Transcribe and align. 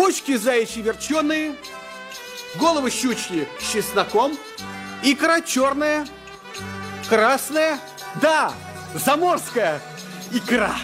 почки 0.00 0.34
заячьи 0.36 0.80
верченые, 0.80 1.56
головы 2.58 2.90
щучьи 2.90 3.46
с 3.60 3.70
чесноком, 3.70 4.32
икра 5.02 5.42
черная, 5.42 6.06
красная, 7.06 7.78
да, 8.22 8.54
заморская 8.94 9.78
икра. 10.32 10.74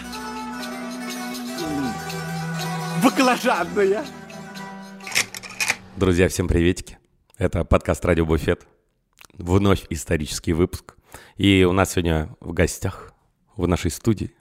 Баклажанная. 3.03 4.05
Друзья, 5.95 6.29
всем 6.29 6.47
приветики. 6.47 6.99
Это 7.39 7.63
подкаст 7.63 8.05
«Радио 8.05 8.23
Буфет». 8.27 8.67
Вновь 9.33 9.87
исторический 9.89 10.53
выпуск. 10.53 10.95
И 11.37 11.63
у 11.63 11.71
нас 11.71 11.93
сегодня 11.93 12.29
в 12.39 12.53
гостях 12.53 13.13
в 13.55 13.67
нашей 13.67 13.89
студии 13.89 14.35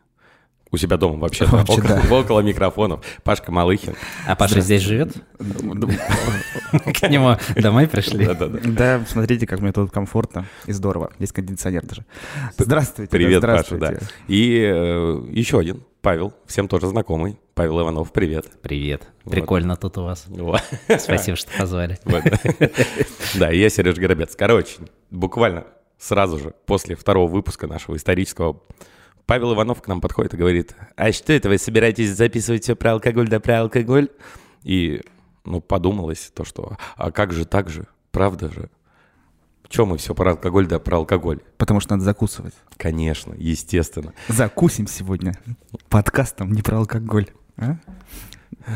у 0.72 0.76
себя 0.76 0.96
дома 0.96 1.18
вообще, 1.18 1.44
Вообще, 1.46 1.80
около, 1.80 2.02
да. 2.02 2.14
около 2.14 2.40
микрофонов. 2.40 3.04
Пашка 3.22 3.52
Малыхин. 3.52 3.94
А 4.26 4.34
Паша 4.34 4.61
здесь 4.61 4.82
живет? 4.82 5.12
К 5.38 7.08
нему 7.08 7.36
домой 7.57 7.86
пришли? 7.86 8.29
Да, 8.64 9.04
смотрите, 9.08 9.46
как 9.46 9.60
мне 9.60 9.72
тут 9.72 9.90
комфортно 9.90 10.46
и 10.66 10.72
здорово. 10.72 11.12
Есть 11.18 11.32
кондиционер 11.32 11.86
даже. 11.86 12.04
Здравствуйте. 12.58 13.10
Привет, 13.10 13.43
Паша, 13.43 13.76
здравствуйте. 13.76 13.98
да. 14.00 14.07
И 14.26 14.60
э, 14.60 15.22
еще 15.30 15.58
один, 15.60 15.84
Павел, 16.02 16.34
всем 16.46 16.68
тоже 16.68 16.88
знакомый. 16.88 17.38
Павел 17.54 17.80
Иванов, 17.80 18.12
привет. 18.12 18.46
Привет. 18.60 19.08
Прикольно 19.24 19.76
тут 19.76 19.96
у 19.98 20.02
вас. 20.02 20.26
Спасибо, 20.98 21.36
что 21.36 21.50
позвали. 21.58 21.98
Да, 23.35 23.50
я 23.50 23.68
Сереж 23.71 23.96
Горобец. 23.96 24.35
Короче, 24.36 24.76
буквально 25.10 25.64
сразу 25.98 26.38
же 26.38 26.54
после 26.66 26.96
второго 26.96 27.30
выпуска 27.30 27.66
нашего 27.66 27.96
исторического 27.96 28.60
Павел 29.26 29.54
Иванов 29.54 29.82
к 29.82 29.89
нам 29.89 30.00
подходит 30.00 30.35
и 30.35 30.36
говорит, 30.36 30.76
а 30.96 31.11
что 31.12 31.32
это 31.32 31.48
вы 31.48 31.58
собираетесь 31.58 32.16
записывать 32.16 32.62
все 32.62 32.77
про 32.77 32.92
алкоголь 32.92 33.28
да 33.28 33.41
про 33.41 33.61
алкоголь? 33.61 34.08
И, 34.62 35.02
ну, 35.44 35.61
подумалось 35.61 36.30
то, 36.32 36.44
что, 36.44 36.77
а 36.96 37.10
как 37.10 37.32
же 37.32 37.44
так 37.44 37.69
же, 37.69 37.88
правда 38.12 38.50
же? 38.50 38.70
Чем 39.69 39.88
мы 39.88 39.98
все 39.98 40.14
про 40.14 40.30
алкоголь 40.30 40.69
да 40.69 40.78
про 40.78 40.98
алкоголь? 40.98 41.41
Потому 41.56 41.80
что 41.80 41.94
надо 41.94 42.04
закусывать. 42.04 42.54
Конечно, 42.77 43.34
естественно. 43.36 44.14
Закусим 44.28 44.86
сегодня 44.86 45.34
подкастом 45.88 46.52
не 46.52 46.62
про 46.62 46.78
алкоголь. 46.78 47.27
А? 47.56 47.78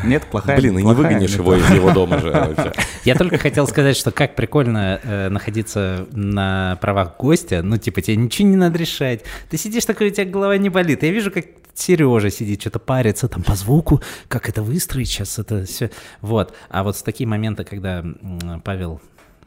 Нет, 0.04 0.24
плохая. 0.30 0.56
Блин, 0.56 0.78
и 0.78 0.82
не 0.82 0.94
выгонишь 0.94 1.34
его 1.34 1.56
из 1.56 1.68
его 1.70 1.90
дома 1.90 2.18
же 2.18 2.30
вообще. 2.30 2.72
Я 3.04 3.16
только 3.16 3.38
хотел 3.38 3.66
сказать, 3.66 3.96
что 3.96 4.12
как 4.12 4.36
прикольно 4.36 5.00
э, 5.02 5.28
находиться 5.28 6.06
на 6.12 6.78
правах 6.80 7.16
гостя. 7.18 7.62
Ну, 7.62 7.76
типа, 7.76 8.00
тебе 8.00 8.16
ничего 8.16 8.48
не 8.48 8.56
надо 8.56 8.78
решать. 8.78 9.24
Ты 9.48 9.56
сидишь 9.56 9.84
такой, 9.84 10.08
у 10.08 10.10
тебя 10.10 10.26
голова 10.26 10.56
не 10.58 10.68
болит. 10.68 11.02
Я 11.02 11.10
вижу, 11.10 11.30
как 11.32 11.46
Сережа 11.74 12.30
сидит, 12.30 12.60
что-то 12.60 12.78
парится 12.78 13.28
там 13.28 13.42
по 13.42 13.54
звуку, 13.54 14.00
как 14.28 14.48
это 14.48 14.62
выстроить 14.62 15.08
сейчас, 15.08 15.38
это 15.38 15.64
все. 15.64 15.90
Вот. 16.20 16.54
А 16.68 16.84
вот 16.84 16.96
с 16.96 17.02
такие 17.02 17.26
моменты, 17.26 17.64
когда 17.64 18.04
Павел 18.64 19.00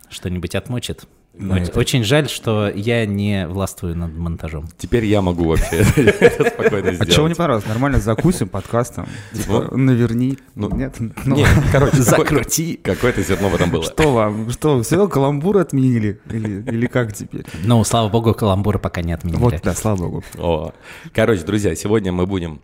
что-нибудь 0.09 0.55
отмочит, 0.55 1.05
Ну, 1.35 1.55
оч- 1.55 1.63
это- 1.69 1.79
очень 1.79 2.03
жаль, 2.03 2.29
что 2.29 2.69
я 2.69 3.05
не 3.07 3.47
властвую 3.47 3.97
над 3.97 4.13
монтажом. 4.15 4.67
Теперь 4.77 5.05
я 5.05 5.21
могу 5.23 5.45
вообще 5.45 5.77
это 5.95 6.49
спокойно 6.51 6.89
А 6.89 6.93
чего 6.93 7.27
не 7.27 7.33
сделать. 7.33 7.37
понравилось? 7.37 7.65
Нормально 7.67 7.99
закусим 7.99 8.49
подкастом. 8.49 9.07
Типа, 9.33 9.75
наверни. 9.75 10.37
Ну, 10.53 10.69
Нет? 10.75 10.95
Ну, 11.25 11.35
Не, 11.35 11.45
короче, 11.71 11.97
Закрути. 12.03 12.75
какое- 12.75 12.95
Какое-то 13.13 13.23
зерно 13.23 13.49
в 13.49 13.55
этом 13.55 13.71
было. 13.71 13.83
Что 13.83 14.13
вам? 14.13 14.49
Что, 14.51 14.81
все, 14.83 15.07
каламбур 15.07 15.57
отменили? 15.57 16.19
Или, 16.29 16.61
или 16.69 16.85
как 16.85 17.13
теперь? 17.13 17.45
Ну, 17.63 17.83
слава 17.83 18.09
богу, 18.09 18.33
каламбура 18.35 18.77
пока 18.77 19.01
не 19.01 19.11
отменили. 19.13 19.39
Вот, 19.41 19.55
да, 19.63 19.73
слава 19.73 19.97
богу. 19.97 20.23
О. 20.37 20.71
Короче, 21.13 21.43
друзья, 21.43 21.73
сегодня 21.75 22.11
мы 22.11 22.27
будем 22.27 22.61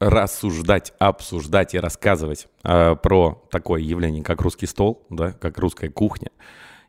рассуждать, 0.00 0.92
обсуждать 0.98 1.74
и 1.74 1.78
рассказывать 1.78 2.46
э, 2.64 2.94
про 2.96 3.42
такое 3.50 3.80
явление, 3.82 4.22
как 4.22 4.40
русский 4.40 4.66
стол, 4.66 5.04
да, 5.10 5.32
как 5.32 5.58
русская 5.58 5.90
кухня. 5.90 6.28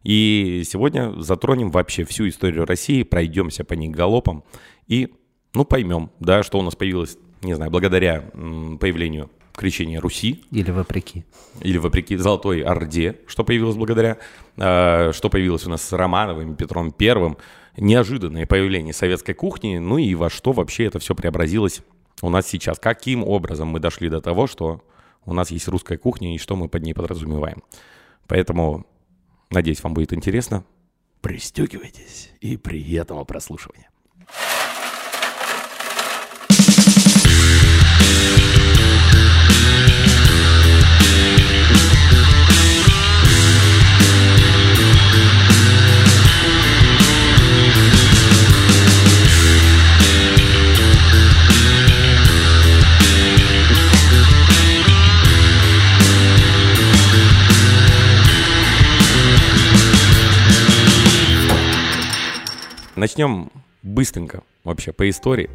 И 0.04 0.64
сегодня 0.66 1.14
затронем 1.22 1.72
вообще 1.72 2.04
всю 2.06 2.28
историю 2.28 2.66
России, 2.66 3.04
пройдемся 3.04 3.64
по 3.64 3.74
ней 3.74 3.90
галопом 3.90 4.44
и, 4.88 5.14
ну, 5.54 5.66
поймем, 5.66 6.10
да, 6.20 6.44
что 6.44 6.60
у 6.60 6.62
нас 6.62 6.76
появилось, 6.76 7.18
не 7.42 7.54
знаю, 7.54 7.70
благодаря 7.72 8.22
появлению 8.80 9.30
крещения 9.54 10.00
Руси, 10.00 10.46
Или 10.52 10.72
вопреки. 10.72 11.26
или 11.62 11.78
вопреки 11.78 12.16
Золотой 12.16 12.62
Орде, 12.62 13.18
что 13.28 13.44
появилось 13.44 13.76
благодаря, 13.76 14.18
э, 14.56 15.12
что 15.14 15.30
появилось 15.30 15.66
у 15.66 15.70
нас 15.70 15.82
с 15.82 15.92
Романовым, 15.92 16.56
Петром 16.56 16.94
Первым, 16.94 17.38
неожиданное 17.76 18.46
появление 18.46 18.94
советской 18.94 19.34
кухни, 19.34 19.78
ну 19.78 19.98
и 19.98 20.16
во 20.16 20.30
что 20.30 20.54
вообще 20.54 20.86
это 20.86 21.00
все 21.00 21.14
преобразилось 21.14 21.82
у 22.22 22.30
нас 22.30 22.48
сейчас. 22.48 22.80
Каким 22.80 23.24
образом 23.24 23.68
мы 23.68 23.80
дошли 23.80 24.08
до 24.10 24.22
того, 24.22 24.48
что 24.48 24.82
у 25.26 25.34
нас 25.34 25.52
есть 25.52 25.68
русская 25.68 25.98
кухня 25.98 26.34
и 26.34 26.38
что 26.38 26.56
мы 26.56 26.70
под 26.70 26.84
ней 26.84 26.94
подразумеваем. 26.94 27.62
Поэтому, 28.28 28.86
надеюсь, 29.52 29.84
вам 29.84 29.94
будет 29.94 30.14
интересно. 30.14 30.64
Пристегивайтесь 31.22 32.32
и 32.40 32.56
приятного 32.58 33.26
прослушивания. 33.26 33.90
Начнем 63.00 63.50
быстренько 63.82 64.44
вообще 64.66 64.92
по 64.92 65.10
истории. 65.10 65.50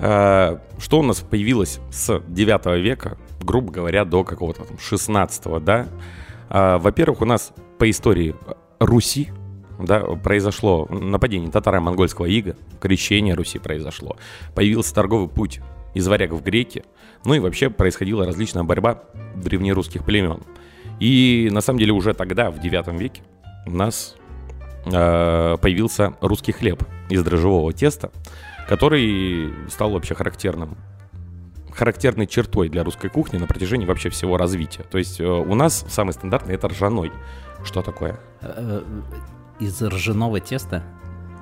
Э, 0.00 0.58
Что 0.78 1.00
у 1.00 1.02
нас 1.02 1.20
появилось 1.20 1.78
с 1.90 2.22
9 2.26 2.82
века, 2.82 3.18
грубо 3.42 3.70
говоря, 3.70 4.04
до 4.04 4.24
какого-то 4.24 4.64
там 4.64 4.78
16 4.78 5.62
да? 5.62 5.86
Э, 6.48 6.78
Во-первых, 6.78 7.20
у 7.20 7.26
нас 7.26 7.52
по 7.78 7.88
истории 7.90 8.34
Руси 8.80 9.28
да, 9.78 10.00
произошло 10.00 10.86
нападение 10.86 11.50
татаро-монгольского 11.50 12.24
ига, 12.24 12.56
крещение 12.80 13.34
Руси 13.34 13.58
произошло, 13.58 14.16
появился 14.54 14.94
торговый 14.94 15.28
путь 15.28 15.60
из 15.92 16.08
варягов 16.08 16.40
в 16.40 16.44
греки, 16.44 16.82
ну 17.26 17.34
и 17.34 17.40
вообще 17.40 17.68
происходила 17.68 18.24
различная 18.24 18.64
борьба 18.64 19.02
древнерусских 19.34 20.02
племен. 20.04 20.42
И 20.98 21.50
на 21.52 21.60
самом 21.60 21.78
деле 21.78 21.92
уже 21.92 22.14
тогда, 22.14 22.50
в 22.50 22.58
9 22.58 22.98
веке, 22.98 23.22
у 23.66 23.70
нас 23.70 24.16
э, 24.86 25.56
появился 25.60 26.14
русский 26.20 26.52
хлеб 26.52 26.82
из 27.08 27.22
дрожжевого 27.22 27.72
теста, 27.72 28.10
который 28.68 29.52
стал 29.70 29.90
вообще 29.90 30.14
характерным 30.14 30.76
характерной 31.76 32.26
чертой 32.26 32.68
для 32.68 32.82
русской 32.84 33.10
кухни 33.10 33.38
на 33.38 33.46
протяжении 33.46 33.86
вообще 33.86 34.08
всего 34.08 34.36
развития. 34.36 34.82
То 34.90 34.98
есть 34.98 35.20
э, 35.20 35.24
у 35.26 35.54
нас 35.54 35.84
самый 35.88 36.12
стандартный 36.12 36.54
это 36.54 36.68
ржаной. 36.68 37.12
Что 37.64 37.82
такое? 37.82 38.18
Э, 38.40 38.82
Из 39.60 39.80
ржаного 39.82 40.40
теста? 40.40 40.82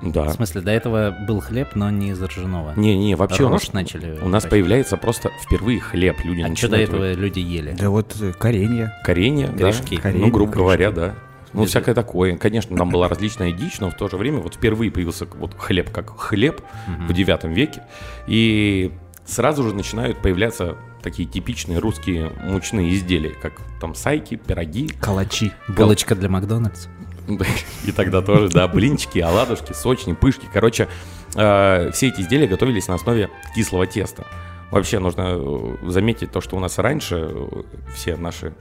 Да. 0.01 0.25
В 0.25 0.33
смысле, 0.33 0.61
до 0.61 0.71
этого 0.71 1.15
был 1.25 1.39
хлеб, 1.39 1.69
но 1.75 1.89
не 1.89 2.09
из 2.09 2.21
ржаного. 2.21 2.73
Не-не, 2.75 3.15
вообще 3.15 3.43
у 3.43 3.49
нас, 3.49 3.71
начали. 3.71 4.19
у 4.21 4.27
нас 4.27 4.45
появляется 4.45 4.97
просто 4.97 5.31
впервые 5.41 5.79
хлеб. 5.79 6.17
Люди 6.23 6.41
А 6.41 6.55
что 6.55 6.67
до 6.67 6.77
этого 6.77 7.13
люди 7.13 7.39
ели? 7.39 7.75
Да 7.79 7.89
вот 7.89 8.15
коренье. 8.37 8.93
Коренья, 9.03 9.47
да. 9.47 9.57
Корешки. 9.57 9.95
Ну, 9.95 10.01
Коренья, 10.01 10.31
грубо 10.31 10.51
корешки. 10.51 10.57
говоря, 10.57 10.91
да. 10.91 11.15
Ну, 11.55 11.63
Без- 11.63 11.69
всякое 11.69 11.95
такое. 11.95 12.37
Конечно, 12.37 12.75
там 12.75 12.89
была 12.89 13.07
различная 13.07 13.51
дичь, 13.51 13.79
но 13.79 13.89
в 13.89 13.95
то 13.95 14.09
же 14.09 14.17
время 14.17 14.39
вот 14.39 14.55
впервые 14.55 14.91
появился 14.91 15.25
вот 15.25 15.55
хлеб 15.57 15.89
как 15.91 16.17
хлеб 16.19 16.61
в 17.07 17.13
девятом 17.13 17.53
веке. 17.53 17.83
И 18.27 18.91
сразу 19.25 19.63
же 19.63 19.73
начинают 19.73 20.21
появляться 20.21 20.75
такие 21.01 21.27
типичные 21.27 21.79
русские 21.79 22.31
мучные 22.43 22.93
изделия, 22.95 23.35
как 23.41 23.53
там 23.79 23.95
сайки, 23.95 24.35
пироги. 24.35 24.89
Калачи. 24.99 25.51
Булочка 25.67 26.15
для 26.15 26.29
Макдональдса. 26.29 26.89
И 27.85 27.91
тогда 27.91 28.21
тоже, 28.21 28.49
да, 28.49 28.67
блинчики, 28.67 29.19
оладушки, 29.19 29.73
сочни, 29.73 30.13
пышки. 30.13 30.47
Короче, 30.51 30.87
э, 31.35 31.91
все 31.91 32.07
эти 32.07 32.21
изделия 32.21 32.47
готовились 32.47 32.87
на 32.87 32.95
основе 32.95 33.29
кислого 33.55 33.87
теста. 33.87 34.25
Вообще 34.71 34.99
нужно 34.99 35.35
э, 35.37 35.75
заметить 35.89 36.31
то, 36.31 36.41
что 36.41 36.55
у 36.57 36.59
нас 36.59 36.77
раньше 36.79 37.29
э, 37.29 37.63
все 37.93 38.17
наши 38.17 38.53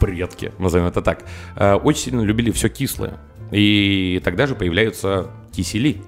предки, 0.00 0.52
назовем 0.58 0.86
это 0.86 1.02
так, 1.02 1.24
э, 1.56 1.74
очень 1.74 2.02
сильно 2.02 2.20
любили 2.22 2.50
все 2.50 2.68
кислое. 2.68 3.14
И 3.50 4.20
тогда 4.24 4.46
же 4.46 4.54
появляются 4.54 5.30
кисели. 5.52 6.02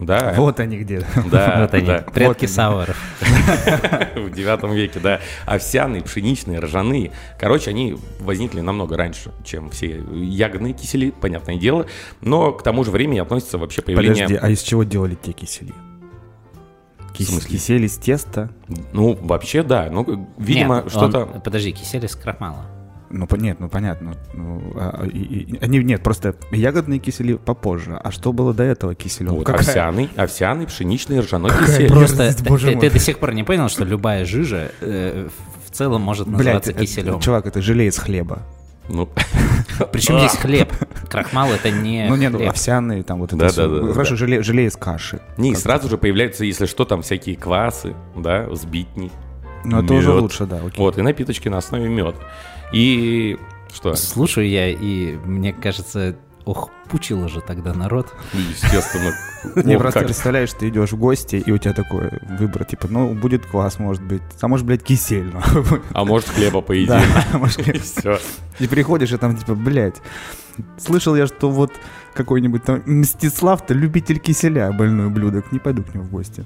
Да, 0.00 0.34
Вот 0.36 0.58
они 0.58 0.78
где. 0.78 1.04
да, 1.30 1.58
Вот 1.60 1.74
они, 1.74 1.86
да. 1.86 1.98
предки 2.12 2.46
Вот 2.46 2.50
саваров. 2.50 2.96
в 4.16 4.30
девятом 4.30 4.72
веке, 4.72 4.98
да. 4.98 5.20
Овсяные, 5.46 6.02
пшеничные, 6.02 6.58
ржаные. 6.58 7.12
Короче, 7.38 7.70
они 7.70 7.96
возникли 8.18 8.60
намного 8.60 8.96
раньше, 8.96 9.30
чем 9.44 9.70
все 9.70 10.02
ягодные 10.12 10.72
кисели, 10.72 11.10
понятное 11.10 11.56
дело. 11.56 11.86
Но 12.20 12.52
к 12.52 12.62
тому 12.64 12.82
же 12.84 12.90
времени 12.90 13.20
относится 13.20 13.56
вообще 13.56 13.82
появление... 13.82 14.24
Подожди, 14.24 14.38
а 14.42 14.50
из 14.50 14.62
чего 14.62 14.82
делали 14.82 15.14
те 15.14 15.30
кисели? 15.32 15.72
Кис-? 17.16 17.46
Кисель 17.46 17.84
из 17.84 17.96
теста. 17.96 18.50
Ну, 18.92 19.14
вообще, 19.22 19.62
да. 19.62 19.88
Ну, 19.90 20.28
видимо, 20.36 20.82
Нет, 20.82 20.90
что-то... 20.90 21.26
он- 21.26 21.40
Подожди, 21.40 21.70
кисель 21.70 22.04
из 22.04 22.16
крахмала. 22.16 22.66
Ну, 23.16 23.28
нет, 23.36 23.60
ну 23.60 23.68
понятно. 23.68 24.14
Ну, 24.34 24.60
а, 24.74 25.06
и- 25.06 25.18
и- 25.18 25.58
они, 25.64 25.78
нет, 25.84 26.02
просто 26.02 26.34
ягодные 26.50 26.98
кисели 26.98 27.34
попозже. 27.34 27.98
А 28.02 28.10
что 28.10 28.32
было 28.32 28.52
до 28.52 28.64
этого 28.64 28.94
киселем? 28.94 29.34
Вот, 29.34 29.48
овсяный, 29.48 30.10
овсяный, 30.16 30.66
пшеничный, 30.66 31.20
ржаной 31.20 31.50
Какая 31.50 31.66
кисель. 31.66 31.88
просто- 31.90 32.34
ты, 32.34 32.44
ты- 32.44 32.76
ты 32.80 32.90
до 32.90 32.98
сих 32.98 33.18
пор 33.20 33.32
не 33.34 33.44
понял, 33.44 33.68
что 33.68 33.84
любая 33.84 34.24
жижа 34.24 34.72
э, 34.80 35.28
в 35.66 35.70
целом 35.70 36.02
может 36.02 36.26
Блядь, 36.26 36.38
называться 36.38 36.70
это- 36.72 36.80
киселем. 36.80 37.20
чувак, 37.20 37.46
это 37.46 37.62
желе 37.62 37.86
из 37.86 37.98
хлеба. 37.98 38.40
Ну, 38.88 39.08
Причем 39.92 40.18
здесь 40.18 40.32
хлеб. 40.36 40.70
Крахмал 41.08 41.50
это 41.52 41.70
не 41.70 42.06
ну, 42.08 42.16
нет, 42.16 42.32
ну, 42.32 42.38
хлеб. 42.38 42.50
овсяные, 42.50 43.02
там 43.02 43.20
вот 43.20 43.30
это 43.32 43.36
Да, 43.38 43.48
всё. 43.48 43.68
да, 43.68 43.86
да, 43.86 43.92
Хорошо, 43.92 44.10
да. 44.10 44.16
желе, 44.16 44.42
желе 44.42 44.66
из 44.66 44.76
каши. 44.76 45.20
не, 45.38 45.52
Как- 45.52 45.60
сразу 45.62 45.88
же 45.88 45.96
появляются, 45.98 46.44
если 46.44 46.66
что, 46.66 46.84
там 46.84 47.00
всякие 47.02 47.36
квасы, 47.36 47.94
да, 48.16 48.52
сбитни. 48.54 49.10
Ну, 49.64 49.82
это 49.82 49.94
уже 49.94 50.12
лучше, 50.12 50.44
да, 50.44 50.56
окей. 50.58 50.74
Вот, 50.76 50.98
и 50.98 51.02
напиточки 51.02 51.48
на 51.48 51.56
основе 51.58 51.88
меда. 51.88 52.12
И 52.74 53.38
что? 53.72 53.94
Слушаю 53.94 54.48
я, 54.48 54.68
и 54.68 55.16
мне 55.24 55.52
кажется, 55.52 56.16
ох, 56.44 56.70
пучило 56.88 57.28
же 57.28 57.40
тогда 57.40 57.72
народ. 57.72 58.12
Естественно. 58.32 59.12
Не 59.64 59.78
просто 59.78 60.00
представляешь, 60.00 60.52
ты 60.52 60.68
идешь 60.68 60.92
в 60.92 60.98
гости, 60.98 61.36
и 61.36 61.52
у 61.52 61.58
тебя 61.58 61.72
такой 61.72 62.10
выбор, 62.38 62.64
типа, 62.64 62.88
ну, 62.88 63.14
будет 63.14 63.46
квас, 63.46 63.78
может 63.78 64.02
быть, 64.02 64.22
а 64.40 64.48
может, 64.48 64.66
блядь, 64.66 64.82
кисель. 64.82 65.32
ну. 65.32 65.40
А 65.92 66.04
может, 66.04 66.28
хлеба 66.28 66.60
поедим. 66.60 66.88
Да, 66.88 67.04
может, 67.38 67.66
И 67.66 67.78
все. 67.78 68.18
И 68.58 68.66
приходишь, 68.66 69.12
и 69.12 69.16
там, 69.16 69.36
типа, 69.36 69.54
блядь, 69.54 70.02
слышал 70.76 71.14
я, 71.14 71.26
что 71.26 71.50
вот 71.50 71.72
какой-нибудь 72.14 72.64
там 72.64 72.82
Мстислав-то 72.86 73.74
любитель 73.74 74.18
киселя, 74.18 74.72
больной 74.72 75.06
ублюдок, 75.06 75.52
не 75.52 75.58
пойду 75.58 75.82
к 75.82 75.94
нему 75.94 76.04
в 76.04 76.10
гости. 76.10 76.44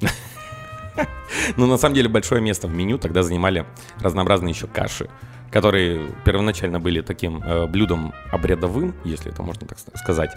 Ну, 1.56 1.66
на 1.66 1.78
самом 1.78 1.94
деле, 1.94 2.08
большое 2.08 2.40
место 2.40 2.66
в 2.66 2.74
меню 2.74 2.98
тогда 2.98 3.22
занимали 3.22 3.64
разнообразные 4.00 4.52
еще 4.52 4.66
каши, 4.66 5.08
которые 5.50 6.10
первоначально 6.24 6.80
были 6.80 7.00
таким 7.00 7.42
э, 7.42 7.66
блюдом 7.66 8.12
обрядовым, 8.30 8.94
если 9.04 9.32
это 9.32 9.42
можно 9.42 9.66
так 9.66 9.78
сказать, 9.96 10.32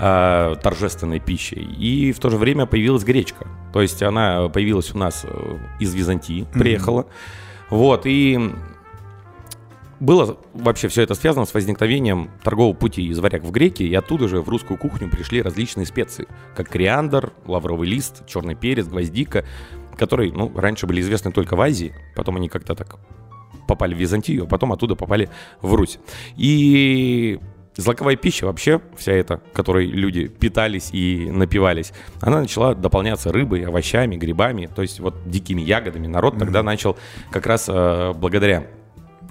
э, 0.00 0.56
торжественной 0.62 1.20
пищей. 1.20 1.62
И 1.62 2.12
в 2.12 2.18
то 2.18 2.30
же 2.30 2.36
время 2.36 2.66
появилась 2.66 3.04
гречка. 3.04 3.46
То 3.72 3.82
есть 3.82 4.02
она 4.02 4.48
появилась 4.48 4.94
у 4.94 4.98
нас 4.98 5.24
э, 5.24 5.58
из 5.78 5.94
Византии, 5.94 6.46
приехала. 6.52 7.06
Вот, 7.70 8.06
и 8.06 8.52
было 9.98 10.38
вообще 10.52 10.88
все 10.88 11.02
это 11.02 11.14
связано 11.14 11.46
с 11.46 11.54
возникновением 11.54 12.30
торгового 12.42 12.74
пути 12.74 13.06
из 13.06 13.18
варяг 13.18 13.42
в 13.42 13.50
греки, 13.50 13.82
и 13.82 13.94
оттуда 13.94 14.28
же 14.28 14.40
в 14.40 14.48
русскую 14.48 14.78
кухню 14.78 15.10
пришли 15.10 15.40
различные 15.40 15.86
специи, 15.86 16.28
как 16.54 16.68
кориандр, 16.68 17.32
лавровый 17.46 17.88
лист, 17.88 18.26
черный 18.26 18.54
перец, 18.54 18.86
гвоздика, 18.86 19.44
которые, 19.96 20.32
ну, 20.32 20.52
раньше 20.54 20.86
были 20.86 21.00
известны 21.00 21.32
только 21.32 21.56
в 21.56 21.60
Азии, 21.60 21.94
потом 22.14 22.36
они 22.36 22.48
как-то 22.48 22.74
так 22.74 22.98
попали 23.66 23.94
в 23.94 23.98
Византию, 23.98 24.44
а 24.44 24.46
потом 24.46 24.72
оттуда 24.72 24.94
попали 24.94 25.28
в 25.60 25.74
Русь. 25.74 25.98
И 26.36 27.38
злаковая 27.76 28.16
пища 28.16 28.46
вообще, 28.46 28.80
вся 28.96 29.12
эта, 29.12 29.40
которой 29.52 29.86
люди 29.86 30.28
питались 30.28 30.90
и 30.92 31.28
напивались, 31.30 31.92
она 32.20 32.40
начала 32.40 32.74
дополняться 32.74 33.32
рыбой, 33.32 33.64
овощами, 33.64 34.16
грибами, 34.16 34.68
то 34.74 34.82
есть 34.82 35.00
вот 35.00 35.14
дикими 35.28 35.62
ягодами. 35.62 36.06
Народ 36.06 36.38
тогда 36.38 36.62
начал 36.62 36.96
как 37.30 37.46
раз 37.46 37.66
э, 37.68 38.12
благодаря 38.14 38.66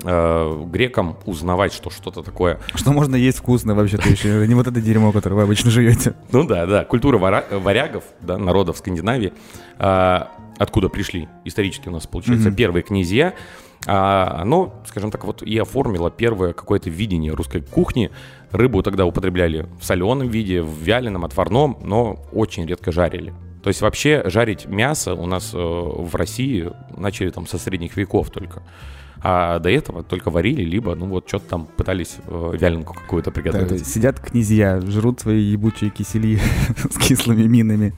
э, 0.03 0.63
грекам 0.67 1.17
узнавать, 1.25 1.73
что 1.73 1.89
что-то 1.89 2.21
такое 2.21 2.59
Что 2.73 2.91
можно 2.91 3.15
есть 3.15 3.39
вкусно 3.39 3.75
вообще-то 3.75 4.09
еще, 4.09 4.47
не 4.47 4.55
вот 4.55 4.67
это 4.67 4.81
дерьмо, 4.81 5.11
которое 5.11 5.35
вы 5.35 5.43
обычно 5.43 5.71
жуете. 5.71 6.15
Ну 6.31 6.45
да, 6.45 6.65
да, 6.65 6.85
культура 6.85 7.17
варягов, 7.17 8.03
да, 8.21 8.37
народов 8.37 8.77
Скандинавии, 8.77 9.33
а, 9.77 10.31
откуда 10.57 10.89
пришли 10.89 11.27
исторически 11.43 11.87
у 11.89 11.91
нас, 11.91 12.07
получается, 12.07 12.51
первые 12.51 12.83
князья, 12.83 13.29
а, 13.29 13.64
оно, 13.85 14.73
скажем 14.87 15.11
так, 15.11 15.25
вот 15.25 15.43
и 15.43 15.57
оформило 15.57 16.09
первое 16.09 16.53
какое-то 16.53 16.89
видение 16.89 17.33
русской 17.33 17.61
кухни. 17.61 18.11
Рыбу 18.51 18.81
тогда 18.83 19.05
употребляли 19.05 19.67
в 19.79 19.85
соленом 19.85 20.27
виде, 20.29 20.61
в 20.61 20.81
вяленом, 20.81 21.25
отварном, 21.25 21.77
но 21.83 22.25
очень 22.31 22.65
редко 22.65 22.91
жарили. 22.91 23.33
То 23.63 23.69
есть 23.69 23.81
вообще 23.81 24.21
жарить 24.25 24.67
мясо 24.67 25.15
у 25.15 25.25
нас 25.25 25.51
э, 25.53 25.57
в 25.57 26.13
России 26.15 26.71
начали 26.95 27.31
там 27.31 27.47
со 27.47 27.57
средних 27.57 27.97
веков 27.97 28.29
только. 28.29 28.61
А 29.27 29.57
до 29.57 29.71
этого 29.71 30.03
только 30.03 30.29
варили, 30.29 30.61
либо, 30.61 30.93
ну 30.93 31.07
вот, 31.07 31.27
что-то 31.27 31.45
там 31.49 31.65
пытались 31.65 32.17
э, 32.27 32.51
вяленку 32.59 32.93
какую-то 32.93 33.31
Да, 33.31 33.41
приготовить. 33.41 33.87
сидят 33.87 34.19
князья, 34.19 34.79
жрут 34.81 35.19
свои 35.21 35.41
ебучие 35.41 35.89
кисели 35.89 36.39
с 36.91 36.95
кислыми 36.99 37.41
минами, 37.47 37.95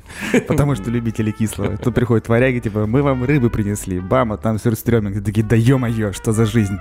потому 0.48 0.76
что 0.76 0.90
любители 0.90 1.32
кислого. 1.32 1.76
Тут 1.78 1.96
приходят 1.96 2.30
варяги, 2.30 2.60
типа, 2.60 2.86
мы 2.86 3.04
вам 3.04 3.26
рыбы 3.26 3.50
принесли, 3.50 4.00
бам, 4.00 4.32
а 4.32 4.38
там 4.38 4.58
сюрстрёминг. 4.58 5.22
Такие, 5.26 5.46
да 5.46 5.58
ё-моё, 5.58 6.14
что 6.14 6.32
за 6.32 6.46
жизнь? 6.46 6.78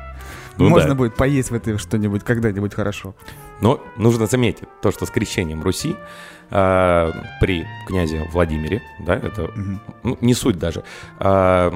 Ну 0.58 0.68
Можно 0.68 0.90
да. 0.90 0.94
будет 0.94 1.16
поесть 1.16 1.50
в 1.50 1.54
этой 1.54 1.76
что-нибудь 1.76 2.22
когда-нибудь 2.22 2.72
хорошо. 2.72 3.16
Но 3.60 3.82
нужно 3.96 4.26
заметить 4.26 4.68
то, 4.80 4.92
что 4.92 5.06
с 5.06 5.10
крещением 5.10 5.60
Руси 5.64 5.96
э, 6.50 7.10
при 7.40 7.66
князе 7.88 8.28
Владимире, 8.32 8.80
да, 9.04 9.16
это 9.16 9.50
Мгм. 9.56 9.80
ну, 10.04 10.18
не 10.20 10.34
суть 10.34 10.56
даже, 10.60 10.84
э, 11.18 11.72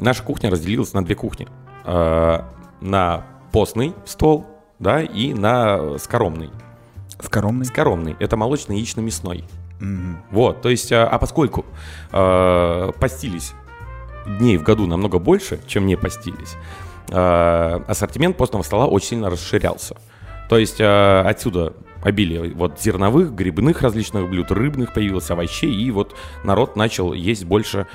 наша 0.00 0.22
кухня 0.22 0.50
разделилась 0.50 0.94
на 0.94 1.04
две 1.04 1.14
кухни. 1.16 1.48
Э, 1.84 2.42
на 2.80 3.24
постный 3.52 3.94
стол, 4.04 4.46
да, 4.78 5.02
и 5.02 5.32
на 5.32 5.98
скоромный. 5.98 6.50
Скоромный? 7.20 7.64
Скоромный– 7.64 8.16
это 8.20 8.36
молочно-яично-мясной. 8.36 9.44
Мгм. 9.80 10.18
Вот, 10.30 10.62
то 10.62 10.68
есть, 10.68 10.92
а, 10.92 11.06
а 11.06 11.18
поскольку 11.18 11.64
э, 12.12 12.92
постились 13.00 13.52
дней 14.26 14.56
в 14.56 14.62
году 14.62 14.86
намного 14.86 15.18
больше, 15.18 15.60
чем 15.66 15.86
не 15.86 15.96
постились, 15.96 16.56
э, 17.10 17.80
ассортимент 17.86 18.36
постного 18.36 18.62
стола 18.62 18.86
очень 18.86 19.08
сильно 19.08 19.30
расширялся. 19.30 19.96
То 20.48 20.58
есть 20.58 20.80
э, 20.80 21.20
отсюда 21.20 21.74
обилие 22.02 22.52
вот 22.54 22.80
зерновых, 22.80 23.34
грибных 23.34 23.82
различных 23.82 24.28
блюд, 24.28 24.50
рыбных 24.50 24.92
появилось, 24.92 25.30
овощей, 25.30 25.74
и 25.74 25.90
вот 25.90 26.14
народ 26.44 26.76
начал 26.76 27.12
есть 27.12 27.44
больше, 27.44 27.86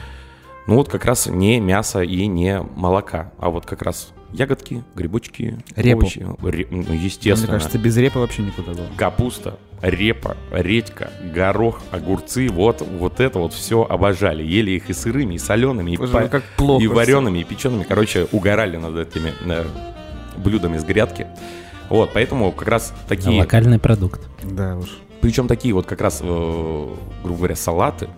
ну 0.70 0.76
вот 0.76 0.88
как 0.90 1.04
раз 1.06 1.28
не 1.28 1.60
мяса 1.60 2.02
и 2.02 2.28
не 2.28 2.62
молока, 2.76 3.32
а 3.40 3.50
вот 3.50 3.66
как 3.66 3.82
раз 3.82 4.12
ягодки, 4.32 4.84
грибочки, 4.96 5.58
Репу. 5.76 6.02
овощи. 6.02 6.26
Ре- 6.44 6.68
ну, 6.70 6.84
Мне 6.88 6.98
естественно. 6.98 7.54
кажется, 7.54 7.78
без 7.80 7.98
репы 7.98 8.20
вообще 8.20 8.44
никуда 8.44 8.74
было. 8.74 8.86
Капуста, 8.96 9.58
репа, 9.82 10.38
редька, 10.52 11.10
горох, 11.34 11.82
огурцы, 11.92 12.48
вот, 12.50 12.82
вот 12.82 13.20
это 13.20 13.40
вот 13.40 13.54
все 13.54 13.84
обожали. 13.84 14.44
Ели 14.44 14.72
их 14.72 14.90
и 14.90 14.94
сырыми, 14.94 15.34
и 15.34 15.38
солеными, 15.40 15.92
и, 15.92 15.98
Боже 15.98 16.12
па- 16.14 16.20
мой, 16.20 16.30
как 16.30 16.44
плохо 16.58 16.84
и 16.84 16.88
вареными, 16.88 17.40
и 17.40 17.44
печеными. 17.44 17.84
Короче, 17.84 18.28
угорали 18.32 18.78
над 18.78 18.96
этими 18.98 19.34
э, 19.46 19.66
блюдами 20.38 20.78
с 20.78 20.84
грядки. 20.84 21.26
Вот, 21.90 22.12
поэтому 22.14 22.52
как 22.52 22.68
раз 22.68 22.94
такие, 23.08 23.42
Локальный 23.42 23.80
продукт. 23.80 24.22
Да 24.44 24.78
уж. 24.78 24.90
причем 25.22 25.48
такие 25.48 25.74
вот 25.74 25.88
как 25.88 26.02
раз, 26.02 26.20
э, 26.22 26.88
грубо 27.24 27.38
говоря, 27.38 27.56
салаты, 27.56 28.10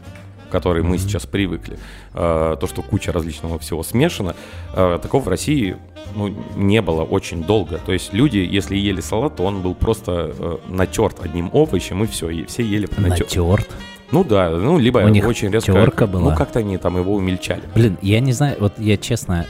к 0.52 0.62
которые 0.62 0.84
мы 0.84 0.98
сейчас 0.98 1.26
привыкли, 1.26 1.80
э, 2.14 2.58
то, 2.60 2.68
что 2.68 2.82
куча 2.82 3.12
различного 3.12 3.58
всего 3.58 3.84
смешано, 3.84 4.36
э, 4.76 5.00
такого 5.02 5.24
в 5.24 5.28
России 5.28 5.78
ну, 6.16 6.36
не 6.56 6.82
было 6.82 7.04
очень 7.04 7.44
долго. 7.44 7.80
То 7.86 7.94
есть 7.94 8.14
люди, 8.14 8.38
если 8.38 8.76
ели 8.76 9.02
салат, 9.02 9.38
то 9.38 9.44
он 9.44 9.62
был 9.62 9.74
просто 9.76 10.36
э, 10.38 10.58
натерт 10.68 11.20
одним 11.24 11.50
овощем, 11.54 12.04
и 12.04 12.08
все, 12.08 12.30
и 12.30 12.46
все 12.46 12.64
ели 12.64 12.88
натер- 12.98 13.24
Натерт. 13.24 13.70
Ну 14.12 14.24
да, 14.26 14.50
ну 14.50 14.78
либо 14.78 15.00
У 15.00 15.08
них 15.08 15.26
очень 15.26 15.50
резко... 15.50 15.72
терка 15.72 16.06
была. 16.06 16.32
Ну 16.32 16.36
как-то 16.38 16.60
они 16.60 16.78
там 16.78 16.98
его 16.98 17.16
умельчали. 17.16 17.64
Блин, 17.76 17.98
я 18.02 18.20
не 18.20 18.34
знаю, 18.34 18.58
вот 18.60 18.74
я 18.78 18.98
честно, 18.98 19.46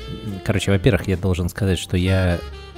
короче, 0.46 0.72
во-первых, 0.72 1.08
я 1.08 1.17
должен 1.17 1.50
сказать, 1.50 1.79
что 1.79 1.98
я, 1.98 2.38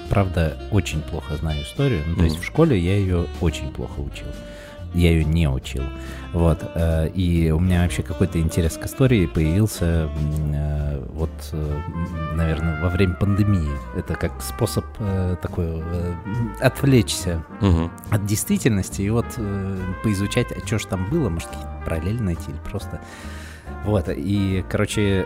правда, 0.10 0.58
очень 0.72 1.02
плохо 1.02 1.36
знаю 1.36 1.62
историю. 1.64 2.04
Ну, 2.08 2.16
то 2.16 2.24
есть 2.24 2.36
Мгм. 2.36 2.44
в 2.44 2.46
школе 2.46 2.80
я 2.80 2.96
ее 2.96 3.26
очень 3.42 3.70
плохо 3.72 4.00
учил. 4.00 4.28
Я 4.94 5.12
ее 5.12 5.24
не 5.24 5.48
учил. 5.50 5.84
Вот. 6.34 6.60
э, 6.76 7.10
И 7.10 7.52
у 7.52 7.60
меня 7.60 7.84
вообще 7.84 8.04
какой-то 8.04 8.40
интерес 8.40 8.78
к 8.78 8.86
истории 8.86 9.26
появился 9.26 10.10
э, 10.54 11.06
вот, 11.14 11.32
э, 11.52 11.80
наверное, 12.36 12.82
во 12.82 12.90
время 12.90 13.14
пандемии. 13.16 13.70
Это 13.96 14.16
как 14.16 14.42
способ 14.42 14.86
такой 15.42 15.84
отвлечься 16.60 17.44
Мгм. 17.62 17.92
от 18.12 18.26
действительности 18.26 19.02
и 19.02 19.10
вот 19.10 19.26
поизучать, 20.04 20.48
а 20.52 20.66
что 20.66 20.80
ж 20.80 20.86
там 20.86 21.10
было, 21.10 21.30
может, 21.30 21.50
какие-то 21.50 21.82
параллели 21.86 22.20
найти 22.22 22.52
или 22.52 22.60
просто... 22.70 23.02
Вот, 23.86 24.06
и, 24.10 24.64
короче, 24.70 25.26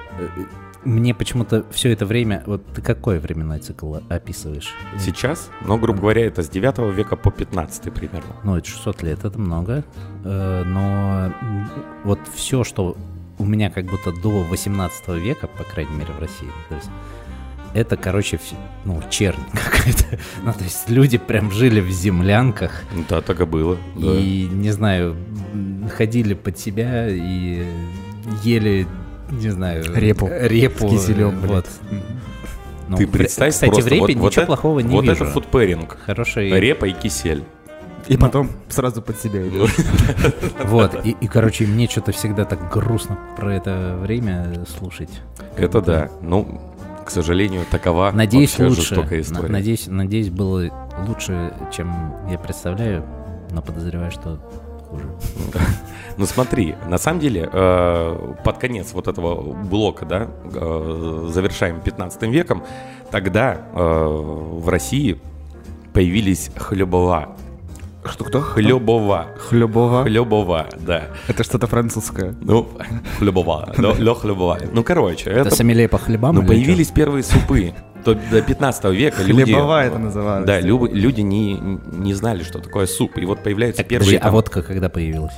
мне 0.83 1.13
почему-то 1.13 1.65
все 1.71 1.91
это 1.91 2.05
время... 2.05 2.43
Вот 2.45 2.65
ты 2.73 2.81
какой 2.81 3.19
временной 3.19 3.59
цикл 3.59 3.95
описываешь? 4.09 4.73
Сейчас, 4.99 5.49
но, 5.65 5.77
грубо 5.77 5.99
говоря, 6.01 6.25
это 6.25 6.43
с 6.43 6.49
9 6.49 6.95
века 6.95 7.15
по 7.15 7.31
15 7.31 7.93
примерно. 7.93 8.35
Ну, 8.43 8.55
это 8.55 8.67
600 8.67 9.03
лет, 9.03 9.25
это 9.25 9.37
много. 9.39 9.83
Э, 10.23 10.63
Но 10.65 11.33
вот 12.03 12.19
все, 12.35 12.63
что 12.63 12.95
у 13.37 13.45
меня 13.45 13.69
как 13.69 13.85
будто 13.85 14.11
до 14.11 14.43
18 14.43 15.07
века, 15.09 15.47
по 15.47 15.63
крайней 15.63 15.95
мере, 15.95 16.13
в 16.13 16.19
России, 16.19 16.47
то 16.69 16.75
есть 16.75 16.89
это, 17.73 17.97
короче, 17.97 18.37
вс- 18.37 18.55
ну, 18.85 19.01
чернь 19.09 19.37
какая-то. 19.51 20.17
Ну, 20.43 20.53
то 20.53 20.63
есть 20.63 20.89
люди 20.89 21.17
прям 21.17 21.51
жили 21.51 21.81
в 21.81 21.89
землянках, 21.91 22.71
Да, 23.09 23.21
так 23.21 23.41
и 23.41 23.45
было. 23.45 23.77
да. 23.95 24.15
и, 24.15 24.47
не 24.47 24.71
знаю, 24.71 25.15
ходили 25.95 26.33
под 26.33 26.57
себя 26.57 27.07
и 27.09 27.65
ели, 28.43 28.87
не 29.29 29.49
знаю... 29.49 29.83
Репу 29.95 30.27
Репу. 30.31 30.87
С 30.87 30.91
киселем, 30.91 31.39
Вот. 31.41 31.65
Ну, 32.89 32.95
Ты 32.97 33.05
представь 33.07 33.53
Кстати, 33.53 33.69
просто, 33.69 33.89
в 33.89 33.91
репе 33.91 33.99
вот, 34.01 34.09
ничего 34.09 34.23
вот 34.23 34.37
это- 34.37 34.45
плохого 34.45 34.79
не 34.79 34.95
вот 34.95 35.03
вижу. 35.03 35.15
это 35.15 35.25
фудпэринг. 35.25 35.97
Хороший. 36.05 36.49
Репа 36.59 36.85
и 36.85 36.93
кисель. 36.93 37.43
И 38.07 38.15
потом 38.15 38.49
сразу 38.69 39.01
под 39.01 39.19
себя 39.19 39.45
идет. 39.45 39.69
Вот, 40.63 41.05
и, 41.05 41.11
и, 41.19 41.27
короче, 41.27 41.65
мне 41.67 41.87
что-то 41.89 42.13
всегда 42.13 42.45
так 42.45 42.71
грустно 42.71 43.19
про 43.35 43.53
это 43.55 43.97
время 44.01 44.53
слушать. 44.77 45.09
Это 45.57 45.81
да. 45.81 46.09
Ну, 46.21 46.61
к 47.05 47.09
сожалению, 47.09 47.65
такова 47.69 48.11
Надеюсь, 48.13 48.57
лучше. 48.57 48.81
жестокая 48.81 49.19
история. 49.19 49.49
Надеюсь, 49.51 49.87
надеюсь, 49.87 50.29
было 50.29 50.69
лучше, 51.05 51.53
чем 51.75 52.13
я 52.29 52.37
представляю, 52.37 53.05
но 53.51 53.61
подозреваю, 53.61 54.11
что 54.11 54.39
хуже. 54.89 55.03
Ну 56.17 56.25
смотри, 56.25 56.75
на 56.87 56.97
самом 56.97 57.19
деле, 57.19 57.47
э, 57.51 58.33
под 58.43 58.57
конец 58.57 58.93
вот 58.93 59.07
этого 59.07 59.53
блока, 59.53 60.05
да, 60.05 60.27
э, 60.53 61.29
завершаем 61.31 61.79
15 61.81 62.23
веком, 62.23 62.63
тогда 63.11 63.61
э, 63.73 63.77
в 63.77 64.67
России 64.67 65.19
появились 65.93 66.49
хлебова. 66.55 67.35
Что 68.05 68.23
кто? 68.23 68.39
Хлебова. 68.41 69.27
Хлебова. 69.37 70.03
Хлебова, 70.03 70.67
да. 70.79 71.03
Это 71.27 71.43
что-то 71.43 71.67
французское. 71.67 72.33
Ну, 72.41 72.67
хлебова. 73.19 73.73
Лё 73.77 74.13
хлебова. 74.15 74.57
Ну, 74.71 74.83
короче, 74.83 75.29
Это 75.29 75.49
это... 75.49 75.55
сомелье 75.55 75.87
по 75.87 75.97
хлебам? 75.97 76.35
Ну, 76.35 76.41
или 76.41 76.47
появились 76.47 76.89
первые 76.89 77.23
супы. 77.23 77.73
То 78.05 78.15
до 78.15 78.41
15 78.41 78.85
века 78.85 79.21
люди... 79.23 79.43
Хлебова 79.43 79.83
это 79.83 79.97
называлось. 79.99 80.45
Да, 80.45 80.61
люб- 80.61 80.89
люди 80.93 81.21
не, 81.21 81.55
не 81.55 82.13
знали, 82.13 82.43
что 82.43 82.59
такое 82.59 82.85
суп. 82.87 83.17
И 83.17 83.25
вот 83.25 83.43
появляются? 83.43 83.81
Так, 83.81 83.89
первые... 83.89 84.05
подожди, 84.05 84.17
а 84.17 84.23
там- 84.23 84.33
водка 84.33 84.61
когда 84.61 84.87
появилась? 84.89 85.33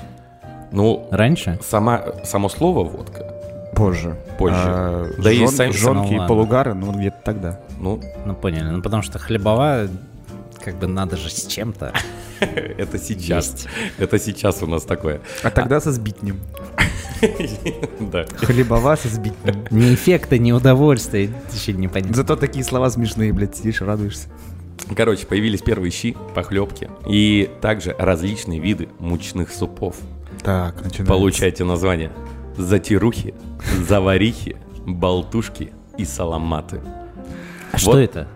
Ну, 0.72 1.08
Раньше? 1.12 1.60
сама, 1.62 2.04
само 2.24 2.50
слово 2.50 2.84
водка, 2.84 3.26
Позже. 3.76 4.16
Позже. 4.38 4.56
А, 4.58 5.12
Да 5.18 5.32
и 5.32 5.40
жон- 5.40 5.48
сами- 5.48 5.72
жонки 5.72 6.14
Ну, 6.14 6.26
и 6.26 6.28
полугары, 6.28 6.74
ну 6.74 6.92
где-то 6.92 7.18
тогда. 7.24 7.60
ну, 7.80 8.02
Ну, 8.26 8.36
поняли. 8.36 8.70
Ну, 8.70 8.82
потому 8.82 9.02
что 9.04 9.20
хлебова, 9.20 9.88
как 10.64 10.76
бы 10.76 10.88
надо 10.88 11.16
же 11.18 11.30
с 11.30 11.46
чем-то. 11.48 11.94
это 12.42 12.98
сейчас. 13.00 13.52
Есть. 13.52 13.68
Это 13.98 14.20
сейчас 14.20 14.62
у 14.64 14.68
нас 14.68 14.84
такое. 14.84 15.22
А 15.44 15.50
тогда 15.50 15.80
со 15.80 15.92
сбитнем. 15.92 16.40
Да. 18.00 18.26
Хлебова 18.38 18.96
со 18.96 19.08
сбитнем. 19.10 19.66
Ни 19.72 19.94
эффекта, 19.94 20.38
ни 20.38 20.52
удовольствия, 20.54 21.30
еще 21.54 21.74
непонятно. 21.74 22.16
Зато 22.16 22.36
такие 22.38 22.64
слова 22.64 22.90
смешные, 22.90 23.34
блядь, 23.34 23.58
сидишь, 23.58 23.82
радуешься. 23.82 24.28
Короче, 24.96 25.26
появились 25.28 25.62
первые 25.62 25.92
щи, 25.92 26.16
похлебки 26.34 26.90
и 27.08 27.50
также 27.62 27.94
различные 28.00 28.60
виды 28.60 28.88
мучных 29.00 29.52
супов. 29.52 29.98
Так, 30.44 30.84
начинаем. 30.84 31.08
Получайте 31.08 31.64
название. 31.64 32.12
Затирухи, 32.58 33.34
заварихи, 33.88 34.58
болтушки 34.86 35.72
и 35.98 36.06
саламаты. 36.06 36.82
А 37.72 37.78
что 37.78 37.92
Вот. 37.92 37.98
это? 38.00 38.28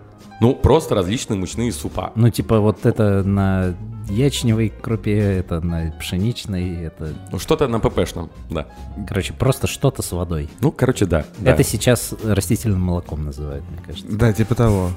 Ну, 0.42 0.56
просто 0.56 0.96
различные 0.96 1.38
мучные 1.40 1.72
супа. 1.72 2.12
Ну, 2.16 2.30
типа, 2.30 2.60
вот 2.60 2.86
это 2.86 3.24
на 3.24 3.76
ячневой 4.10 4.70
крупе, 4.70 5.18
это 5.18 5.62
на 5.62 5.94
пшеничной, 6.00 6.84
это, 6.86 7.14
Ну, 7.32 7.40
что-то 7.40 7.68
на 7.70 7.80
ППшном, 7.80 8.30
да. 8.50 8.68
короче, 9.08 9.32
просто 9.34 9.68
что-то 9.68 10.02
с 10.02 10.12
водой. 10.12 10.50
Ну, 10.60 10.72
короче, 10.72 11.06
да. 11.06 11.26
да. 11.40 11.52
Это 11.52 11.64
сейчас 11.64 12.14
растительным 12.24 12.82
молоком 12.82 13.24
называют, 13.24 13.64
мне 13.70 13.80
кажется. 13.86 14.12
Да, 14.12 14.34
типа 14.34 14.56
того. 14.56 14.92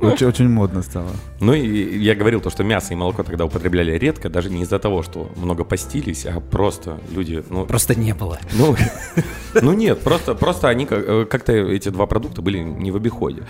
Очень, 0.00 0.26
очень 0.26 0.48
модно 0.48 0.82
стало. 0.82 1.10
Ну 1.40 1.52
и 1.52 1.98
я 1.98 2.14
говорил 2.14 2.40
то, 2.40 2.50
что 2.50 2.64
мясо 2.64 2.92
и 2.92 2.96
молоко 2.96 3.22
тогда 3.22 3.44
употребляли 3.44 3.92
редко, 3.98 4.28
даже 4.28 4.50
не 4.50 4.62
из-за 4.62 4.78
того, 4.78 5.02
что 5.02 5.30
много 5.36 5.64
постились, 5.64 6.26
а 6.26 6.40
просто 6.40 7.00
люди, 7.10 7.42
ну, 7.50 7.66
Просто 7.66 7.94
не 7.94 8.14
было. 8.14 8.38
ну, 8.54 8.76
ну 9.62 9.72
нет, 9.72 10.00
просто, 10.00 10.34
просто 10.34 10.68
они 10.68 10.86
э, 10.88 11.26
как-то 11.28 11.52
эти 11.52 11.88
два 11.88 12.06
продукта 12.06 12.42
были 12.42 12.58
не 12.58 12.90
в 12.90 12.96
обиходе. 12.96 13.44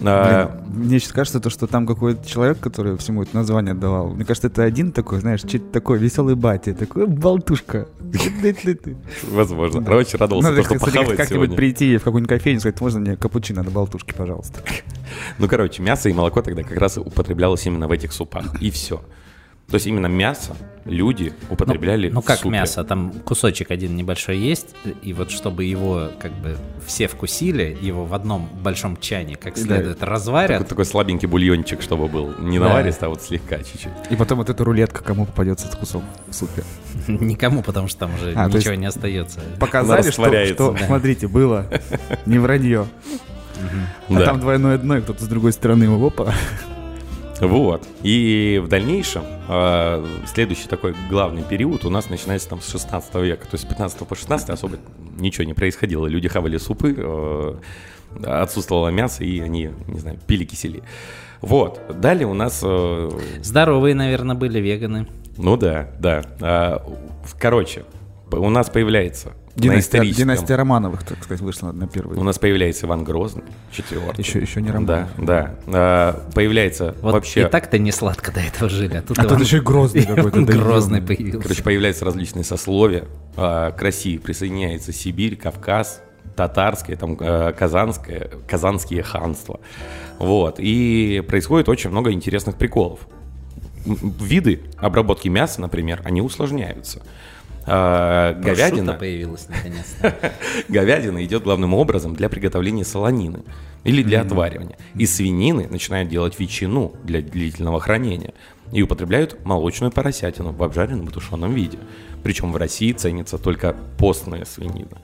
А, 0.00 0.62
мне 0.66 0.98
сейчас 0.98 1.12
кажется, 1.12 1.40
то, 1.40 1.50
что 1.50 1.66
там 1.66 1.86
какой-то 1.86 2.26
человек, 2.28 2.58
который 2.60 2.96
всему 2.96 3.22
это 3.22 3.34
название 3.34 3.74
давал, 3.74 4.08
мне 4.10 4.24
кажется, 4.24 4.48
это 4.48 4.62
один 4.62 4.92
такой, 4.92 5.20
знаешь, 5.20 5.42
чей-то 5.42 5.66
такой 5.72 5.98
веселый 5.98 6.34
батя, 6.34 6.74
такой 6.74 7.06
болтушка. 7.06 7.88
возможно. 9.30 9.80
Да. 9.80 9.96
Очень 9.96 10.18
радовался, 10.18 10.50
Надо 10.50 10.62
то, 10.62 10.74
что 10.74 10.84
похавать 10.84 11.16
как-нибудь 11.16 11.28
сегодня. 11.28 11.56
прийти 11.56 11.96
в 11.96 12.04
какую-нибудь 12.04 12.28
кофейню 12.28 12.58
и 12.58 12.60
сказать, 12.60 12.80
можно 12.80 13.00
мне 13.00 13.16
капучино 13.16 13.62
на 13.62 13.70
болтушке, 13.70 14.14
пожалуйста. 14.14 14.60
Ну, 15.38 15.48
короче, 15.48 15.82
мясо 15.86 16.08
и 16.08 16.12
молоко 16.12 16.42
тогда 16.42 16.62
как 16.62 16.78
раз 16.78 16.98
употреблялось 16.98 17.64
именно 17.66 17.86
в 17.88 17.92
этих 17.92 18.12
супах, 18.12 18.60
и 18.60 18.70
все. 18.70 18.96
То 19.68 19.74
есть 19.74 19.86
именно 19.88 20.06
мясо 20.06 20.54
люди 20.84 21.32
употребляли 21.50 22.08
Ну, 22.08 22.20
в 22.20 22.24
как 22.24 22.38
супе. 22.38 22.50
мясо, 22.50 22.84
там 22.84 23.10
кусочек 23.24 23.72
один 23.72 23.96
небольшой 23.96 24.38
есть, 24.38 24.76
и 25.02 25.12
вот 25.12 25.32
чтобы 25.32 25.64
его 25.64 26.08
как 26.20 26.30
бы 26.34 26.56
все 26.86 27.08
вкусили, 27.08 27.76
его 27.82 28.04
в 28.04 28.14
одном 28.14 28.48
большом 28.62 28.96
чане 28.96 29.34
как 29.34 29.56
следует 29.58 30.04
разварят. 30.04 30.58
Такой, 30.58 30.68
такой 30.68 30.84
слабенький 30.84 31.26
бульончик, 31.26 31.82
чтобы 31.82 32.06
был. 32.06 32.32
Не 32.38 32.60
Да. 32.60 32.68
наваристый, 32.68 33.06
а 33.06 33.10
вот 33.10 33.22
слегка 33.22 33.58
чуть-чуть. 33.58 33.90
И 34.10 34.14
потом 34.14 34.38
вот 34.38 34.50
эта 34.50 34.62
рулетка, 34.62 35.02
кому 35.02 35.26
попадется 35.26 35.66
этот 35.66 35.80
кусок 35.80 36.04
в 36.28 36.32
супе. 36.32 36.62
Никому, 37.08 37.62
потому 37.64 37.88
что 37.88 37.98
там 38.00 38.14
уже 38.14 38.34
А, 38.36 38.48
ничего 38.48 38.74
не 38.74 38.86
остается. 38.86 39.40
Показали, 39.58 40.02
что, 40.12 40.30
что 40.46 40.72
да. 40.78 40.86
смотрите, 40.86 41.26
было, 41.26 41.66
не 42.24 42.38
вранье. 42.38 42.86
А 44.08 44.12
Да. 44.14 44.24
там 44.26 44.40
двойное 44.40 44.78
дно, 44.78 44.98
и 44.98 45.00
кто-то 45.00 45.22
с 45.24 45.28
другой 45.28 45.52
стороны 45.52 45.84
его, 45.84 46.06
опа. 46.06 46.32
Вот. 47.40 47.86
И 48.02 48.60
в 48.64 48.68
дальнейшем 48.68 49.24
э, 49.48 50.06
следующий 50.26 50.68
такой 50.68 50.94
главный 51.10 51.42
период 51.42 51.84
у 51.84 51.90
нас 51.90 52.08
начинается 52.08 52.48
там 52.48 52.62
с 52.62 52.70
16 52.70 53.14
века. 53.16 53.42
То 53.46 53.54
есть 53.54 53.64
с 53.64 53.68
15 53.68 54.06
по 54.08 54.14
16 54.14 54.48
особо 54.50 54.78
ничего 55.18 55.44
не 55.44 55.52
происходило. 55.52 56.06
Люди 56.06 56.28
хавали 56.28 56.56
супы, 56.56 56.94
э, 56.96 57.54
отсутствовало 58.24 58.88
мясо, 58.88 59.22
и 59.22 59.40
они, 59.40 59.70
не 59.86 59.98
знаю, 60.00 60.18
пили 60.26 60.44
кисели. 60.44 60.82
Вот. 61.42 61.78
Далее 62.00 62.26
у 62.26 62.32
нас... 62.32 62.60
э, 62.64 63.10
Здоровые, 63.42 63.94
наверное, 63.94 64.34
были 64.34 64.58
веганы. 64.58 65.06
ну 65.36 65.58
да, 65.58 65.88
да. 65.98 66.22
В- 67.22 67.38
короче, 67.38 67.84
у 68.30 68.48
нас 68.50 68.68
появляется 68.68 69.28
на 69.56 69.62
Династия, 69.62 69.80
историческом... 69.98 70.22
династия 70.24 70.54
Романовых, 70.56 71.02
так 71.04 71.22
сказать, 71.22 71.40
вышла 71.40 71.72
на 71.72 71.86
первый. 71.86 72.18
У 72.18 72.22
нас 72.24 72.38
появляется 72.38 72.86
Иван 72.86 73.04
Грозный, 73.04 73.44
четвертый. 73.72 74.20
Еще, 74.20 74.38
еще 74.40 74.60
не 74.60 74.68
Да, 74.68 74.74
Романов. 74.74 75.10
да. 75.16 75.54
А, 75.68 76.28
появляется 76.34 76.94
Вот 77.00 77.12
вообще... 77.14 77.42
и 77.42 77.44
так-то 77.46 77.78
не 77.78 77.90
сладко 77.92 78.32
до 78.32 78.40
этого 78.40 78.68
жили. 78.68 78.96
А 78.96 79.02
тут, 79.02 79.18
А 79.18 79.22
тут 79.22 79.32
Иван- 79.32 79.42
еще 79.42 79.56
и 79.58 79.60
Грозный 79.60 80.02
какой-то. 80.06 80.44
да 80.44 80.52
Грозный 80.52 81.00
появился. 81.00 81.40
Короче, 81.40 81.62
появляются 81.62 82.04
различные 82.04 82.44
сословия. 82.44 83.04
А, 83.36 83.70
К 83.72 83.80
России 83.80 84.18
присоединяется 84.18 84.92
Сибирь, 84.92 85.36
Кавказ, 85.36 86.02
татарское, 86.34 86.96
там, 86.96 87.16
э, 87.18 87.52
казанское, 87.54 88.30
казанские 88.46 89.02
ханства. 89.02 89.60
Вот. 90.18 90.56
И 90.58 91.22
происходит 91.26 91.70
очень 91.70 91.88
много 91.88 92.12
интересных 92.12 92.56
приколов. 92.56 93.00
Виды 93.86 94.60
обработки 94.76 95.28
мяса, 95.28 95.60
например, 95.62 96.02
они 96.04 96.20
усложняются. 96.20 97.00
А, 97.68 98.34
Говядина, 98.34 98.92
появилась 98.94 99.48
наконец-то. 99.48 100.14
говядина 100.68 101.24
идет 101.24 101.42
главным 101.42 101.74
образом 101.74 102.14
для 102.14 102.28
приготовления 102.28 102.84
солонины 102.84 103.42
или 103.82 104.02
для 104.02 104.20
отваривания. 104.22 104.76
Из 104.94 105.14
свинины 105.14 105.66
начинают 105.68 106.08
делать 106.08 106.38
ветчину 106.38 106.94
для 107.02 107.20
длительного 107.20 107.80
хранения. 107.80 108.34
И 108.72 108.82
употребляют 108.82 109.44
молочную 109.44 109.92
поросятину 109.92 110.52
в 110.52 110.62
обжаренном 110.62 111.08
и 111.08 111.10
тушеном 111.10 111.54
виде. 111.54 111.78
Причем 112.22 112.52
в 112.52 112.56
России 112.56 112.92
ценится 112.92 113.38
только 113.38 113.76
постная 113.98 114.44
свинина. 114.44 114.98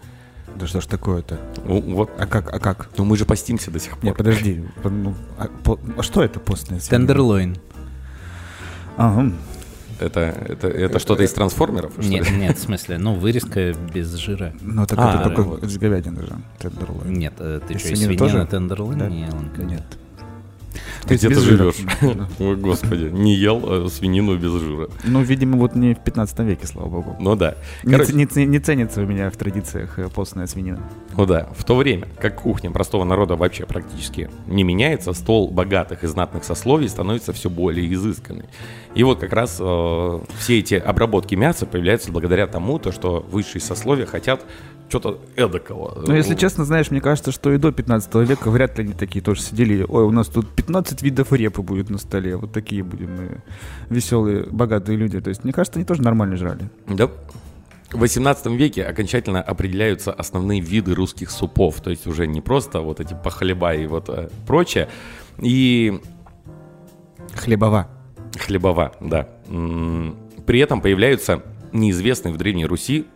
Да 0.56 0.66
что 0.66 0.80
ж 0.80 0.86
такое-то? 0.86 1.38
Ну, 1.64 1.80
вот. 1.80 2.10
А 2.18 2.26
как, 2.26 2.52
а 2.52 2.58
как? 2.58 2.90
Ну 2.96 3.04
мы 3.04 3.16
же 3.16 3.24
постимся 3.24 3.70
до 3.70 3.78
сих 3.78 3.92
пор. 3.96 4.04
Нет, 4.04 4.16
подожди. 4.16 4.64
ну, 4.84 5.14
а, 5.38 5.48
по- 5.64 5.78
а 5.96 6.02
что 6.02 6.22
это 6.22 6.40
постная 6.40 6.78
свинина? 6.80 7.06
Тендерлойн. 7.06 7.56
Ага. 8.96 9.32
Это, 10.02 10.20
это, 10.20 10.68
это 10.68 10.98
что-то 10.98 11.22
из 11.22 11.32
трансформеров? 11.32 11.92
что 11.92 12.02
Нет, 12.02 12.28
ли? 12.30 12.36
нет, 12.36 12.58
в 12.58 12.60
смысле, 12.62 12.98
ну, 12.98 13.14
вырезка 13.14 13.72
без 13.94 14.12
жира. 14.14 14.52
Ну, 14.60 14.84
так 14.86 14.98
А, 14.98 15.14
это 15.14 15.24
только 15.24 15.42
вот. 15.42 15.64
с 15.64 15.76
говядины 15.78 16.22
же. 16.22 16.36
Тендерлойн. 16.58 17.12
Нет, 17.12 17.34
э, 17.38 17.60
ты 17.66 17.78
что, 17.78 17.88
и 17.88 17.94
свинина 17.96 18.18
тоже? 18.18 18.46
тендерлойн? 18.46 18.98
Да? 18.98 19.08
Не, 19.08 19.24
он 19.24 19.48
как- 19.54 19.82
Нет. 20.72 21.18
Где 21.18 21.28
ты 21.28 21.40
живешь? 21.40 21.76
Ой, 22.38 22.56
господи, 22.56 23.10
не 23.10 23.34
ел 23.34 23.86
э, 23.86 23.88
свинину 23.88 24.36
без 24.36 24.52
жира. 24.52 24.88
Ну, 25.04 25.22
видимо, 25.22 25.58
вот 25.58 25.74
не 25.74 25.94
в 25.94 26.00
15 26.00 26.38
веке, 26.40 26.66
слава 26.66 26.88
богу. 26.88 27.16
Ну 27.20 27.36
да. 27.36 27.56
Не, 27.82 27.92
Короче, 27.92 28.12
не 28.12 28.26
ц- 28.26 28.44
не 28.44 28.58
ценится 28.58 29.00
у 29.02 29.06
меня 29.06 29.30
в 29.30 29.36
традициях 29.36 29.98
э, 29.98 30.08
постная 30.08 30.46
свинина. 30.46 30.80
Ну 31.16 31.26
да, 31.26 31.48
в 31.56 31.64
то 31.64 31.76
время, 31.76 32.08
как 32.20 32.42
кухня 32.42 32.70
простого 32.70 33.04
народа 33.04 33.36
вообще 33.36 33.66
практически 33.66 34.30
не 34.46 34.64
меняется, 34.64 35.12
стол 35.12 35.50
богатых 35.50 36.04
и 36.04 36.06
знатных 36.06 36.44
сословий 36.44 36.88
становится 36.88 37.32
все 37.32 37.50
более 37.50 37.92
изысканный. 37.92 38.46
И 38.94 39.02
вот 39.02 39.20
как 39.20 39.32
раз 39.32 39.56
э, 39.60 40.20
все 40.38 40.58
эти 40.58 40.74
обработки 40.74 41.34
мяса 41.34 41.66
появляются 41.66 42.12
благодаря 42.12 42.46
тому, 42.46 42.78
то, 42.78 42.92
что 42.92 43.26
высшие 43.30 43.60
сословия 43.60 44.06
хотят 44.06 44.44
что-то 44.92 45.18
эдакого. 45.36 46.02
Ну, 46.06 46.14
если 46.14 46.34
честно, 46.34 46.66
знаешь, 46.66 46.90
мне 46.90 47.00
кажется, 47.00 47.32
что 47.32 47.50
и 47.50 47.56
до 47.56 47.72
15 47.72 48.14
века 48.16 48.50
вряд 48.50 48.76
ли 48.76 48.84
они 48.84 48.92
такие 48.92 49.24
тоже 49.24 49.40
сидели. 49.40 49.86
Ой, 49.88 50.04
у 50.04 50.10
нас 50.10 50.28
тут 50.28 50.50
15 50.50 51.00
видов 51.00 51.32
репы 51.32 51.62
будет 51.62 51.88
на 51.88 51.96
столе. 51.96 52.36
Вот 52.36 52.52
такие 52.52 52.82
будем 52.82 53.16
мы 53.16 53.42
веселые, 53.88 54.44
богатые 54.50 54.98
люди. 54.98 55.18
То 55.18 55.30
есть, 55.30 55.44
мне 55.44 55.54
кажется, 55.54 55.78
они 55.78 55.86
тоже 55.86 56.02
нормально 56.02 56.36
жрали. 56.36 56.68
Да. 56.86 57.10
В 57.90 58.00
18 58.00 58.46
веке 58.48 58.84
окончательно 58.84 59.40
определяются 59.40 60.12
основные 60.12 60.60
виды 60.60 60.94
русских 60.94 61.30
супов, 61.30 61.80
то 61.80 61.88
есть 61.88 62.06
уже 62.06 62.26
не 62.26 62.42
просто 62.42 62.80
вот 62.80 63.00
эти 63.00 63.14
похлеба 63.14 63.74
и 63.74 63.86
вот 63.86 64.10
э, 64.10 64.28
прочее, 64.46 64.88
и 65.38 66.00
Хлебова. 67.34 67.88
хлебова, 68.38 68.92
да. 69.00 69.28
При 70.46 70.58
этом 70.58 70.82
появляются 70.82 71.42
неизвестные 71.72 72.34
в 72.34 72.36
Древней 72.36 72.66
Руси 72.66 73.06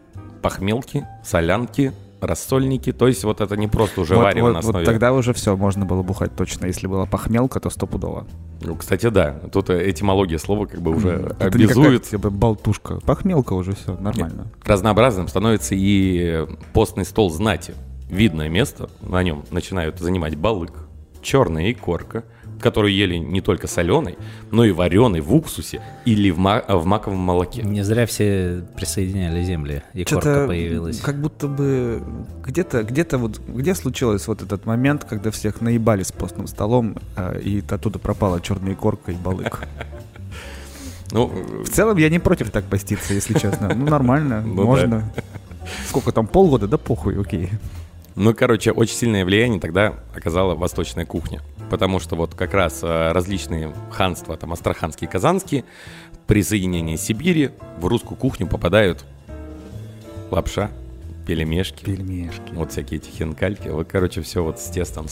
похмелки, 0.42 1.06
солянки, 1.24 1.92
рассольники, 2.20 2.92
то 2.92 3.06
есть 3.08 3.24
вот 3.24 3.40
это 3.40 3.56
не 3.56 3.68
просто 3.68 4.00
уже 4.00 4.14
Вот, 4.14 4.24
варево 4.24 4.46
вот- 4.46 4.52
на 4.54 4.60
вот 4.60 4.68
основе... 4.68 4.84
тогда 4.86 5.12
уже 5.12 5.32
все, 5.34 5.56
можно 5.56 5.84
было 5.84 6.02
бухать 6.02 6.34
точно. 6.34 6.66
Если 6.66 6.86
была 6.86 7.06
похмелка, 7.06 7.60
то 7.60 7.70
стопудово. 7.70 8.26
Ну, 8.62 8.74
кстати, 8.74 9.08
да, 9.10 9.32
тут 9.52 9.68
этимология 9.70 10.38
слова 10.38 10.66
как 10.66 10.80
бы 10.80 10.92
уже 10.96 11.10
Это 11.10 11.18
не 11.18 11.28
какая-то, 11.28 11.56
обязует. 11.56 12.02
типа, 12.04 12.30
болтушка. 12.30 13.00
Похмелка 13.04 13.52
уже 13.52 13.74
все, 13.74 13.96
нормально. 13.98 14.46
Разнообразным 14.64 15.28
становится 15.28 15.74
и 15.76 16.46
постный 16.72 17.04
стол 17.04 17.30
знати. 17.30 17.74
Видное 18.08 18.48
место, 18.48 18.88
на 19.02 19.22
нем 19.22 19.44
начинают 19.50 19.98
занимать 19.98 20.36
балык, 20.36 20.72
черная 21.22 21.70
икорка, 21.70 22.24
которую 22.60 22.92
ели 22.94 23.16
не 23.16 23.40
только 23.40 23.66
соленой, 23.66 24.16
но 24.50 24.64
и 24.64 24.70
вареной 24.72 25.20
в 25.20 25.34
уксусе 25.34 25.80
или 26.04 26.30
в, 26.30 26.38
ма- 26.38 26.64
в 26.68 26.84
маковом 26.86 27.18
молоке. 27.18 27.62
Не 27.62 27.82
зря 27.82 28.06
все 28.06 28.64
присоединяли 28.76 29.42
земли, 29.44 29.82
и 29.94 30.04
корка 30.04 30.46
появилась. 30.46 31.00
как 31.00 31.20
будто 31.20 31.48
бы 31.48 32.02
где-то, 32.44 32.82
где-то 32.82 33.18
вот, 33.18 33.40
где 33.46 33.74
случилось 33.74 34.26
вот 34.28 34.42
этот 34.42 34.66
момент, 34.66 35.04
когда 35.04 35.30
всех 35.30 35.60
наебали 35.60 36.02
с 36.02 36.12
постным 36.12 36.46
столом, 36.46 36.96
э, 37.16 37.40
и 37.40 37.62
оттуда 37.68 37.98
пропала 37.98 38.40
черная 38.40 38.74
корка 38.74 39.12
и 39.12 39.14
балык. 39.14 39.60
Ну, 41.12 41.28
В 41.64 41.68
целом 41.68 41.96
я 41.98 42.08
не 42.08 42.18
против 42.18 42.50
так 42.50 42.64
поститься, 42.64 43.14
если 43.14 43.38
честно. 43.38 43.72
Ну, 43.74 43.86
нормально, 43.88 44.42
Ну 44.46 44.64
можно. 44.64 45.08
Сколько 45.88 46.10
там, 46.12 46.26
полгода? 46.26 46.66
Да 46.66 46.78
похуй, 46.78 47.20
окей. 47.20 47.50
Ну, 48.16 48.34
короче, 48.34 48.72
очень 48.72 48.94
сильное 48.96 49.24
влияние 49.26 49.60
тогда 49.60 49.94
оказала 50.14 50.54
восточная 50.54 51.04
кухня. 51.04 51.42
Потому 51.70 52.00
что 52.00 52.16
вот 52.16 52.34
как 52.34 52.54
раз 52.54 52.80
э, 52.82 53.12
различные 53.12 53.74
ханства, 53.90 54.36
там, 54.36 54.52
астраханские, 54.52 55.08
казанские, 55.08 55.64
присоединение 56.26 56.96
Сибири 56.96 57.50
в 57.78 57.86
русскую 57.86 58.16
кухню 58.16 58.46
попадают 58.46 59.04
лапша, 60.30 60.70
пельмешки, 61.26 61.84
Пельмешки. 61.84 62.52
вот 62.52 62.72
всякие 62.72 63.00
эти 63.00 63.10
хинкальки. 63.10 63.68
Вот, 63.68 63.86
короче, 63.88 64.22
все 64.22 64.42
вот 64.42 64.58
с 64.60 64.64
тестом 64.70 65.08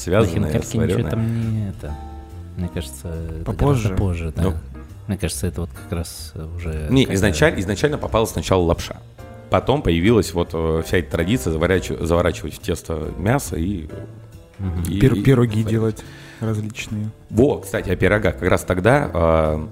ничего 0.62 0.86
сварёное. 0.86 1.10
там 1.10 1.52
не 1.52 1.68
это. 1.68 1.94
Мне 2.56 2.68
кажется, 2.68 3.08
это 3.08 3.44
Попозже? 3.44 3.88
гораздо 3.88 4.02
позже, 4.02 4.32
да. 4.34 4.42
Ну. 4.42 4.54
Мне 5.08 5.18
кажется, 5.18 5.46
это 5.46 5.60
вот 5.62 5.70
как 5.70 5.92
раз 5.92 6.32
уже... 6.56 6.86
Не, 6.88 7.04
изначально, 7.12 7.60
изначально 7.60 7.98
попала 7.98 8.24
сначала 8.24 8.62
лапша. 8.62 8.96
Потом 9.54 9.82
появилась 9.82 10.34
вот 10.34 10.50
э, 10.52 10.82
вся 10.84 10.98
эта 10.98 11.12
традиция 11.12 11.52
заворачивать, 11.52 12.00
заворачивать 12.08 12.54
в 12.54 12.58
тесто 12.58 13.12
мясо 13.18 13.54
и... 13.54 13.86
и- 14.88 14.98
Пир- 14.98 15.14
и- 15.14 15.22
Пироги 15.22 15.62
делать 15.62 16.02
различные. 16.40 17.10
Во, 17.30 17.60
кстати, 17.60 17.88
о 17.88 17.94
пирогах. 17.94 18.36
Как 18.40 18.48
раз 18.50 18.64
тогда 18.64 19.08
э, 19.14 19.66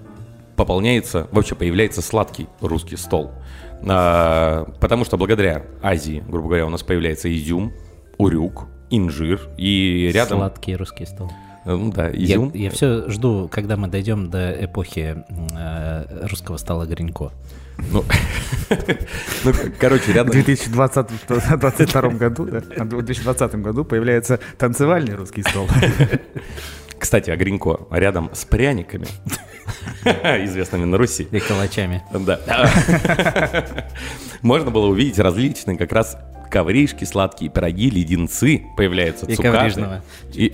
пополняется, 0.55 1.27
вообще 1.33 1.57
появляется 1.57 2.01
сладкий 2.01 2.47
русский 2.61 2.95
стол. 2.97 3.33
А, 3.85 4.67
потому 4.81 5.05
что 5.05 5.17
благодаря 5.17 5.65
Азии, 5.83 6.23
грубо 6.29 6.47
говоря, 6.47 6.67
у 6.67 6.71
нас 6.71 6.85
появляется 6.85 7.29
изюм, 7.37 7.73
урюк, 8.19 8.67
инжир 8.91 9.41
и 9.59 10.13
рядом... 10.15 10.39
Сладкий 10.39 10.77
русский 10.77 11.07
стол. 11.07 11.29
э, 11.65 11.73
Ну 11.75 11.91
да, 11.91 12.07
Я, 12.09 12.37
изюм. 12.37 12.53
все 12.71 13.11
жду, 13.11 13.49
когда 13.51 13.77
мы 13.77 13.89
дойдем 13.89 14.31
до 14.31 14.65
эпохи 14.65 15.25
э, 15.59 16.27
русского 16.29 16.57
стола 16.57 16.87
Гринько. 16.87 17.33
Ну, 17.91 18.05
ну, 19.45 19.53
короче, 19.79 20.13
В 20.13 20.15
рядом... 20.15 20.33
2022 20.33 22.09
году, 22.11 22.47
да, 22.47 22.61
в 22.85 22.89
2020 22.89 23.55
году 23.57 23.85
появляется 23.85 24.39
танцевальный 24.59 25.15
русский 25.15 25.43
стол. 25.43 25.69
Кстати, 26.99 27.31
о 27.31 27.37
Гринько. 27.37 27.81
Рядом 27.91 28.31
с 28.33 28.45
пряниками, 28.45 29.07
известными 30.05 30.85
на 30.85 30.97
Руси, 30.99 31.27
И 31.33 31.41
калачами. 31.41 32.03
Да. 32.13 32.41
Можно 34.41 34.71
было 34.71 34.87
увидеть 34.87 35.19
различные 35.19 35.77
как 35.77 35.91
раз 35.93 36.17
ковришки, 36.53 37.05
сладкие 37.05 37.51
пироги, 37.51 37.89
леденцы, 37.91 38.63
появляются 38.77 39.27
И 39.27 39.35
цукаты. 39.35 39.57
коврижного. 39.57 40.05
И, 40.35 40.53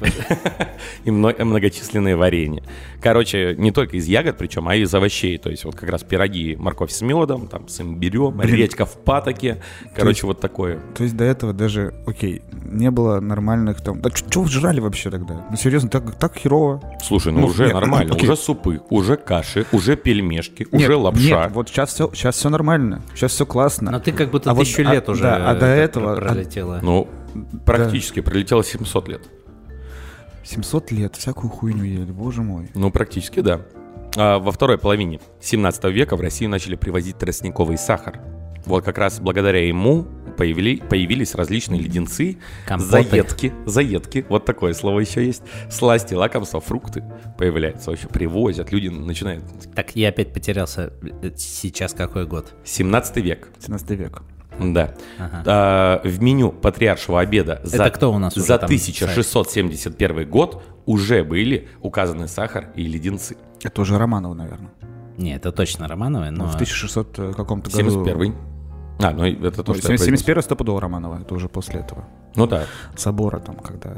и 1.05 1.11
мно- 1.11 1.35
многочисленные 1.45 2.17
варенья. 2.17 2.63
Короче, 3.03 3.55
не 3.59 3.71
только 3.71 3.97
из 3.97 4.07
ягод, 4.07 4.39
причем, 4.39 4.69
а 4.69 4.75
и 4.77 4.83
из 4.83 4.95
овощей. 4.95 5.39
То 5.39 5.51
есть 5.51 5.65
вот 5.65 5.75
как 5.77 5.89
раз 5.91 6.03
пироги, 6.03 6.57
морковь 6.57 6.91
с 6.91 7.01
медом, 7.03 7.47
там 7.49 7.69
с 7.69 7.81
имбирем, 7.81 8.37
Блин. 8.39 8.55
редька 8.55 8.87
в 8.87 8.97
патоке. 8.99 9.61
Короче, 9.95 10.27
вот 10.27 10.41
такое. 10.41 10.81
То 10.97 11.03
есть 11.05 11.17
до 11.17 11.25
этого 11.25 11.53
даже, 11.53 11.95
окей, 12.07 12.43
не 12.65 12.91
было 12.91 13.21
нормальных 13.21 13.81
там... 13.83 14.01
Да 14.01 14.11
что 14.15 14.43
вы 14.43 14.49
жрали 14.49 14.81
вообще 14.81 15.11
тогда? 15.11 15.47
Ну 15.51 15.57
серьезно, 15.57 15.89
так, 15.91 16.17
так 16.19 16.37
херово. 16.37 16.81
Слушай, 17.03 17.33
ну, 17.33 17.41
Ну, 17.41 17.47
уже 17.47 17.65
нет, 17.65 17.75
нормально. 17.75 18.15
окей. 18.15 18.29
Уже 18.29 18.37
супы, 18.37 18.81
уже 18.91 19.17
каши, 19.17 19.67
уже 19.73 19.97
пельмешки, 19.97 20.67
уже 20.73 20.97
лапша. 20.97 21.45
Нет, 21.45 21.51
вот 21.53 21.69
сейчас 21.69 21.93
все, 21.95 22.11
сейчас 22.15 22.37
все 22.37 22.49
нормально, 22.51 23.03
сейчас 23.15 23.33
все 23.33 23.47
классно. 23.47 23.91
Но 23.93 24.01
ты 24.01 24.13
как 24.13 24.31
будто 24.31 24.51
А 24.51 24.55
вот- 24.55 24.65
тысячу 24.65 24.83
а- 24.89 24.93
лет 24.93 25.09
уже 25.09 25.23
да, 25.23 25.51
а 25.51 25.55
до 25.55 25.67
этого- 25.91 26.15
пр- 26.17 26.29
пролетело. 26.29 26.81
Ну, 26.83 27.09
практически 27.65 28.21
пролетело 28.21 28.63
700 28.65 29.09
лет. 29.09 29.23
700 30.45 30.91
лет, 30.93 31.17
всякую 31.17 31.51
хуйню 31.51 31.85
ели, 31.85 32.11
боже 32.11 32.43
мой. 32.43 32.71
Ну, 32.75 32.91
практически, 32.91 33.41
да. 33.41 33.61
А 34.17 34.39
во 34.39 34.51
второй 34.53 34.79
половине 34.79 35.21
17 35.41 35.85
века 35.93 36.17
в 36.17 36.21
Россию 36.21 36.51
начали 36.51 36.75
привозить 36.75 37.19
тростниковый 37.19 37.77
сахар. 37.77 38.21
Вот 38.65 38.85
как 38.85 38.99
раз 38.99 39.21
благодаря 39.21 39.67
ему 39.67 40.07
появили, 40.37 40.77
появились 40.77 41.35
различные 41.35 41.81
леденцы, 41.81 42.39
Компоты. 42.67 42.91
заедки, 43.11 43.53
заедки, 43.67 44.25
вот 44.29 44.45
такое 44.45 44.73
слово 44.73 45.01
еще 45.01 45.25
есть, 45.25 45.43
сласти, 45.71 46.15
лакомства, 46.15 46.61
фрукты 46.61 47.05
появляются, 47.39 47.91
вообще 47.91 48.09
привозят, 48.09 48.73
люди 48.73 48.89
начинают. 48.89 49.45
Так, 49.75 49.97
я 49.97 50.09
опять 50.09 50.33
потерялся. 50.33 50.93
Сейчас 51.37 51.93
какой 51.93 52.27
год? 52.27 52.55
17 52.65 53.17
век, 53.19 53.49
17 53.59 53.91
век. 53.91 54.23
Да. 54.61 54.95
Ага. 55.19 55.43
А, 55.47 56.01
в 56.05 56.23
меню 56.23 56.51
патриаршего 56.51 57.21
обеда 57.21 57.61
за, 57.65 57.83
Это 57.83 57.91
кто 57.91 58.13
у 58.13 58.19
нас 58.19 58.35
за 58.35 58.59
там 58.59 58.67
1671 58.67 60.29
год 60.29 60.63
уже 60.87 61.25
были 61.25 61.69
указаны 61.81 62.29
сахар 62.29 62.69
и 62.75 62.83
леденцы. 62.83 63.37
Это 63.63 63.81
уже 63.81 63.99
Романова, 63.99 64.35
наверное. 64.35 64.71
Не, 65.17 65.35
это 65.35 65.51
точно 65.51 65.89
Романовы, 65.89 66.31
но... 66.31 66.47
В 66.47 66.55
1600 66.55 67.19
э, 67.19 67.33
каком-то 67.33 67.71
году. 67.71 67.91
71 67.91 68.35
А, 69.01 69.11
ну 69.11 69.25
это 69.25 69.63
то, 69.65 69.73
Ой, 69.73 69.79
что 69.79 69.93
я 69.93 69.99
71 69.99 70.43
стопудово 70.43 70.81
Романова, 70.81 71.21
это 71.21 71.35
уже 71.35 71.49
после 71.49 71.81
этого. 71.81 72.05
Ну 72.37 72.47
да. 72.47 72.67
Собора 72.97 73.41
там, 73.41 73.57
когда 73.57 73.97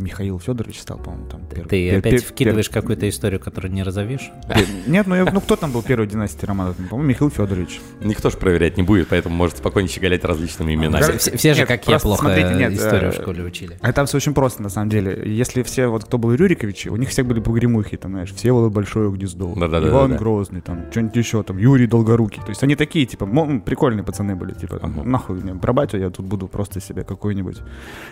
Михаил 0.00 0.38
Федорович 0.40 0.80
стал, 0.80 0.98
по-моему, 0.98 1.26
там 1.28 1.42
первый. 1.50 1.68
Ты 1.68 1.88
пер- 1.90 1.98
опять 1.98 2.12
пер- 2.14 2.24
вкидываешь 2.26 2.68
какую-то 2.70 3.08
историю, 3.08 3.38
которую 3.40 3.72
не 3.72 3.82
разовьешь? 3.82 4.30
пер- 4.48 4.66
Нет, 4.86 5.06
ну, 5.06 5.14
я- 5.14 5.30
ну 5.30 5.40
кто 5.40 5.56
там 5.56 5.72
был 5.72 5.82
первой 5.82 6.06
династии 6.06 6.46
Романов? 6.46 6.76
По-моему, 6.76 7.02
Михаил 7.10 7.30
Федорович. 7.30 7.80
Никто 8.02 8.30
же 8.30 8.36
проверять 8.38 8.76
не 8.76 8.82
будет, 8.82 9.08
поэтому 9.08 9.34
может 9.36 9.58
спокойно 9.58 9.88
щеголять 9.88 10.24
различными 10.24 10.74
именами. 10.74 11.02
Да. 11.02 11.18
Все, 11.18 11.36
все 11.36 11.54
же, 11.54 11.60
Нет, 11.60 11.68
как 11.68 11.86
я, 11.86 11.98
плохо 11.98 12.22
смотрите, 12.22 12.54
нет, 12.54 12.72
историю 12.72 13.10
э, 13.10 13.12
в 13.12 13.14
школе 13.22 13.44
учили. 13.44 13.76
А 13.80 13.92
там 13.92 14.06
все 14.06 14.16
очень 14.16 14.34
просто, 14.34 14.62
на 14.62 14.68
самом 14.70 14.88
деле. 14.88 15.22
Если 15.26 15.62
все, 15.62 15.86
вот 15.88 16.04
кто 16.04 16.18
был 16.18 16.32
Рюриковичи, 16.34 16.88
у 16.88 16.96
них 16.96 17.10
все 17.10 17.22
были 17.22 17.40
погремухи, 17.40 17.96
там, 17.96 18.12
знаешь, 18.12 18.32
все 18.32 18.52
было 18.52 18.68
большое 18.70 19.10
гнездо. 19.10 19.52
Да-да-да-да-да. 19.54 19.88
Иван 19.90 20.16
Грозный, 20.16 20.60
там, 20.60 20.84
что-нибудь 20.90 21.16
еще, 21.16 21.42
там, 21.42 21.58
Юрий 21.58 21.86
Долгорукий. 21.86 22.42
То 22.42 22.48
есть 22.50 22.62
они 22.62 22.74
такие, 22.76 23.06
типа, 23.06 23.26
прикольные 23.64 24.04
пацаны 24.04 24.34
были, 24.36 24.52
типа, 24.54 24.78
Ага. 24.82 25.02
нахуй 25.04 25.36
мне 25.40 25.54
про 25.54 25.72
батю, 25.72 25.98
я 25.98 26.10
тут 26.10 26.26
буду 26.26 26.48
просто 26.48 26.80
себе 26.80 27.04
какой-нибудь 27.04 27.58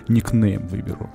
никнейм 0.09 0.66
выберу. 0.66 1.11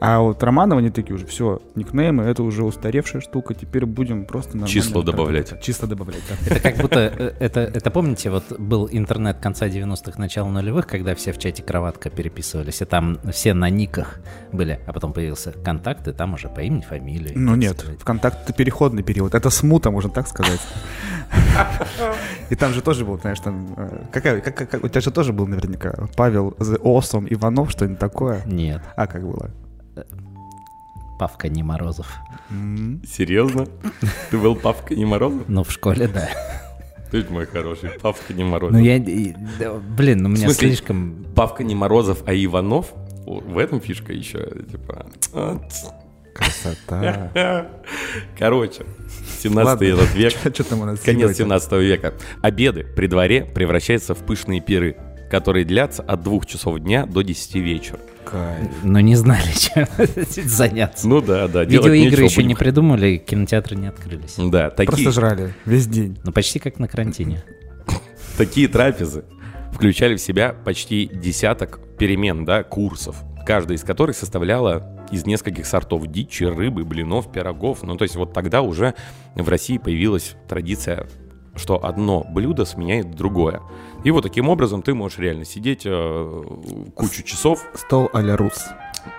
А 0.00 0.20
вот 0.20 0.42
Романовы 0.42 0.80
они 0.80 0.88
такие 0.90 1.14
уже, 1.14 1.26
все, 1.26 1.60
никнеймы, 1.74 2.24
это 2.24 2.42
уже 2.42 2.64
устаревшая 2.64 3.20
штука, 3.20 3.52
теперь 3.52 3.84
будем 3.84 4.24
просто 4.24 4.52
нормально 4.52 4.68
Число 4.72 5.02
добавлять. 5.02 5.50
да, 5.50 5.58
Чисто 5.58 5.86
добавлять, 5.86 6.22
да. 6.28 6.54
Это 6.54 6.60
как 6.60 6.76
будто, 6.78 7.00
э, 7.00 7.34
это, 7.38 7.60
это 7.60 7.90
помните, 7.90 8.30
вот 8.30 8.58
был 8.58 8.88
интернет 8.90 9.38
конца 9.40 9.68
90-х, 9.68 10.18
начала 10.18 10.48
нулевых, 10.48 10.86
когда 10.86 11.14
все 11.14 11.32
в 11.32 11.38
чате 11.38 11.62
кроватка 11.62 12.08
переписывались, 12.08 12.80
и 12.80 12.86
там 12.86 13.18
все 13.30 13.52
на 13.52 13.68
никах 13.68 14.20
были, 14.52 14.80
а 14.86 14.92
потом 14.94 15.12
появился 15.12 15.52
контакт, 15.52 16.08
и 16.08 16.12
там 16.12 16.32
уже 16.32 16.48
по 16.48 16.60
имени, 16.60 16.80
фамилии. 16.80 17.32
Ну 17.36 17.54
нет, 17.54 17.72
переписывались. 17.72 18.00
ВКонтакт 18.00 18.38
это 18.44 18.52
переходный 18.54 19.02
период. 19.02 19.34
Это 19.34 19.50
смута, 19.50 19.90
можно 19.90 20.10
так 20.10 20.26
сказать. 20.28 20.60
И 22.48 22.54
там 22.54 22.72
же 22.72 22.80
тоже 22.82 23.04
был, 23.04 23.18
знаешь, 23.18 23.38
там... 23.40 23.74
э, 23.76 24.04
Какая, 24.12 24.40
как, 24.40 24.54
как- 24.70 24.82
у 24.82 24.88
тебя 24.88 25.00
же 25.00 25.10
тоже 25.10 25.32
был 25.32 25.46
наверняка 25.46 26.08
Павел 26.16 26.54
The 26.58 26.80
Awesome 26.80 27.26
Иванов, 27.28 27.70
что-нибудь 27.70 27.98
такое. 27.98 28.40
Нет, 28.46 28.80
А 28.96 29.06
как 29.06 29.22
было? 29.22 29.50
Павка 31.18 31.48
не 31.48 31.62
Морозов. 31.62 32.10
Серьезно? 33.06 33.66
Ты 34.30 34.38
был 34.38 34.56
Павка 34.56 34.94
не 34.94 35.04
Морозов? 35.04 35.42
Ну, 35.48 35.62
в 35.64 35.70
школе, 35.70 36.08
да. 36.08 36.30
Ты 37.10 37.24
мой 37.28 37.44
хороший, 37.46 37.90
Павка 38.00 38.32
не 38.32 38.44
Морозов. 38.44 38.78
Ну, 38.78 38.84
я... 38.84 38.98
Блин, 39.80 40.22
ну, 40.22 40.28
у 40.28 40.32
меня 40.32 40.46
смысле? 40.46 40.68
слишком... 40.68 41.26
Павка 41.34 41.64
не 41.64 41.74
Морозов, 41.74 42.22
а 42.26 42.32
Иванов? 42.32 42.94
В 43.26 43.58
этом 43.58 43.80
фишка 43.80 44.12
еще, 44.12 44.48
типа... 44.70 45.06
а, 45.34 45.60
Красота. 46.34 47.30
Короче, 48.38 48.84
17 49.40 49.66
Ладно. 49.66 49.84
этот 49.84 50.14
век, 50.14 50.32
Что 50.54 50.64
там 50.64 50.80
у 50.80 50.84
нас? 50.84 51.00
конец 51.00 51.36
сегодня? 51.36 51.58
17 51.58 51.72
века. 51.72 52.14
Обеды 52.42 52.84
при 52.96 53.06
дворе 53.08 53.44
превращаются 53.44 54.14
в 54.14 54.18
пышные 54.24 54.60
пиры, 54.60 54.96
которые 55.30 55.64
длятся 55.64 56.02
от 56.02 56.22
двух 56.22 56.46
часов 56.46 56.78
дня 56.80 57.06
до 57.06 57.22
10 57.22 57.56
вечера. 57.56 58.00
Кайф. 58.24 58.68
Но 58.82 59.00
не 59.00 59.16
знали, 59.16 59.50
чем 59.56 59.86
заняться. 60.48 61.08
Ну 61.08 61.20
да, 61.20 61.48
да. 61.48 61.64
Видеоигры 61.64 62.24
еще 62.24 62.42
не 62.42 62.54
придумали, 62.54 63.16
кинотеатры 63.16 63.76
не 63.76 63.88
открылись. 63.88 64.36
Да, 64.36 64.70
такие, 64.70 64.86
Просто 64.86 65.12
жрали 65.12 65.54
весь 65.64 65.86
день. 65.86 66.18
Ну, 66.24 66.32
почти 66.32 66.58
как 66.58 66.78
на 66.78 66.88
карантине. 66.88 67.42
такие 68.36 68.68
трапезы 68.68 69.24
включали 69.72 70.16
в 70.16 70.20
себя 70.20 70.54
почти 70.64 71.10
десяток 71.12 71.80
перемен, 71.98 72.44
да, 72.44 72.62
курсов, 72.62 73.16
каждая 73.46 73.76
из 73.76 73.82
которых 73.82 74.16
составляла 74.16 75.06
из 75.10 75.26
нескольких 75.26 75.66
сортов 75.66 76.06
дичи, 76.06 76.44
рыбы, 76.44 76.84
блинов, 76.84 77.32
пирогов. 77.32 77.82
Ну, 77.82 77.96
то 77.96 78.04
есть 78.04 78.16
вот 78.16 78.32
тогда 78.32 78.62
уже 78.62 78.94
в 79.34 79.48
России 79.48 79.78
появилась 79.78 80.36
традиция, 80.48 81.06
что 81.56 81.84
одно 81.84 82.24
блюдо 82.28 82.64
сменяет 82.64 83.10
другое. 83.12 83.60
И 84.04 84.10
вот 84.10 84.22
таким 84.22 84.48
образом 84.48 84.82
ты 84.82 84.94
можешь 84.94 85.18
реально 85.18 85.44
сидеть 85.44 85.82
э, 85.84 86.42
кучу 86.94 87.22
часов. 87.22 87.64
Стол 87.74 88.08
а-ля 88.12 88.36
рус. 88.36 88.66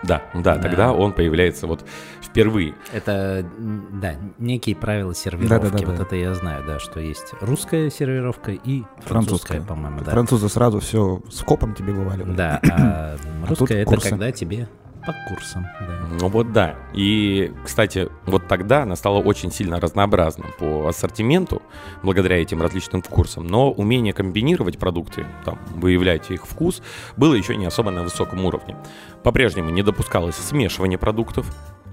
Да, 0.03 0.21
да, 0.33 0.57
тогда 0.57 0.93
он 0.93 1.11
появляется 1.13 1.65
вот 1.65 1.83
впервые. 2.21 2.75
Это, 2.93 3.45
да, 3.57 4.15
некие 4.37 4.75
правила 4.75 5.13
сервировки. 5.15 5.49
Да-да-да-да. 5.49 5.91
Вот 5.91 5.99
это 5.99 6.15
я 6.15 6.33
знаю, 6.35 6.63
да, 6.65 6.79
что 6.79 6.99
есть 6.99 7.33
русская 7.41 7.89
сервировка 7.89 8.51
и 8.51 8.83
французская, 8.99 9.07
Французская. 9.07 9.61
по-моему, 9.61 9.99
да. 10.01 10.11
Французы 10.11 10.49
сразу 10.49 10.79
все 10.79 11.21
с 11.31 11.41
копом 11.41 11.73
тебе 11.73 11.93
вываливали. 11.93 12.33
Да, 12.35 12.59
а 12.71 13.15
тут 13.47 13.59
русская 13.61 13.81
это 13.81 13.89
курсы. 13.91 14.09
когда 14.09 14.31
тебе 14.31 14.67
по 15.05 15.13
курсам, 15.27 15.67
да. 15.79 15.99
Ну 16.19 16.27
вот 16.27 16.51
да. 16.53 16.75
И, 16.93 17.51
кстати, 17.63 18.09
вот 18.25 18.47
тогда 18.47 18.83
она 18.83 18.95
стала 18.95 19.17
очень 19.19 19.51
сильно 19.51 19.79
разнообразна 19.79 20.45
по 20.59 20.87
ассортименту, 20.87 21.61
благодаря 22.03 22.41
этим 22.41 22.61
различным 22.61 23.01
курсам. 23.01 23.47
Но 23.47 23.71
умение 23.71 24.13
комбинировать 24.13 24.77
продукты, 24.77 25.25
там, 25.45 25.59
выявлять 25.75 26.29
их 26.31 26.45
вкус, 26.45 26.81
было 27.17 27.33
еще 27.33 27.55
не 27.55 27.65
особо 27.65 27.91
на 27.91 28.03
высоком 28.03 28.45
уровне. 28.45 28.75
По-прежнему 29.23 29.69
не 29.69 29.83
допускалось 29.83 30.35
смешивание 30.35 30.97
продуктов, 30.97 31.45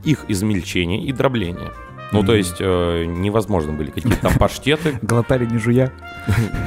их 0.05 0.25
измельчение 0.29 1.03
и 1.03 1.13
дробление. 1.13 1.73
Ну, 2.11 2.21
то 2.21 2.29
Мгм. 2.29 2.37
есть 2.39 2.57
э, 2.59 3.05
невозможно 3.05 3.73
были 3.75 3.91
какие-то 3.91 4.19
там 4.23 4.33
паштеты. 4.39 4.99
Глотали 5.03 5.45
не 5.45 5.59
жуя. 5.59 5.93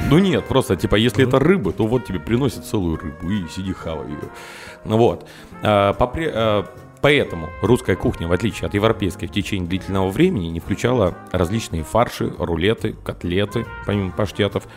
Ну 0.08 0.18
нет, 0.20 0.44
просто 0.46 0.76
типа, 0.76 0.94
если 0.94 1.26
это 1.26 1.40
рыба, 1.40 1.72
то 1.72 1.84
вот 1.84 2.04
тебе 2.04 2.20
приносят 2.20 2.64
целую 2.64 2.96
рыбу 2.96 3.28
и 3.28 3.48
сиди 3.48 3.72
хавай 3.72 4.06
ее. 4.08 4.18
Ну 4.84 4.96
вот. 4.96 5.28
Попре- 5.62 6.30
а, 6.34 6.66
Поэтому 7.02 7.50
русская 7.62 7.96
кухня, 7.96 8.28
в 8.28 8.32
отличие 8.32 8.68
от 8.68 8.74
европейской, 8.74 9.26
в 9.26 9.32
течение 9.32 9.68
длительного 9.68 10.08
времени 10.10 10.46
не 10.46 10.60
включала 10.60 11.16
различные 11.32 11.82
фарши, 11.82 12.32
рулеты, 12.38 12.94
котлеты, 13.04 13.66
помимо 13.86 14.12
паштетов. 14.12 14.68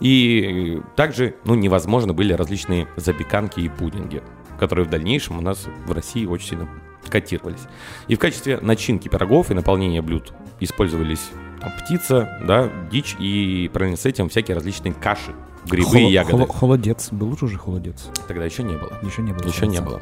И 0.00 0.80
также 0.96 1.34
ну, 1.44 1.54
невозможно 1.54 2.14
были 2.14 2.32
различные 2.32 2.88
запеканки 2.96 3.60
и 3.60 3.68
пудинги, 3.68 4.22
которые 4.58 4.86
в 4.86 4.90
дальнейшем 4.90 5.36
у 5.36 5.40
нас 5.42 5.66
в 5.86 5.92
России 5.92 6.24
очень 6.24 6.48
сильно 6.48 6.68
котировались. 7.10 7.60
И 8.08 8.16
в 8.16 8.18
качестве 8.18 8.58
начинки 8.62 9.08
пирогов 9.08 9.50
и 9.50 9.54
наполнения 9.54 10.00
блюд 10.00 10.32
использовались 10.60 11.28
там, 11.60 11.70
птица, 11.82 12.40
да, 12.46 12.70
дичь 12.90 13.14
и 13.18 13.70
параллельно 13.70 13.98
с 13.98 14.06
этим 14.06 14.30
всякие 14.30 14.54
различные 14.54 14.94
каши, 14.94 15.34
грибы 15.66 15.88
и 15.88 16.02
Холо- 16.02 16.10
ягоды. 16.10 16.36
холо- 16.46 16.52
Холодец. 16.58 17.08
Был 17.10 17.32
уже 17.40 17.58
холодец. 17.58 18.06
Тогда 18.28 18.44
еще 18.44 18.62
не 18.62 18.76
было. 18.76 18.92
Еще 19.02 19.22
не 19.22 19.32
было. 19.32 19.46
Еще 19.46 19.66
не 19.66 19.80
было. 19.80 20.00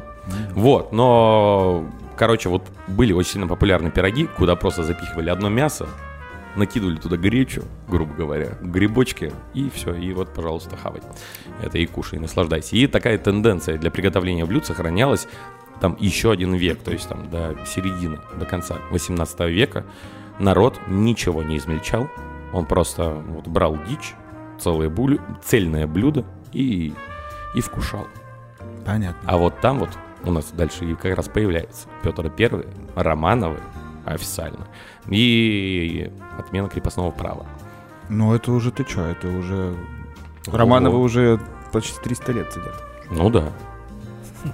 Вот, 0.55 0.91
но, 0.93 1.85
короче, 2.15 2.49
вот 2.49 2.63
были 2.87 3.13
очень 3.13 3.31
сильно 3.33 3.47
популярны 3.47 3.91
пироги, 3.91 4.27
куда 4.37 4.55
просто 4.55 4.83
запихивали 4.83 5.29
одно 5.29 5.49
мясо, 5.49 5.87
накидывали 6.55 6.97
туда 6.97 7.17
гречу, 7.17 7.63
грубо 7.87 8.13
говоря, 8.13 8.57
грибочки, 8.61 9.33
и 9.53 9.69
все, 9.73 9.93
и 9.95 10.13
вот, 10.13 10.33
пожалуйста, 10.33 10.77
хавай. 10.81 11.01
Это 11.61 11.77
и 11.79 11.85
кушай, 11.85 12.17
и 12.19 12.21
наслаждайся. 12.21 12.75
И 12.75 12.87
такая 12.87 13.17
тенденция 13.17 13.77
для 13.77 13.89
приготовления 13.91 14.45
блюд 14.45 14.65
сохранялась 14.65 15.27
там 15.81 15.97
еще 15.99 16.31
один 16.31 16.53
век, 16.53 16.79
то 16.79 16.91
есть 16.91 17.09
там 17.09 17.29
до 17.29 17.57
середины, 17.65 18.19
до 18.39 18.45
конца 18.45 18.75
18 18.91 19.39
века 19.49 19.83
народ 20.39 20.79
ничего 20.87 21.43
не 21.43 21.57
измельчал, 21.57 22.07
он 22.53 22.65
просто 22.65 23.09
вот 23.09 23.47
брал 23.47 23.77
дичь, 23.89 24.13
целое 24.59 24.89
булю- 24.89 25.21
цельное 25.43 25.87
блюдо 25.87 26.25
и, 26.51 26.93
и 27.55 27.61
вкушал. 27.61 28.07
Понятно. 28.85 29.21
А 29.25 29.37
вот 29.37 29.59
там 29.61 29.79
вот 29.79 29.89
у 30.23 30.31
нас 30.31 30.51
дальше 30.51 30.85
и 30.85 30.95
как 30.95 31.15
раз 31.17 31.27
появляется 31.27 31.87
Петр 32.01 32.31
I, 32.37 32.65
Романовы 32.95 33.59
официально, 34.05 34.67
и 35.07 36.11
отмена 36.37 36.67
крепостного 36.69 37.11
права. 37.11 37.45
Ну, 38.09 38.33
это 38.33 38.51
уже 38.51 38.71
ты 38.71 38.83
что? 38.83 39.05
Это 39.05 39.29
уже... 39.29 39.75
Романовы 40.47 40.97
Ого. 40.97 41.05
уже 41.05 41.39
почти 41.71 41.97
300 42.03 42.31
лет 42.33 42.51
сидят. 42.51 42.83
Ну 43.09 43.29
да. 43.29 43.51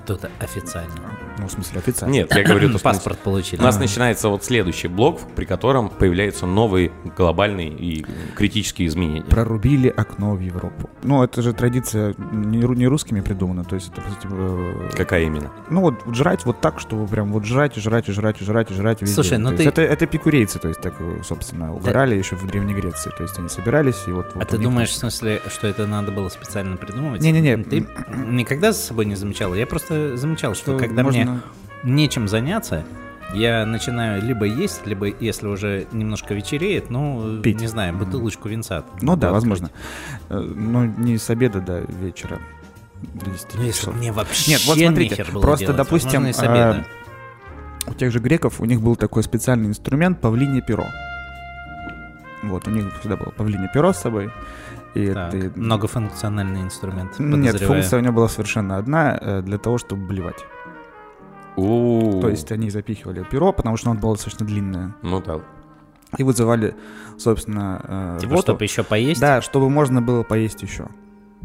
Тут 0.05 0.25
официально. 0.39 0.93
Ну, 1.39 1.47
в 1.47 1.51
смысле, 1.51 1.79
официально. 1.79 2.13
Нет, 2.13 2.35
я 2.35 2.43
говорю, 2.43 2.67
то, 2.69 2.77
что 2.77 2.83
Паспорт 2.83 3.19
получили. 3.19 3.59
у 3.59 3.63
нас 3.63 3.79
начинается 3.79 4.29
вот 4.29 4.43
следующий 4.43 4.87
блок, 4.87 5.19
при 5.35 5.45
котором 5.45 5.89
появляются 5.89 6.45
новые 6.45 6.91
глобальные 7.17 7.69
и 7.69 8.05
критические 8.35 8.87
изменения. 8.87 9.21
Прорубили 9.23 9.87
окно 9.87 10.35
в 10.35 10.39
Европу. 10.39 10.89
Ну, 11.03 11.23
это 11.23 11.41
же 11.41 11.53
традиция 11.53 12.13
не, 12.31 12.59
ру- 12.59 12.75
не 12.75 12.87
русскими 12.87 13.21
придумана. 13.21 13.63
То 13.63 13.75
есть 13.75 13.91
это, 13.91 14.01
по 14.01 14.09
сути, 14.09 14.27
э, 14.31 14.89
Какая 14.95 15.23
именно? 15.23 15.49
ну 15.69 15.81
вот 15.81 15.95
жрать 16.15 16.45
вот 16.45 16.61
так, 16.61 16.79
что 16.79 17.05
прям 17.05 17.31
вот 17.31 17.45
жрать 17.45 17.77
и 17.77 17.81
жрать 17.81 18.09
и 18.09 18.11
жрать 18.11 18.41
и 18.41 18.43
жрать 18.43 18.71
и 18.71 18.73
жрать 18.73 19.01
везде. 19.01 19.15
Слушай, 19.15 19.37
ну 19.37 19.55
ты- 19.55 19.63
это, 19.67 19.81
это 19.81 20.05
эпикурейцы, 20.05 20.59
то 20.59 20.67
есть 20.67 20.81
так, 20.81 20.93
э, 20.99 21.21
собственно, 21.23 21.73
угорали 21.73 22.15
еще 22.15 22.35
в 22.35 22.45
Древней 22.47 22.73
Греции. 22.73 23.11
То 23.15 23.23
есть 23.23 23.37
они 23.39 23.49
собирались 23.49 24.03
и 24.07 24.11
вот... 24.11 24.31
А 24.35 24.45
ты 24.45 24.57
думаешь, 24.57 24.89
в 24.89 24.95
смысле, 24.95 25.41
что 25.49 25.67
это 25.67 25.87
надо 25.87 26.11
было 26.11 26.29
специально 26.29 26.75
придумывать? 26.77 27.21
Не-не-не. 27.21 27.57
Ты 27.63 27.85
никогда 28.27 28.71
за 28.71 28.79
собой 28.79 29.05
не 29.05 29.15
замечал? 29.15 29.53
Я 29.55 29.65
просто 29.67 30.17
замечал, 30.17 30.53
что 30.55 30.59
что 30.71 30.77
когда 30.77 31.03
можно- 31.03 31.19
мне 31.29 31.41
нечем 31.83 32.27
заняться, 32.27 32.83
я 33.33 33.65
начинаю 33.65 34.21
либо 34.23 34.45
есть, 34.45 34.85
либо, 34.85 35.07
если 35.07 35.47
уже 35.47 35.87
немножко 35.91 36.33
вечереет, 36.33 36.89
ну, 36.89 37.39
Пить. 37.41 37.59
не 37.59 37.67
знаю, 37.67 37.95
бутылочку 37.95 38.49
винца. 38.49 38.83
Ну 39.01 39.15
да, 39.15 39.27
открыть. 39.27 39.33
возможно. 39.33 39.71
Э, 40.29 40.39
Но 40.39 40.85
не 40.85 41.17
с 41.17 41.29
обеда 41.29 41.61
до 41.61 41.79
вечера. 41.81 42.39
До 43.13 43.29
10 43.29 43.47
Ну, 43.55 43.63
если 43.63 43.89
мне 43.91 44.11
вообще 44.11 44.51
Нет, 44.51 44.61
вот 44.65 44.77
смотрите, 44.77 45.25
было 45.31 45.41
просто, 45.41 45.65
делать, 45.67 45.77
допустим, 45.77 46.23
обеда. 46.25 46.85
У 47.87 47.93
тех 47.93 48.11
же 48.11 48.19
греков 48.19 48.59
у 48.59 48.65
них 48.65 48.81
был 48.81 48.95
такой 48.95 49.23
специальный 49.23 49.67
инструмент 49.67 50.19
павлинье 50.19 50.61
перо. 50.61 50.85
Вот, 52.43 52.67
у 52.67 52.71
них 52.71 52.85
всегда 52.99 53.15
было 53.17 53.29
павлинье 53.31 53.69
перо 53.73 53.93
с 53.93 53.97
собой. 53.97 54.31
И 54.95 55.11
Так, 55.13 55.33
это- 55.33 55.59
Многофункциональный 55.59 56.61
инструмент, 56.61 57.19
Нет, 57.19 57.61
функция 57.61 57.99
у 57.99 58.01
него 58.01 58.13
была 58.13 58.27
совершенно 58.27 58.77
одна 58.77 59.17
э, 59.19 59.41
для 59.43 59.57
того, 59.57 59.77
чтобы 59.77 60.07
блевать. 60.07 60.43
То 62.21 62.29
есть 62.29 62.51
они 62.51 62.69
запихивали 62.69 63.23
перо, 63.29 63.51
потому 63.53 63.77
что 63.77 63.91
оно 63.91 63.99
было 63.99 64.15
достаточно 64.15 64.45
длинное. 64.45 64.95
Ну 65.01 65.21
да. 65.21 65.41
И 66.17 66.23
вызывали, 66.23 66.75
собственно, 67.17 68.17
э, 68.17 68.17
Типа, 68.21 68.37
чтобы 68.37 68.63
еще 68.63 68.83
поесть? 68.83 69.21
Да, 69.21 69.41
чтобы 69.41 69.69
можно 69.69 70.01
было 70.01 70.23
поесть 70.23 70.61
еще. 70.63 70.87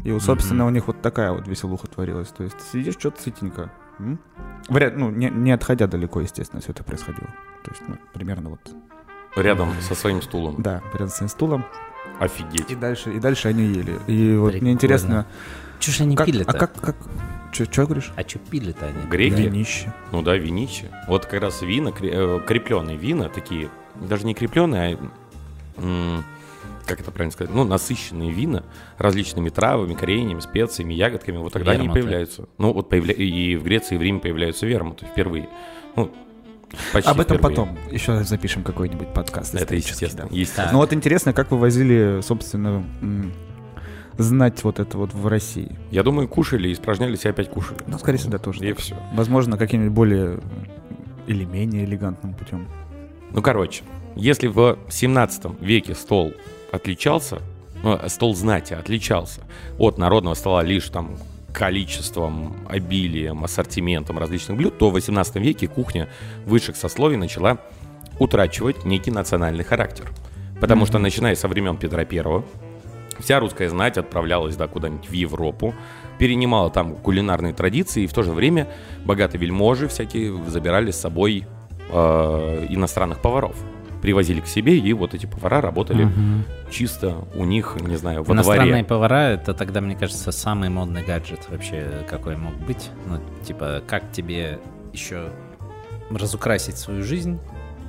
И 0.03 0.11
вот, 0.11 0.23
собственно, 0.23 0.65
у 0.65 0.69
них 0.69 0.87
вот 0.87 1.01
такая 1.01 1.31
вот 1.31 1.47
веселуха 1.47 1.87
творилась. 1.87 2.29
То 2.29 2.43
есть 2.43 2.55
сидишь, 2.71 2.95
что-то 2.97 3.21
сытенько. 3.21 3.71
М? 3.99 4.19
Вряд, 4.69 4.97
ну, 4.97 5.09
не, 5.09 5.29
не 5.29 5.51
отходя 5.51 5.87
далеко, 5.87 6.21
естественно, 6.21 6.61
все 6.61 6.71
это 6.71 6.83
происходило. 6.83 7.27
То 7.63 7.71
есть, 7.71 7.83
ну, 7.87 7.95
примерно 8.13 8.49
вот, 8.49 8.59
Рядом 9.35 9.69
со 9.81 9.95
своим 9.95 10.21
стулом. 10.21 10.55
да, 10.59 10.81
рядом 10.93 11.09
с 11.09 11.15
своим 11.15 11.29
стулом. 11.29 11.65
Офигеть. 12.19 12.69
И 12.71 12.75
дальше, 12.75 13.13
и 13.13 13.19
дальше 13.19 13.49
они 13.49 13.63
ели. 13.63 13.99
И 14.07 14.35
вот 14.37 14.51
Прикольно. 14.51 14.61
мне 14.61 14.71
интересно, 14.71 15.25
Че 15.79 15.91
ж 15.91 16.01
они 16.01 16.15
как, 16.15 16.25
пили-то? 16.25 16.51
а 16.51 16.53
как, 16.53 16.73
как, 16.79 16.95
что 17.63 17.85
говоришь? 17.85 18.11
А 18.17 18.27
что 18.27 18.39
пили-то 18.39 18.87
они? 18.87 19.07
Греки? 19.09 19.41
Винище. 19.41 19.93
Ну 20.11 20.21
да, 20.21 20.35
виничи. 20.35 20.89
Вот 21.07 21.25
как 21.25 21.41
раз 21.41 21.61
вина, 21.61 21.91
крепленные 21.91 22.97
вина, 22.97 23.29
такие, 23.29 23.69
даже 23.95 24.25
не 24.25 24.33
крепленные, 24.33 24.99
а, 25.77 26.19
как 26.85 26.99
это 26.99 27.11
правильно 27.11 27.31
сказать, 27.31 27.53
ну, 27.53 27.63
насыщенные 27.63 28.31
вина 28.31 28.63
различными 28.97 29.49
травами, 29.49 29.93
кореньями, 29.93 30.39
специями, 30.39 30.93
ягодками, 30.93 31.37
вот 31.37 31.53
тогда 31.53 31.71
они 31.71 31.83
Вермуты. 31.83 32.01
появляются. 32.01 32.47
Ну, 32.57 32.73
вот 32.73 32.89
появля... 32.89 33.13
и 33.13 33.55
в 33.55 33.63
Греции 33.63 33.95
и 33.95 33.97
в 33.97 34.01
Риме 34.01 34.19
появляются 34.19 34.65
вермуты 34.65 35.05
впервые. 35.05 35.49
Ну, 35.95 36.11
почти 36.93 37.09
Об 37.09 37.19
этом 37.19 37.37
впервые. 37.37 37.55
потом. 37.55 37.77
Еще 37.91 38.23
запишем 38.23 38.63
какой-нибудь 38.63 39.13
подкаст. 39.13 39.55
Это 39.55 39.75
естественно. 39.75 40.27
да. 40.29 40.35
естественно. 40.35 40.71
Ну 40.73 40.77
вот 40.79 40.93
интересно, 40.93 41.33
как 41.33 41.51
вы 41.51 41.57
возили, 41.57 42.19
собственно, 42.21 42.83
знать 44.17 44.63
вот 44.63 44.79
это 44.79 44.97
вот 44.97 45.13
в 45.13 45.27
России? 45.27 45.75
Я 45.91 46.03
думаю, 46.03 46.27
кушали, 46.27 46.71
испражнялись 46.71 47.25
и 47.25 47.29
опять 47.29 47.49
кушали. 47.49 47.79
Ну, 47.87 47.97
скорее 47.97 48.17
всего, 48.17 48.31
да, 48.31 48.37
тоже 48.37 48.65
И 48.65 48.69
так. 48.69 48.79
все. 48.79 48.95
Возможно, 49.13 49.57
каким-нибудь 49.57 49.93
более 49.93 50.39
или 51.27 51.43
менее 51.45 51.85
элегантным 51.85 52.33
путем. 52.33 52.67
Ну, 53.31 53.41
короче, 53.41 53.83
если 54.15 54.47
в 54.47 54.77
17 54.89 55.61
веке 55.61 55.95
стол 55.95 56.33
отличался, 56.71 57.39
ну, 57.83 57.99
стол 58.07 58.35
знати 58.35 58.73
отличался 58.73 59.41
от 59.77 59.97
народного 59.97 60.35
стола 60.35 60.63
лишь 60.63 60.89
там 60.89 61.17
количеством, 61.53 62.55
обилием, 62.67 63.43
ассортиментом 63.43 64.19
различных 64.19 64.57
блюд, 64.57 64.77
то 64.77 64.89
в 64.89 64.93
18 64.93 65.35
веке 65.37 65.67
кухня 65.67 66.09
высших 66.45 66.75
сословий 66.75 67.17
начала 67.17 67.59
утрачивать 68.19 68.85
некий 68.85 69.11
национальный 69.11 69.63
характер. 69.63 70.11
Потому 70.59 70.85
что, 70.85 70.99
начиная 70.99 71.35
со 71.35 71.47
времен 71.47 71.77
Петра 71.77 72.05
Первого, 72.05 72.45
вся 73.19 73.39
русская 73.39 73.69
знать 73.69 73.97
отправлялась 73.97 74.55
да, 74.55 74.67
куда-нибудь 74.67 75.09
в 75.09 75.13
Европу, 75.13 75.73
перенимала 76.17 76.69
там 76.69 76.95
кулинарные 76.95 77.53
традиции, 77.53 78.03
и 78.03 78.07
в 78.07 78.13
то 78.13 78.23
же 78.23 78.31
время 78.31 78.67
богатые 79.05 79.41
вельможи 79.41 79.87
всякие 79.87 80.35
забирали 80.47 80.91
с 80.91 80.97
собой 80.97 81.45
э, 81.91 82.65
иностранных 82.69 83.21
поваров. 83.21 83.55
Привозили 84.01 84.39
к 84.39 84.47
себе, 84.47 84.77
и 84.77 84.93
вот 84.93 85.15
эти 85.15 85.25
повара 85.25 85.61
работали 85.61 86.07
чисто 86.69 87.25
у 87.33 87.43
них, 87.43 87.75
не 87.81 87.95
знаю, 87.95 88.23
во 88.23 88.35
Иностранные 88.35 88.67
дворе. 88.67 88.83
повара— 88.83 89.29
это 89.31 89.55
тогда, 89.55 89.81
мне 89.81 89.95
кажется, 89.95 90.31
самый 90.31 90.69
модный 90.69 91.03
гаджет 91.03 91.47
вообще, 91.49 92.05
какой 92.07 92.35
мог 92.35 92.53
быть. 92.53 92.91
Ну, 93.07 93.19
типа, 93.43 93.81
как 93.87 94.11
тебе 94.11 94.59
еще 94.93 95.31
разукрасить 96.11 96.77
свою 96.77 97.03
жизнь, 97.03 97.39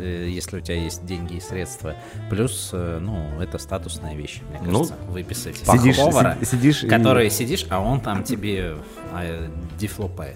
если 0.05 0.59
у 0.59 0.61
тебя 0.61 0.77
есть 0.83 1.05
деньги 1.07 1.35
и 1.35 1.41
средства. 1.41 1.95
Плюс, 2.31 2.71
э, 2.73 2.99
ну, 3.01 3.41
это 3.41 3.59
статусная 3.59 4.15
вещь, 4.15 4.41
мне 4.51 4.59
Ну, 4.71 4.79
кажется, 4.81 4.97
выписать 5.09 5.57
Сидишь, 5.57 5.97
повара, 5.97 6.37
си- 6.41 6.47
сидишь 6.47 6.85
и 6.85 6.89
который 6.89 7.31
сидишь, 7.31 7.67
а 7.71 7.81
он 7.81 8.01
там 8.01 8.23
тебе 8.25 8.77
а, 9.13 9.49
дифлопе, 9.79 10.35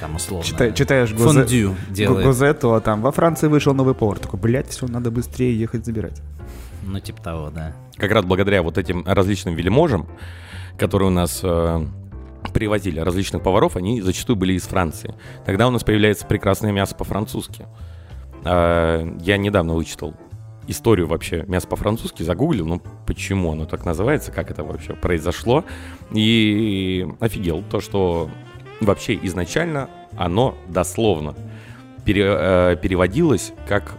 там 0.00 0.16
условно. 0.16 0.44
чита- 0.44 0.72
читаешь 0.74 1.10
Фондю 1.10 1.70
го- 1.70 1.92
делает. 1.92 2.26
газету, 2.26 2.74
а 2.74 2.80
там 2.80 3.02
во 3.02 3.10
Франции 3.12 3.48
вышел 3.48 3.74
новый 3.74 3.94
повар. 3.94 4.18
Такой, 4.18 4.38
блядь, 4.38 4.68
все, 4.68 4.86
надо 4.86 5.10
быстрее 5.10 5.58
ехать 5.58 5.84
забирать. 5.84 6.20
Ну, 6.82 6.98
типа 7.00 7.22
того, 7.22 7.50
да. 7.50 7.74
Как 7.96 8.10
раз 8.10 8.24
благодаря 8.24 8.62
вот 8.62 8.78
этим 8.78 9.04
различным 9.06 9.54
вельможам, 9.54 10.08
которые 10.78 11.08
у 11.08 11.12
нас 11.12 11.40
э, 11.42 11.86
привозили 12.54 13.00
различных 13.00 13.42
поваров, 13.42 13.76
они 13.76 14.00
зачастую 14.00 14.36
были 14.36 14.54
из 14.54 14.62
Франции. 14.62 15.14
Тогда 15.44 15.68
у 15.68 15.70
нас 15.70 15.84
появляется 15.84 16.26
прекрасное 16.26 16.72
мясо 16.72 16.94
по-французски. 16.94 17.66
Э, 18.44 19.16
я 19.20 19.36
недавно 19.36 19.74
вычитал 19.74 20.14
историю 20.66 21.08
вообще 21.08 21.44
мяса 21.48 21.66
по-французски, 21.66 22.22
загуглил, 22.22 22.66
ну 22.66 22.80
почему 23.06 23.52
оно 23.52 23.64
так 23.66 23.84
называется, 23.84 24.30
как 24.30 24.50
это 24.50 24.62
вообще 24.62 24.94
произошло. 24.94 25.64
И 26.12 27.06
офигел 27.18 27.62
то, 27.68 27.80
что 27.80 28.30
вообще 28.80 29.18
изначально 29.22 29.88
оно 30.16 30.54
дословно 30.68 31.34
пере- 32.04 32.36
э, 32.38 32.76
переводилось 32.80 33.52
как 33.66 33.94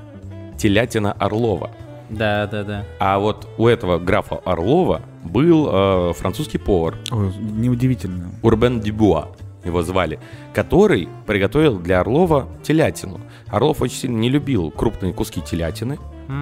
телятина 0.58 1.12
Орлова. 1.14 1.72
Да, 2.10 2.46
да, 2.48 2.64
да. 2.64 2.86
А 3.00 3.20
вот 3.20 3.48
у 3.58 3.68
этого 3.68 3.98
графа 3.98 4.36
Орлова 4.44 5.02
был 5.24 5.70
э, 5.72 6.14
французский 6.14 6.58
повар 6.58 6.98
Ой, 7.10 7.34
неудивительно. 7.38 8.32
Урбен 8.44 8.82
Дюбуа, 8.82 9.30
его 9.64 9.82
звали, 9.84 10.20
который 10.54 11.08
приготовил 11.28 11.80
для 11.80 12.00
Орлова 12.00 12.48
телятину. 12.64 13.20
Орлов 13.48 13.82
очень 13.82 13.96
сильно 13.98 14.18
не 14.18 14.30
любил 14.30 14.72
крупные 14.72 15.14
куски 15.14 15.42
телятины 15.42 15.98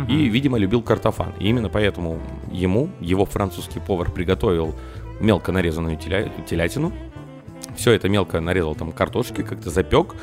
и, 0.07 0.29
видимо, 0.29 0.57
любил 0.57 0.81
картофан. 0.83 1.33
И 1.39 1.47
именно 1.47 1.67
поэтому 1.69 2.19
ему, 2.51 2.89
его 2.99 3.25
французский 3.25 3.79
повар 3.79 4.11
приготовил 4.11 4.75
мелко 5.19 5.51
нарезанную 5.51 5.97
теля- 5.97 6.29
телятину. 6.45 6.93
Все 7.75 7.93
это 7.93 8.07
мелко 8.09 8.39
нарезал 8.39 8.75
там 8.75 8.91
картошки, 8.91 9.41
как-то 9.41 9.69
запек. 9.69 10.15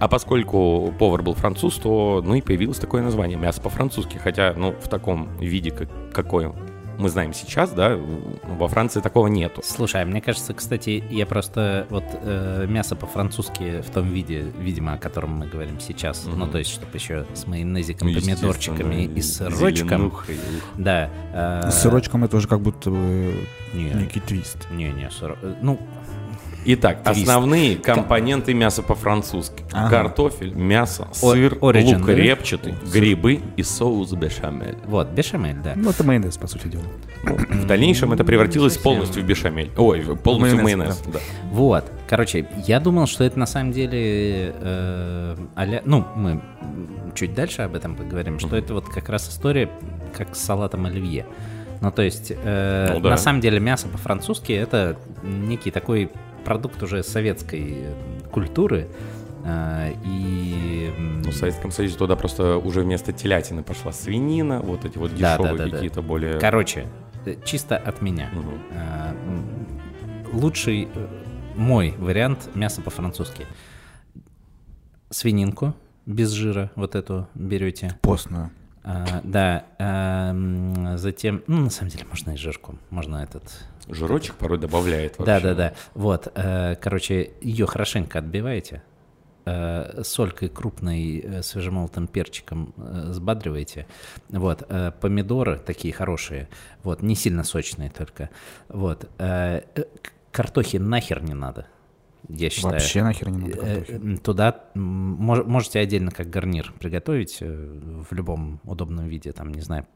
А 0.00 0.08
поскольку 0.08 0.92
повар 0.98 1.22
был 1.22 1.34
француз, 1.34 1.76
то 1.76 2.22
ну 2.24 2.34
и 2.34 2.40
появилось 2.40 2.78
такое 2.78 3.02
название 3.02 3.38
мясо 3.38 3.60
по-французски. 3.60 4.18
Хотя, 4.18 4.52
ну, 4.56 4.72
в 4.72 4.88
таком 4.88 5.28
виде, 5.38 5.70
как, 5.70 5.88
какое 6.12 6.52
мы 6.98 7.08
знаем 7.08 7.32
сейчас, 7.34 7.70
да, 7.70 7.96
во 8.44 8.68
Франции 8.68 9.00
такого 9.00 9.26
нету. 9.26 9.62
Слушай, 9.64 10.02
а 10.02 10.06
мне 10.06 10.20
кажется, 10.20 10.54
кстати, 10.54 11.02
я 11.10 11.26
просто 11.26 11.86
вот 11.90 12.04
э, 12.22 12.66
мясо 12.68 12.96
по-французски 12.96 13.80
в 13.80 13.90
том 13.90 14.08
виде, 14.08 14.44
видимо, 14.58 14.94
о 14.94 14.98
котором 14.98 15.30
мы 15.38 15.46
говорим 15.46 15.80
сейчас, 15.80 16.24
ну 16.26 16.36
Мгм. 16.36 16.50
то 16.50 16.58
есть, 16.58 16.70
чтобы 16.70 16.90
еще 16.94 17.26
с 17.34 17.46
майонезиком, 17.46 18.08
Ну, 18.12 18.20
помидорчиками 18.20 19.04
и 19.04 19.20
сырочком. 19.22 20.12
Да. 20.76 21.10
э, 21.32 21.70
С 21.70 21.82
сырочком 21.82 22.24
это 22.24 22.36
уже 22.36 22.48
как 22.48 22.60
будто 22.60 22.90
бы 22.90 23.34
Не, 23.72 23.90
некий 23.94 24.20
твист. 24.20 24.68
не, 24.70 24.84
не, 24.90 25.08
сыро- 25.08 25.38
э, 25.42 25.54
Ну, 25.62 25.78
Итак, 26.66 27.02
Твист. 27.02 27.22
основные 27.22 27.76
компоненты 27.76 28.54
мяса 28.54 28.82
по-французски. 28.82 29.64
Ага. 29.72 29.90
Картофель, 29.90 30.52
мясо, 30.54 31.08
О- 31.10 31.14
сыр, 31.32 31.54
origin, 31.60 31.98
лук 31.98 32.06
да? 32.06 32.14
репчатый, 32.14 32.74
грибы 32.92 33.40
и 33.56 33.62
соус 33.62 34.12
бешамель. 34.12 34.76
вот, 34.86 35.08
бешамель, 35.08 35.56
да. 35.62 35.72
Ну, 35.76 35.90
это 35.90 36.04
майонез, 36.04 36.36
по 36.38 36.46
сути 36.46 36.68
дела. 36.68 36.84
В 37.24 37.66
дальнейшем 37.66 38.12
это 38.12 38.24
превратилось 38.24 38.76
полностью 38.78 39.22
в 39.22 39.26
бешамель. 39.26 39.70
Ой, 39.76 40.00
полностью 40.16 40.60
в 40.60 40.62
Майонез, 40.62 41.02
майонез. 41.02 41.02
да. 41.12 41.18
Вот, 41.50 41.84
короче, 42.08 42.46
я 42.66 42.80
думал, 42.80 43.06
что 43.06 43.24
это 43.24 43.38
на 43.38 43.46
самом 43.46 43.72
деле, 43.72 44.54
э, 44.60 45.36
а-ля- 45.56 45.82
ну, 45.84 46.04
мы 46.16 46.40
чуть 47.14 47.34
дальше 47.34 47.62
об 47.62 47.74
этом 47.74 47.94
поговорим, 47.94 48.38
что 48.38 48.56
это 48.56 48.74
вот 48.74 48.88
как 48.88 49.08
раз 49.08 49.28
история 49.28 49.68
как 50.16 50.34
с 50.34 50.40
салатом 50.40 50.86
оливье. 50.86 51.26
Ну, 51.80 51.90
то 51.90 52.02
есть, 52.02 52.32
э, 52.34 52.88
Ну 52.94 53.00
да. 53.00 53.10
на 53.10 53.16
самом 53.18 53.40
деле 53.40 53.60
мясо 53.60 53.88
по-французски 53.88 54.52
это 54.52 54.96
некий 55.22 55.70
такой 55.70 56.10
продукт 56.44 56.82
уже 56.82 57.02
советской 57.02 57.74
э, 57.78 57.94
культуры. 58.30 58.88
э, 59.44 59.92
и... 60.04 60.92
Ну, 61.24 61.30
в 61.30 61.34
Советском 61.34 61.70
Союзе 61.70 61.96
туда 61.96 62.16
просто 62.16 62.56
уже 62.58 62.80
вместо 62.82 63.12
телятины 63.12 63.62
пошла 63.62 63.92
свинина, 63.92 64.60
вот 64.60 64.84
эти 64.84 64.98
вот 64.98 65.10
Да, 65.16 65.36
да, 65.36 65.36
дешевые 65.38 65.58
да, 65.58 65.64
да. 65.64 65.70
какие-то 65.70 66.02
более... 66.02 66.38
Короче, 66.38 66.86
э, 67.26 67.36
чисто 67.44 67.76
от 67.76 68.02
меня. 68.02 68.30
М, 68.34 69.44
Лучший 70.32 70.88
мой 71.54 71.94
вариант 71.98 72.50
мясо 72.54 72.82
по-французски. 72.82 73.46
Свининку 75.10 75.74
без 76.06 76.30
жира, 76.30 76.70
вот 76.74 76.94
эту 76.94 77.28
берете. 77.34 77.96
Постную. 78.02 78.50
А, 78.82 79.20
да, 79.22 79.64
а, 79.78 80.94
затем, 80.96 81.42
ну, 81.46 81.60
на 81.62 81.70
самом 81.70 81.90
деле, 81.90 82.04
можно 82.10 82.32
и 82.32 82.36
жирку, 82.36 82.76
можно 82.90 83.16
этот... 83.18 83.44
Жирочек 83.88 84.36
порой 84.36 84.58
добавляет 84.58 85.18
вообще. 85.18 85.24
Да, 85.24 85.40
да, 85.40 85.54
да. 85.54 85.74
Вот, 85.94 86.32
э, 86.34 86.76
короче, 86.76 87.32
ее 87.40 87.66
хорошенько 87.66 88.18
отбиваете, 88.18 88.82
э, 89.44 90.02
солькой 90.04 90.48
крупной, 90.48 91.18
э, 91.18 91.42
свежемолотым 91.42 92.06
перчиком 92.06 92.72
сбадриваете. 93.10 93.86
Вот, 94.30 94.66
помидоры 95.00 95.58
такие 95.58 95.92
хорошие, 95.92 96.48
вот, 96.82 97.02
не 97.02 97.14
сильно 97.14 97.44
сочные 97.44 97.90
только. 97.90 98.30
Вот, 98.68 99.08
картохи 100.32 100.78
нахер 100.78 101.22
не 101.22 101.34
надо, 101.34 101.66
я 102.28 102.50
считаю. 102.50 102.74
Вообще 102.74 103.02
нахер 103.02 103.28
не 103.30 103.38
надо 103.38 103.52
Э, 103.66 103.74
картохи. 103.76 103.92
м, 103.92 104.18
Туда 104.18 104.64
можете 104.74 105.78
отдельно 105.80 106.10
как 106.10 106.30
гарнир 106.30 106.72
приготовить 106.78 107.38
э, 107.40 108.04
в 108.10 108.12
любом 108.14 108.60
удобном 108.64 109.06
виде, 109.06 109.32
там, 109.32 109.52
не 109.52 109.60
знаю, 109.60 109.86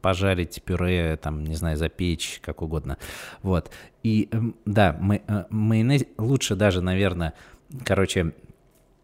пожарить 0.00 0.62
пюре, 0.64 1.16
там, 1.16 1.44
не 1.44 1.54
знаю, 1.54 1.76
запечь, 1.76 2.40
как 2.44 2.62
угодно. 2.62 2.98
Вот. 3.42 3.70
И 4.02 4.28
эм, 4.32 4.54
да, 4.64 4.98
э, 5.28 5.44
майонез 5.50 6.04
лучше 6.18 6.54
даже, 6.56 6.80
наверное, 6.80 7.34
короче, 7.84 8.32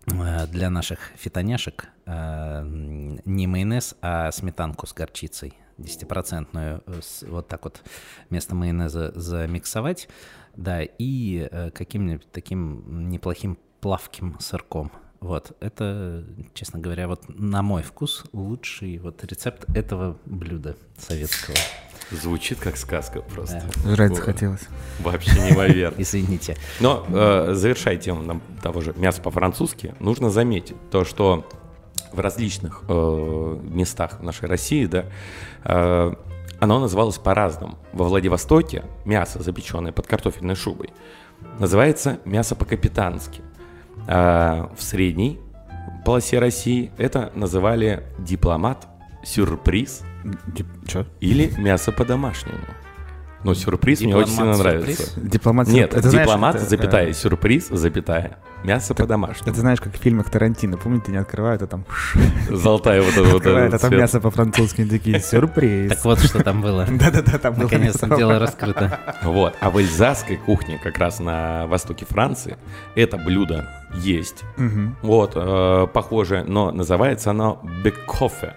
э, 0.07 0.47
для 0.49 0.71
наших 0.71 0.99
фитоняшек 1.17 1.89
э, 2.07 2.63
не 3.25 3.47
майонез, 3.47 3.95
а 4.03 4.31
сметанку 4.33 4.87
с 4.87 4.93
горчицей. 4.93 5.55
10-процентную 5.79 6.83
э, 6.87 7.01
с- 7.03 7.23
вот 7.27 7.49
так 7.49 7.65
вот 7.65 7.83
вместо 8.31 8.55
майонеза 8.55 9.13
замиксовать, 9.19 10.09
да, 10.57 10.83
и 10.83 11.49
э, 11.51 11.71
каким-нибудь 11.71 12.27
таким 12.31 13.09
неплохим 13.11 13.59
плавким 13.81 14.37
сырком. 14.41 14.93
Вот, 15.21 15.57
это, 15.61 16.25
честно 16.53 16.81
говоря, 16.81 17.07
вот 17.07 17.29
на 17.29 17.63
мой 17.63 17.83
вкус 17.83 18.25
лучший 18.33 18.99
вот 18.99 19.25
рецепт 19.25 19.65
этого 19.77 20.19
блюда 20.27 20.77
советского. 20.99 21.57
Звучит 22.11 22.59
как 22.59 22.77
сказка 22.77 23.23
просто. 23.23 23.63
Жрать 23.87 24.17
захотелось. 24.17 24.63
Вообще 24.99 25.31
невероятно. 25.41 25.95
Извините. 26.03 26.57
Но, 26.81 27.07
э, 27.09 27.55
завершая 27.55 27.97
тему 27.97 28.23
нам 28.23 28.43
того 28.63 28.81
же 28.81 28.93
мяса 28.97 29.23
по-французски, 29.23 29.95
нужно 30.01 30.29
заметить 30.29 30.77
то, 30.91 31.05
что 31.05 31.49
в 32.13 32.21
различных 32.21 32.83
э, 32.89 33.59
местах 33.63 34.21
нашей 34.21 34.49
России, 34.49 34.87
да, 34.87 35.07
э, 35.65 36.15
оно 36.63 36.79
называлось 36.79 37.19
по-разному. 37.19 37.77
Во 37.93 38.05
Владивостоке 38.05 38.85
мясо, 39.05 39.43
запеченное 39.43 39.91
под 39.91 40.07
картофельной 40.07 40.55
шубой, 40.55 40.91
называется 41.59 42.21
мясо 42.25 42.55
по-капитански. 42.55 43.43
А 44.07 44.71
в 44.77 44.81
средней 44.81 45.41
полосе 46.05 46.39
России 46.39 46.93
это 46.99 47.33
называли 47.35 48.05
дипломат, 48.21 48.87
сюрприз 49.25 50.03
Чё? 50.87 51.05
или 51.19 51.53
мясо 51.59 51.91
по-домашнему. 51.91 52.59
Ну, 53.45 53.55
сюрприз 53.55 54.01
мне 54.01 54.15
очень 54.17 54.33
сильно 54.33 54.55
Дипломат-сюрприз? 54.55 54.99
нравится. 54.99 55.21
Дипломат. 55.21 55.69
Нет, 55.69 55.95
это 55.95 56.11
знаешь, 56.11 56.27
дипломат, 56.27 56.55
это, 56.57 56.65
запятая, 56.65 57.09
э, 57.09 57.13
сюрприз, 57.13 57.69
запятая. 57.69 58.39
Мясо 58.65 58.95
по-домашнему. 58.95 59.51
Это 59.51 59.61
знаешь, 59.61 59.81
как 59.81 59.93
в 59.95 59.97
фильмах 59.97 60.31
Тарантино. 60.31 60.77
Помните, 60.77 61.11
не 61.11 61.19
открывают, 61.19 61.63
а 61.63 61.67
там 61.67 61.85
Золотая 62.49 63.03
вот 63.03 63.13
эта 63.13 63.25
вот 63.25 63.37
открывают, 63.37 63.75
а 63.75 63.79
там 63.79 63.97
мясо 63.97 64.21
по-французски. 64.21 64.85
Такие, 64.85 65.19
сюрприз. 65.21 65.91
Так 65.91 66.05
вот, 66.05 66.21
что 66.21 66.45
там 66.45 66.63
было. 66.63 66.87
Да-да-да, 66.91 67.39
там 67.39 67.55
было 67.55 67.65
Наконец-то 67.65 68.15
дело 68.17 68.39
раскрыто. 68.39 69.01
Вот. 69.23 69.55
А 69.61 69.71
в 69.71 69.79
эльзасской 69.79 70.37
кухне, 70.37 70.79
как 70.83 70.99
раз 70.99 71.19
на 71.19 71.67
востоке 71.67 72.07
Франции, 72.07 72.57
это 72.95 73.17
блюдо 73.17 73.69
есть. 73.95 74.45
Вот, 75.03 75.33
э, 75.35 75.87
похоже, 75.93 76.45
но 76.47 76.71
называется 76.71 77.31
оно 77.31 77.61
бекофе. 77.85 78.55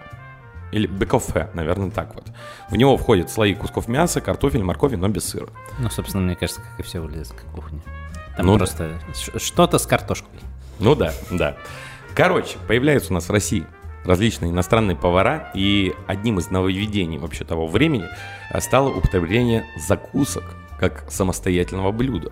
Или 0.72 0.88
бекофе, 0.88 1.50
наверное, 1.54 1.92
так 1.92 2.16
вот. 2.16 2.26
В 2.70 2.76
него 2.76 2.98
входят 2.98 3.30
слои 3.30 3.54
кусков 3.54 3.88
мяса, 3.88 4.20
картофель, 4.22 4.64
моркови, 4.64 4.96
но 4.96 5.08
без 5.08 5.26
сыра. 5.26 5.48
Ну, 5.80 5.90
собственно, 5.90 6.24
мне 6.24 6.36
кажется, 6.36 6.62
как 6.62 6.80
и 6.80 6.84
все 6.84 7.00
в 7.00 7.10
лесской 7.10 7.48
кухне. 7.54 7.80
Там 8.36 8.48
Ну 8.48 8.54
да. 8.54 8.58
просто 8.60 9.00
ш- 9.16 9.40
что-то 9.40 9.78
с 9.78 9.86
картошкой. 9.86 10.40
Ну 10.80 10.96
да, 10.96 11.14
да. 11.32 11.56
Короче, 12.16 12.58
появляются 12.68 13.12
у 13.12 13.14
нас 13.14 13.28
в 13.28 13.32
России 13.32 13.66
различные 14.04 14.52
иностранные 14.52 14.96
повара, 14.98 15.50
и 15.56 15.94
одним 16.08 16.40
из 16.40 16.50
нововведений 16.52 17.18
вообще 17.18 17.44
того 17.46 17.66
времени 17.68 18.06
а, 18.52 18.60
стало 18.62 18.90
употребление 18.90 19.66
закусок 19.78 20.44
как 20.80 21.06
самостоятельного 21.10 21.92
блюда. 21.92 22.32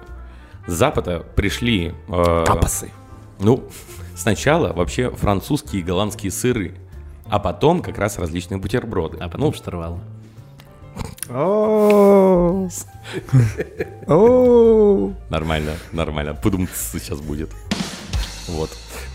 С 0.68 0.74
Запада 0.74 1.20
пришли... 1.36 1.94
э, 2.10 2.44
Тапосы. 2.46 2.92
Ну, 3.40 3.68
сначала 4.16 4.72
вообще 4.74 5.10
французские 5.10 5.82
и 5.82 5.84
голландские 5.86 6.32
сыры, 6.32 6.76
а 7.30 7.40
потом 7.40 7.82
как 7.82 7.98
раз 7.98 8.20
различные 8.20 8.58
бутерброды. 8.58 9.18
А 9.20 9.28
потом 9.28 9.48
ну, 9.48 9.54
штурвал. 9.54 10.00
Нормально, 15.30 15.74
нормально. 15.92 16.34
Пудум 16.36 16.68
сейчас 16.68 17.22
будет. 17.22 17.50
Вот. 18.48 18.70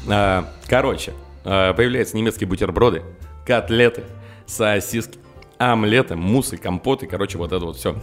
А, 0.09 0.49
Короче, 0.66 1.12
а, 1.44 1.73
появляются 1.75 2.16
немецкие 2.16 2.49
бутерброды, 2.49 3.03
котлеты, 3.47 4.05
сосиски, 4.47 5.18
омлеты, 5.59 6.16
муссы, 6.16 6.57
компоты. 6.57 7.07
Короче, 7.07 7.38
вот 7.38 7.53
это 7.53 7.64
вот 7.64 7.77
все 7.77 7.94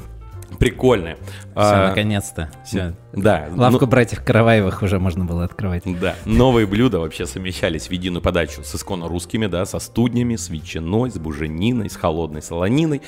прикольное. 0.59 1.15
Все, 1.15 1.51
А, 1.55 1.87
наконец-то. 1.89 2.49
Все. 2.65 2.93
Да. 3.13 3.47
Лавку 3.55 3.85
ну- 3.85 3.87
братьев 3.87 4.23
Караваевых 4.23 4.81
уже 4.81 4.99
можно 4.99 5.25
было 5.25 5.43
открывать. 5.43 5.83
Да, 5.99 6.15
новые 6.25 6.67
блюда 6.67 6.99
вообще 6.99 7.25
совмещались 7.25 7.87
в 7.87 7.91
единую 7.91 8.21
подачу 8.21 8.63
с 8.63 8.75
исконно 8.75 9.07
русскими, 9.07 9.47
да, 9.47 9.65
со 9.65 9.79
студнями, 9.79 10.35
с 10.35 10.49
ветчиной, 10.49 11.11
с 11.11 11.17
бужениной, 11.17 11.89
с 11.89 11.95
холодной 11.95 12.41
солониной. 12.41 13.01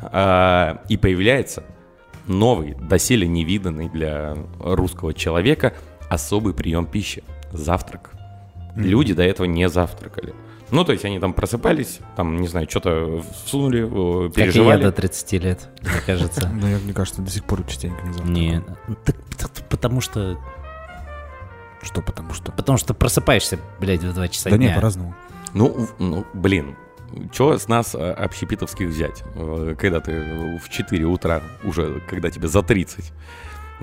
А, 0.00 0.82
и 0.88 0.96
появляется 0.96 1.64
новый, 2.26 2.74
доселе 2.74 3.26
невиданный 3.28 3.88
для 3.88 4.36
русского 4.58 5.14
человека 5.14 5.74
особый 6.08 6.54
прием 6.54 6.86
пищи– 6.86 7.22
завтрак. 7.52 8.10
Люди 8.76 9.12
до 9.14 9.22
этого 9.22 9.46
не 9.46 9.68
завтракали. 9.68 10.34
Ну, 10.72 10.84
то 10.84 10.92
есть 10.92 11.04
они 11.04 11.20
там 11.20 11.34
просыпались, 11.34 12.00
там, 12.16 12.40
не 12.40 12.48
знаю, 12.48 12.66
что-то 12.68 13.22
всунули, 13.44 13.82
э, 13.84 14.28
Как 14.30 14.38
и 14.38 14.40
я 14.40 14.46
переживали. 14.46 14.82
до 14.82 14.90
30 14.92 15.32
лет, 15.38 15.68
мне 15.82 16.00
кажется. 16.06 16.48
Ну, 16.52 16.66
я, 16.66 16.78
мне 16.78 16.94
кажется, 16.94 17.20
до 17.22 17.30
сих 17.30 17.44
пор 17.44 17.62
частенько 17.64 18.02
не 18.06 18.12
знаю. 18.14 18.30
Не, 18.30 18.64
ну, 18.88 18.96
потому 19.68 20.00
что, 20.00 20.38
Что 21.82 22.00
потому 22.00 22.32
что? 22.32 22.52
потому 22.52 22.78
что 22.78 22.94
просыпаешься, 22.94 23.58
блядь, 23.80 24.02
в 24.02 24.14
2 24.14 24.28
часа 24.28 24.48
Да 24.50 24.56
не, 24.56 24.66
дня. 24.66 24.74
по-разному. 24.76 25.14
Ну, 25.52 25.88
ну, 25.98 26.24
блин, 26.32 26.76
что 27.32 27.58
с 27.58 27.68
нас 27.68 27.94
э, 27.94 27.98
общепитовских 28.12 28.88
взять? 28.88 29.22
Э, 29.34 29.74
Когда 29.78 30.00
ты 30.00 30.58
в 30.58 30.70
4 30.70 31.04
утра, 31.04 31.42
уже 31.64 32.00
когда 32.08 32.30
тебе 32.30 32.48
за 32.48 32.62
30, 32.62 33.12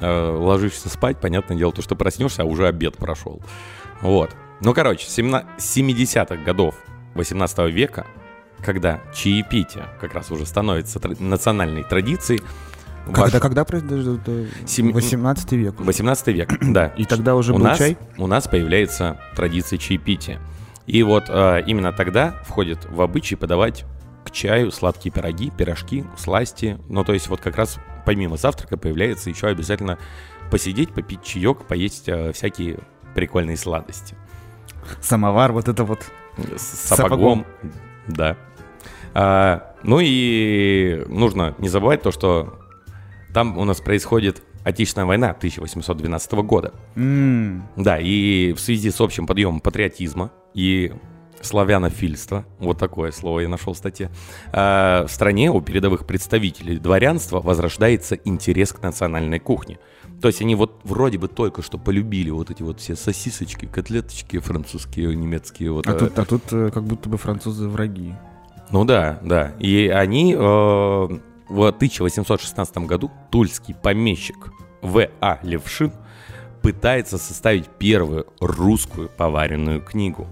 э, 0.02 0.30
ложишься 0.32 0.90
спать, 0.90 1.18
понятное 1.20 1.56
дело, 1.56 1.72
то, 1.72 1.84
что 1.84 1.96
проснешься, 1.96 2.42
а 2.42 2.46
уже 2.46 2.68
обед 2.68 2.98
прошел. 2.98 3.42
Вот. 4.02 4.32
Ну, 4.62 4.74
короче, 4.74 5.08
семна- 5.08 5.46
70-х 5.58 6.44
годов 6.44 6.76
18 7.16 7.70
века, 7.72 8.06
когда 8.64 9.02
чаепитие 9.14 9.86
как 10.02 10.14
раз 10.14 10.32
уже 10.32 10.46
становится 10.46 11.00
тра- 11.00 11.16
национальной 11.20 11.84
традицией, 11.84 12.42
Когда, 13.06 13.22
ваш- 13.22 13.42
когда 13.42 13.64
произошло? 13.66 14.20
Сем- 14.68 14.92
18 14.92 15.52
век. 15.54 15.80
18 15.80 16.28
век, 16.34 16.50
да. 16.62 16.88
И 16.88 17.06
тогда 17.06 17.36
уже 17.36 17.54
у 17.54 17.58
был 17.58 17.66
нас, 17.66 17.78
чай? 17.78 17.98
У 18.18 18.28
нас 18.28 18.48
появляется 18.48 19.20
традиция 19.36 19.80
чаепития. 19.80 20.40
И 20.86 21.04
вот 21.04 21.26
э, 21.30 21.64
именно 21.68 21.94
тогда 21.94 22.32
входит 22.46 22.86
в 22.90 23.02
обычай 23.02 23.36
подавать 23.36 23.86
к 24.26 24.32
чаю 24.32 24.72
сладкие 24.72 25.12
пироги, 25.14 25.52
пирожки, 25.52 26.04
сласти. 26.18 26.78
Ну, 26.90 27.04
то 27.04 27.14
есть 27.14 27.30
вот 27.30 27.40
как 27.42 27.56
раз 27.56 27.78
помимо 28.06 28.38
завтрака 28.38 28.76
появляется 28.76 29.30
еще 29.30 29.48
обязательно 29.48 29.98
посидеть, 30.52 30.92
попить 30.94 31.24
чаек, 31.24 31.66
поесть 31.68 32.10
э, 32.10 32.34
всякие 32.34 32.80
прикольные 33.16 33.56
сладости. 33.58 34.16
Самовар, 35.02 35.52
вот 35.52 35.68
это 35.68 35.84
вот. 35.84 36.04
С 36.56 36.62
С 36.62 36.96
сапогом. 36.96 37.46
Да. 38.08 38.38
А, 39.14 39.76
ну 39.84 40.00
и 40.02 41.04
нужно 41.08 41.56
не 41.58 41.70
забывать 41.70 42.02
то, 42.02 42.12
что 42.12 42.60
там 43.34 43.58
у 43.58 43.66
нас 43.66 43.80
происходит 43.82 44.44
Отечественная 44.64 45.06
война 45.08 45.30
1812 45.32 46.32
года. 46.44 46.74
М, 46.96 47.64
Да, 47.76 47.98
и 47.98 48.54
в 48.54 48.60
связи 48.60 48.92
с 48.92 49.00
общим 49.00 49.26
подъемом 49.26 49.62
патриотизма 49.62 50.32
и 50.54 50.92
славянофильства, 51.42 52.46
вот 52.60 52.78
такое 52.78 53.12
слово 53.12 53.40
я 53.42 53.48
нашел 53.48 53.74
в 53.74 53.78
статье, 53.78 54.12
а, 54.52 55.06
в 55.08 55.12
стране 55.12 55.50
у 55.50 55.62
передовых 55.62 56.06
представителей 56.06 56.78
дворянства 56.78 57.40
возрождается 57.40 58.16
интерес 58.16 58.74
к 58.74 58.82
национальной 58.82 59.40
кухне. 59.40 59.80
То 60.22 60.28
есть 60.28 60.42
они 60.42 60.56
вот 60.56 60.82
вроде 60.84 61.18
бы 61.18 61.28
только 61.28 61.62
что 61.62 61.78
полюбили 61.78 62.30
вот 62.30 62.52
эти 62.52 62.62
вот 62.62 62.80
все 62.80 62.96
сосисочки, 62.96 63.66
котлеточки 63.66 64.40
французские, 64.40 65.16
немецкие. 65.16 65.72
Вот, 65.72 65.88
А 65.88 65.94
э, 65.94 65.98
тут, 65.98 66.20
а 66.20 66.26
тут 66.26 66.44
э, 66.52 66.72
как 66.74 66.84
будто 66.84 67.10
бы 67.10 67.18
французы 67.18 67.68
враги. 67.70 68.14
ну 68.72 68.84
да, 68.84 69.20
да. 69.24 69.54
И 69.60 69.88
они 69.88 70.34
э, 70.34 70.38
в 70.38 71.68
1816 71.68 72.78
году 72.80 73.12
тульский 73.32 73.74
помещик 73.74 74.52
В.А. 74.82 75.40
Левшин 75.44 75.94
пытается 76.62 77.18
составить 77.18 77.68
первую 77.68 78.28
русскую 78.42 79.10
поваренную 79.10 79.82
книгу. 79.82 80.28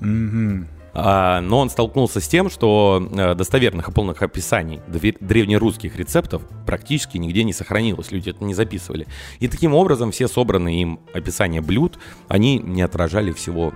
Мгм. 0.00 0.68
А, 0.96 1.40
но 1.40 1.58
он 1.58 1.70
столкнулся 1.70 2.20
с 2.20 2.28
тем, 2.28 2.48
что 2.48 3.06
э, 3.12 3.34
достоверных 3.34 3.88
и 3.88 3.92
полных 3.92 4.22
описаний 4.22 4.80
древнерусских 4.86 5.96
рецептов 5.96 6.42
практически 6.66 7.18
нигде 7.18 7.42
не 7.42 7.52
сохранилось, 7.52 8.12
люди 8.12 8.30
это 8.30 8.44
не 8.44 8.54
записывали. 8.54 9.08
И 9.40 9.48
таким 9.48 9.74
образом 9.74 10.12
все 10.12 10.28
собранные 10.28 10.80
им 10.80 11.00
описания 11.12 11.60
блюд, 11.60 11.98
они 12.28 12.60
не 12.60 12.82
отражали 12.82 13.32
всего 13.32 13.74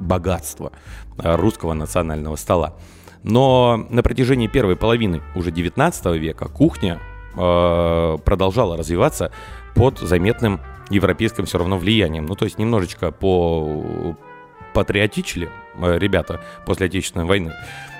богатства 0.00 0.72
э, 1.18 1.36
русского 1.36 1.72
национального 1.72 2.34
стола. 2.34 2.74
Но 3.22 3.86
на 3.88 4.02
протяжении 4.02 4.48
первой 4.48 4.74
половины 4.74 5.22
уже 5.36 5.52
19 5.52 6.06
века 6.16 6.48
кухня 6.48 7.00
э, 7.36 8.18
продолжала 8.24 8.76
развиваться 8.76 9.30
под 9.76 10.00
заметным 10.00 10.60
европейским 10.90 11.46
все 11.46 11.58
равно 11.58 11.78
влиянием. 11.78 12.26
Ну, 12.26 12.34
то 12.34 12.44
есть 12.44 12.58
немножечко 12.58 13.12
по 13.12 14.16
патриотичили 14.74 15.48
э, 15.76 15.98
ребята 15.98 16.40
после 16.66 16.86
Отечественной 16.86 17.24
войны. 17.24 17.52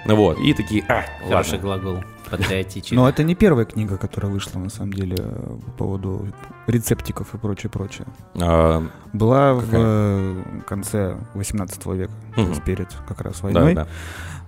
Вот, 0.06 0.38
и 0.38 0.52
такие, 0.52 0.84
а, 0.88 1.02
Хороший 1.26 1.52
ладно. 1.54 1.58
глагол. 1.58 2.04
Патриотичный. 2.30 2.96
Но 2.96 3.08
это 3.08 3.22
не 3.22 3.34
первая 3.34 3.64
книга, 3.64 3.96
которая 3.96 4.30
вышла, 4.30 4.58
на 4.58 4.68
самом 4.68 4.92
деле, 4.92 5.16
по 5.16 5.70
поводу 5.78 6.26
рецептиков 6.66 7.34
и 7.34 7.38
прочее, 7.38 7.70
прочее. 7.70 8.06
А, 8.40 8.86
Была 9.14 9.54
в 9.54 9.64
Какая? 9.64 9.80
э, 9.82 10.42
конце 10.66 11.16
18 11.34 11.86
века, 11.94 12.12
то 12.34 12.40
Мгм. 12.42 12.50
есть 12.50 12.62
перед 12.64 12.88
как 13.08 13.20
раз 13.22 13.40
да, 13.40 13.42
войной, 13.48 13.74
да. 13.74 13.86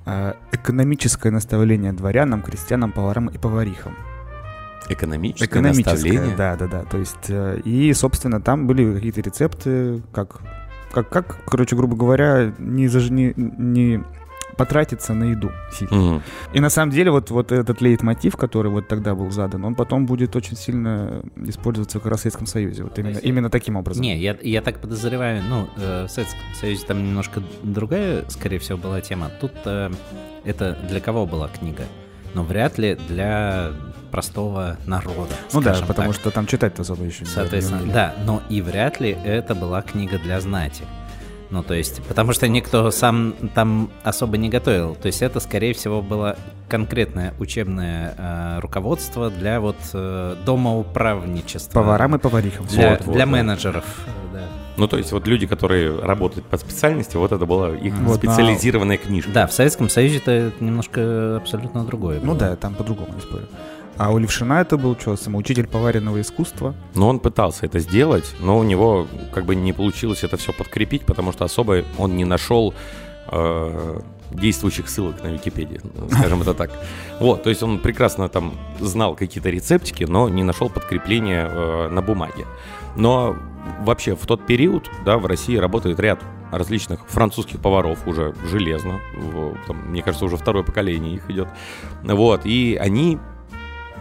э, 0.07 0.35
экономическое 0.53 1.31
наставление 1.31 1.93
дворянам, 1.93 2.43
крестьянам, 2.43 2.93
поварам 2.93 3.29
и 3.29 3.39
поварихам. 3.39 3.95
Экономическое, 4.89 5.47
Экономическое, 5.47 5.91
наставление. 5.95 6.37
да, 6.37 6.57
да, 6.57 6.67
да. 6.67 6.83
То 6.85 6.99
есть, 6.99 7.29
э, 7.29 7.61
и, 7.65 7.93
собственно, 7.93 8.41
там 8.41 8.67
были 8.67 8.93
какие-то 8.95 9.21
рецепты, 9.21 10.03
как, 10.12 10.41
как, 10.92 11.09
как 11.09 11.44
короче, 11.46 11.77
грубо 11.77 11.96
говоря, 11.96 12.55
не, 12.59 12.88
заж... 12.88 13.11
не, 13.11 13.33
не 13.37 14.05
потратиться 14.57 15.14
на 15.14 15.25
еду 15.25 15.51
сильно. 15.72 15.94
Мгм. 15.94 16.22
И 16.55 16.61
на 16.61 16.70
самом 16.70 16.92
деле 16.92 17.11
вот, 17.11 17.31
вот 17.31 17.53
этот 17.53 17.81
лейтмотив, 17.81 18.37
который 18.37 18.70
вот 18.70 18.88
тогда 18.88 19.14
был 19.14 19.31
задан, 19.31 19.64
он 19.64 19.75
потом 19.75 20.07
будет 20.07 20.35
очень 20.35 20.57
сильно 20.57 21.22
использоваться 21.37 21.99
как 21.99 22.11
раз 22.11 22.20
в 22.20 22.22
Советском 22.22 22.46
Союзе. 22.46 22.85
Вот 22.85 22.99
именно, 22.99 23.18
именно 23.18 23.51
таким 23.51 23.77
образом. 23.77 24.03
Не, 24.03 24.18
я, 24.18 24.37
я 24.42 24.62
так 24.62 24.81
подозреваю, 24.81 25.42
ну, 25.49 25.68
э, 25.77 26.07
в 26.07 26.11
Советском 26.11 26.40
Союзе 26.55 26.87
там 26.87 27.03
немножко 27.03 27.42
другая, 27.62 28.25
скорее 28.29 28.59
всего, 28.59 28.79
была 28.79 29.01
тема. 29.01 29.31
Тут 29.40 29.53
э, 29.64 29.90
это 30.44 30.79
для 30.88 31.01
кого 31.01 31.27
была 31.27 31.49
книга? 31.49 31.85
Ну, 32.35 32.42
вряд 32.42 32.79
ли 32.79 32.99
для 33.09 33.72
простого 34.11 34.77
народа. 34.87 35.35
ну 35.53 35.61
да, 35.61 35.75
потому 35.87 36.12
так. 36.12 36.21
что 36.21 36.31
там 36.31 36.47
читать-то 36.47 36.83
особо 36.83 37.05
еще 37.05 37.25
не 37.25 37.31
Соответственно, 37.31 37.83
умели. 37.83 37.92
да, 37.92 38.15
но 38.25 38.42
и 38.48 38.61
вряд 38.63 39.00
ли 39.00 39.17
это 39.25 39.54
была 39.54 39.83
книга 39.83 40.19
для 40.19 40.40
знати. 40.40 40.85
Ну, 41.50 41.63
то 41.63 41.75
есть, 41.75 42.02
потому 42.02 42.33
что 42.33 42.48
никто 42.48 42.90
сам 42.90 43.35
там 43.54 43.90
особо 44.02 44.37
не 44.37 44.48
готовил. 44.48 44.96
То 44.96 45.07
есть 45.07 45.23
это, 45.23 45.38
скорее 45.38 45.75
всего, 45.75 46.02
было 46.02 46.37
конкретное 46.69 47.35
учебное 47.38 48.15
э, 48.19 48.59
руководство 48.61 49.31
для 49.31 49.61
вот 49.61 49.77
э, 49.92 50.35
домоуправничества. 50.44 51.81
Поварам 51.81 52.17
и 52.17 52.19
поварихам. 52.19 52.67
Для, 52.67 52.90
Вот, 52.90 53.04
вот, 53.04 53.13
для 53.15 53.27
да. 53.27 53.31
менеджеров. 53.31 53.85
да. 54.33 54.40
Ну, 54.77 54.88
то 54.88 54.98
есть 54.98 55.13
вот 55.13 55.27
люди, 55.27 55.46
которые 55.46 55.98
работают 56.00 56.46
по 56.46 56.57
специальности, 56.59 57.17
вот 57.17 57.33
это 57.33 57.46
была 57.46 57.71
их 57.71 57.94
Вот, 58.00 58.17
специализированная 58.19 58.98
книжка. 58.98 59.31
Да, 59.31 59.46
в 59.46 59.52
Советском 59.52 59.88
Союзе 59.88 60.19
это 60.19 60.52
немножко 60.61 61.37
абсолютно 61.37 61.85
другое. 61.85 62.19
Ну 62.21 62.33
было. 62.33 62.38
да, 62.38 62.57
там 62.57 62.75
по-другому, 62.75 63.15
не 63.15 63.21
спорю. 63.21 63.46
А 63.99 64.11
у 64.11 64.19
Левшина 64.19 64.61
это 64.61 64.77
был 64.77 64.97
что, 64.99 65.17
самоучитель 65.17 65.67
поваренного 65.67 66.21
искусства? 66.21 66.75
Но 66.94 67.09
он 67.09 67.19
пытался 67.19 67.65
это 67.65 67.79
сделать, 67.79 68.35
но 68.40 68.59
у 68.59 68.63
него 68.63 69.07
как 69.33 69.47
бы 69.47 69.55
не 69.55 69.73
получилось 69.73 70.23
это 70.23 70.37
все 70.37 70.53
подкрепить, 70.53 71.07
потому 71.07 71.33
что 71.33 71.44
особо 71.44 71.83
он 71.97 72.17
не 72.17 72.27
нашел 72.27 72.75
э, 73.29 74.01
действующих 74.33 74.90
ссылок 74.90 75.23
на 75.23 75.29
Википедии, 75.29 75.81
скажем 76.11 76.42
это 76.42 76.53
так. 76.53 76.71
Вот, 77.21 77.42
то 77.42 77.49
есть 77.49 77.63
он 77.63 77.79
прекрасно 77.79 78.29
там 78.29 78.55
знал 78.79 79.15
какие-то 79.15 79.49
рецептики, 79.49 80.05
но 80.05 80.29
не 80.29 80.44
нашел 80.44 80.69
подкрепления 80.69 81.49
э, 81.51 81.88
на 81.88 82.03
бумаге. 82.03 82.44
Но 82.97 83.35
вообще 83.81 84.15
в 84.15 84.27
тот 84.27 84.44
период, 84.47 84.90
да, 85.07 85.17
в 85.17 85.25
России 85.25 85.57
работает 85.57 85.99
ряд 86.01 86.21
различных 86.53 87.07
французских 87.09 87.61
поваров 87.61 88.07
уже 88.07 88.35
железно, 88.51 89.01
там, 89.67 89.88
мне 89.88 90.03
кажется, 90.03 90.27
уже 90.27 90.37
второе 90.37 90.63
поколение 90.63 91.15
их 91.15 91.29
идет, 91.29 91.49
вот, 92.05 92.42
и 92.44 92.79
они 92.81 93.19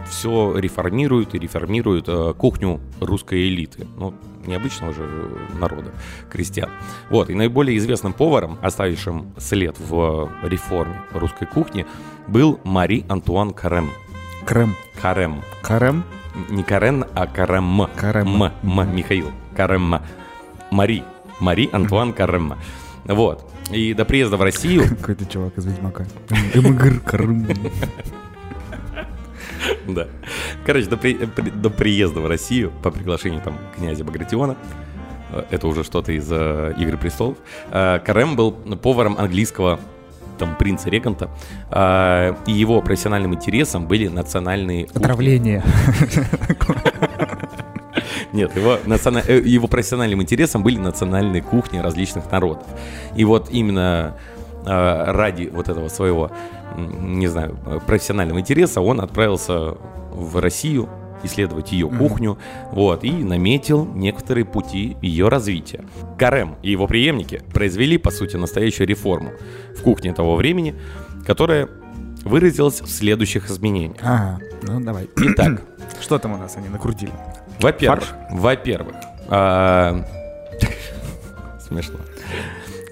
все 0.08 0.54
реформируют 0.56 1.34
и 1.34 1.38
реформируют 1.38 2.08
э, 2.08 2.34
кухню 2.36 2.80
русской 3.00 3.48
элиты, 3.48 3.86
ну, 3.96 4.14
необычного 4.46 4.92
же 4.94 5.02
э, 5.02 5.58
народа, 5.58 5.92
крестьян. 6.30 6.70
Вот, 7.10 7.30
и 7.30 7.34
наиболее 7.34 7.76
известным 7.78 8.12
поваром, 8.12 8.58
оставившим 8.62 9.32
след 9.38 9.76
в 9.78 10.30
реформе 10.42 11.00
русской 11.12 11.46
кухни, 11.46 11.86
был 12.28 12.60
Мари 12.64 13.04
Антуан 13.08 13.52
Карем. 13.52 13.90
Крем. 14.46 14.74
Карем. 15.00 15.42
Карем? 15.62 16.04
Не 16.50 16.62
Карен, 16.62 17.04
а 17.14 17.26
Карем. 17.26 17.86
Карем. 17.96 18.42
М, 18.42 18.52
М, 18.62 18.96
Михаил. 18.96 19.30
Карем. 19.56 19.96
Мари. 20.70 21.02
Мари 21.40 21.68
Антуан 21.72 22.12
Карем. 22.12 22.54
Вот. 23.04 23.50
И 23.70 23.94
до 23.94 24.04
приезда 24.04 24.36
в 24.36 24.42
Россию 24.42 24.84
Какой-то 24.88 25.26
чувак 25.26 25.58
из 25.58 25.66
Ведьмака. 25.66 26.06
МГР, 26.54 27.00
Крым. 27.00 27.46
Да. 29.94 30.06
Короче, 30.64 30.88
до, 30.88 30.96
при- 30.96 31.14
при- 31.14 31.50
до 31.50 31.70
приезда 31.70 32.20
в 32.20 32.26
Россию 32.26 32.72
по 32.82 32.90
приглашению 32.90 33.40
там 33.40 33.58
князя 33.76 34.04
Багратиона, 34.04 34.56
э, 35.32 35.44
это 35.50 35.68
уже 35.68 35.84
что-то 35.84 36.12
из 36.12 36.26
э, 36.30 36.74
«Игры 36.78 36.96
престолов», 36.98 37.36
э, 37.70 37.98
Карем 38.04 38.36
был 38.36 38.52
поваром 38.52 39.16
английского 39.18 39.78
там 40.38 40.54
принца 40.56 40.90
Регента, 40.90 41.30
э, 41.70 42.34
и 42.46 42.52
его 42.52 42.82
профессиональным 42.82 43.34
интересом 43.34 43.86
были 43.86 44.08
национальные. 44.08 44.86
Отравление. 44.94 45.62
Нет, 48.32 48.54
его, 48.56 48.78
национа- 48.84 49.24
э, 49.26 49.40
его 49.40 49.66
профессиональным 49.68 50.20
интересом 50.22 50.62
были 50.62 50.78
национальные 50.78 51.42
кухни 51.42 51.78
различных 51.78 52.30
народов. 52.30 52.66
И 53.16 53.24
вот 53.24 53.48
именно 53.50 54.14
э, 54.66 55.04
ради 55.12 55.48
вот 55.52 55.68
этого 55.68 55.88
своего, 55.88 56.30
не 56.76 57.26
знаю, 57.28 57.58
профессионального 57.86 58.40
интереса 58.40 58.80
он 58.80 59.00
отправился 59.00 59.76
в 60.12 60.40
Россию 60.40 60.88
исследовать 61.22 61.72
ее 61.72 61.88
кухню, 61.88 62.38
вот, 62.72 63.02
и 63.02 63.10
наметил 63.10 63.86
некоторые 63.86 64.44
пути 64.44 64.96
ее 65.00 65.28
развития. 65.28 65.84
Карем 66.18 66.56
и 66.62 66.70
его 66.70 66.86
преемники 66.86 67.42
произвели, 67.52 67.98
по 67.98 68.10
сути, 68.10 68.36
настоящую 68.36 68.86
реформу 68.86 69.32
в 69.76 69.82
кухне 69.82 70.12
того 70.12 70.36
времени, 70.36 70.74
которая 71.26 71.68
выразилась 72.24 72.80
в 72.80 72.88
следующих 72.88 73.50
изменениях. 73.50 73.98
Ага, 74.02 74.40
ну 74.62 74.80
давай. 74.80 75.08
Итак, 75.16 75.62
Что 76.00 76.18
там 76.18 76.34
у 76.34 76.36
нас 76.36 76.56
они 76.56 76.68
накрутили? 76.68 77.12
Во-первых, 77.60 78.14
во-первых, 78.30 78.96
а, 79.28 80.04
смешно. 81.66 81.98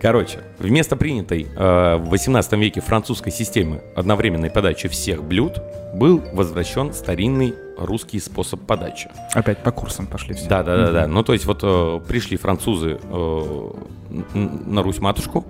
Короче, 0.05 0.41
вместо 0.59 0.97
принятой 0.97 1.47
а, 1.57 1.97
в 1.97 2.11
18 2.11 2.53
веке 2.53 2.83
французской 2.83 3.33
системы 3.33 3.81
одновременной 3.97 4.51
подачи 4.51 4.87
всех 4.87 5.25
блюд 5.25 5.63
был 5.95 6.23
возвращен 6.35 6.93
старинный 6.93 7.55
русский 7.79 8.21
способ 8.21 8.61
подачи. 8.67 9.11
Опять 9.33 9.63
по 9.63 9.71
курсам 9.71 10.07
пошли 10.07 10.35
все. 10.35 10.47
Да, 10.47 10.63
да, 10.63 10.77
да, 10.77 10.93
да. 10.93 11.07
Ну, 11.07 11.23
то 11.23 11.33
есть, 11.33 11.47
вот 11.47 11.61
э, 11.63 12.01
пришли 12.07 12.37
французы 12.37 13.01
э, 13.03 13.71
на 14.35 14.83
Русь-матушку, 14.83 15.47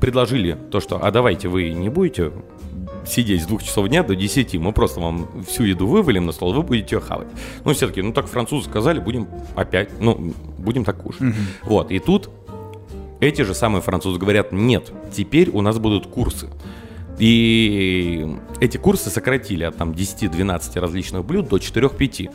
предложили 0.00 0.56
то, 0.70 0.78
что, 0.78 1.04
а 1.04 1.10
давайте 1.10 1.48
вы 1.48 1.72
не 1.72 1.88
будете 1.88 2.30
сидеть 3.04 3.42
с 3.42 3.46
двух 3.46 3.64
часов 3.64 3.88
дня 3.88 4.04
до 4.04 4.14
10, 4.14 4.54
мы 4.54 4.72
просто 4.72 5.00
вам 5.00 5.26
всю 5.48 5.64
еду 5.64 5.88
вывалим 5.88 6.26
на 6.26 6.32
стол, 6.32 6.52
вы 6.52 6.62
будете 6.62 6.94
ее 6.94 7.00
хавать. 7.00 7.28
Ну, 7.64 7.74
все 7.74 7.88
таки 7.88 8.02
ну 8.02 8.12
так 8.12 8.26
французы 8.26 8.68
сказали, 8.68 9.00
будем 9.00 9.26
опять, 9.56 9.90
ну, 10.00 10.32
будем 10.58 10.84
так 10.84 10.96
кушать. 10.98 11.34
Вот, 11.64 11.90
и 11.90 11.98
тут 11.98 12.30
эти 13.20 13.42
же 13.42 13.54
самые 13.54 13.82
французы 13.82 14.18
говорят, 14.18 14.52
нет, 14.52 14.92
теперь 15.12 15.50
у 15.50 15.60
нас 15.62 15.78
будут 15.78 16.06
курсы. 16.06 16.48
И 17.18 18.36
эти 18.60 18.76
курсы 18.76 19.08
сократили 19.08 19.64
от 19.64 19.76
там 19.76 19.92
10-12 19.92 20.80
различных 20.80 21.24
блюд 21.24 21.48
до 21.48 21.56
4-5. 21.56 22.30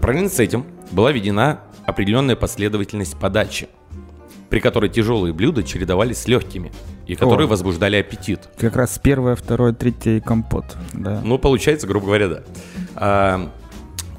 Параллельно 0.00 0.30
с 0.30 0.40
этим 0.40 0.64
была 0.90 1.12
введена 1.12 1.60
определенная 1.84 2.36
последовательность 2.36 3.18
подачи, 3.18 3.68
при 4.48 4.60
которой 4.60 4.88
тяжелые 4.88 5.34
блюда 5.34 5.62
чередовались 5.62 6.18
с 6.18 6.28
легкими, 6.28 6.72
и 7.06 7.14
которые 7.14 7.46
О. 7.46 7.50
возбуждали 7.50 7.96
аппетит. 7.96 8.48
Как 8.56 8.76
раз 8.76 8.98
первое, 8.98 9.36
второе, 9.36 9.72
третье 9.72 10.12
и 10.12 10.20
компот. 10.20 10.76
Да. 10.94 11.20
Ну, 11.22 11.38
получается, 11.38 11.86
грубо 11.86 12.06
говоря, 12.06 12.28
да. 12.28 12.42
А, 12.94 13.50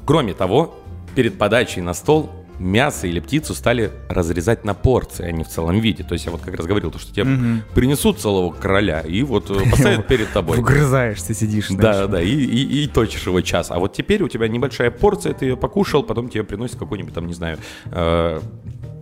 кроме 0.06 0.34
того, 0.34 0.78
перед 1.16 1.38
подачей 1.38 1.82
на 1.82 1.94
стол 1.94 2.30
мясо 2.62 3.08
или 3.08 3.20
птицу 3.20 3.54
стали 3.54 3.92
разрезать 4.08 4.64
на 4.64 4.74
порции, 4.74 5.26
а 5.26 5.32
не 5.32 5.44
в 5.44 5.48
целом 5.48 5.80
виде. 5.80 6.04
То 6.04 6.14
есть 6.14 6.26
я 6.26 6.32
вот 6.32 6.42
как 6.42 6.56
раз 6.56 6.66
говорил, 6.66 6.92
то, 6.92 7.00
что 7.00 7.14
тебе 7.14 7.26
принесут 7.74 8.20
целого 8.20 8.52
короля 8.52 9.02
и 9.02 9.24
вот 9.24 9.50
э, 9.50 9.70
поставят 9.70 10.08
перед 10.08 10.30
тобой. 10.34 10.58
Вгрызаешься, 10.58 11.34
сидишь. 11.34 11.68
Да, 11.70 12.08
да, 12.08 12.22
и, 12.22 12.30
и, 12.30 12.84
и 12.84 12.88
точишь 12.88 13.26
его 13.26 13.42
час. 13.42 13.72
А 13.72 13.80
вот 13.80 13.94
теперь 13.94 14.22
у 14.24 14.28
тебя 14.28 14.48
небольшая 14.48 14.92
порция, 14.92 15.34
ты 15.34 15.46
ее 15.46 15.58
покушал, 15.58 16.04
потом 16.04 16.30
тебе 16.30 16.44
приносят 16.44 16.78
какой-нибудь 16.78 17.14
там, 17.14 17.28
не 17.28 17.34
знаю, 17.34 17.58
э, 17.92 18.40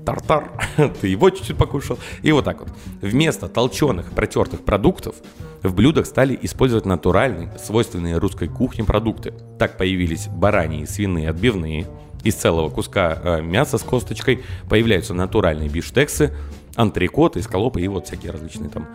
тартар, 0.06 0.52
ты 1.02 1.08
его 1.08 1.30
чуть-чуть 1.30 1.58
покушал. 1.58 2.00
И 2.22 2.32
вот 2.32 2.46
так 2.46 2.62
вот. 2.62 2.70
Вместо 3.02 3.48
толченых, 3.48 4.12
протертых 4.12 4.62
продуктов 4.62 5.16
в 5.62 5.74
блюдах 5.76 6.06
стали 6.06 6.38
использовать 6.42 6.86
натуральные, 6.86 7.52
свойственные 7.60 8.18
русской 8.18 8.48
кухне 8.48 8.84
продукты. 8.84 9.34
Так 9.58 9.78
появились 9.78 10.28
бараньи 10.28 10.84
и 10.84 10.86
свиные 10.86 11.30
отбивные. 11.30 11.88
Из 12.24 12.36
целого 12.36 12.70
куска 12.70 13.20
э, 13.24 13.42
мяса 13.42 13.78
с 13.78 13.84
косточкой 13.84 14.44
появляются 14.70 15.14
натуральные 15.14 15.70
биштексы, 15.70 16.34
антрикоты, 16.76 17.42
скалопы 17.42 17.82
и 17.82 17.88
вот 17.88 18.08
всякие 18.08 18.32
различные 18.32 18.70
там 18.70 18.88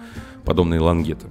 подобные 0.45 0.81
лангеты. 0.81 1.27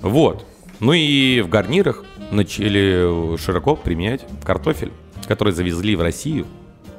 Вот. 0.00 0.44
Ну 0.80 0.92
и 0.92 1.40
в 1.40 1.48
гарнирах 1.48 2.04
начали 2.30 3.36
широко 3.36 3.76
применять 3.76 4.26
картофель, 4.44 4.92
который 5.26 5.52
завезли 5.52 5.96
в 5.96 6.02
Россию 6.02 6.46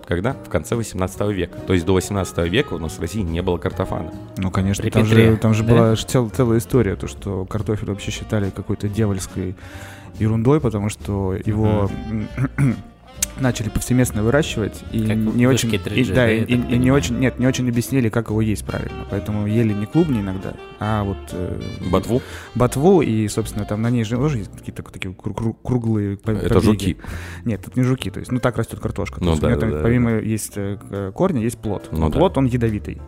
когда? 0.09 0.33
В 0.33 0.49
конце 0.49 0.75
18 0.75 1.21
века. 1.29 1.59
То 1.59 1.73
есть 1.73 1.85
до 1.85 1.93
18 1.93 2.39
века 2.49 2.73
у 2.73 2.79
нас 2.79 2.93
в 2.97 2.99
России 2.99 3.21
не 3.21 3.43
было 3.43 3.59
картофана. 3.59 4.11
Ну, 4.37 4.49
конечно, 4.49 4.81
При 4.81 4.89
там 4.89 5.03
Петре, 5.05 5.31
же, 5.33 5.37
там 5.37 5.53
же 5.53 5.63
да? 5.63 5.71
была 5.71 5.95
цел- 5.95 6.31
целая 6.31 6.57
история, 6.57 6.95
то, 6.95 7.07
что 7.07 7.45
картофель 7.45 7.89
вообще 7.89 8.09
считали 8.09 8.49
какой-то 8.49 8.89
дьявольской 8.89 9.55
ерундой, 10.17 10.61
потому 10.61 10.89
что 10.89 11.35
его 11.45 11.91
начали 13.41 13.69
повсеместно 13.69 14.23
выращивать 14.23 14.83
и 14.91 15.05
Как 15.05 15.15
не 15.17 15.47
очень, 15.47 15.73
и, 15.73 15.77
3G, 15.77 16.07
да, 16.09 16.15
да, 16.15 16.31
и, 16.31 16.43
и- 16.43 16.75
и 16.75 16.77
не 16.77 16.91
очень, 16.91 17.19
нет, 17.19 17.39
не 17.39 17.47
очень 17.47 17.67
объяснили, 17.69 18.09
как 18.09 18.29
его 18.29 18.41
есть 18.41 18.65
правильно, 18.65 19.05
поэтому 19.09 19.47
ели 19.47 19.73
не 19.73 19.85
клубни 19.85 20.21
иногда, 20.21 20.53
а 20.79 21.03
вот 21.03 21.17
э, 21.31 21.59
Ботву. 21.91 22.21
ботву 22.55 23.01
и, 23.01 23.27
собственно, 23.27 23.65
там 23.65 23.81
на 23.81 23.89
ней 23.89 24.03
же 24.03 24.15
тоже 24.17 24.39
есть 24.39 24.51
какие-то 24.51 24.83
такие 24.83 25.13
кру- 25.13 25.33
кру- 25.35 25.55
круглые 25.63 26.17
по- 26.17 26.31
Это 26.31 26.55
побеги. 26.55 26.61
жуки. 26.65 26.97
Нет, 27.45 27.61
это 27.67 27.79
не 27.79 27.85
жуки, 27.85 28.09
то 28.11 28.19
есть, 28.19 28.31
ну 28.31 28.39
так 28.39 28.57
растет 28.57 28.79
картошка. 28.79 29.19
То 29.19 29.25
Ну 29.25 29.31
есть 29.31 29.43
у 29.43 29.47
да, 29.47 29.55
там 29.57 29.69
да, 29.71 29.77
да, 29.77 29.83
помимо 29.83 30.19
есть 30.19 30.53
э, 30.55 30.77
к- 30.77 31.11
корня, 31.13 31.41
есть 31.41 31.57
плод. 31.57 31.89
Ну 31.91 31.99
Но 31.99 32.09
да. 32.09 32.17
плод 32.19 32.37
он 32.37 32.45
ядовитый, 32.45 33.01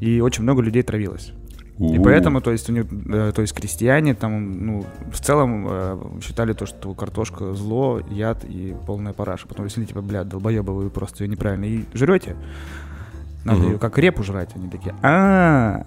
и 0.00 0.20
очень 0.20 0.42
много 0.44 0.62
людей 0.62 0.82
травилось. 0.82 1.32
И 1.78 1.96
У-у. 1.98 2.02
поэтому, 2.02 2.40
то 2.40 2.50
есть, 2.50 2.68
у 2.68 2.72
них, 2.72 2.86
э, 2.90 3.32
то 3.34 3.40
есть 3.40 3.54
крестьяне 3.54 4.14
там, 4.14 4.66
ну, 4.66 4.84
в 5.12 5.20
целом 5.20 5.66
э, 5.68 5.98
считали 6.22 6.52
то, 6.52 6.66
что 6.66 6.92
картошка 6.94 7.54
зло, 7.54 8.00
яд 8.10 8.44
и 8.44 8.74
полная 8.86 9.12
параша. 9.12 9.46
Потом 9.46 9.66
если 9.66 9.84
типа, 9.84 10.02
блядь, 10.02 10.28
долбоебы, 10.28 10.74
вы 10.74 10.90
просто 10.90 11.22
ее 11.24 11.30
неправильно 11.30 11.64
и 11.66 11.84
жрете, 11.94 12.34
надо 13.44 13.60
Мгм. 13.60 13.72
ее 13.72 13.78
как 13.78 13.96
репу 13.98 14.24
жрать. 14.24 14.50
Они 14.56 14.68
такие, 14.68 14.94
а 15.02 15.84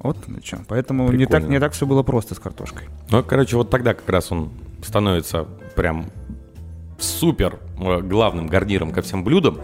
вот 0.00 0.26
на 0.26 0.40
чем. 0.40 0.64
Поэтому 0.66 1.10
не 1.12 1.24
так, 1.26 1.36
Прикольно. 1.36 1.52
не 1.52 1.60
так 1.60 1.72
все 1.72 1.86
было 1.86 2.02
просто 2.02 2.34
с 2.34 2.38
картошкой. 2.40 2.88
Ну, 3.10 3.22
короче, 3.22 3.56
вот 3.56 3.70
тогда 3.70 3.94
как 3.94 4.08
раз 4.08 4.32
он 4.32 4.50
становится 4.82 5.44
прям 5.76 6.06
супер 6.98 7.60
э, 7.80 8.00
главным 8.00 8.48
гарниром 8.48 8.90
ко 8.90 9.02
всем 9.02 9.22
блюдам. 9.22 9.58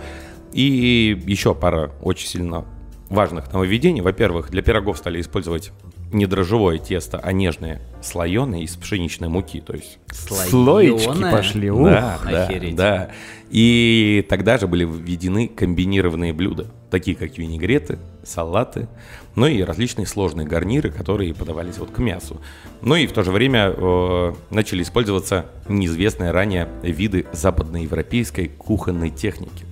И 0.53 1.21
еще 1.27 1.53
пара 1.53 1.91
очень 2.01 2.29
сильно 2.29 2.65
важных 3.11 3.53
нововведений. 3.53 4.01
Во-первых, 4.01 4.51
для 4.51 4.63
пирогов 4.63 4.99
стали 4.99 5.21
использовать 5.21 5.73
не 6.13 6.27
дрожжевое 6.27 6.79
тесто, 6.79 7.19
а 7.19 7.33
нежное 7.33 7.83
слоеное 8.03 8.61
из 8.61 8.77
пшеничной 8.77 9.29
муки. 9.29 9.61
То 9.61 9.75
есть 9.75 9.99
Слоечки 10.13 11.05
Слоеное? 11.05 11.33
пошли. 11.33 11.71
Ух. 11.71 11.85
да, 11.85 12.19
да, 12.25 12.45
охереть. 12.47 12.77
да. 12.77 13.11
И 13.51 14.25
тогда 14.29 14.59
же 14.59 14.67
были 14.67 14.85
введены 14.85 15.49
комбинированные 15.49 16.33
блюда, 16.33 16.67
такие 16.91 17.17
как 17.17 17.37
винегреты, 17.37 17.99
салаты, 18.25 18.89
ну 19.35 19.47
и 19.47 19.63
различные 19.63 20.07
сложные 20.07 20.47
гарниры, 20.47 20.91
которые 20.91 21.35
подавались 21.35 21.79
вот 21.79 21.91
к 21.91 21.99
мясу. 21.99 22.41
Ну 22.81 22.95
и 22.95 23.07
в 23.07 23.13
то 23.13 23.23
же 23.23 23.31
время 23.31 23.73
э, 23.77 24.35
начали 24.51 24.83
использоваться 24.83 25.47
неизвестные 25.69 26.31
ранее 26.31 26.69
виды 26.83 27.27
западноевропейской 27.33 28.49
кухонной 28.49 29.11
техники. 29.11 29.65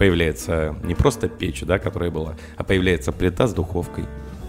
Появляется 0.00 0.74
не 0.82 0.94
просто 0.94 1.28
печь, 1.28 1.60
да, 1.60 1.78
которая 1.78 2.10
была, 2.10 2.32
а 2.56 2.64
появляется 2.64 3.12
плита 3.12 3.46
с 3.46 3.52
духовкой, 3.52 4.04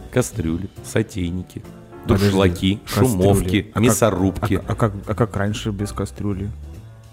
кастрюли, 0.09 0.69
сотейники, 0.85 1.61
Подожди, 2.03 2.25
дуршлаки, 2.27 2.75
кастрюли. 2.85 3.05
шумовки, 3.09 3.67
А 3.71 3.73
как- 3.73 3.83
мясорубки. 3.83 4.53
А, 4.55 4.71
а 4.71 4.75
как, 4.75 4.93
а 5.07 5.13
как 5.13 5.35
раньше 5.35 5.71
без 5.71 5.91
кастрюли? 5.91 6.47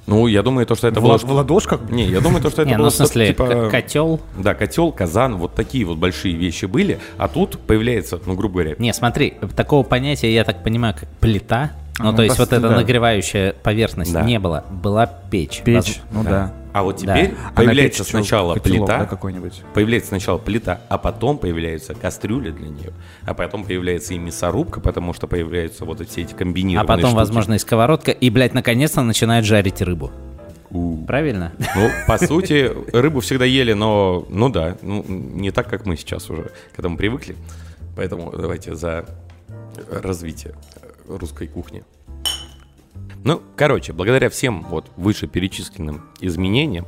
Ну, 0.07 0.29
я 0.29 0.45
думаю, 0.45 0.67
то, 0.67 0.77
что 0.77 0.87
это 0.87 1.01
в, 1.01 1.03
было... 1.03 1.19
в 1.19 1.29
ладошках? 1.33 1.81
Не, 1.91 2.05
я 2.07 2.21
думаю, 2.21 2.41
то, 2.41 2.49
что 2.51 2.63
это 2.63 2.71
Не, 2.71 2.77
было 2.77 2.85
ну 2.85 2.91
в 2.91 2.95
что-то 2.95 3.09
смысле, 3.11 3.27
типа... 3.27 3.69
котел. 3.73 4.21
Да, 4.39 4.55
котел, 4.55 4.93
казан, 4.93 5.37
вот 5.37 5.57
такие 5.57 5.85
вот 5.85 5.99
большие 5.99 6.37
вещи 6.37 6.67
были, 6.67 7.01
а 7.17 7.27
тут 7.27 7.59
появляется, 7.59 8.21
ну, 8.25 8.35
грубо 8.37 8.61
говоря, 8.61 8.77
Не, 8.79 8.95
смотри, 8.95 9.35
такого 9.57 9.83
понятия, 9.83 10.33
я 10.33 10.45
так 10.45 10.63
понимаю, 10.63 10.95
как 10.95 11.09
плита. 11.19 11.73
Ну, 11.99 12.13
Ну, 12.13 12.17
то 12.17 12.23
есть 12.23 12.39
вот 12.39 12.53
эта 12.53 12.69
да. 12.69 12.77
нагревающая 12.77 13.53
поверхность 13.65 14.13
Да. 14.13 14.23
не 14.23 14.39
было. 14.39 14.65
Была 14.71 15.07
печь. 15.07 15.63
Печь, 15.65 16.01
ну 16.13 16.23
да. 16.23 16.53
А 16.79 16.83
вот 16.83 17.03
Да. 17.05 17.17
теперь 17.17 17.35
А 17.45 17.49
на 17.49 17.53
появляется 17.55 18.05
чё, 18.05 18.11
сначала 18.11 18.55
котелок, 18.55 18.89
да, 18.89 18.95
плита, 18.99 19.07
какой-нибудь. 19.07 19.63
появляется 19.75 20.09
сначала 20.09 20.39
плита, 20.39 20.81
а 20.89 20.99
потом 20.99 21.39
появляются 21.39 21.95
кастрюли 21.95 22.51
для 22.51 22.69
нее, 22.69 22.93
а 23.25 23.35
потом 23.35 23.65
появляется 23.65 24.15
и 24.15 24.19
мясорубка, 24.19 24.81
потому 24.81 25.13
что 25.13 25.27
появляются 25.27 25.85
вот 25.85 26.07
все 26.09 26.23
эти 26.23 26.35
А 26.35 26.37
комбинированные 26.37 26.87
потом, 26.87 27.11
штуки. 27.11 27.17
возможно, 27.19 27.55
и 27.55 27.59
сковородка. 27.59 28.11
И, 28.13 28.31
блядь, 28.31 28.55
наконец-то 28.55 29.03
начинают 29.03 29.45
жарить 29.47 29.81
рыбу. 29.83 30.11
У. 30.71 31.05
Правильно? 31.07 31.53
Ну, 31.59 31.89
по 32.07 32.19
сути, 32.25 32.71
рыбу 32.93 33.21
всегда 33.21 33.45
ели, 33.47 33.73
но, 33.73 34.27
ну 34.29 34.49
да, 34.51 34.77
ну, 34.83 35.03
не 35.09 35.51
так, 35.51 35.69
как 35.69 35.87
мы 35.87 35.97
сейчас 35.97 36.29
уже 36.31 36.51
к 36.75 36.79
этому 36.79 36.97
привыкли. 36.99 37.37
Поэтому 37.97 38.31
давайте 38.37 38.75
за 38.75 39.07
развитие 39.91 40.55
русской 41.09 41.49
кухни. 41.49 41.85
Ну, 43.29 43.43
короче, 43.57 43.93
благодаря 43.93 44.31
всем 44.31 44.63
вот 44.71 44.91
вышеперечисленным 44.97 46.01
изменениям, 46.19 46.87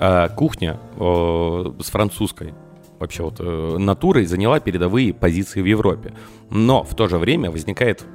э, 0.00 0.30
кухня 0.34 0.80
э, 0.96 1.72
с 1.82 1.90
французской 1.90 2.54
вообще 2.98 3.22
вот 3.22 3.34
э, 3.40 3.76
натурой 3.76 4.24
заняла 4.24 4.58
передовые 4.58 5.12
позиции 5.12 5.60
в 5.60 5.66
Европе. 5.66 6.14
Но 6.48 6.82
в 6.82 6.94
то 6.94 7.08
же 7.08 7.18
время 7.18 7.50
возникает 7.50 8.06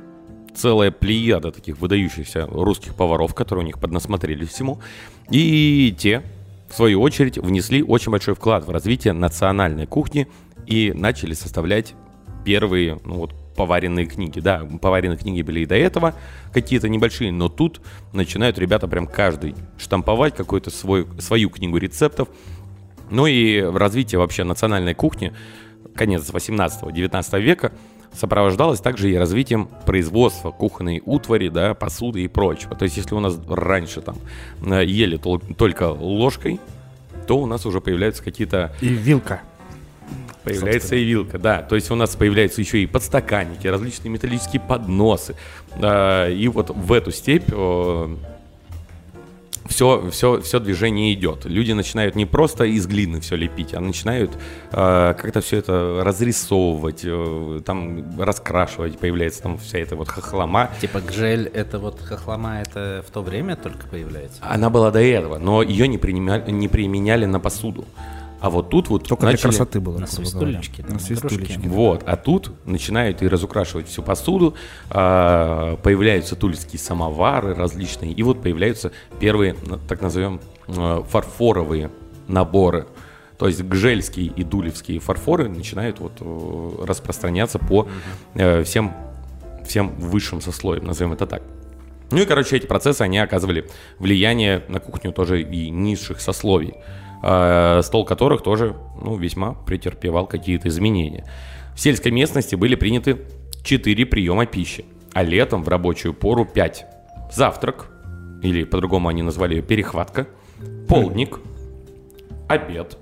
целая 0.56 0.90
плеяда 0.90 1.52
таких 1.52 1.78
выдающихся 1.78 2.48
русских 2.48 2.96
поваров, 2.96 3.36
которые 3.36 3.62
у 3.62 3.68
них 3.68 3.78
поднасмотрелись 3.78 4.50
всему. 4.50 4.80
И 5.30 5.96
те, 6.00 6.24
в 6.70 6.74
свою 6.74 7.00
очередь, 7.00 7.38
внесли 7.38 7.84
очень 7.84 8.12
большой 8.12 8.34
вклад 8.34 8.66
в 8.66 8.72
развитие 8.72 9.14
национальной 9.14 9.86
кухни 9.86 10.26
и 10.66 10.92
начали 10.96 11.36
составлять 11.36 11.94
первые, 12.44 13.00
ну 13.06 13.18
вот, 13.18 13.36
поваренные 13.58 14.06
книги. 14.06 14.40
Да, 14.40 14.66
поваренные 14.82 15.18
книги 15.18 15.42
были 15.42 15.62
и 15.62 15.66
до 15.66 15.76
этого 15.76 16.14
какие-то 16.54 16.88
небольшие, 16.88 17.32
но 17.34 17.50
тут 17.50 17.82
начинают 18.14 18.58
ребята 18.58 18.88
прям 18.88 19.08
каждый 19.08 19.56
штамповать 19.78 20.36
какую-то 20.36 20.70
свою 20.70 21.50
книгу 21.50 21.78
рецептов. 21.78 22.30
Ну 23.10 23.26
и 23.26 23.60
развитие 23.60 24.20
вообще 24.20 24.44
национальной 24.44 24.94
кухни, 24.94 25.34
конец 25.96 26.30
18-19 26.30 27.42
века, 27.42 27.72
сопровождалось 28.14 28.80
также 28.80 29.12
и 29.12 29.16
развитием 29.16 29.70
производства 29.86 30.52
кухонной 30.52 31.02
утвари, 31.06 31.50
да, 31.50 31.74
посуды 31.74 32.24
и 32.24 32.28
прочего. 32.28 32.76
То 32.76 32.84
есть, 32.84 32.98
если 32.98 33.16
у 33.16 33.20
нас 33.20 33.40
раньше 33.50 34.02
там 34.02 34.18
э, 34.66 34.86
ели 34.86 35.18
тол- 35.18 35.56
только 35.56 35.90
ложкой, 35.90 36.60
то 37.28 37.38
у 37.38 37.46
нас 37.46 37.66
уже 37.66 37.82
появляются 37.82 38.24
какие-то 38.24 38.74
И 38.82 38.88
вилка. 38.88 39.42
Появляется 40.48 40.96
и 40.96 41.04
вилка, 41.04 41.38
да. 41.38 41.62
То 41.62 41.76
есть 41.76 41.92
у 41.92 41.96
нас 41.96 42.16
появляются 42.16 42.62
еще 42.62 42.80
и 42.80 42.86
подстаканники, 42.86 43.68
различные 43.68 44.12
металлические 44.12 44.62
подносы. 44.62 45.36
А, 45.82 46.30
И 46.30 46.48
вот 46.48 46.70
в 46.70 46.94
эту 46.94 47.12
степь 47.12 47.52
все, 49.68 50.10
все, 50.12 50.42
все 50.42 50.60
движение 50.60 51.14
идет. 51.14 51.46
Люди 51.46 51.72
начинают 51.72 52.16
не 52.16 52.26
просто 52.26 52.66
из 52.66 52.88
глины 52.88 53.20
все 53.20 53.36
лепить, 53.36 53.74
а 53.74 53.80
начинают 53.80 54.32
э, 54.72 55.14
как-то 55.18 55.42
все 55.42 55.58
это 55.58 56.02
разрисовывать, 56.04 57.02
э, 57.04 57.62
там 57.66 58.20
раскрашивать, 58.20 58.98
появляется 58.98 59.44
там 59.44 59.58
вся 59.58 59.80
эта 59.80 59.96
вот 59.96 60.08
хохлома. 60.08 60.70
Типа 60.82 61.02
гжель, 61.02 61.48
это 61.48 61.80
вот 61.80 62.00
хохлома, 62.02 62.62
это 62.62 63.04
в 63.08 63.12
то 63.12 63.22
время 63.22 63.56
только 63.56 63.88
появляется? 63.88 64.40
Она 64.42 64.70
была 64.70 64.92
до 64.92 65.02
этого, 65.02 65.38
но 65.38 65.62
ее 65.62 65.88
не, 65.88 65.98
применяли, 65.98 66.50
не 66.52 66.68
применяли 66.68 67.26
на 67.26 67.40
посуду. 67.40 67.86
А 68.40 68.50
вот 68.50 68.70
тут 68.70 68.90
вот 68.90 69.08
Только 69.08 69.26
начали... 69.26 69.42
для 69.42 69.50
красоты 69.50 69.80
было. 69.80 69.98
На 69.98 70.08
свистулечке. 70.08 70.86
На 70.88 71.00
свистулечке. 71.00 71.60
Вот, 71.68 72.04
а 72.06 72.16
тут 72.16 72.52
начинают 72.66 73.22
и 73.24 73.28
разукрашивать 73.28 73.88
всю 73.88 74.04
посуду, 74.04 74.54
а, 74.90 75.78
появляются 75.78 76.36
тульские 76.36 76.80
самовары 76.80 77.56
различные, 77.56 78.12
и 78.12 78.24
вот 78.24 78.42
появляются 78.42 78.92
первые, 79.20 79.56
так 79.88 80.02
назовем, 80.02 80.40
э, 80.68 81.04
фарфоровые 81.08 81.90
наборы. 82.28 82.88
То 83.38 83.48
есть 83.48 83.64
гжельские 83.64 84.28
и 84.28 84.44
дулевские 84.44 85.00
фарфоры 85.00 85.48
начинают 85.48 86.00
вот 86.00 86.14
э, 86.20 86.86
распространяться 86.86 87.60
по 87.60 87.88
э, 88.34 88.64
всем, 88.64 88.94
всем 89.66 89.96
высшим 90.00 90.42
сословиям, 90.42 90.86
назовем 90.86 91.14
это 91.14 91.28
так. 91.28 91.44
Ну 92.10 92.20
и, 92.20 92.26
короче, 92.26 92.56
эти 92.56 92.66
процессы, 92.66 93.02
они 93.02 93.20
оказывали 93.20 93.70
влияние 94.00 94.64
на 94.70 94.80
кухню 94.80 95.12
тоже 95.12 95.42
и 95.42 95.70
низших 95.70 96.22
сословий, 96.22 96.76
стол 97.20 98.06
которых 98.06 98.42
тоже, 98.42 98.76
ну, 99.02 99.16
весьма 99.18 99.54
претерпевал 99.54 100.28
какие-то 100.28 100.68
изменения. 100.70 101.26
В 101.76 101.80
сельской 101.80 102.12
местности 102.12 102.56
были 102.56 102.76
приняты 102.76 103.20
4 103.64 104.06
приема 104.06 104.46
пищи, 104.46 104.86
а 105.14 105.24
летом 105.24 105.64
в 105.64 105.68
рабочую 105.68 106.14
пору 106.14 106.46
5. 106.46 106.86
Завтрак, 107.32 107.90
или 108.42 108.64
по-другому 108.64 109.10
они 109.10 109.24
назвали 109.24 109.56
ее 109.56 109.62
перехватка, 109.62 110.28
полдник, 110.88 111.40
обед, 112.48 112.98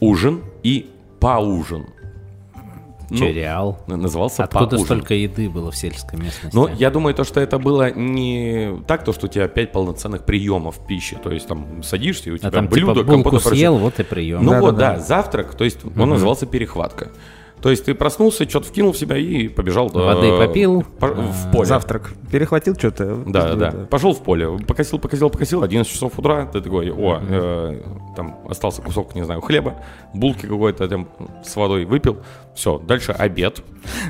ужин 0.00 0.42
и 0.62 0.90
поужин. 1.20 1.86
Ну, 3.10 3.16
Череал. 3.16 3.78
назывался 3.86 4.44
Откуда 4.44 4.66
поужин. 4.66 4.84
столько 4.84 5.14
еды 5.14 5.48
было 5.48 5.70
в 5.70 5.76
сельской 5.76 6.18
местности? 6.18 6.54
Но 6.54 6.68
я 6.68 6.90
думаю, 6.90 7.14
то, 7.14 7.24
что 7.24 7.40
это 7.40 7.58
было 7.58 7.90
не 7.90 8.82
так, 8.86 9.04
то, 9.04 9.12
что 9.12 9.26
у 9.26 9.28
тебя 9.28 9.48
пять 9.48 9.72
полноценных 9.72 10.24
приемов 10.24 10.78
пищи. 10.86 11.16
То 11.22 11.30
есть 11.30 11.46
там 11.48 11.82
садишься, 11.82 12.30
и 12.30 12.32
у 12.32 12.38
тебя 12.38 12.48
а 12.48 12.52
там 12.52 12.68
блюдо, 12.68 12.94
типа 12.94 13.04
булку 13.04 13.10
компот 13.10 13.40
и 13.40 13.42
прочее. 13.42 13.58
съел, 13.58 13.78
вот 13.78 13.98
и 13.98 14.02
прием. 14.02 14.44
Ну 14.44 14.50
Да, 14.50 14.60
вот, 14.60 14.76
да, 14.76 14.94
да, 14.96 15.00
завтрак, 15.00 15.54
то 15.54 15.64
есть 15.64 15.78
он 15.84 16.10
назывался 16.10 16.46
перехватка. 16.46 17.10
То 17.60 17.70
есть 17.70 17.84
ты 17.84 17.94
проснулся, 17.94 18.48
что-то 18.48 18.66
вкинул 18.66 18.92
в 18.92 18.98
себя 18.98 19.16
и 19.16 19.48
побежал 19.48 19.88
Воды 19.88 20.26
э, 20.26 20.46
попил, 20.46 20.84
по- 20.98 21.08
в 21.08 21.50
поле. 21.52 21.64
Завтрак. 21.66 22.12
Перехватил 22.30 22.74
что-то. 22.74 23.16
Да, 23.26 23.54
да, 23.54 23.70
да. 23.70 23.86
Пошел 23.86 24.14
в 24.14 24.22
поле, 24.22 24.58
покосил, 24.66 24.98
покосил, 24.98 25.30
покосил, 25.30 25.62
11 25.62 25.90
часов 25.90 26.18
утра, 26.18 26.46
ты 26.46 26.60
такой, 26.60 26.90
о, 26.90 27.20
э, 27.20 27.80
там 28.16 28.38
остался 28.48 28.82
кусок, 28.82 29.14
не 29.14 29.24
знаю, 29.24 29.40
хлеба, 29.40 29.76
булки 30.14 30.46
какой-то 30.46 30.88
там 30.88 31.08
с 31.44 31.56
водой 31.56 31.84
выпил, 31.84 32.18
все, 32.54 32.78
дальше 32.78 33.12
обед, 33.12 33.62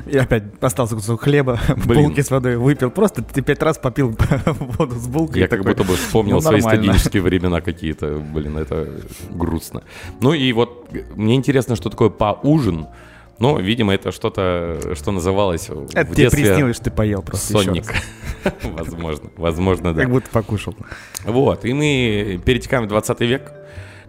И 0.05 0.17
опять 0.17 0.43
остался 0.59 0.95
кусок 0.95 1.21
хлеба, 1.21 1.59
Блин. 1.85 2.03
булки 2.03 2.21
с 2.21 2.31
водой 2.31 2.57
выпил. 2.57 2.91
Просто 2.91 3.21
ты 3.23 3.41
пять 3.41 3.61
раз 3.61 3.77
попил 3.77 4.15
воду 4.45 4.95
с 4.95 5.07
булкой. 5.07 5.41
Я 5.41 5.47
как 5.47 5.59
такой, 5.59 5.73
будто 5.73 5.87
бы 5.87 5.95
вспомнил 5.95 6.35
ну, 6.35 6.41
свои 6.41 6.61
студенческие 6.61 7.21
времена 7.21 7.61
какие-то. 7.61 8.19
Блин, 8.33 8.57
это 8.57 8.87
грустно. 9.29 9.83
Ну 10.21 10.33
и 10.33 10.51
вот 10.53 10.89
мне 11.15 11.35
интересно, 11.35 11.75
что 11.75 11.89
такое 11.89 12.09
поужин. 12.09 12.87
Ну, 13.39 13.57
видимо, 13.57 13.93
это 13.93 14.11
что-то, 14.11 14.95
что 14.95 15.11
называлось 15.11 15.69
в 15.69 15.95
Это 15.95 16.05
тебе 16.05 16.23
детстве 16.23 16.45
приснилось, 16.45 16.75
что 16.75 16.85
ты 16.85 16.91
поел 16.91 17.21
просто 17.21 17.53
сонник. 17.53 17.85
Возможно, 18.63 19.31
возможно, 19.35 19.93
да. 19.93 20.01
Как 20.03 20.11
будто 20.11 20.29
покушал. 20.29 20.73
Вот, 21.25 21.65
и 21.65 21.73
мы 21.73 22.41
перетекаем 22.45 22.85
в 22.85 22.87
20 22.87 23.19
век, 23.21 23.51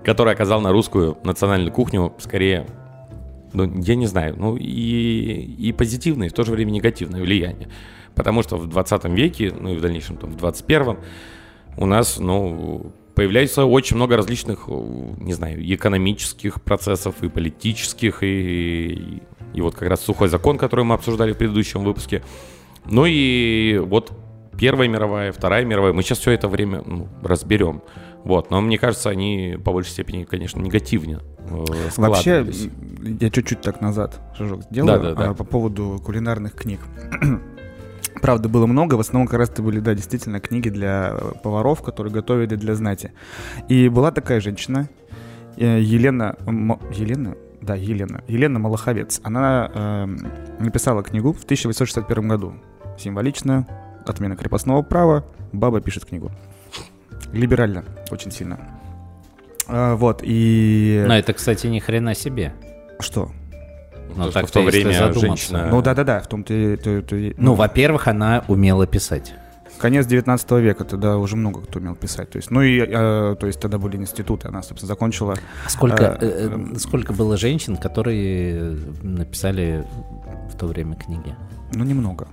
который 0.05 0.33
оказал 0.33 0.61
на 0.61 0.71
русскую 0.71 1.19
национальную 1.25 1.73
кухню 1.73 2.15
скорее, 2.19 2.67
ну, 3.53 3.81
я 3.81 3.97
не 3.97 4.07
знаю, 4.07 4.37
ну, 4.39 4.57
и, 4.57 5.57
и 5.59 5.73
позитивное, 5.73 6.29
и 6.29 6.31
в 6.31 6.33
то 6.33 6.45
же 6.45 6.53
время 6.53 6.71
негативное 6.71 7.21
влияние. 7.21 7.69
Потому 8.15 8.43
что 8.43 8.57
в 8.57 8.69
20 8.69 9.05
веке, 9.07 9.53
ну, 9.59 9.71
и 9.71 9.77
в 9.77 9.81
дальнейшем 9.81 10.17
там, 10.17 10.31
в 10.31 10.37
21 10.37 10.99
у 11.77 11.87
нас, 11.87 12.19
ну, 12.19 12.93
появляется 13.21 13.67
очень 13.67 13.97
много 13.97 14.17
различных, 14.17 14.61
э, 14.67 14.73
не 15.19 15.35
знаю, 15.35 15.63
экономических 15.75 16.63
процессов, 16.63 17.23
и 17.23 17.29
политических, 17.29 18.23
и, 18.23 18.27
и, 18.27 19.23
и 19.53 19.61
вот 19.61 19.75
как 19.75 19.91
раз 19.91 20.01
сухой 20.01 20.29
закон, 20.29 20.57
который 20.57 20.87
мы 20.87 20.95
обсуждали 20.95 21.35
в 21.35 21.37
предыдущем 21.37 21.85
выпуске. 21.85 22.23
Ну 22.87 23.05
и 23.07 23.77
вот 23.77 24.11
Первая 24.59 24.89
мировая, 24.89 25.33
Вторая 25.33 25.67
мировая, 25.67 25.93
мы 25.93 26.03
сейчас 26.03 26.19
все 26.21 26.31
это 26.31 26.49
время 26.49 26.83
ну, 26.87 27.09
разберем. 27.23 27.83
Вот, 28.25 28.51
но 28.51 28.63
мне 28.63 28.79
кажется, 28.79 29.11
они 29.11 29.59
по 29.63 29.71
большей 29.71 29.91
степени, 29.91 30.25
конечно, 30.25 30.59
негативнее 30.59 31.21
э, 31.41 31.65
Вообще, 31.99 32.47
я 33.21 33.29
чуть-чуть 33.29 33.61
так 33.61 33.83
назад 33.83 34.19
шажок 34.35 34.63
сделаю 34.63 34.99
Да-да-да. 34.99 35.31
а, 35.31 35.35
по 35.35 35.45
поводу 35.45 36.01
кулинарных 36.03 36.55
книг. 36.55 36.81
Правда, 38.21 38.49
было 38.49 38.67
много, 38.67 38.95
в 38.95 39.01
основном 39.01 39.27
как 39.27 39.39
раз 39.39 39.51
это 39.51 39.63
были, 39.63 39.81
да, 39.81 39.95
действительно 39.95 40.41
книги 40.41 40.69
для 40.69 41.13
э, 41.13 41.33
поваров, 41.43 41.83
которые 41.83 42.13
готовили 42.13 42.55
для 42.55 42.75
знати. 42.75 43.13
И 43.69 43.89
была 43.89 44.11
такая 44.11 44.41
женщина, 44.41 44.89
э, 45.57 45.81
Елена... 45.81 46.37
Елена? 46.93 47.35
Да, 47.63 47.75
Елена. 47.75 48.23
Елена 48.27 48.59
Малаховец. 48.59 49.21
Она 49.23 49.71
эм, 49.75 50.33
написала 50.59 51.03
книгу 51.03 51.33
в 51.33 51.45
1861 51.45 52.29
году. 52.29 52.55
Символично. 52.99 53.67
Отмена 54.07 54.37
крепостного 54.37 54.83
права. 54.83 55.25
Баба 55.53 55.81
пишет 55.81 56.07
книгу. 56.07 56.31
Либерально. 57.33 57.85
Очень 58.11 58.31
сильно. 58.33 58.59
А, 59.69 59.95
вот, 59.95 60.21
и... 60.23 61.05
Но 61.07 61.17
это, 61.17 61.33
кстати, 61.35 61.67
ни 61.67 61.79
хрена 61.79 62.15
себе. 62.15 62.55
Что? 62.99 63.31
Ну, 64.17 64.25
То, 64.27 64.33
так 64.33 64.47
в 64.49 64.51
то 64.51 64.63
время 64.63 65.13
женщина... 65.13 65.69
Ну 65.71 65.83
да-да-да, 65.83 66.21
в 66.21 66.27
том-то 66.29 66.77
то- 66.77 67.03
то 67.03 67.17
и- 67.17 67.35
Ну, 67.37 67.55
во-первых, 67.55 68.09
она 68.09 68.45
умела 68.49 68.87
писать. 68.87 69.35
Конец 69.79 70.07
19 70.07 70.51
века, 70.61 70.85
тогда 70.85 71.17
уже 71.17 71.37
много 71.37 71.63
кто 71.63 71.79
умел 71.79 71.95
писать. 71.95 72.29
То 72.31 72.37
есть, 72.37 72.51
ну 72.51 72.61
и, 72.61 72.79
э, 72.81 73.37
то 73.41 73.47
есть 73.47 73.59
тогда 73.61 73.79
были 73.79 73.97
институты, 73.97 74.49
она, 74.49 74.63
собственно, 74.63 74.89
закончила. 74.89 75.37
А 75.67 75.71
сколько, 75.71 76.17
А, 76.17 76.19
э, 76.21 76.51
э, 76.75 76.79
сколько 76.79 77.15
было 77.15 77.39
женщин, 77.39 77.77
которые 77.79 78.77
написали 79.03 79.87
в 80.53 80.57
то 80.59 80.67
время 80.67 80.97
книги? 80.97 81.35
Ну, 81.73 81.85
немного. 81.85 82.29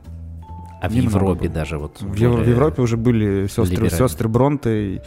А 0.82 0.90
в 0.90 0.94
Немного 0.94 1.16
Европе 1.18 1.46
было. 1.46 1.54
даже 1.54 1.78
вот. 1.80 2.02
В, 2.02 2.14
Ев- 2.16 2.36
в 2.40 2.48
Европе 2.50 2.82
уже 2.82 2.98
были 2.98 3.48
сестры, 3.48 3.90
сестры 3.90 4.28
Бронте, 4.30 4.96
и, 4.96 5.02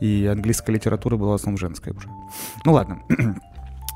и 0.00 0.26
английская 0.26 0.72
литература 0.72 1.16
была 1.16 1.32
в 1.32 1.34
основном 1.36 1.58
женская 1.58 1.92
уже. 1.94 2.08
Ну 2.64 2.72
ладно. 2.74 2.98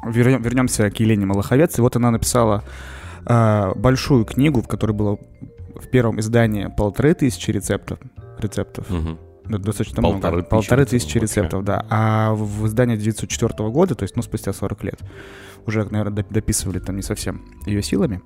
Вернем- 0.05 0.43
вернемся 0.43 0.91
к 0.91 0.99
Елене 1.01 1.27
Малаховец. 1.27 1.79
И 1.79 1.81
вот 1.83 1.97
она 1.97 2.11
написала 2.11 2.65
а, 3.27 3.75
большую 3.75 4.25
книгу, 4.25 4.63
в 4.63 4.69
которой 4.69 4.93
было 4.93 5.19
в 5.77 5.89
первом 5.91 6.19
издании 6.21 6.69
полторы 6.77 7.15
тысячи 7.15 7.51
рецептов. 7.51 7.99
рецептов. 8.39 8.87
Да, 9.45 9.59
достаточно 9.59 10.01
Полторы 10.03 10.37
много. 10.37 10.43
тысячи 10.43 10.51
Полторы 10.51 10.83
рецептов 10.83 10.91
тысячи 11.03 11.19
вообще. 11.19 11.41
рецептов, 11.41 11.65
да. 11.65 11.87
А 11.91 12.33
в 12.35 12.61
в 12.63 12.67
издании 12.67 12.95
1904 12.95 13.69
года, 13.71 13.95
то 13.95 14.05
есть, 14.05 14.15
ну, 14.17 14.23
спустя 14.23 14.53
40 14.53 14.85
лет, 14.85 15.01
уже, 15.67 15.85
наверное, 15.91 16.25
дописывали 16.31 16.79
там 16.79 16.97
не 16.97 17.03
совсем 17.03 17.43
ее 17.67 17.83
силами, 17.83 18.23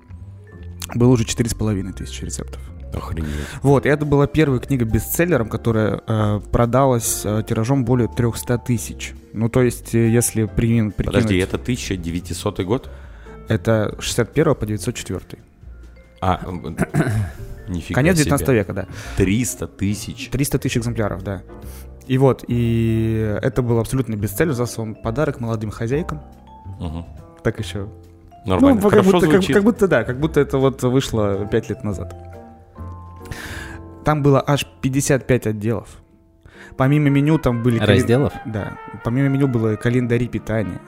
было 0.93 1.09
уже 1.09 1.23
4,5 1.25 1.93
тысячи 1.93 2.23
рецептов. 2.23 2.61
Охренеть. 2.93 3.29
Вот, 3.61 3.85
и 3.85 3.89
это 3.89 4.05
была 4.05 4.27
первая 4.27 4.59
книга 4.59 4.85
бестселлером, 4.85 5.49
которая 5.49 6.01
э, 6.07 6.39
продалась 6.51 7.21
э, 7.25 7.43
тиражом 7.47 7.83
более 7.83 8.07
300 8.07 8.57
тысяч. 8.59 9.13
Ну, 9.33 9.49
то 9.49 9.61
есть, 9.61 9.93
э, 9.93 10.09
если 10.09 10.45
прикинуть... 10.45 10.95
Подожди, 10.95 11.37
это 11.37 11.57
1900 11.57 12.61
год? 12.61 12.89
Это 13.47 13.95
61 13.99 14.55
по 14.55 14.65
904. 14.65 15.39
А, 16.21 16.41
м, 16.45 16.77
нифига 17.67 17.95
Конец 17.95 18.15
себе. 18.15 18.25
19 18.25 18.47
века, 18.49 18.73
да. 18.73 18.85
300 19.17 19.67
тысяч. 19.67 20.29
300 20.29 20.59
тысяч 20.59 20.77
экземпляров, 20.77 21.23
да. 21.23 21.41
И 22.07 22.17
вот, 22.17 22.45
и 22.47 23.37
это 23.41 23.61
был 23.61 23.79
абсолютный 23.79 24.15
бестселлер, 24.15 24.53
за 24.53 24.67
он 24.81 24.95
подарок 24.95 25.39
молодым 25.39 25.71
хозяйкам. 25.71 26.21
Мгм. 26.79 27.05
Так 27.43 27.59
еще 27.59 27.89
Нормально. 28.45 28.79
Ну, 28.79 28.89
как 28.89 28.99
Хорошо 28.99 29.11
будто, 29.11 29.31
как, 29.31 29.45
как 29.45 29.63
будто 29.63 29.87
да, 29.87 30.03
как 30.03 30.19
будто 30.19 30.39
это 30.39 30.57
вот 30.59 30.83
вышло 30.83 31.47
5 31.47 31.69
лет 31.69 31.83
назад. 31.83 32.15
Там 34.05 34.21
было 34.23 34.41
аж 34.45 34.65
55 34.81 35.47
отделов. 35.47 35.89
Помимо 36.77 37.09
меню 37.09 37.37
там 37.37 37.63
были... 37.63 37.79
Разделов? 37.79 38.33
Да. 38.45 38.77
Помимо 39.03 39.27
меню 39.29 39.47
было 39.47 39.75
календари 39.75 40.27
питания. 40.27 40.79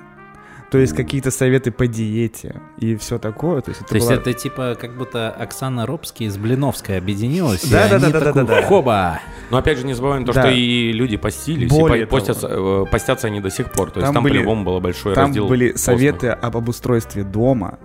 То 0.70 0.78
есть 0.80 0.94
какие-то 0.94 1.32
советы 1.32 1.72
по 1.72 1.88
диете 1.88 2.62
и 2.78 2.98
все 2.98 3.20
такое. 3.20 3.62
То 3.62 3.70
есть 3.72 3.82
это 3.82 3.90
То 3.90 3.96
есть 3.96 4.08
была- 4.10 4.16
это 4.18 4.34
типа 4.34 4.78
как 4.80 4.98
будто 4.98 5.30
Оксана 5.32 5.86
Робский 5.86 6.28
с 6.30 6.38
Блиновской 6.38 6.98
объединилась. 6.98 7.64
Да, 7.70 7.88
да, 7.88 8.00
да, 8.00 8.10
да, 8.12 8.34
да, 8.34 8.44
да. 8.44 8.62
Хоба! 8.64 9.22
Но 9.50 9.58
опять 9.60 9.78
же 9.78 9.86
не 9.86 9.94
забываем 9.94 10.26
то, 10.26 10.34
Да. 10.34 10.42
что 10.42 10.52
и 10.52 10.92
люди 10.92 11.16
постились, 11.16 11.70
Более 11.72 12.04
и 12.04 12.06
постятся, 12.06 12.48
э, 12.52 12.86
постятся 12.92 13.28
они 13.28 13.40
до 13.40 13.50
сих 13.50 13.72
пор. 13.72 13.92
То 13.92 14.02
есть 14.02 14.08
Там 14.08 14.16
там, 14.16 14.24
были- 14.24 14.34
по-любому 14.40 14.66
было 14.66 14.80
большой 14.82 15.16
Там 15.16 15.28
раздел 15.28 15.48
были 15.48 15.72
постных. 15.72 15.86
советы 15.86 16.28
об 16.32 16.58
обустройстве 16.58 17.24
дома, 17.24 17.80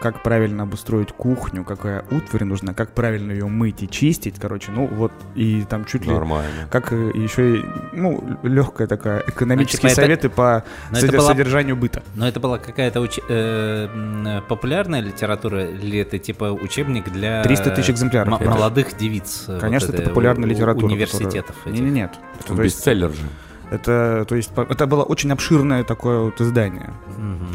как 0.00 0.22
правильно 0.22 0.62
обустроить 0.64 1.12
кухню, 1.12 1.64
какая 1.64 2.04
утварь 2.10 2.44
нужна, 2.44 2.74
как 2.74 2.92
правильно 2.92 3.32
ее 3.32 3.46
мыть 3.46 3.82
и 3.82 3.88
чистить, 3.88 4.36
короче, 4.40 4.72
ну 4.72 4.86
вот, 4.86 5.12
и 5.34 5.64
там 5.68 5.84
чуть 5.84 6.04
ли... 6.06 6.12
Нормально. 6.12 6.66
Как 6.70 6.92
еще 6.92 7.58
и, 7.58 7.64
ну, 7.92 8.38
легкая 8.42 8.86
такая, 8.88 9.22
экономические 9.26 9.80
Ну, 9.84 9.88
типа 9.90 9.92
это- 9.92 10.00
советы 10.02 10.28
по 10.28 10.64
но 10.90 10.98
это 10.98 11.06
содер- 11.06 11.18
была- 11.20 11.26
содержанию 11.28 11.76
быта. 11.76 12.02
Но 12.14 12.26
это 12.28 12.40
была 12.40 12.58
какая-то 12.58 13.00
уч- 13.00 13.22
э, 13.28 13.86
м, 13.92 14.42
популярная 14.48 15.00
литература 15.00 15.64
или 15.64 15.98
это 16.00 16.18
типа 16.18 16.44
учебник 16.52 17.10
для 17.10 17.42
300 17.42 17.70
тысяч 17.70 17.90
экземпляров. 17.90 18.32
м- 18.34 18.40
Это- 18.40 18.50
молодых 18.50 18.96
девиц? 18.96 19.44
э, 19.48 19.58
Конечно, 19.60 19.86
вот 19.88 19.94
это 19.94 20.02
этой 20.02 20.08
популярная 20.10 20.46
у- 20.46 20.50
литература. 20.50 20.86
Университетов. 20.86 21.56
которая-. 21.56 21.74
Не, 21.74 21.80
не, 21.80 21.90
нет. 21.90 22.12
Это, 22.40 22.54
то 22.54 22.62
есть, 22.62 22.76
Бестселлер 22.76 23.10
же. 23.10 23.22
это, 23.70 24.24
то 24.28 24.34
есть, 24.34 24.50
это 24.56 24.86
было 24.86 25.02
очень 25.02 25.30
обширное 25.32 25.84
такое 25.84 26.20
вот 26.20 26.40
издание. 26.40 26.90
Мгм. 27.16 27.46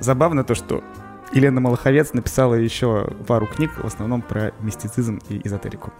Забавно 0.00 0.44
то, 0.44 0.54
что 0.54 0.82
Елена 1.34 1.60
Малаховец 1.60 2.12
написала 2.12 2.54
еще 2.54 3.08
пару 3.26 3.46
книг, 3.46 3.72
в 3.82 3.86
основном 3.86 4.22
про 4.22 4.52
мистицизм 4.60 5.20
и 5.28 5.40
эзотерику. 5.46 5.92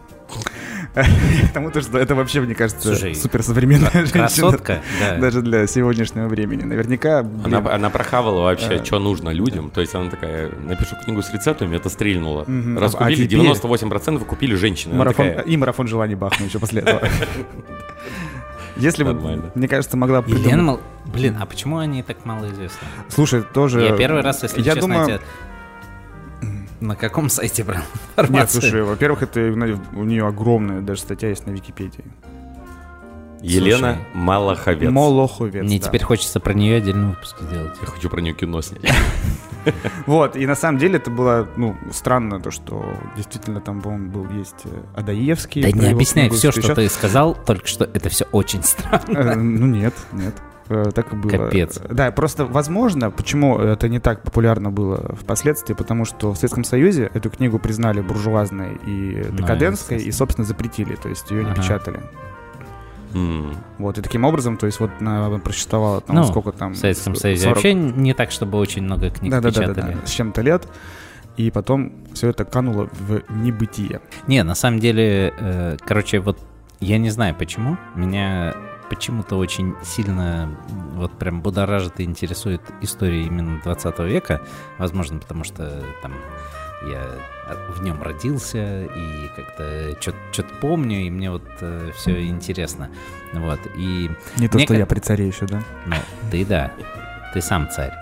Потому 1.48 1.70
то, 1.70 1.80
что 1.80 1.98
это 1.98 2.14
вообще, 2.14 2.40
мне 2.40 2.54
кажется, 2.54 2.88
Слушай, 2.94 3.14
суперсовременная 3.16 3.90
женщина. 3.92 4.12
Красотка, 4.28 4.82
да. 5.00 5.16
Даже 5.18 5.42
для 5.42 5.66
сегодняшнего 5.66 6.28
времени. 6.28 6.62
Наверняка, 6.62 7.20
Она, 7.20 7.60
блин, 7.60 7.68
она 7.74 7.90
прохавала 7.90 8.42
вообще, 8.42 8.76
Э. 8.76 8.84
что 8.84 8.98
нужно 9.00 9.30
людям. 9.30 9.70
То 9.70 9.80
есть 9.80 9.94
она 9.94 10.08
такая, 10.08 10.50
напишу 10.50 10.94
книгу 11.04 11.20
с 11.22 11.32
рецептами, 11.32 11.74
это 11.76 11.88
стрельнуло. 11.88 12.44
Мгм. 12.46 12.78
Раз 12.78 12.94
А 12.94 12.98
купили, 12.98 13.26
теперь- 13.26 13.40
98% 13.40 14.24
купили 14.24 14.54
женщины. 14.54 14.92
Она 14.92 15.00
марафон, 15.04 15.28
такая, 15.30 15.44
и 15.44 15.56
марафон 15.56 15.88
желаний 15.88 16.14
бахну 16.14 16.46
еще 16.46 16.58
после 16.60 16.82
этого. 16.82 17.00
Если 18.76 19.04
бы, 19.04 19.14
мне 19.54 19.68
кажется, 19.68 19.96
могла 19.96 20.22
бы 20.22 20.30
Елена 20.30 20.44
придумать- 20.44 20.64
Мал- 20.64 20.80
Блин, 21.12 21.36
а 21.40 21.46
почему 21.46 21.78
они 21.78 22.02
так 22.02 22.24
мало 22.24 22.46
известны? 22.50 22.86
Слушай, 23.08 23.42
тоже... 23.42 23.82
Я 23.82 23.96
первый 23.96 24.22
раз, 24.22 24.42
если 24.42 24.60
я 24.62 24.74
честно, 24.74 24.80
думаю... 24.82 25.06
тебя- 25.06 25.20
на 26.80 26.96
каком 26.96 27.28
сайте 27.30 27.64
брал 27.64 27.78
Нет, 27.78 27.86
информацию? 28.18 28.60
слушай, 28.62 28.82
во-первых, 28.82 29.22
это 29.22 29.40
у 29.40 30.04
нее 30.04 30.26
огромная 30.26 30.80
даже 30.82 31.00
статья 31.00 31.28
есть 31.30 31.46
на 31.46 31.50
Википедии. 31.52 32.04
Елена 33.44 33.94
Слушай, 33.94 34.06
Малаховец. 34.14 34.90
Молоховец. 34.90 35.64
Мне 35.64 35.78
да. 35.78 35.86
теперь 35.86 36.02
хочется 36.02 36.40
про 36.40 36.54
нее 36.54 36.76
отдельный 36.76 37.08
выпуск 37.08 37.36
сделать. 37.40 37.74
Я 37.80 37.86
хочу 37.86 38.08
про 38.08 38.20
нее 38.20 38.34
кино 38.34 38.60
снять. 38.62 38.82
Вот, 40.06 40.36
и 40.36 40.46
на 40.46 40.54
самом 40.56 40.78
деле 40.78 40.96
это 40.96 41.10
было, 41.10 41.48
ну, 41.56 41.74
странно, 41.90 42.38
то, 42.38 42.50
что 42.50 42.84
действительно 43.16 43.62
там, 43.62 43.80
по-моему, 43.80 44.10
был 44.10 44.28
есть 44.28 44.56
э, 44.64 44.68
Адаевский. 44.94 45.62
Да 45.62 45.70
не 45.70 45.86
объясняй 45.90 46.28
все, 46.28 46.52
что 46.52 46.74
ты 46.74 46.86
сказал, 46.90 47.34
только 47.34 47.66
что 47.66 47.84
это 47.84 48.10
все 48.10 48.26
очень 48.30 48.62
странно. 48.62 49.16
Э, 49.18 49.34
Ну, 49.36 49.64
нет, 49.66 49.94
нет. 50.12 50.34
Э, 50.68 50.90
Так 50.94 51.14
и 51.14 51.16
было. 51.16 51.30
Капец. 51.46 51.78
Да, 51.88 52.10
просто, 52.12 52.44
возможно, 52.44 53.10
почему 53.10 53.56
это 53.58 53.88
не 53.88 54.00
так 54.00 54.22
популярно 54.22 54.70
было 54.70 55.14
впоследствии, 55.18 55.72
потому 55.72 56.04
что 56.04 56.32
в 56.32 56.36
Советском 56.36 56.64
Союзе 56.64 57.10
эту 57.14 57.30
книгу 57.30 57.58
признали 57.58 58.02
буржуазной 58.02 58.78
и 58.86 59.24
Ну, 59.30 59.36
декадентской, 59.38 59.96
и, 59.96 60.00
естественно. 60.00 60.18
собственно, 60.18 60.46
запретили, 60.46 60.94
то 60.96 61.08
есть 61.08 61.30
ее 61.30 61.44
не 61.44 61.52
Ага. 61.52 61.62
печатали. 61.62 62.00
М. 63.14 63.56
Вот, 63.78 63.98
и 63.98 64.02
таким 64.02 64.24
образом, 64.24 64.56
то 64.56 64.66
есть 64.66 64.80
вот 64.80 64.90
просуществовала 65.42 66.00
там 66.00 66.16
Ну, 66.16 66.24
сколько 66.24 66.52
там... 66.52 66.72
В 66.72 66.76
Советском 66.76 67.14
Союзе 67.14 67.44
40 67.44 67.54
вообще 67.54 67.74
не 67.74 68.12
так, 68.12 68.30
чтобы 68.30 68.58
очень 68.58 68.82
много 68.82 69.10
книг 69.10 69.30
да, 69.30 69.40
да, 69.40 69.50
да, 69.50 69.60
да, 69.60 69.74
печатали. 69.74 69.94
да, 69.94 70.06
с 70.06 70.10
чем-то 70.10 70.42
лет, 70.42 70.68
и 71.36 71.50
потом 71.50 71.92
все 72.12 72.28
это 72.28 72.44
кануло 72.44 72.88
в 72.92 73.22
небытие. 73.30 74.00
Не, 74.26 74.42
на 74.42 74.54
самом 74.54 74.80
деле, 74.80 75.32
э, 75.38 75.76
короче, 75.84 76.20
вот 76.20 76.38
я 76.80 76.98
не 76.98 77.10
знаю 77.10 77.34
почему, 77.34 77.76
меня 77.94 78.54
почему-то 78.90 79.36
очень 79.36 79.74
сильно 79.82 80.50
вот 80.94 81.12
прям 81.18 81.40
будоражит 81.40 82.00
и 82.00 82.04
интересует 82.04 82.60
история 82.80 83.24
именно 83.24 83.60
20 83.62 83.98
века. 84.00 84.42
Возможно, 84.78 85.18
потому 85.18 85.44
что 85.44 85.82
там 86.02 86.12
я 86.90 87.02
от- 87.48 87.76
в 87.76 87.82
нем 87.82 88.02
родился 88.02 88.84
и 88.84 89.28
как-то 89.36 89.96
что-то 90.00 90.54
помню, 90.60 91.00
и 91.06 91.10
мне 91.10 91.30
вот 91.30 91.42
все 91.96 92.26
интересно. 92.26 92.90
Вот, 93.32 93.60
и, 93.76 94.10
Не 94.38 94.48
то, 94.48 94.58
что 94.58 94.68
ка- 94.74 94.78
я 94.78 94.86
при 94.86 95.00
царе 95.00 95.26
еще, 95.26 95.46
да? 95.46 95.62
ну, 95.86 95.96
ты 96.30 96.44
да, 96.44 96.72
ты 97.32 97.40
сам 97.40 97.68
царь. 97.70 97.92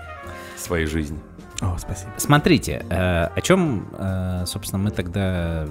Своей 0.57 0.85
жизни. 0.85 1.19
О, 1.63 1.77
спасибо. 1.77 2.11
Смотрите, 2.17 2.85
э, 2.89 3.25
о 3.33 3.41
чем, 3.41 3.87
э, 3.97 4.43
собственно, 4.45 4.83
мы 4.83 4.91
тогда 4.91 5.65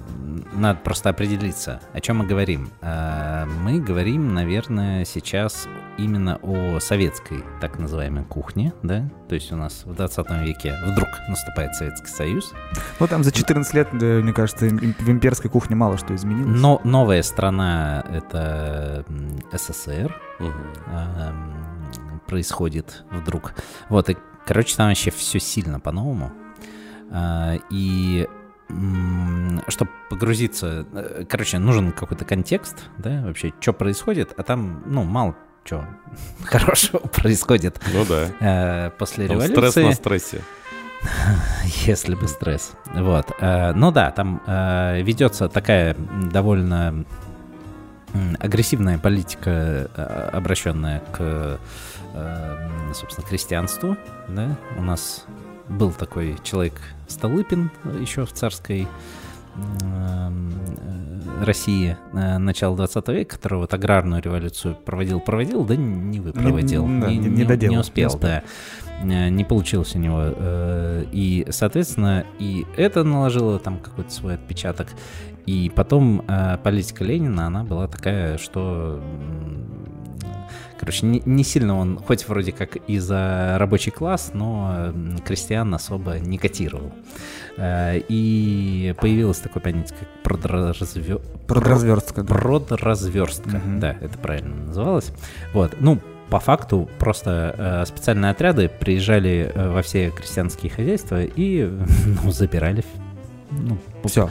надо 0.55 0.79
просто 0.81 1.11
определиться, 1.11 1.81
о 1.93 2.01
чем 2.01 2.17
мы 2.19 2.27
говорим. 2.27 2.71
Э, 2.81 3.45
мы 3.45 3.79
говорим, 3.79 4.33
наверное, 4.33 5.05
сейчас 5.05 5.69
именно 5.99 6.39
о 6.43 6.81
советской 6.81 7.45
так 7.61 7.79
называемой 7.79 8.25
кухне, 8.25 8.73
да, 8.83 9.05
то 9.29 9.35
есть 9.35 9.53
у 9.53 9.57
нас 9.57 9.83
в 9.85 9.95
20 9.95 10.43
веке 10.43 10.75
вдруг 10.87 11.09
наступает 11.29 11.75
Советский 11.75 12.09
Союз, 12.09 12.53
Ну, 12.99 13.07
там 13.07 13.23
за 13.23 13.31
14 13.31 13.75
лет, 13.75 13.89
да, 13.93 14.07
мне 14.07 14.33
кажется, 14.33 14.67
в 14.69 15.11
имперской 15.11 15.51
кухне 15.51 15.77
мало 15.77 15.99
что 15.99 16.15
изменилось. 16.15 16.59
но 16.59 16.81
новая 16.85 17.23
страна 17.23 18.03
это 18.11 19.05
СССР, 19.53 20.17
Мгм. 20.39 20.53
эм, 20.87 22.21
происходит 22.27 23.05
вдруг. 23.11 23.53
Вот, 23.91 24.09
и, 24.09 24.17
короче, 24.47 24.77
там 24.77 24.89
вообще 24.89 25.11
все 25.11 25.39
сильно 25.41 25.81
по-новому. 25.81 26.33
А, 27.11 27.55
И 27.71 28.29
чтобы 29.69 29.91
погрузиться, 30.09 30.87
э, 30.93 31.25
короче, 31.29 31.59
нужен 31.59 31.93
какой-то 31.93 32.25
контекст, 32.25 32.85
да, 32.97 33.21
вообще, 33.23 33.53
что 33.61 33.75
происходит, 33.75 34.33
а 34.39 34.43
там, 34.43 34.83
ну, 34.87 35.03
мало 35.05 35.35
что 35.65 35.85
хорошего 36.45 36.99
происходит 37.01 37.79
Ну 37.93 38.05
да. 38.07 38.87
э, 38.87 38.91
после 38.99 39.27
Там 39.29 39.37
революции. 39.37 39.71
стресс 39.71 39.77
на 39.89 39.93
стрессе. 39.93 40.41
Если 41.87 42.15
бы 42.15 42.27
стресс. 42.29 42.73
Вот. 42.95 43.31
Э, 43.41 43.73
Ну 43.75 43.91
да, 43.93 44.11
там 44.11 44.41
ведется 44.47 45.49
такая 45.49 45.95
довольно 46.33 47.05
агрессивная 48.41 48.99
политика, 48.99 50.31
обращенная 50.33 51.01
к, 51.13 51.59
э, 52.15 52.93
собственно, 52.95 53.27
крестьянству. 53.27 53.97
Да? 54.29 54.57
У 54.79 54.83
нас 54.83 55.25
был 55.69 55.93
такой 55.93 56.37
человек 56.43 56.75
Столыпин 57.09 57.71
еще 58.01 58.25
в 58.27 58.33
царской 58.33 58.87
м, 59.83 60.51
э, 61.41 61.45
России 61.45 61.97
э, 62.13 62.39
начала 62.39 62.77
20 62.77 63.09
века, 63.09 63.37
который 63.37 63.59
вот 63.59 63.75
аграрную 63.75 64.23
революцию 64.23 64.75
проводил-проводил, 64.77 65.65
да 65.65 65.77
не 65.77 66.21
выпроводил, 66.21 66.85
да, 66.87 67.09
не, 67.11 67.19
не- 67.19 67.29
не 67.29 67.37
не- 67.39 67.45
доделал, 67.45 67.71
не 67.73 67.77
не 67.77 67.81
успел, 67.81 68.09
успел. 68.09 68.21
да. 68.23 68.43
Э, 69.03 69.29
Не 69.31 69.45
получилось 69.45 69.95
у 69.95 69.99
него. 69.99 70.21
э, 70.25 71.05
И, 71.13 71.47
соответственно, 71.51 72.25
и 72.39 72.65
это 72.77 73.03
наложило 73.05 73.59
там 73.59 73.79
какой-то 73.79 74.11
свой 74.11 74.35
отпечаток. 74.35 74.89
И 75.45 75.73
потом 75.75 76.25
э, 76.29 76.57
политика 76.63 77.03
Ленина, 77.05 77.47
она 77.49 77.65
была 77.65 77.89
такая, 77.89 78.39
что... 78.39 79.03
Короче, 80.83 81.07
не, 81.07 81.23
не 81.25 81.45
сильно 81.45 81.79
он, 81.79 81.97
хоть 81.97 82.27
вроде 82.27 82.51
как 82.51 82.75
и 82.75 82.99
за 82.99 83.55
рабочий 83.57 83.93
класс, 83.93 84.33
но 84.35 84.93
крестьян 85.25 85.73
особо 85.73 86.19
не 86.19 86.39
котировал. 86.39 86.91
Э, 87.57 88.01
И 88.09 88.93
появилось 89.01 89.39
такое 89.39 89.63
понятие, 89.63 89.97
как. 90.01 90.09
Продразверстка, 91.47 92.23
да. 92.25 92.35
Продразверстка, 92.35 93.59
Мгм. 93.59 93.79
да, 93.79 93.97
это 94.01 94.19
правильно 94.19 94.57
называлось. 94.67 95.13
Вот, 95.55 95.77
ну, 95.79 96.01
по 96.31 96.41
факту 96.41 96.91
просто 96.99 97.55
э, 97.57 97.87
специальные 97.87 98.33
отряды 98.33 98.69
приезжали 98.69 99.53
э, 99.55 99.71
во 99.71 99.83
все 99.83 100.11
крестьянские 100.11 100.73
хозяйства 100.73 101.23
и, 101.23 101.71
ну, 102.25 102.33
забирали, 102.33 102.83
ну, 103.53 103.79
Все. 104.09 104.31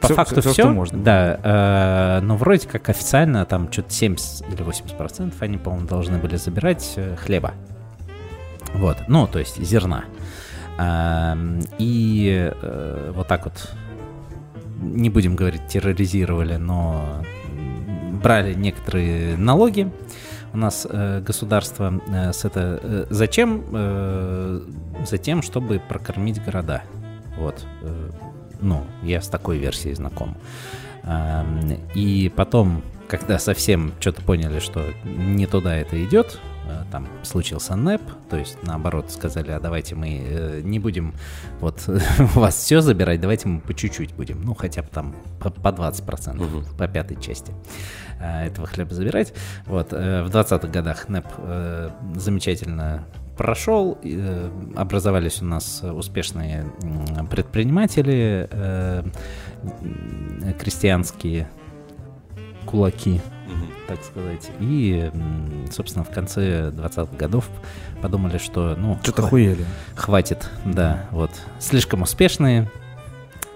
По 0.00 0.06
Всё- 0.06 0.14
факту 0.14 0.40
всё, 0.40 0.52
все, 0.52 0.62
что 0.62 0.70
можно. 0.72 0.98
да, 1.02 2.18
э, 2.18 2.20
но 2.22 2.36
вроде 2.36 2.68
как 2.68 2.88
официально 2.88 3.44
там 3.44 3.70
что-то 3.72 3.92
70 3.92 4.52
или 4.52 4.62
80 4.62 4.96
процентов 4.96 5.40
они, 5.42 5.58
по-моему, 5.58 5.86
должны 5.88 6.18
были 6.18 6.36
забирать 6.36 6.92
э, 6.96 7.16
хлеба. 7.16 7.52
Вот, 8.74 8.96
ну, 9.08 9.26
то 9.26 9.38
есть 9.38 9.60
зерна. 9.62 10.04
Эм, 10.78 11.60
И 11.78 12.52
э, 12.62 13.12
вот 13.14 13.26
так 13.26 13.44
вот, 13.46 13.72
не 14.80 15.10
будем 15.10 15.34
говорить 15.34 15.66
терроризировали, 15.66 16.56
но 16.56 17.24
брали 18.22 18.54
некоторые 18.54 19.36
налоги. 19.36 19.90
У 20.52 20.56
нас 20.56 20.86
э, 20.88 21.20
государство 21.20 22.00
э, 22.08 22.32
с 22.32 22.44
это... 22.44 22.78
э, 22.82 23.06
зачем? 23.10 23.64
Э, 23.72 24.60
затем, 25.04 25.42
чтобы 25.42 25.80
прокормить 25.80 26.42
города. 26.44 26.82
Вот. 27.36 27.66
э, 27.82 28.10
ну, 28.60 28.84
я 29.02 29.20
с 29.20 29.28
такой 29.28 29.58
версией 29.58 29.94
знаком. 29.94 30.36
Эм, 31.04 31.78
И 31.94 32.30
потом, 32.34 32.82
когда 33.08 33.38
совсем 33.38 33.92
что-то 34.00 34.22
поняли, 34.22 34.58
что 34.58 34.84
не 35.04 35.46
туда 35.46 35.74
это 35.76 36.02
идет, 36.04 36.38
э, 36.68 36.82
там 36.92 37.06
случился 37.22 37.76
НЭП, 37.76 38.02
то 38.28 38.36
есть 38.36 38.58
наоборот 38.62 39.10
сказали, 39.10 39.50
а 39.52 39.60
давайте 39.60 39.94
мы 39.94 40.20
э, 40.22 40.60
не 40.62 40.78
будем 40.78 41.14
вот 41.60 41.82
у 42.36 42.38
вас 42.40 42.56
все 42.56 42.80
забирать, 42.82 43.20
давайте 43.20 43.48
мы 43.48 43.60
по 43.60 43.72
чуть-чуть 43.72 44.12
будем, 44.14 44.42
ну 44.42 44.54
хотя 44.54 44.82
бы 44.82 44.88
там 44.88 45.14
по, 45.40 45.50
по 45.50 45.68
20%, 45.68 46.34
Мгм. 46.34 46.64
по 46.76 46.86
пятой 46.88 47.18
части 47.20 47.52
э, 48.20 48.46
этого 48.48 48.66
хлеба 48.66 48.92
забирать. 48.94 49.32
Вот, 49.66 49.92
в 49.92 49.94
20-х 49.94 50.68
годах 50.68 51.08
НЭП 51.08 51.26
замечательно 52.16 53.04
прошел, 53.38 53.96
э, 54.02 54.50
образовались 54.76 55.40
у 55.40 55.46
нас 55.46 55.82
успешные 55.82 56.66
предприниматели, 57.30 58.48
э, 58.50 59.04
крестьянские 60.60 61.48
кулаки, 62.66 63.20
так 63.86 64.02
сказать. 64.04 64.50
И, 64.60 65.10
собственно, 65.70 66.04
в 66.04 66.10
конце 66.10 66.70
20-х 66.70 67.16
годов 67.16 67.48
подумали, 68.02 68.36
что, 68.38 68.76
ну, 68.76 68.98
Что-то 69.02 69.22
хва- 69.22 69.28
хуели. 69.30 69.64
хватит, 69.94 70.50
да, 70.66 71.06
вот. 71.10 71.30
Слишком 71.58 72.02
успешные, 72.02 72.70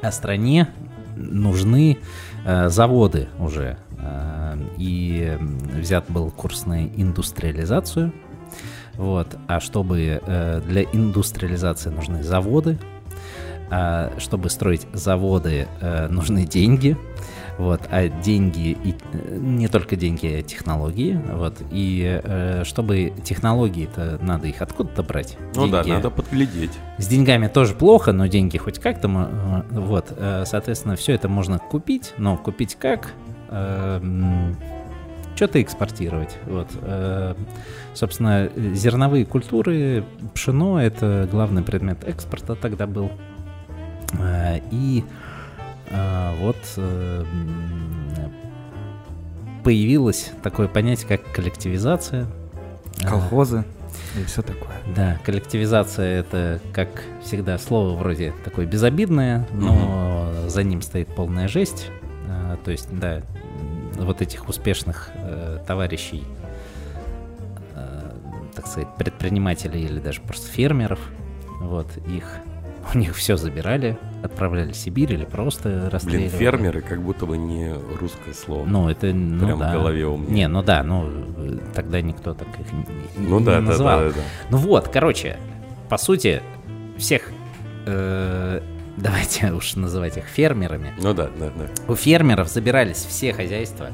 а 0.01 0.11
стране 0.13 0.69
нужны 1.17 1.99
э, 2.47 2.69
заводы 2.71 3.29
уже. 3.39 3.77
Э, 3.99 4.57
и 4.79 5.37
взят 5.75 6.07
был 6.09 6.31
курс 6.31 6.67
на 6.67 6.87
индустриализацию. 6.87 8.13
Вот. 8.97 9.37
А 9.49 9.61
чтобы 9.61 10.21
э, 10.25 10.61
для 10.67 10.83
индустриализации 10.83 11.91
нужны 11.91 12.23
заводы, 12.23 12.79
а 13.71 14.13
чтобы 14.19 14.51
строить 14.51 14.87
заводы, 14.93 15.67
э, 15.81 16.09
нужны 16.09 16.45
деньги. 16.47 16.97
Вот, 17.59 17.83
а 17.91 18.09
деньги, 18.09 18.71
и, 18.83 18.95
э, 19.13 19.37
не 19.39 19.69
только 19.69 19.95
деньги, 19.95 20.27
а 20.27 20.43
технологии. 20.43 21.21
Вот, 21.35 21.57
и 21.71 22.21
э, 22.25 22.65
чтобы 22.65 23.13
технологии-то 23.25 24.19
надо 24.23 24.49
их 24.49 24.63
откуда-то 24.63 25.03
брать. 25.03 25.37
Ну 25.55 25.69
да, 25.69 25.83
Деньги- 25.85 25.97
надо 25.97 26.11
подглядеть. 26.11 26.73
с 26.97 27.07
деньгами 27.07 27.49
тоже 27.49 27.75
плохо, 27.75 28.13
но 28.13 28.27
деньги 28.27 28.57
хоть 28.57 28.79
как-то, 28.79 29.09
э, 29.09 29.63
вот, 29.79 30.07
э, 30.17 30.45
соответственно, 30.47 30.97
все 30.97 31.13
это 31.13 31.29
можно 31.29 31.59
купить, 31.59 32.15
но 32.17 32.37
купить 32.39 32.75
как? 32.79 33.13
Что-то 35.35 35.61
экспортировать, 35.63 36.37
вот. 36.47 36.69
э, 36.83 37.35
Собственно, 37.95 38.51
зерновые 38.57 39.27
культуры, 39.27 40.05
пшено— 40.35 40.81
это 40.83 41.29
главный 41.31 41.63
предмет 41.63 42.05
экспорта 42.05 42.55
тогда 42.55 42.87
был. 42.87 43.11
Э, 44.19 44.61
И 44.71 45.05
э, 45.91 46.35
вот 46.41 46.57
э, 46.77 47.25
появилось 49.63 50.33
такое 50.43 50.69
понятие, 50.69 51.09
как 51.09 51.33
коллективизация. 51.33 52.27
Колхозы 53.03 53.65
и 54.19 54.25
все 54.25 54.43
такое. 54.43 54.73
да, 54.95 55.19
коллективизация 55.25 56.21
это, 56.21 56.61
как 56.73 56.89
всегда, 57.23 57.59
слово 57.59 57.97
вроде 57.97 58.33
такое 58.45 58.67
безобидное, 58.67 59.47
но 59.53 60.31
за 60.47 60.63
ним 60.63 60.83
стоит 60.83 61.09
полная 61.09 61.49
жесть. 61.49 61.89
То 62.65 62.71
есть, 62.71 62.89
да, 62.91 63.23
вот 63.97 64.23
этих 64.23 64.49
успешных 64.49 65.11
товарищей, 65.67 66.23
так 68.55 68.67
сказать, 68.67 68.89
предпринимателей 68.97 69.83
или 69.85 69.99
даже 69.99 70.21
просто 70.21 70.49
фермеров, 70.49 71.01
вот 71.61 71.89
их, 72.09 72.25
у 72.95 72.99
них 72.99 73.15
все 73.17 73.37
забирали, 73.37 73.99
отправляли 74.23 74.73
в 74.73 74.77
Сибирь 74.77 75.13
или 75.13 75.25
просто 75.25 75.69
Блин, 75.69 75.89
расстреливали. 75.89 76.29
фермеры 76.29 76.81
как 76.81 77.03
будто 77.03 77.27
бы 77.27 77.37
не 77.37 77.73
русское 77.99 78.35
слово. 78.35 78.65
Ну, 78.67 78.89
это, 78.89 79.07
ну 79.13 79.47
Прям 79.47 79.59
да. 79.59 79.71
в 79.71 79.73
голове 79.73 80.07
у 80.07 80.17
меня. 80.17 80.33
Не, 80.33 80.49
ну 80.49 80.63
да, 80.63 80.83
ну, 80.83 81.09
тогда 81.75 82.01
никто 82.01 82.35
так 82.35 82.49
их 82.59 82.73
не, 82.73 82.85
ну 83.29 83.39
не 83.41 83.45
да, 83.45 83.55
да, 83.57 83.61
называл. 83.61 83.99
да, 84.01 84.07
да, 84.07 84.13
да. 84.13 84.23
Ну 84.51 84.59
вот, 84.59 84.89
короче, 84.89 85.39
по 85.89 85.97
сути, 85.99 86.43
всех, 86.99 87.31
э, 87.87 88.61
давайте 88.97 89.53
уж 89.53 89.75
называть 89.77 90.17
их 90.17 90.25
фермерами. 90.25 90.93
Ну 91.01 91.15
да, 91.15 91.29
да, 91.39 91.51
да. 91.57 91.67
У 91.89 91.95
фермеров 91.95 92.49
забирались 92.49 92.99
все 92.99 93.33
хозяйства, 93.33 93.89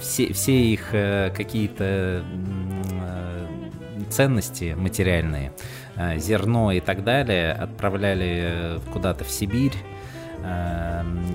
все, 0.00 0.32
все 0.32 0.52
их 0.52 0.94
э, 0.94 1.30
какие-то 1.30 2.24
э, 2.24 3.46
ценности 4.08 4.74
материальные, 4.76 5.52
э, 5.96 6.18
зерно 6.18 6.72
и 6.72 6.80
так 6.80 7.04
далее 7.04 7.52
отправляли 7.52 8.80
куда-то 8.92 9.24
в 9.24 9.30
Сибирь. 9.30 9.74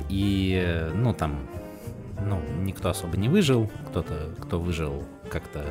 И, 0.07 0.89
ну, 0.93 1.13
там, 1.13 1.47
ну, 2.25 2.39
никто 2.61 2.89
особо 2.89 3.17
не 3.17 3.27
выжил, 3.27 3.69
кто-то, 3.89 4.29
кто 4.39 4.59
выжил, 4.59 5.03
как-то 5.29 5.65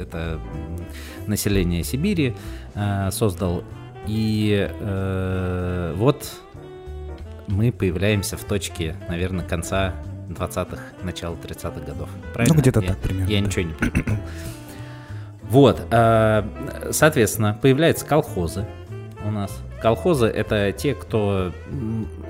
это 0.00 0.38
население 1.26 1.82
Сибири 1.82 2.36
создал. 3.10 3.64
И 4.06 4.68
э, 4.70 5.94
вот 5.96 6.40
мы 7.48 7.72
появляемся 7.72 8.36
в 8.36 8.44
точке, 8.44 8.96
наверное, 9.08 9.44
конца 9.44 9.94
20-х, 10.32 10.78
начала 11.02 11.34
30-х 11.34 11.80
годов. 11.80 12.08
Правильно? 12.32 12.54
Ну, 12.54 12.60
где-то 12.60 12.82
так 12.82 12.98
примерно, 12.98 13.30
Я 13.30 13.40
да. 13.40 13.46
ничего 13.46 13.62
не 13.62 13.74
перепутал. 13.74 14.16
Вот, 15.42 15.82
э, 15.90 16.90
соответственно, 16.92 17.58
появляются 17.60 18.06
колхозы 18.06 18.66
у 19.24 19.30
нас. 19.32 19.50
Колхозы— 19.82 20.26
это 20.28 20.72
те, 20.72 20.94
кто 20.94 21.52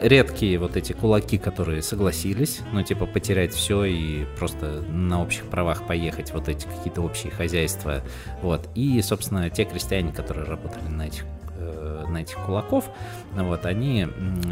редкие 0.01 0.59
вот 0.59 0.77
эти 0.77 0.93
кулаки, 0.93 1.37
которые 1.37 1.83
согласились, 1.83 2.61
ну, 2.73 2.83
типа, 2.83 3.07
потерять 3.07 3.53
все 3.53 3.85
и 3.85 4.25
просто 4.39 4.83
на 4.89 5.21
общих 5.21 5.45
правах 5.47 5.87
поехать, 5.87 6.33
вот 6.33 6.49
эти 6.49 6.67
какие-то 6.67 7.03
общие 7.03 7.33
хозяйства, 7.33 8.03
вот. 8.41 8.69
И, 8.75 9.03
собственно, 9.03 9.51
те 9.51 9.65
крестьяне, 9.65 10.13
которые 10.13 10.47
работали 10.47 10.89
на 10.89 11.09
этих 11.09 11.25
э, 11.59 12.05
на 12.09 12.19
этих 12.19 12.37
кулаков, 12.39 12.89
ну 13.35 13.45
вот, 13.47 13.67
они 13.67 14.07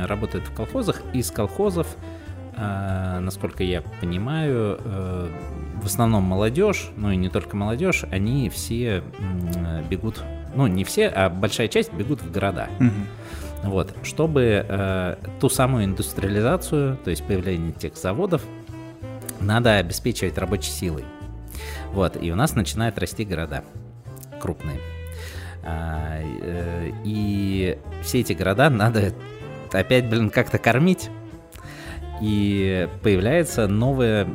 работают 0.04 0.46
в 0.46 0.54
колхозах, 0.54 1.02
из 1.14 1.30
колхозов 1.30 1.86
насколько 3.20 3.62
я 3.62 3.82
понимаю, 4.00 4.78
э, 4.84 5.28
в 5.82 5.86
основном 5.86 6.24
молодежь, 6.24 6.90
ну 6.96 7.10
и 7.10 7.16
не 7.16 7.28
только 7.28 7.56
молодежь, 7.56 8.04
они 8.10 8.48
все 8.50 9.02
бегут, 9.88 10.22
ну 10.54 10.66
не 10.66 10.84
все, 10.84 11.08
а 11.08 11.28
большая 11.28 11.68
часть 11.68 11.92
бегут 11.92 12.22
в 12.22 12.32
города. 12.32 12.68
Мгм. 12.78 13.06
Вот, 13.64 13.94
чтобы 14.04 14.64
э, 14.68 15.16
ту 15.40 15.48
самую 15.48 15.84
индустриализацию, 15.84 16.96
то 17.04 17.10
есть 17.10 17.24
появление 17.24 17.72
тех 17.72 17.96
заводов, 17.96 18.42
надо 19.40 19.76
обеспечивать 19.76 20.38
рабочей 20.38 20.70
силой. 20.70 21.04
Вот, 21.92 22.22
и 22.22 22.30
у 22.30 22.36
нас 22.36 22.54
начинают 22.54 22.98
расти 22.98 23.24
города 23.24 23.64
крупные. 24.40 24.78
А, 25.64 26.20
э, 26.22 26.90
и 27.04 27.78
все 28.02 28.20
эти 28.20 28.32
города 28.32 28.70
надо 28.70 29.12
опять, 29.72 30.08
блин, 30.08 30.30
как-то 30.30 30.58
кормить. 30.58 31.10
И 32.20 32.88
появляется 33.02 33.68
новая 33.68 34.26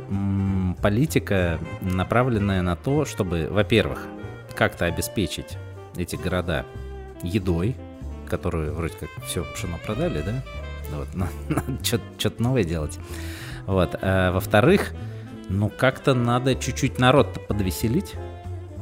политика, 0.82 1.58
направленная 1.82 2.62
на 2.62 2.76
то, 2.76 3.04
чтобы, 3.04 3.48
во-первых, 3.50 4.06
как-то 4.54 4.86
обеспечить 4.86 5.58
эти 5.96 6.16
города 6.16 6.64
едой, 7.22 7.76
которую 8.26 8.72
вроде 8.74 8.94
как 8.94 9.10
все 9.26 9.44
пшено 9.54 9.76
продали, 9.84 10.22
да? 10.22 10.42
Вот, 10.96 11.14
на- 11.14 11.28
надо 11.48 11.84
что-то 12.18 12.42
новое 12.42 12.64
делать. 12.64 12.98
Вот. 13.66 13.96
А 14.00 14.32
во-вторых, 14.32 14.92
ну 15.48 15.68
как-то 15.68 16.14
надо 16.14 16.54
чуть-чуть 16.54 16.98
народ 16.98 17.46
подвеселить, 17.46 18.14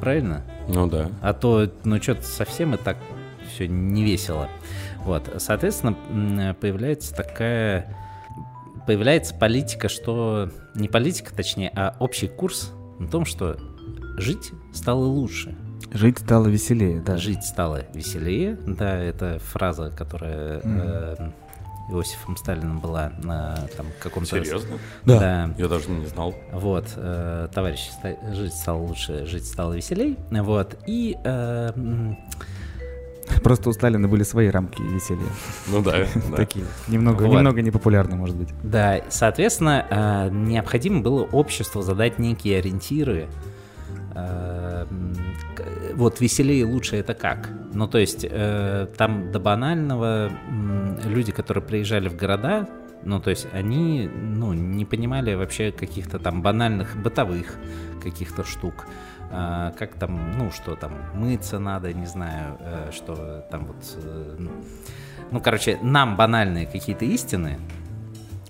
правильно? 0.01 0.45
Ну 0.69 0.87
да. 0.87 1.11
А 1.21 1.33
то, 1.33 1.69
ну 1.85 2.01
что-то 2.01 2.23
совсем 2.23 2.75
и 2.75 2.77
так 2.79 2.97
все 3.53 3.67
не 3.67 4.05
весело. 4.05 4.49
Вот, 4.99 5.29
соответственно, 5.39 6.55
появляется 6.61 7.15
такая... 7.15 7.97
Появляется 8.87 9.35
политика, 9.35 9.89
что... 9.89 10.51
Не 10.75 10.89
политика, 10.89 11.35
точнее, 11.35 11.71
а 11.75 11.95
общий 11.99 12.29
курс 12.29 12.73
на 12.99 13.09
том, 13.09 13.25
что 13.25 13.57
жить 14.19 14.53
стало 14.73 15.05
лучше. 15.05 15.55
Жить 15.93 16.19
стало 16.19 16.49
веселее, 16.49 17.01
да. 17.01 17.17
Жить 17.19 17.45
стало 17.45 17.85
веселее. 17.93 18.59
Да, 18.67 18.97
это 18.99 19.39
фраза, 19.41 19.91
которая 19.91 20.61
э, 20.65 21.31
Иосифом 21.91 22.37
Сталиным 22.37 22.81
была 22.81 23.13
на 23.23 23.57
там 23.77 23.87
каком-то... 24.01 24.43
Серьезно? 24.43 24.79
Да. 25.05 25.19
Да. 25.21 25.55
Я 25.59 25.69
даже 25.69 25.91
не 25.91 26.07
знал. 26.07 26.35
Вот, 26.53 26.87
э, 26.97 27.49
товарищи, 27.53 27.91
ста- 27.91 28.35
жить 28.35 28.55
стало 28.55 28.79
лучше, 28.79 29.27
жить 29.27 29.47
стало 29.47 29.75
веселей. 29.75 30.17
Вот, 30.31 30.79
и 30.87 31.17
э, 31.23 31.73
Просто 33.43 33.71
у 33.71 33.73
Сталина 33.73 34.09
были 34.09 34.23
свои 34.23 34.49
рамки 34.49 34.83
веселья. 34.83 35.23
Ну 35.69 35.83
да. 35.85 36.07
Такие. 36.37 36.65
Немного, 36.89 37.27
немного 37.27 37.63
непопулярные, 37.63 38.17
может 38.17 38.37
быть. 38.37 38.49
да, 38.63 39.01
соответственно, 39.09 39.87
э, 39.91 40.29
необходимо 40.31 41.01
было 41.01 41.23
обществу 41.25 41.83
задать 41.83 42.19
некие 42.19 42.59
ориентиры. 42.59 43.29
Э, 44.15 44.87
вот 45.95 46.21
веселее 46.21 46.61
и 46.61 46.65
лучше 46.65 46.97
это 46.97 47.15
как? 47.15 47.49
Ну, 47.73 47.89
то 47.89 47.99
есть, 47.99 48.27
э, 48.29 48.87
там 48.97 49.33
до 49.33 49.41
банального 49.41 50.31
люди, 51.05 51.33
которые 51.33 51.65
приезжали 51.65 52.09
в 52.09 52.17
города, 52.17 52.69
ну, 53.05 53.21
то 53.21 53.31
есть, 53.31 53.49
они, 53.53 54.09
ну, 54.09 54.53
не 54.53 54.85
понимали 54.85 55.35
вообще 55.35 55.73
каких-то 55.73 56.19
там 56.19 56.43
банальных 56.43 56.97
бытовых 56.97 57.57
каких-то 58.03 58.45
штук. 58.45 58.87
А, 59.35 59.73
как 59.73 59.95
там, 59.95 60.37
ну, 60.37 60.51
что 60.51 60.77
там, 60.77 60.93
мыться 61.15 61.59
надо, 61.59 61.93
не 61.93 62.05
знаю, 62.05 62.59
э, 62.61 62.91
что 62.93 63.47
там 63.51 63.65
вот... 63.65 63.77
э, 63.97 64.47
ну, 65.31 65.41
короче, 65.41 65.79
нам 65.81 66.17
банальные 66.17 66.67
какие-то 66.67 67.07
истины, 67.07 67.59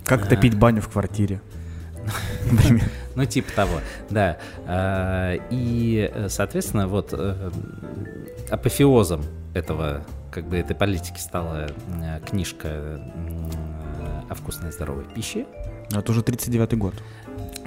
Как 0.05 0.28
топить 0.28 0.59
баню 0.59 0.83
в 0.83 0.89
квартире. 0.89 1.41
Ну, 3.14 3.26
типа 3.26 3.53
того, 3.53 3.80
да. 4.09 4.39
А, 4.66 5.35
И, 5.51 6.11
э, 6.12 6.28
соответственно, 6.30 6.89
вот 6.89 7.14
апофеозом 8.51 9.22
этого, 9.55 10.03
как 10.33 10.47
бы, 10.47 10.57
этой 10.57 10.74
политики 10.74 11.18
стала 11.18 11.68
книжка 12.26 13.01
о 14.30 14.35
вкусной 14.35 14.70
и 14.70 14.72
здоровой 14.72 15.05
пище. 15.05 15.45
Ну, 15.91 16.01
Это 16.01 16.11
уже 16.11 16.22
39-й 16.22 16.76
год. 16.76 16.95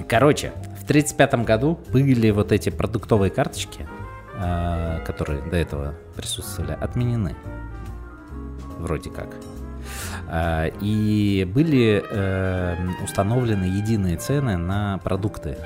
Короче, 0.08 0.52
1935 0.86 1.44
году 1.44 1.78
были 1.92 2.30
вот 2.30 2.52
эти 2.52 2.70
продуктовые 2.70 3.30
карточки, 3.30 3.86
э, 4.34 5.00
которые 5.04 5.42
до 5.42 5.56
этого 5.56 5.94
присутствовали, 6.14 6.72
отменены. 6.80 7.34
Вроде 8.78 9.10
как. 9.10 9.28
А, 10.28 10.66
И 10.80 11.44
были 11.52 12.02
э, 12.08 12.76
установлены 13.02 13.64
единые 13.64 14.16
цены 14.16 14.56
на 14.56 14.98
продукты. 14.98 15.56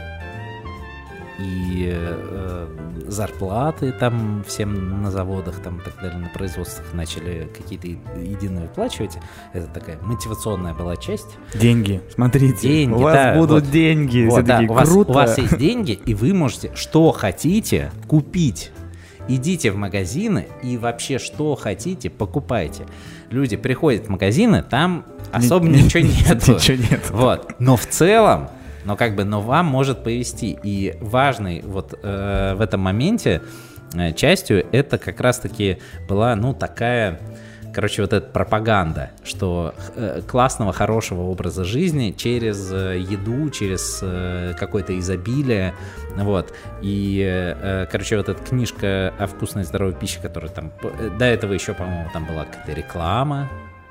И 1.40 1.90
э, 1.92 2.66
зарплаты 3.06 3.92
там 3.92 4.44
всем 4.46 5.02
на 5.02 5.10
заводах 5.10 5.60
там 5.60 5.78
и 5.78 5.82
так 5.82 5.96
далее, 6.00 6.18
на 6.18 6.28
производствах 6.28 6.86
начали 6.92 7.48
какие-то 7.56 7.86
единые 7.86 8.66
выплачивать. 8.66 9.18
Это 9.52 9.66
такая 9.66 9.98
мотивационная 10.02 10.74
была 10.74 10.96
часть. 10.96 11.38
Деньги. 11.54 12.02
Смотрите. 12.14 12.68
Деньги, 12.68 12.94
у 12.94 12.98
вас 12.98 13.14
да, 13.14 13.34
будут 13.34 13.64
вот. 13.64 13.70
деньги. 13.70 14.26
Вот, 14.28 14.44
да, 14.44 14.58
такие, 14.58 14.70
у, 14.70 14.74
вас, 14.74 14.88
круто. 14.88 15.10
у 15.10 15.14
вас 15.14 15.38
есть 15.38 15.56
деньги, 15.58 15.92
и 15.92 16.14
вы 16.14 16.34
можете 16.34 16.72
что 16.74 17.12
хотите 17.12 17.90
купить. 18.06 18.70
Идите 19.28 19.70
в 19.70 19.76
магазины 19.76 20.48
и 20.62 20.76
вообще 20.76 21.18
что 21.18 21.54
хотите 21.54 22.10
покупайте. 22.10 22.86
Люди 23.30 23.56
приходят 23.56 24.06
в 24.06 24.08
магазины, 24.08 24.62
там 24.62 25.04
особо 25.30 25.68
Ни- 25.68 25.82
ничего 25.82 26.02
нету. 26.02 26.54
Ничего 26.54 26.76
нет. 26.90 27.10
Вот. 27.10 27.54
Но 27.60 27.76
в 27.76 27.86
целом, 27.86 28.48
но 28.84 28.96
как 28.96 29.14
бы, 29.14 29.24
но 29.24 29.40
вам 29.40 29.66
может 29.66 30.02
повести. 30.02 30.58
И 30.62 30.96
важный 31.00 31.62
вот 31.62 31.98
э, 32.02 32.54
в 32.54 32.60
этом 32.60 32.80
моменте 32.80 33.42
э, 33.94 34.12
частью 34.12 34.66
это 34.72 34.98
как 34.98 35.20
раз-таки 35.20 35.78
была, 36.08 36.34
ну, 36.36 36.54
такая, 36.54 37.20
короче, 37.74 38.02
вот 38.02 38.12
эта 38.12 38.26
пропаганда, 38.26 39.10
что 39.24 39.74
э, 39.96 40.22
классного, 40.26 40.72
хорошего 40.72 41.22
образа 41.22 41.64
жизни 41.64 42.14
через 42.16 42.70
э, 42.72 42.98
еду, 42.98 43.50
через 43.50 44.00
э, 44.02 44.54
какое-то 44.58 44.98
изобилие, 44.98 45.74
вот. 46.16 46.52
И, 46.82 47.86
короче, 47.90 48.16
вот 48.16 48.28
эта 48.28 48.42
книжка 48.42 49.14
о 49.18 49.26
вкусной 49.26 49.64
здоровой 49.64 49.94
пище, 49.94 50.18
которая 50.20 50.50
там, 50.50 50.72
до 51.18 51.24
этого 51.24 51.52
еще, 51.52 51.72
по-моему, 51.72 52.08
там 52.12 52.24
была 52.24 52.44
какая-то 52.46 52.72
реклама, 52.72 53.48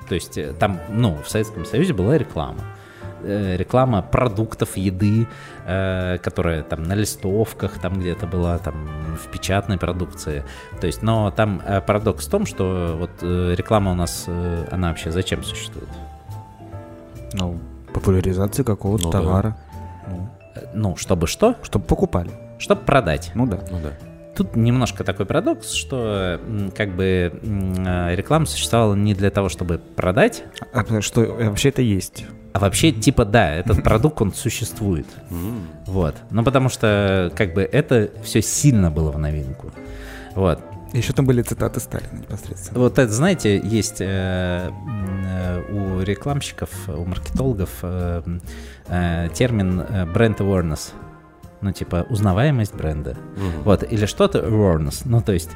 то 0.08 0.14
есть 0.14 0.38
там, 0.58 0.80
ну, 0.90 1.18
в 1.24 1.30
Советском 1.30 1.64
Союзе 1.64 1.94
была 1.94 2.18
реклама 2.18 2.62
реклама 3.24 4.02
продуктов, 4.02 4.76
еды, 4.76 5.26
э, 5.66 6.18
которая 6.18 6.62
там 6.62 6.82
на 6.82 6.94
листовках, 6.94 7.78
там 7.78 8.00
где-то 8.00 8.26
была, 8.26 8.58
там 8.58 8.88
в 9.22 9.30
печатной 9.30 9.78
продукции. 9.78 10.44
То 10.80 10.86
есть, 10.86 11.02
но 11.02 11.30
там 11.30 11.60
э, 11.66 11.80
парадокс 11.80 12.26
в 12.26 12.30
том, 12.30 12.46
что 12.46 12.96
вот 12.98 13.10
э, 13.22 13.54
реклама 13.56 13.92
у 13.92 13.94
нас, 13.94 14.24
э, 14.26 14.64
она 14.70 14.88
вообще 14.88 15.10
зачем 15.10 15.42
существует? 15.44 15.88
Ну, 17.32 17.58
популяризация 17.92 18.64
какого-то 18.64 19.04
Ну 19.06 19.12
да. 19.12 19.18
товара. 19.18 19.56
Ну, 20.08 20.28
Э, 20.54 20.60
Ну, 20.74 20.96
чтобы 20.96 21.26
что? 21.26 21.54
чтобы 21.62 21.84
покупали. 21.84 22.30
Чтобы 22.58 22.82
продать. 22.82 23.30
Ну 23.34 23.46
да. 23.46 23.60
Ну 23.70 23.78
да. 23.82 23.90
Тут 24.36 24.56
немножко 24.56 25.04
такой 25.04 25.26
парадокс, 25.26 25.72
что 25.72 26.40
как 26.76 26.94
бы 26.94 27.32
э, 27.42 28.14
реклама 28.14 28.46
существовала 28.46 28.94
не 28.94 29.14
для 29.14 29.30
того, 29.30 29.48
чтобы 29.48 29.78
продать, 29.78 30.44
А 30.72 31.00
что 31.02 31.22
э, 31.22 31.48
вообще 31.48 31.68
это 31.70 31.82
есть. 31.82 32.26
А 32.52 32.58
вообще 32.58 32.92
типа 32.92 33.24
да, 33.24 33.54
этот 33.54 33.82
продукт 33.84 34.20
он 34.22 34.32
существует. 34.32 35.06
Вот. 35.86 36.16
Ну, 36.30 36.44
потому 36.44 36.68
что, 36.68 37.32
как 37.36 37.54
бы, 37.54 37.62
это 37.62 38.10
все 38.22 38.42
сильно 38.42 38.90
было 38.90 39.10
в 39.12 39.18
новинку. 39.18 39.72
Вот. 40.34 40.60
Еще 40.92 41.12
там 41.12 41.24
были 41.24 41.42
цитаты 41.42 41.78
Сталина 41.78 42.12
непосредственно. 42.12 42.80
Вот 42.80 42.98
это, 42.98 43.12
знаете, 43.12 43.60
есть 43.62 44.00
э, 44.00 44.70
э, 44.70 45.62
у 45.72 46.02
рекламщиков, 46.02 46.70
у 46.88 47.04
маркетологов 47.04 47.70
э, 47.82 48.22
э, 48.88 49.28
термин 49.32 49.80
э, 49.88 50.06
бренд 50.06 50.40
awareness. 50.40 50.92
ну, 51.60 51.72
типа, 51.72 52.06
узнаваемость 52.10 52.74
бренда. 52.74 53.16
Вот, 53.64 53.84
или 53.92 54.06
что-то 54.06 54.38
awareness, 54.40 55.02
ну, 55.04 55.20
то 55.20 55.32
есть, 55.32 55.50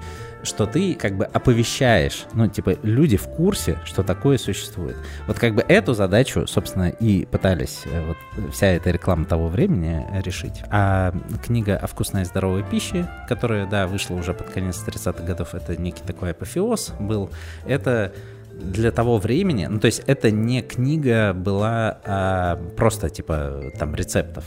что 0.44 0.66
ты 0.66 0.94
как 0.94 1.16
бы 1.16 1.24
оповещаешь, 1.24 2.26
ну, 2.32 2.48
типа, 2.48 2.76
люди 2.82 3.16
в 3.16 3.28
курсе, 3.28 3.78
что 3.84 4.02
такое 4.02 4.38
существует. 4.38 4.96
Вот 5.26 5.38
как 5.38 5.54
бы 5.54 5.64
эту 5.66 5.94
задачу, 5.94 6.46
собственно, 6.46 6.88
и 6.88 7.24
пытались 7.26 7.82
э, 7.84 8.06
вот 8.06 8.52
вся 8.52 8.68
эта 8.68 8.90
реклама 8.90 9.24
того 9.24 9.48
времени 9.48 10.06
э, 10.10 10.22
решить. 10.22 10.62
А 10.70 11.12
книга 11.44 11.76
о 11.76 11.86
вкусной 11.86 12.22
и 12.22 12.24
здоровой 12.24 12.62
пище, 12.62 13.08
которая, 13.28 13.66
да, 13.66 13.86
вышла 13.86 14.14
уже 14.14 14.34
под 14.34 14.50
конец 14.50 14.82
30-х 14.86 15.24
годов, 15.24 15.54
это 15.54 15.80
некий 15.80 16.02
такой 16.02 16.30
апофеоз 16.30 16.92
был, 17.00 17.30
это 17.66 18.12
для 18.52 18.92
того 18.92 19.18
времени, 19.18 19.66
ну 19.66 19.80
то 19.80 19.86
есть 19.86 20.02
это 20.06 20.30
не 20.30 20.62
книга 20.62 21.32
была 21.32 21.98
а, 22.04 22.56
просто 22.76 23.10
типа 23.10 23.72
там 23.78 23.94
рецептов. 23.94 24.44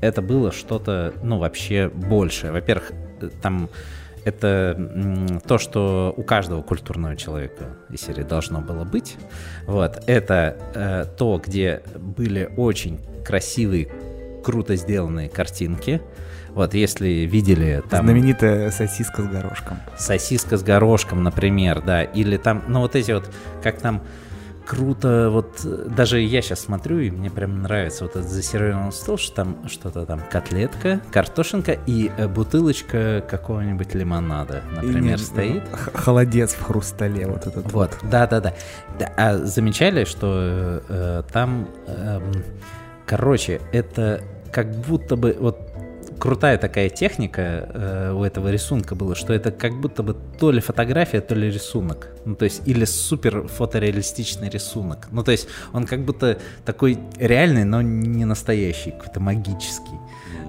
Это 0.00 0.22
было 0.22 0.52
что-то, 0.52 1.14
ну 1.22 1.38
вообще 1.38 1.88
большее. 1.88 2.52
Во-первых, 2.52 2.92
э, 3.20 3.30
там 3.42 3.68
это 4.30 5.40
то, 5.46 5.58
что 5.58 6.14
у 6.16 6.22
каждого 6.22 6.62
культурного 6.62 7.16
человека 7.16 7.64
из 7.90 8.00
серии 8.00 8.22
должно 8.22 8.60
было 8.60 8.84
быть. 8.84 9.16
Вот 9.66 10.02
это 10.06 10.56
э, 10.74 11.04
то, 11.16 11.40
где 11.44 11.82
были 11.96 12.50
очень 12.56 13.00
красивые, 13.24 13.88
круто 14.44 14.76
сделанные 14.76 15.28
картинки. 15.28 16.00
Вот 16.50 16.74
если 16.74 17.08
видели 17.08 17.82
там 17.90 18.06
Знаменитая 18.06 18.70
сосиска 18.70 19.22
с 19.22 19.26
горошком. 19.26 19.78
сосиска 19.96 20.56
с 20.56 20.62
горошком, 20.62 21.22
например, 21.22 21.82
да, 21.82 22.02
или 22.02 22.36
там, 22.36 22.64
ну 22.66 22.80
вот 22.80 22.96
эти 22.96 23.12
вот, 23.12 23.30
как 23.62 23.78
там 23.78 24.02
круто, 24.70 25.30
вот 25.32 25.62
э, 25.64 25.88
даже 25.96 26.20
я 26.20 26.40
сейчас 26.42 26.60
смотрю, 26.60 27.00
и 27.00 27.10
мне 27.10 27.28
прям 27.28 27.62
нравится 27.62 28.04
вот 28.04 28.14
этот 28.14 28.30
засервированный 28.30 28.92
стол, 28.92 29.18
что 29.18 29.34
там 29.34 29.68
что-то 29.68 30.06
там 30.06 30.20
котлетка, 30.30 31.00
картошинка 31.10 31.72
и 31.86 32.08
э, 32.16 32.28
бутылочка 32.28 33.20
какого-нибудь 33.28 33.94
лимонада, 33.94 34.62
например, 34.70 35.16
И 35.16 35.18
не- 35.18 35.18
стоит. 35.18 35.62
Холодец 35.94 36.52
в 36.54 36.62
хрустале 36.62 37.26
вот 37.26 37.48
этот. 37.48 37.72
Вот, 37.72 37.96
да, 38.04 38.28
да, 38.28 38.40
да. 38.40 38.54
Да, 38.96 39.12
А 39.16 39.38
замечали, 39.38 40.04
что 40.04 40.26
э, 40.36 40.80
э, 40.88 41.22
там, 41.32 41.68
эм, 41.88 42.32
короче, 43.06 43.60
это 43.72 44.20
как 44.52 44.70
будто 44.70 45.16
бы 45.16 45.36
вот 45.40 45.69
крутая 46.20 46.58
такая 46.58 46.90
техника 46.90 47.40
э, 47.40 48.12
у 48.12 48.22
этого 48.22 48.52
рисунка 48.52 48.94
была, 48.94 49.14
что 49.14 49.32
это 49.32 49.50
как 49.50 49.80
будто 49.80 50.02
бы 50.02 50.14
то 50.38 50.50
ли 50.52 50.60
фотография, 50.60 51.20
то 51.20 51.34
ли 51.34 51.50
рисунок. 51.50 52.08
Ну, 52.24 52.36
то 52.36 52.44
есть, 52.44 52.62
или 52.68 52.84
супер 52.84 53.48
фотореалистичный 53.48 54.50
рисунок. 54.50 55.08
Ну, 55.10 55.24
то 55.24 55.32
есть, 55.32 55.48
он 55.72 55.86
как 55.86 56.04
будто 56.04 56.38
такой 56.64 56.98
реальный, 57.18 57.64
но 57.64 57.82
не 57.82 58.24
настоящий, 58.24 58.90
какой-то 58.92 59.20
магический. 59.20 59.98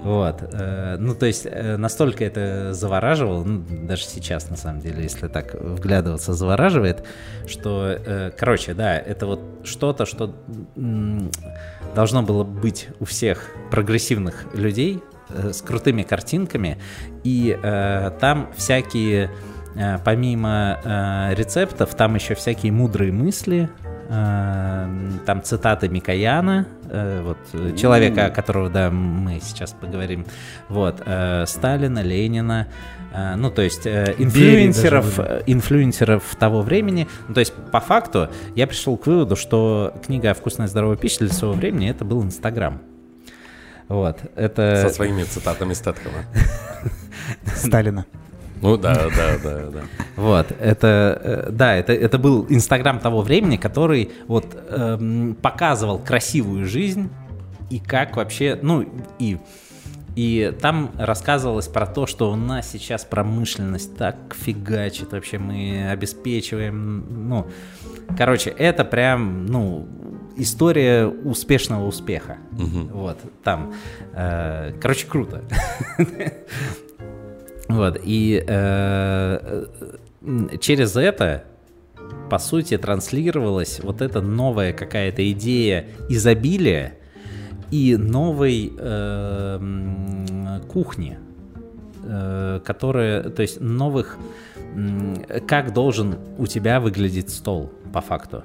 Вот. 0.04 0.42
э, 0.42 0.96
Ну, 0.98 1.14
то 1.14 1.26
есть, 1.26 1.46
э, 1.46 1.76
настолько 1.76 2.24
это 2.24 2.74
завораживало, 2.74 3.44
ну, 3.44 3.64
даже 3.86 4.04
сейчас, 4.04 4.50
на 4.50 4.56
самом 4.56 4.80
деле, 4.80 5.02
если 5.02 5.28
так 5.28 5.54
вглядываться, 5.54 6.34
завораживает, 6.34 7.04
что, 7.46 7.86
э, 7.88 8.30
короче, 8.36 8.74
да, 8.74 8.98
это 8.98 9.26
вот 9.26 9.40
что-то, 9.64 10.04
что 10.06 10.34
должно 11.94 12.22
было 12.22 12.44
быть 12.44 12.88
у 13.00 13.04
всех 13.04 13.46
прогрессивных 13.70 14.46
людей 14.54 15.02
с 15.52 15.62
крутыми 15.62 16.02
картинками, 16.02 16.78
и 17.24 17.58
э, 17.62 18.10
там 18.20 18.50
всякие, 18.56 19.30
э, 19.74 19.98
помимо 20.04 20.78
э, 20.84 21.34
рецептов, 21.34 21.94
там 21.94 22.14
еще 22.14 22.34
всякие 22.34 22.72
мудрые 22.72 23.12
мысли, 23.12 23.68
э, 24.08 24.88
там 25.26 25.42
цитаты 25.42 25.88
Микояна, 25.88 26.66
э, 26.90 27.22
вот 27.22 27.38
э, 27.52 27.76
человека, 27.76 28.26
о 28.26 28.30
которого, 28.30 28.68
да, 28.68 28.90
мы 28.90 29.40
сейчас 29.40 29.72
поговорим, 29.72 30.26
вот, 30.68 31.02
э, 31.04 31.44
Сталина, 31.46 32.00
Ленина, 32.00 32.68
э, 33.12 33.34
ну, 33.36 33.50
то 33.50 33.62
есть 33.62 33.86
э, 33.86 34.14
инфлюенсеров, 34.18 35.18
э, 35.18 35.42
инфлюенсеров 35.46 36.22
того 36.38 36.62
времени. 36.62 37.08
Ну, 37.28 37.34
то 37.34 37.40
есть, 37.40 37.52
по 37.70 37.80
факту, 37.80 38.28
я 38.54 38.66
пришел 38.66 38.96
к 38.96 39.06
выводу, 39.06 39.36
что 39.36 39.94
книга 40.04 40.30
о 40.30 40.34
вкусной 40.34 40.68
здоровой 40.68 40.96
пище 40.96 41.18
для 41.20 41.30
своего 41.30 41.56
времени 41.56 41.88
это 41.88 42.04
был 42.04 42.22
Инстаграм. 42.22 42.80
Вот, 43.88 44.18
это... 44.36 44.88
Со 44.88 44.94
своими 44.94 45.24
цитатами 45.24 45.74
Стэтхэма. 45.74 46.24
Сталина. 47.56 48.06
Ну 48.62 48.76
да, 48.76 48.94
да, 48.94 49.38
да, 49.42 49.70
да. 49.70 49.80
Вот, 50.14 50.46
это, 50.60 51.20
э, 51.22 51.50
да, 51.50 51.74
это, 51.74 51.92
это 51.92 52.16
был 52.16 52.46
Инстаграм 52.48 53.00
того 53.00 53.22
времени, 53.22 53.56
который 53.56 54.12
вот 54.28 54.56
эм, 54.68 55.36
показывал 55.42 55.98
красивую 55.98 56.66
жизнь 56.66 57.10
и 57.70 57.80
как 57.80 58.16
вообще, 58.16 58.58
ну 58.62 58.86
и 59.18 59.38
и 60.14 60.54
там 60.60 60.90
рассказывалось 60.98 61.68
про 61.68 61.86
то, 61.86 62.06
что 62.06 62.30
у 62.30 62.36
нас 62.36 62.70
сейчас 62.70 63.04
промышленность 63.04 63.96
так 63.96 64.16
фигачит, 64.34 65.12
вообще 65.12 65.38
мы 65.38 65.88
обеспечиваем, 65.90 67.28
ну, 67.28 67.46
короче, 68.16 68.50
это 68.50 68.84
прям, 68.84 69.46
ну, 69.46 69.88
история 70.36 71.06
успешного 71.06 71.86
успеха. 71.86 72.38
Вот, 72.50 73.18
там, 73.42 73.72
э, 74.14 74.72
короче, 74.80 75.06
круто. 75.06 75.42
Вот, 77.68 78.00
и 78.04 78.44
э, 78.46 79.66
э, 80.20 80.58
через 80.60 80.96
это, 80.96 81.44
по 82.28 82.38
сути, 82.38 82.76
транслировалась 82.76 83.80
вот 83.82 84.02
эта 84.02 84.20
новая 84.20 84.72
какая-то 84.74 85.30
идея 85.32 85.86
изобилия 86.10 86.94
и 87.70 87.96
новой 87.96 88.72
э, 88.76 90.60
кухни, 90.68 91.18
э, 92.04 92.60
которая, 92.62 93.30
то 93.30 93.40
есть 93.40 93.60
новых, 93.60 94.18
как 95.46 95.72
должен 95.72 96.18
у 96.36 96.46
тебя 96.46 96.78
выглядеть 96.80 97.30
стол, 97.30 97.72
по 97.92 98.02
факту. 98.02 98.44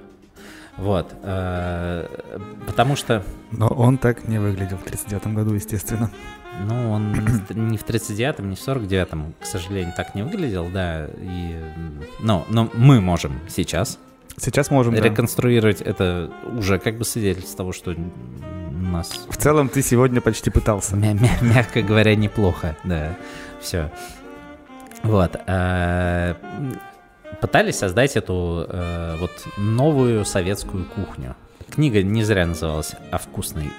Вот, 0.77 1.11
э, 1.23 2.05
потому 2.67 2.95
что 2.95 3.23
Но 3.51 3.67
он 3.67 3.97
так 3.97 4.27
не 4.27 4.37
выглядел 4.37 4.77
в 4.77 4.83
39 4.83 5.27
году, 5.33 5.53
естественно. 5.55 6.11
ну, 6.67 6.91
он 6.91 7.13
не 7.49 7.77
в 7.77 7.83
39-м, 7.85 8.49
не 8.49 8.55
в 8.55 8.59
49-м, 8.59 9.33
к 9.41 9.45
сожалению, 9.45 9.93
так 9.97 10.13
не 10.13 10.21
выглядел, 10.23 10.67
да. 10.69 11.07
И, 11.19 11.59
но, 12.19 12.45
но 12.49 12.69
мы 12.73 13.01
можем 13.01 13.39
сейчас 13.47 13.97
Сейчас 14.39 14.69
можем, 14.69 14.93
да. 14.93 15.01
реконструировать 15.01 15.81
это 15.81 16.29
уже 16.55 16.77
как 16.77 16.99
бы 16.99 17.05
свидетельство 17.05 17.57
того, 17.57 17.71
что 17.73 17.95
у 17.95 18.71
нас, 18.91 19.25
В 19.29 19.37
целом 19.37 19.67
ты 19.69 19.81
сегодня 19.81 20.21
почти 20.21 20.51
пытался. 20.51 20.95
мя- 20.95 21.13
мя- 21.13 21.39
мягко 21.41 21.81
говоря, 21.81 22.15
неплохо, 22.15 22.77
да. 22.83 23.15
Все. 23.61 23.91
Вот. 25.01 25.31
Пытались 27.41 27.77
создать 27.77 28.15
эту 28.15 28.65
э, 28.67 29.17
вот 29.19 29.31
новую 29.57 30.25
советскую 30.25 30.85
кухню. 30.85 31.35
Книга 31.69 32.01
не 32.01 32.23
зря 32.23 32.45
называлась 32.47 32.93
«О 33.11 33.17
вкусной 33.17 33.71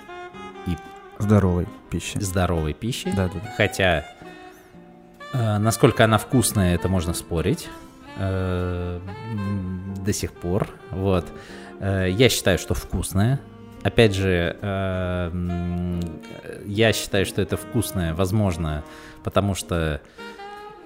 Здоровой 1.19 1.67
пищи. 1.91 2.19
здоровой 2.21 2.75
пище». 2.75 3.13
Да, 3.17 3.27
да, 3.27 3.41
да. 3.43 3.53
Хотя, 3.57 4.05
э, 5.33 5.59
насколько 5.59 6.05
она 6.05 6.19
вкусная, 6.19 6.77
это 6.77 6.89
можно 6.89 7.13
спорить 7.13 7.69
э, 8.19 9.01
до 10.05 10.13
сих 10.13 10.33
пор. 10.33 10.69
Вот. 10.91 11.27
Э, 11.81 12.07
я 12.09 12.29
считаю, 12.29 12.59
что 12.59 12.75
вкусная. 12.75 13.41
Опять 13.83 14.15
же, 14.15 14.57
э, 14.61 16.01
я 16.67 16.93
считаю, 16.93 17.27
что 17.27 17.43
это 17.43 17.57
вкусное, 17.57 18.15
возможно, 18.15 18.85
потому 19.25 19.55
что, 19.55 20.01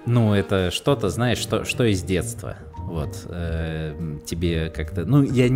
ну, 0.05 0.33
это 0.33 0.71
что-то, 0.71 1.09
знаешь, 1.09 1.37
что, 1.37 1.63
что 1.65 1.83
из 1.85 2.03
детства. 2.03 2.57
Вот, 2.77 3.25
э, 3.29 3.95
тебе 4.25 4.69
как-то... 4.69 5.05
Ну, 5.05 5.23
я, 5.23 5.45
я 5.45 5.49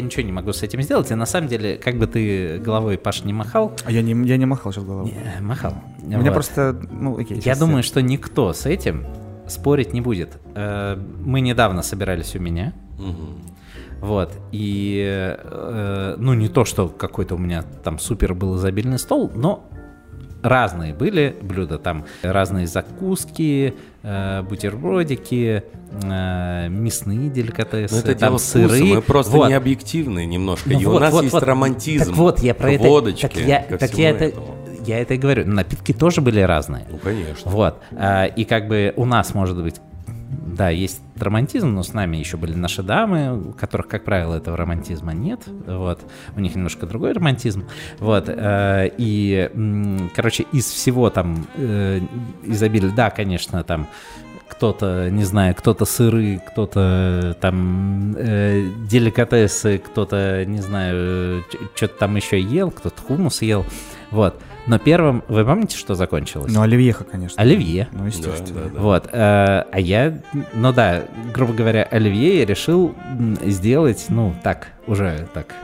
ничего 0.00 0.22
не 0.24 0.32
могу 0.32 0.52
с 0.52 0.62
этим 0.64 0.82
сделать, 0.82 1.10
и 1.12 1.14
на 1.14 1.26
самом 1.26 1.48
деле, 1.48 1.76
как 1.76 1.96
бы 1.96 2.06
ты 2.08 2.58
головой, 2.58 2.98
Паш, 2.98 3.22
не 3.24 3.32
махал, 3.32 3.72
А 3.84 3.92
я 3.92 4.02
не, 4.02 4.12
я 4.28 4.36
не 4.36 4.46
махал 4.46 4.72
сейчас 4.72 4.84
головой. 4.84 5.12
не, 5.12 5.40
махал. 5.40 5.74
У 6.02 6.06
меня 6.06 6.18
Вот. 6.20 6.32
просто, 6.34 6.76
ну, 6.90 7.18
окей. 7.18 7.40
Я 7.44 7.54
думаю, 7.56 7.82
что 7.84 8.02
никто 8.02 8.52
с 8.52 8.66
этим 8.66 9.06
спорить 9.46 9.92
не 9.92 10.00
будет. 10.00 10.38
Э, 10.56 10.96
Мы 11.24 11.40
недавно 11.40 11.82
собирались 11.82 12.34
у 12.34 12.40
меня. 12.40 12.72
Вот. 14.00 14.32
И, 14.50 15.36
э, 15.40 16.14
ну, 16.18 16.34
не 16.34 16.48
то, 16.48 16.64
что 16.64 16.88
какой-то 16.88 17.36
у 17.36 17.38
меня 17.38 17.62
там 17.84 18.00
супер 18.00 18.34
был 18.34 18.56
изобильный 18.56 18.98
стол, 18.98 19.30
но 19.34 19.68
разные 20.42 20.92
были 20.92 21.36
блюда. 21.40 21.78
Там 21.78 22.04
разные 22.22 22.66
закуски, 22.66 23.74
бутербродики, 24.02 25.62
э, 26.02 26.68
мясные 26.68 27.28
деликатесы, 27.28 27.94
Ну 27.94 28.00
это 28.00 28.14
там 28.14 28.28
дело 28.30 28.38
сыры. 28.38 28.68
вкуса, 28.68 28.84
мы 28.84 29.02
просто 29.02 29.36
Вот. 29.36 29.48
не 29.48 29.54
объективны 29.54 30.26
немножко. 30.26 30.70
Ну 30.70 30.80
и 30.80 30.84
вот, 30.84 30.96
у 30.96 30.98
нас 31.00 31.12
вот, 31.12 31.22
есть 31.22 31.32
вот. 31.34 31.42
романтизм. 31.42 32.04
Так 32.06 32.14
вот, 32.16 32.40
я 32.40 32.54
про 32.54 32.72
это... 32.72 32.84
водочке, 32.84 33.28
так 33.28 33.36
я, 33.36 33.60
так 33.78 33.94
я 33.94 34.10
это, 34.10 34.24
этому. 34.24 34.56
я 34.86 34.98
это 34.98 35.14
и 35.14 35.18
говорю. 35.18 35.46
Напитки 35.46 35.92
тоже 35.92 36.20
были 36.20 36.40
разные. 36.40 36.86
Ну, 36.90 36.98
конечно. 36.98 37.50
Вот. 37.50 37.78
А, 37.92 38.26
И 38.26 38.44
как 38.44 38.68
бы 38.68 38.92
у 38.96 39.04
нас, 39.04 39.34
может 39.34 39.62
быть, 39.62 39.76
да, 40.32 40.70
есть 40.70 41.02
романтизм, 41.18 41.74
но 41.74 41.82
с 41.82 41.92
нами 41.92 42.16
еще 42.16 42.36
были 42.36 42.54
наши 42.54 42.82
дамы, 42.82 43.50
у 43.50 43.52
которых, 43.52 43.88
как 43.88 44.04
правило, 44.04 44.36
этого 44.36 44.56
романтизма 44.56 45.12
нет. 45.12 45.40
Вот. 45.66 46.00
У 46.34 46.40
них 46.40 46.54
немножко 46.54 46.86
другой 46.86 47.12
романтизм. 47.12 47.66
Вот. 47.98 48.24
э, 48.28 48.90
И, 48.96 50.08
короче, 50.14 50.44
из 50.52 50.66
всего 50.66 51.10
там 51.10 51.46
э, 51.56 52.00
изобилия, 52.44 52.90
да, 52.90 53.10
конечно, 53.10 53.62
там 53.62 53.88
кто-то, 54.48 55.10
не 55.10 55.24
знаю, 55.24 55.54
кто-то 55.54 55.84
сыры, 55.84 56.40
кто-то 56.46 57.36
там 57.40 58.14
э, 58.16 58.68
деликатесы, 58.88 59.78
кто-то, 59.78 60.44
не 60.46 60.60
знаю, 60.60 61.44
что-то 61.74 61.98
там 61.98 62.16
еще 62.16 62.40
ел, 62.40 62.70
кто-то 62.70 63.00
хумус 63.02 63.42
ел. 63.42 63.64
Вот. 64.10 64.40
Но 64.66 64.78
первым, 64.78 65.24
вы 65.28 65.44
помните, 65.44 65.76
что 65.76 65.94
закончилось? 65.94 66.52
Ну, 66.54 66.62
оливьеха, 66.62 67.04
конечно. 67.04 67.40
Оливье. 67.40 67.88
Ну, 67.92 68.06
естественно. 68.06 68.60
Да, 68.60 68.68
да, 68.68 68.74
да. 68.74 68.80
Вот, 68.80 69.06
э, 69.06 69.64
а 69.72 69.80
я, 69.80 70.20
ну 70.52 70.72
да, 70.72 71.04
грубо 71.34 71.52
говоря, 71.52 71.82
оливье 71.82 72.38
я 72.38 72.46
решил 72.46 72.94
сделать, 73.42 74.06
ну, 74.08 74.34
так, 74.42 74.68
уже 74.86 75.28
так, 75.34 75.54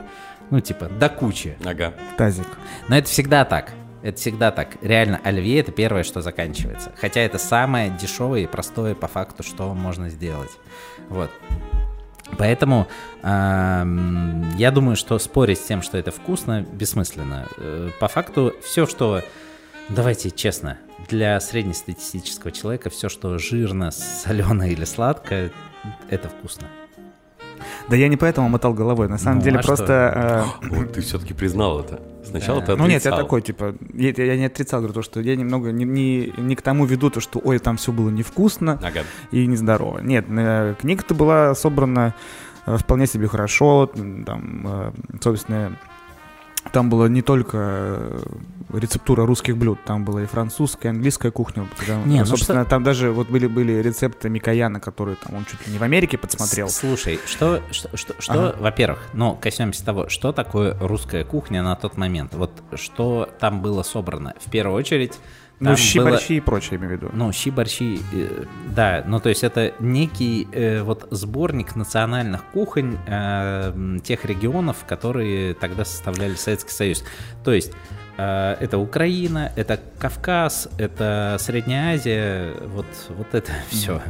ну, 0.50 0.60
типа, 0.60 0.86
до 0.86 1.08
кучи. 1.08 1.56
Ага. 1.64 1.94
Тазик. 2.16 2.46
Но 2.88 2.96
это 2.96 3.08
всегда 3.08 3.44
так. 3.44 3.72
Это 4.02 4.16
всегда 4.16 4.50
так. 4.50 4.76
Реально, 4.80 5.20
оливье 5.22 5.60
это 5.60 5.72
первое, 5.72 6.02
что 6.02 6.20
заканчивается. 6.20 6.92
Хотя 6.96 7.20
это 7.20 7.38
самое 7.38 7.90
дешевое 7.90 8.42
и 8.42 8.46
простое 8.46 8.94
по 8.94 9.08
факту, 9.08 9.42
что 9.42 9.74
можно 9.74 10.08
сделать. 10.08 10.52
Вот. 11.08 11.30
Поэтому 12.36 12.88
эм, 13.22 14.56
я 14.56 14.70
думаю, 14.70 14.96
что 14.96 15.18
спорить 15.18 15.58
с 15.58 15.64
тем, 15.64 15.82
что 15.82 15.96
это 15.98 16.10
вкусно, 16.10 16.62
бессмысленно. 16.72 17.46
Э, 17.56 17.90
По 18.00 18.08
факту 18.08 18.54
все, 18.62 18.86
что, 18.86 19.22
давайте 19.88 20.30
честно, 20.30 20.78
для 21.08 21.40
среднестатистического 21.40 22.52
человека 22.52 22.90
все, 22.90 23.08
что 23.08 23.38
жирно, 23.38 23.90
солено 23.92 24.70
или 24.70 24.84
сладко, 24.84 25.50
это 26.10 26.28
вкусно. 26.28 26.68
Да 27.88 27.96
я 27.96 28.08
не 28.08 28.16
поэтому 28.16 28.48
мотал 28.48 28.74
головой. 28.74 29.08
На 29.08 29.18
самом 29.18 29.38
Ну, 29.38 29.44
деле 29.44 29.58
а 29.58 29.62
просто... 29.62 30.52
э, 30.62 30.66
Вот 30.70 30.92
ты 30.92 31.00
все-таки 31.00 31.34
признал 31.34 31.80
это. 31.80 32.00
Сначала 32.24 32.60
Да. 32.60 32.66
ты 32.66 32.72
Ну 32.76 32.82
нет, 32.84 32.90
я 32.92 32.96
отрицал. 33.10 33.18
такой, 33.18 33.42
типа, 33.42 33.74
я, 33.94 34.10
я 34.10 34.36
не 34.36 34.44
отрицал, 34.46 34.80
говорю, 34.80 34.94
то, 34.94 35.02
что 35.02 35.20
я 35.20 35.34
немного 35.36 35.72
не, 35.72 35.84
не, 35.84 36.32
не 36.36 36.54
к 36.56 36.62
тому 36.62 36.84
веду, 36.84 37.08
то, 37.10 37.20
что, 37.20 37.40
ой, 37.42 37.58
там 37.58 37.76
все 37.78 37.90
было 37.92 38.10
невкусно 38.10 38.78
Ага. 38.82 39.00
и 39.30 39.46
нездорово. 39.46 40.00
Нет, 40.00 40.26
книга-то 40.26 41.14
была 41.14 41.54
собрана 41.54 42.14
э, 42.66 42.76
вполне 42.76 43.06
себе 43.06 43.28
хорошо, 43.28 43.86
там, 43.86 44.62
э, 44.66 44.92
собственно, 45.22 45.78
там 46.72 46.90
была 46.90 47.08
не 47.08 47.22
только 47.22 47.56
э, 47.58 48.22
рецептура 48.74 49.24
русских 49.26 49.56
блюд, 49.56 49.78
там 49.84 50.04
была 50.04 50.22
и 50.22 50.26
французская, 50.26 50.88
и 50.88 50.90
английская 50.90 51.30
кухня. 51.30 51.66
Там, 51.86 52.08
Не, 52.08 52.20
ну 52.20 52.26
собственно, 52.26 52.62
что- 52.62 52.70
там 52.70 52.82
даже 52.84 53.10
вот 53.10 53.28
были, 53.28 53.46
были 53.46 53.72
рецепты 53.74 54.28
Микояна, 54.28 54.80
которые 54.80 55.16
там 55.16 55.36
он 55.36 55.44
чуть 55.44 55.66
ли 55.66 55.72
не 55.72 55.78
в 55.78 55.82
Америке 55.82 56.18
подсмотрел. 56.18 56.68
С- 56.68 56.76
Слушай, 56.76 57.18
что, 57.26 57.62
что, 57.70 57.96
что, 57.96 58.14
что, 58.20 58.32
Ага. 58.32 58.56
во-первых, 58.60 58.98
ну, 59.14 59.34
коснемся 59.40 59.84
того, 59.84 60.08
что 60.08 60.32
такое 60.32 60.76
русская 60.80 61.24
кухня 61.24 61.62
на 61.62 61.74
тот 61.76 61.96
момент. 61.96 62.34
Вот 62.34 62.50
что 62.74 63.28
там 63.40 63.62
было 63.62 63.82
собрано. 63.82 64.34
В 64.44 64.50
первую 64.50 64.76
очередь, 64.76 65.18
Ну, 65.60 65.76
щи, 65.76 65.98
было- 65.98 66.10
борщи 66.10 66.36
и 66.36 66.40
прочее, 66.40 66.70
я 66.72 66.76
имею 66.78 66.98
в 66.98 67.02
виду. 67.02 67.10
Ну, 67.14 67.32
щи, 67.32 67.50
борщи, 67.50 68.00
э, 68.12 68.44
да, 68.74 69.02
ну 69.06 69.18
то 69.20 69.28
есть 69.28 69.42
это 69.42 69.72
некий 69.80 70.46
э, 70.52 70.82
вот 70.82 71.08
сборник 71.10 71.74
национальных 71.76 72.44
кухонь 72.52 72.96
э, 73.06 73.98
тех 74.04 74.24
регионов, 74.24 74.76
которые 74.86 75.54
тогда 75.54 75.84
составляли 75.84 76.34
Советский 76.34 76.70
Союз. 76.72 77.04
То 77.44 77.52
есть 77.52 77.72
э, 78.18 78.56
это 78.60 78.78
Украина, 78.78 79.50
это 79.56 79.80
Кавказ, 79.98 80.68
это 80.78 81.36
Средняя 81.40 81.94
Азия, 81.96 82.52
вот, 82.66 82.86
вот 83.08 83.34
это 83.34 83.52
все. 83.70 84.00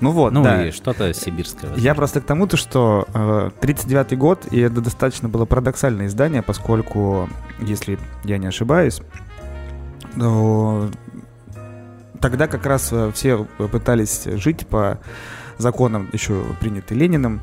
Ну 0.00 0.12
вот, 0.12 0.32
Ну 0.32 0.42
да. 0.44 0.68
и 0.68 0.70
что-то 0.70 1.12
сибирское. 1.12 1.74
Я 1.76 1.94
просто 1.94 2.20
к 2.20 2.24
тому-то, 2.24 2.56
что 2.56 3.06
э, 3.12 3.50
39-й 3.60 4.16
год, 4.16 4.46
и 4.52 4.60
это 4.60 4.80
достаточно 4.80 5.28
было 5.28 5.44
парадоксальное 5.44 6.06
издание, 6.06 6.40
поскольку, 6.42 7.28
если 7.60 7.98
я 8.24 8.38
не 8.38 8.46
ошибаюсь, 8.46 9.02
тогда 12.20 12.46
как 12.46 12.66
раз 12.66 12.88
э, 12.92 13.10
все 13.14 13.44
пытались 13.44 14.24
жить 14.24 14.66
по 14.66 14.98
законам, 15.58 16.08
еще 16.12 16.44
принятым 16.60 16.98
Лениным, 16.98 17.40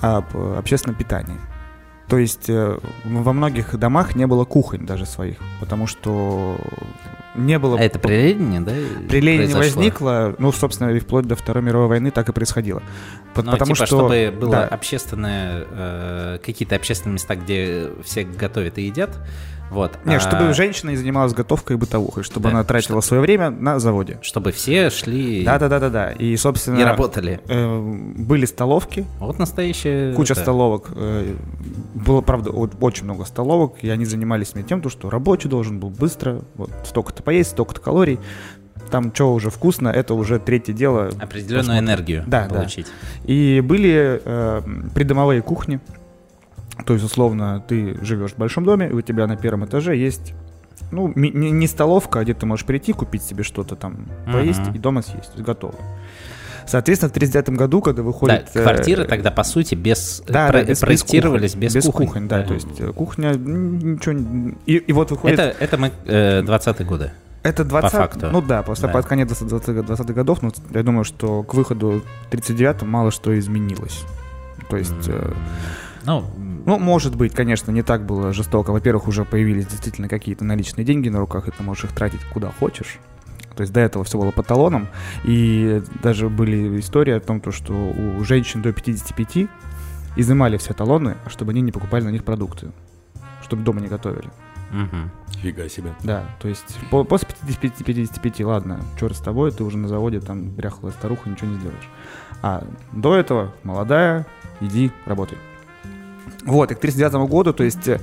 об 0.00 0.24
общественном 0.36 0.96
питании. 0.96 1.36
То 2.08 2.16
есть 2.16 2.48
э, 2.48 2.78
во 3.04 3.32
многих 3.32 3.78
домах 3.78 4.14
не 4.14 4.26
было 4.26 4.44
кухонь 4.44 4.86
даже 4.86 5.04
своих, 5.04 5.36
потому 5.60 5.86
что 5.86 6.56
не 7.34 7.58
было... 7.58 7.78
А 7.78 7.82
это 7.82 7.98
при 7.98 8.32
Ленине, 8.32 8.60
да? 8.60 8.72
При 9.08 9.20
Ленине 9.20 9.52
произошло? 9.52 9.80
возникло, 9.80 10.34
ну, 10.38 10.50
собственно, 10.50 10.90
и 10.90 10.98
вплоть 11.00 11.26
до 11.26 11.36
Второй 11.36 11.62
мировой 11.62 11.88
войны 11.88 12.10
так 12.10 12.28
и 12.28 12.32
происходило. 12.32 12.82
По- 13.34 13.42
Ну, 13.42 13.52
потому 13.52 13.74
типа, 13.74 13.86
что... 13.86 13.98
чтобы 13.98 14.34
было 14.36 14.52
да. 14.52 14.64
общественное, 14.66 15.66
э, 15.70 16.38
какие-то 16.44 16.76
общественные 16.76 17.14
места, 17.14 17.36
где 17.36 17.90
все 18.02 18.24
готовят 18.24 18.78
и 18.78 18.82
едят, 18.82 19.10
вот. 19.70 19.92
Не, 20.04 20.16
а 20.16 20.20
чтобы 20.20 20.52
женщина 20.54 20.96
занималась 20.96 21.34
готовкой 21.34 21.76
и 21.76 21.78
бытовухой, 21.78 22.22
чтобы 22.22 22.44
Да, 22.44 22.50
она 22.50 22.64
тратила 22.64 23.00
свое 23.00 23.20
время 23.22 23.50
на 23.50 23.78
заводе. 23.78 24.18
чтобы 24.22 24.52
все 24.52 24.90
шли 24.90 25.44
Да, 25.44 25.58
да, 25.58 25.68
да, 25.68 25.78
да, 25.80 25.90
да. 25.90 26.10
И, 26.12 26.36
собственно, 26.36 26.78
и 26.78 26.82
работали. 26.84 27.40
э, 27.48 27.80
были 28.16 28.46
столовки, 28.46 29.04
Вот 29.18 29.38
настоящая... 29.38 30.14
куча 30.14 30.32
это, 30.34 30.42
столовок. 30.42 30.88
э, 30.94 31.34
Было, 31.94 32.20
правда, 32.20 32.50
очень 32.50 33.04
много 33.04 33.24
столовок, 33.24 33.74
и 33.82 33.90
они 33.90 34.04
занимались 34.04 34.54
мне 34.54 34.64
тем, 34.64 34.80
то, 34.80 34.88
что 34.88 35.10
рабочий 35.10 35.48
должен 35.48 35.78
был 35.80 35.90
быстро, 35.90 36.42
вот 36.54 36.70
столько-то 36.84 37.22
поесть, 37.22 37.50
столько-то 37.50 37.80
калорий. 37.80 38.18
Там 38.90 39.12
что 39.14 39.34
уже 39.34 39.50
вкусно, 39.50 39.88
это 39.88 40.14
уже 40.14 40.38
третье 40.38 40.72
дело. 40.72 41.10
Определенную 41.20 41.58
Посмотрим. 41.60 41.84
энергию 41.84 42.24
Да, 42.26 42.46
да. 42.48 42.54
получить. 42.54 42.86
И 43.24 43.60
были 43.62 44.22
э, 44.24 44.62
придомовые 44.94 45.42
кухни. 45.42 45.80
То 46.86 46.92
есть, 46.94 47.04
условно, 47.04 47.62
ты 47.66 47.98
живешь 48.02 48.32
в 48.32 48.36
большом 48.38 48.64
доме, 48.64 48.88
и 48.88 48.92
у 48.92 49.00
тебя 49.00 49.26
на 49.26 49.36
первом 49.36 49.64
этаже 49.64 49.96
есть, 49.96 50.34
ну, 50.90 51.12
не, 51.14 51.30
не 51.30 51.66
столовка, 51.66 52.20
а 52.20 52.24
где 52.24 52.34
ты 52.34 52.46
можешь 52.46 52.64
прийти, 52.64 52.92
купить 52.92 53.22
себе 53.22 53.42
что-то 53.42 53.76
там, 53.76 54.06
поесть 54.32 54.60
Мгм. 54.60 54.74
и 54.74 54.78
дома 54.78 55.02
съесть. 55.02 55.26
То 55.32 55.32
есть 55.34 55.44
готово. 55.44 55.74
Соответственно, 56.66 57.10
в 57.10 57.14
39 57.14 57.48
году, 57.56 57.80
когда 57.80 58.02
выходит... 58.02 58.50
да, 58.52 58.60
э, 58.60 58.62
квартиры 58.62 59.04
тогда, 59.04 59.30
по 59.30 59.42
сути, 59.42 59.74
без... 59.74 60.22
да, 60.28 60.48
про- 60.48 60.60
да, 60.60 60.64
без, 60.64 60.80
проектировались 60.80 61.54
без 61.54 61.74
без, 61.74 61.84
кухонь. 61.86 62.06
кухонь. 62.06 62.28
да, 62.28 62.42
то 62.42 62.54
есть 62.54 62.68
э, 62.78 62.92
кухня, 62.92 63.32
ничего... 63.34 64.54
И, 64.66 64.76
и 64.76 64.92
вот 64.92 65.10
выходит... 65.10 65.38
Это, 65.38 65.64
это 65.64 65.78
мы 65.78 65.92
э, 66.04 66.42
20-е 66.42 66.86
годы. 66.86 67.10
Это 67.42 67.64
20 67.64 67.90
факту. 67.90 68.28
Ну 68.30 68.42
да, 68.42 68.62
после 68.62 68.88
Да. 68.88 68.92
под 68.92 69.06
конец 69.06 69.30
20-х 69.30 69.82
20 69.82 70.06
годов, 70.14 70.42
ну, 70.42 70.52
я 70.74 70.82
думаю, 70.82 71.04
что 71.04 71.42
к 71.42 71.54
выходу 71.54 72.02
39 72.30 72.82
мало 72.82 73.10
что 73.10 73.36
изменилось. 73.38 74.04
То 74.68 74.76
есть... 74.76 74.92
э, 75.08 75.32
Ну, 76.04 76.24
Ну, 76.66 76.78
может 76.78 77.16
быть, 77.16 77.34
конечно, 77.34 77.70
не 77.70 77.82
так 77.82 78.04
было 78.04 78.32
жестоко. 78.32 78.72
Во-первых, 78.72 79.08
уже 79.08 79.24
появились 79.24 79.66
действительно 79.66 80.08
какие-то 80.08 80.44
наличные 80.44 80.84
деньги 80.84 81.08
на 81.08 81.18
руках, 81.18 81.48
и 81.48 81.50
ты 81.50 81.62
можешь 81.62 81.84
их 81.84 81.92
тратить 81.92 82.20
куда 82.32 82.50
хочешь. 82.58 82.98
То 83.56 83.62
есть 83.62 83.72
до 83.72 83.80
этого 83.80 84.04
все 84.04 84.18
было 84.18 84.30
по 84.30 84.42
талонам. 84.42 84.88
И 85.24 85.82
даже 86.02 86.28
были 86.28 86.78
истории 86.78 87.12
о 87.14 87.20
том, 87.20 87.40
то, 87.40 87.50
что 87.52 87.72
у 87.72 88.22
женщин 88.24 88.62
до 88.62 88.72
55 88.72 89.48
изымали 90.16 90.56
все 90.58 90.74
талоны, 90.74 91.16
чтобы 91.28 91.52
они 91.52 91.60
не 91.62 91.72
покупали 91.72 92.04
на 92.04 92.10
них 92.10 92.22
продукты. 92.24 92.70
Чтобы 93.42 93.62
дома 93.62 93.80
не 93.80 93.88
готовили. 93.88 94.28
мгм. 94.70 95.10
Фига 95.42 95.68
себе. 95.68 95.94
Да, 96.02 96.24
то 96.40 96.48
есть 96.48 96.76
по- 96.90 97.04
после 97.04 97.28
55, 97.46 97.84
55 97.84 98.40
ладно, 98.44 98.80
черт 99.00 99.16
с 99.16 99.20
тобой, 99.20 99.50
ты 99.52 99.64
уже 99.64 99.78
на 99.78 99.88
заводе, 99.88 100.20
там, 100.20 100.50
бряхлая 100.50 100.92
старуха, 100.92 101.30
ничего 101.30 101.50
не 101.50 101.58
сделаешь. 101.58 101.88
А 102.42 102.64
до 102.92 103.14
этого 103.16 103.52
молодая, 103.64 104.26
иди, 104.60 104.90
работай. 105.06 105.38
Вот, 106.48 106.72
и 106.72 106.74
к 106.74 106.80
39 106.80 107.28
году, 107.28 107.52
то 107.52 107.62
есть 107.62 107.88
э, 107.88 108.00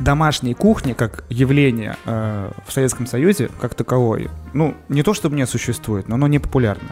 домашней 0.00 0.54
кухни 0.54 0.94
как 0.94 1.24
явление 1.28 1.96
э, 2.04 2.50
в 2.66 2.72
Советском 2.72 3.06
Союзе, 3.06 3.50
как 3.60 3.74
таковой, 3.74 4.28
ну, 4.52 4.74
не 4.88 5.02
то 5.02 5.14
чтобы 5.14 5.36
не 5.36 5.46
существует, 5.46 6.08
но 6.08 6.16
оно 6.16 6.26
не 6.26 6.40
популярно. 6.40 6.88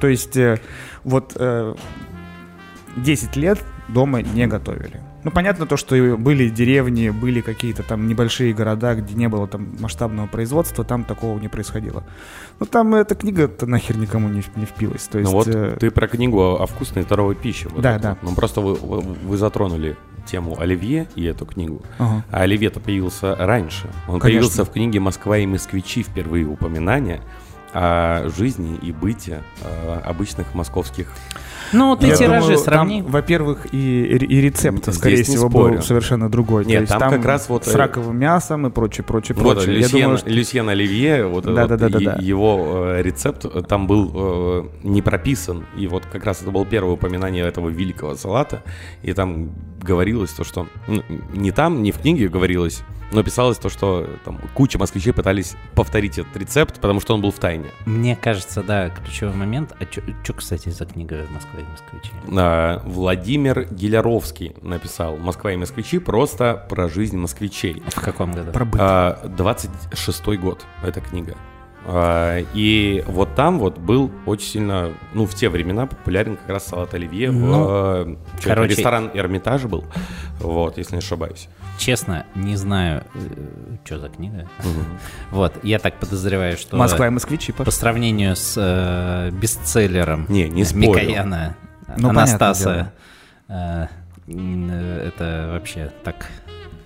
То 0.00 0.06
есть 0.06 0.36
э, 0.36 0.60
вот 1.02 1.32
э, 1.34 1.74
10 2.96 3.36
лет 3.36 3.58
дома 3.88 4.22
не 4.22 4.46
готовили. 4.46 5.00
Ну, 5.24 5.30
понятно 5.30 5.66
то, 5.66 5.76
что 5.76 5.96
были 6.16 6.48
деревни, 6.48 7.10
были 7.10 7.40
какие-то 7.40 7.82
там 7.82 8.06
небольшие 8.06 8.54
города, 8.54 8.94
где 8.94 9.14
не 9.14 9.28
было 9.28 9.48
там 9.48 9.76
масштабного 9.80 10.26
производства, 10.26 10.84
там 10.84 11.04
такого 11.04 11.38
не 11.38 11.48
происходило. 11.48 12.04
Ну, 12.60 12.66
там 12.66 12.94
эта 12.94 13.14
книга-то 13.14 13.66
нахер 13.66 13.96
никому 13.96 14.28
не, 14.28 14.42
не 14.56 14.64
впилась. 14.64 15.08
То 15.08 15.18
есть, 15.18 15.30
ну 15.30 15.36
вот 15.36 15.48
э, 15.48 15.76
ты 15.78 15.90
про 15.90 16.06
книгу 16.06 16.40
о 16.40 16.66
вкусной 16.66 17.02
здоровой 17.02 17.34
пище. 17.34 17.68
вот 17.68 17.82
Да, 17.82 17.94
это 17.96 18.02
да. 18.02 18.18
Ну 18.22 18.34
просто 18.34 18.60
вы, 18.60 18.74
вы, 18.74 19.00
вы 19.00 19.36
затронули 19.36 19.96
тему 20.26 20.56
Оливье 20.60 21.08
и 21.14 21.24
эту 21.24 21.46
книгу. 21.46 21.82
ага. 21.98 22.24
А 22.30 22.42
Оливье-то 22.42 22.80
появился 22.80 23.34
раньше. 23.34 23.88
Он 24.06 24.20
Конечно. 24.20 24.20
появился 24.20 24.64
в 24.64 24.70
книге 24.70 25.00
«Москва 25.00 25.38
и 25.38 25.46
москвичи» 25.46 26.02
впервые 26.02 26.46
упоминания 26.46 27.22
о 27.72 28.28
жизни 28.36 28.78
и 28.80 28.92
быте 28.92 29.42
э, 29.62 30.00
обычных 30.04 30.54
московских 30.54 31.12
Ну, 31.72 31.96
ты 31.96 32.06
Я 32.08 32.16
тиражи 32.16 32.40
думаю, 32.48 32.58
сравни. 32.58 33.02
там, 33.02 33.10
во-первых, 33.12 33.66
и, 33.72 34.04
и 34.06 34.40
рецепт, 34.40 34.84
Здесь 34.84 34.94
скорее 34.96 35.22
всего, 35.22 35.48
спорю. 35.50 35.74
был 35.76 35.82
совершенно 35.82 36.30
другой. 36.30 36.64
То 36.64 36.70
Нет, 36.70 36.80
есть 36.82 36.92
там 36.98 37.10
как 37.10 37.24
раз 37.24 37.48
вот, 37.48 37.64
с 37.66 37.74
э, 37.74 37.78
раковым 37.78 38.16
мясом 38.18 38.66
и 38.66 38.70
прочее, 38.70 39.04
прочее, 39.04 39.36
Вот, 39.38 39.56
прочее. 39.58 39.74
Я 39.76 39.80
Люсьен, 39.82 40.00
думаю, 40.02 40.18
что- 40.18 40.30
Люсьен 40.30 40.68
Оливье, 40.68 41.26
вот, 41.26 41.44
Да, 41.44 41.50
вот 41.50 41.68
да, 41.68 41.76
да, 41.76 41.88
да, 41.88 41.98
да. 42.00 42.16
его 42.20 42.84
э, 42.96 43.02
рецепт 43.02 43.44
э, 43.44 43.62
там 43.68 43.86
был 43.86 44.10
э, 44.14 44.64
не 44.84 45.02
прописан, 45.02 45.66
и 45.76 45.86
вот 45.86 46.04
как 46.10 46.24
раз 46.24 46.42
это 46.42 46.50
было 46.50 46.64
первое 46.64 46.94
упоминание 46.94 47.44
этого 47.46 47.68
великого 47.68 48.14
салата, 48.14 48.62
и 49.02 49.12
там 49.12 49.50
говорилось 49.82 50.30
то, 50.30 50.44
что 50.44 50.66
ну, 50.86 51.02
не 51.34 51.50
там, 51.52 51.82
не 51.82 51.92
в 51.92 51.98
книге 51.98 52.28
говорилось, 52.28 52.82
но 53.10 53.22
писалось 53.22 53.58
то, 53.58 53.68
что 53.68 54.08
там 54.24 54.38
куча 54.54 54.78
москвичей 54.78 55.12
пытались 55.12 55.56
повторить 55.74 56.18
этот 56.18 56.36
рецепт, 56.36 56.80
потому 56.80 57.00
что 57.00 57.14
он 57.14 57.22
был 57.22 57.30
в 57.30 57.38
тайне. 57.38 57.70
Мне 57.86 58.16
кажется, 58.16 58.62
да, 58.62 58.90
ключевой 58.90 59.34
момент. 59.34 59.74
А 59.80 59.84
что, 60.22 60.32
кстати, 60.32 60.68
за 60.68 60.86
книга 60.86 61.26
«Москва 61.30 61.60
и 61.60 61.64
москвичи»? 61.64 62.12
А, 62.36 62.82
Владимир 62.84 63.64
Геляровский 63.70 64.54
написал 64.62 65.16
«Москва 65.16 65.52
и 65.52 65.56
москвичи» 65.56 65.98
просто 65.98 66.66
про 66.68 66.88
жизнь 66.88 67.16
москвичей. 67.16 67.82
В 67.88 68.00
каком 68.00 68.32
году? 68.32 68.52
А, 68.78 69.20
26-й 69.24 70.36
год 70.36 70.64
эта 70.82 71.00
книга. 71.00 71.36
А, 71.90 72.44
И 72.54 73.02
вот 73.06 73.34
там 73.34 73.58
вот 73.58 73.78
был 73.78 74.10
очень 74.26 74.46
сильно, 74.46 74.92
ну, 75.14 75.24
в 75.24 75.34
те 75.34 75.48
времена 75.48 75.86
популярен 75.86 76.36
как 76.36 76.48
раз 76.50 76.66
салат 76.66 76.92
оливье. 76.92 77.30
в, 77.30 77.34
Ну, 77.34 77.66
э, 77.70 78.04
чё 78.04 78.12
это, 78.40 78.48
короче- 78.48 78.74
ресторан 78.74 79.10
Эрмитаж 79.14 79.64
был, 79.64 79.84
вот, 80.38 80.76
если 80.76 80.96
не 80.96 80.98
ошибаюсь. 80.98 81.48
Честно, 81.78 82.26
не 82.34 82.56
знаю, 82.56 83.04
что 83.84 83.98
за 84.00 84.08
книга. 84.10 84.46
Вот, 85.30 85.52
я 85.62 85.78
так 85.78 85.94
подозреваю, 85.94 86.58
что 86.58 86.76
Москва 86.76 87.06
и 87.06 87.10
москвичи, 87.10 87.52
по 87.52 87.70
сравнению 87.70 88.36
с 88.36 88.54
э, 88.58 89.30
бестселлером 89.30 90.26
Не, 90.28 90.48
не 90.48 90.64
спорю. 90.64 90.90
Микояна, 91.06 91.56
Ну, 91.96 92.10
Анастаса, 92.10 92.92
э, 93.48 93.86
э, 94.26 95.02
это 95.08 95.50
вообще 95.52 95.90
так... 96.04 96.26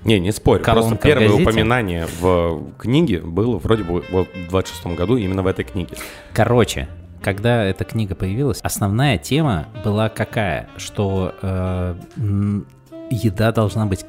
Не, 0.04 0.18
не 0.20 0.32
спорю. 0.32 0.62
Колонка 0.64 0.88
Просто 0.90 1.06
первое 1.08 1.28
газете? 1.28 1.42
упоминание 1.42 2.06
в 2.20 2.62
книге 2.78 3.20
было 3.20 3.58
вроде 3.58 3.84
бы 3.84 4.02
вот 4.10 4.26
в 4.34 4.48
26 4.50 4.86
году 4.98 5.16
именно 5.16 5.42
в 5.42 5.46
этой 5.46 5.64
книге. 5.64 5.96
Короче, 6.34 6.88
когда 7.22 7.64
эта 7.64 7.84
книга 7.84 8.14
появилась, 8.14 8.58
основная 8.62 9.16
тема 9.18 9.66
была 9.84 10.08
какая? 10.08 10.68
Что 10.76 11.34
э, 11.40 11.94
еда 13.10 13.52
должна 13.52 13.86
быть 13.86 14.04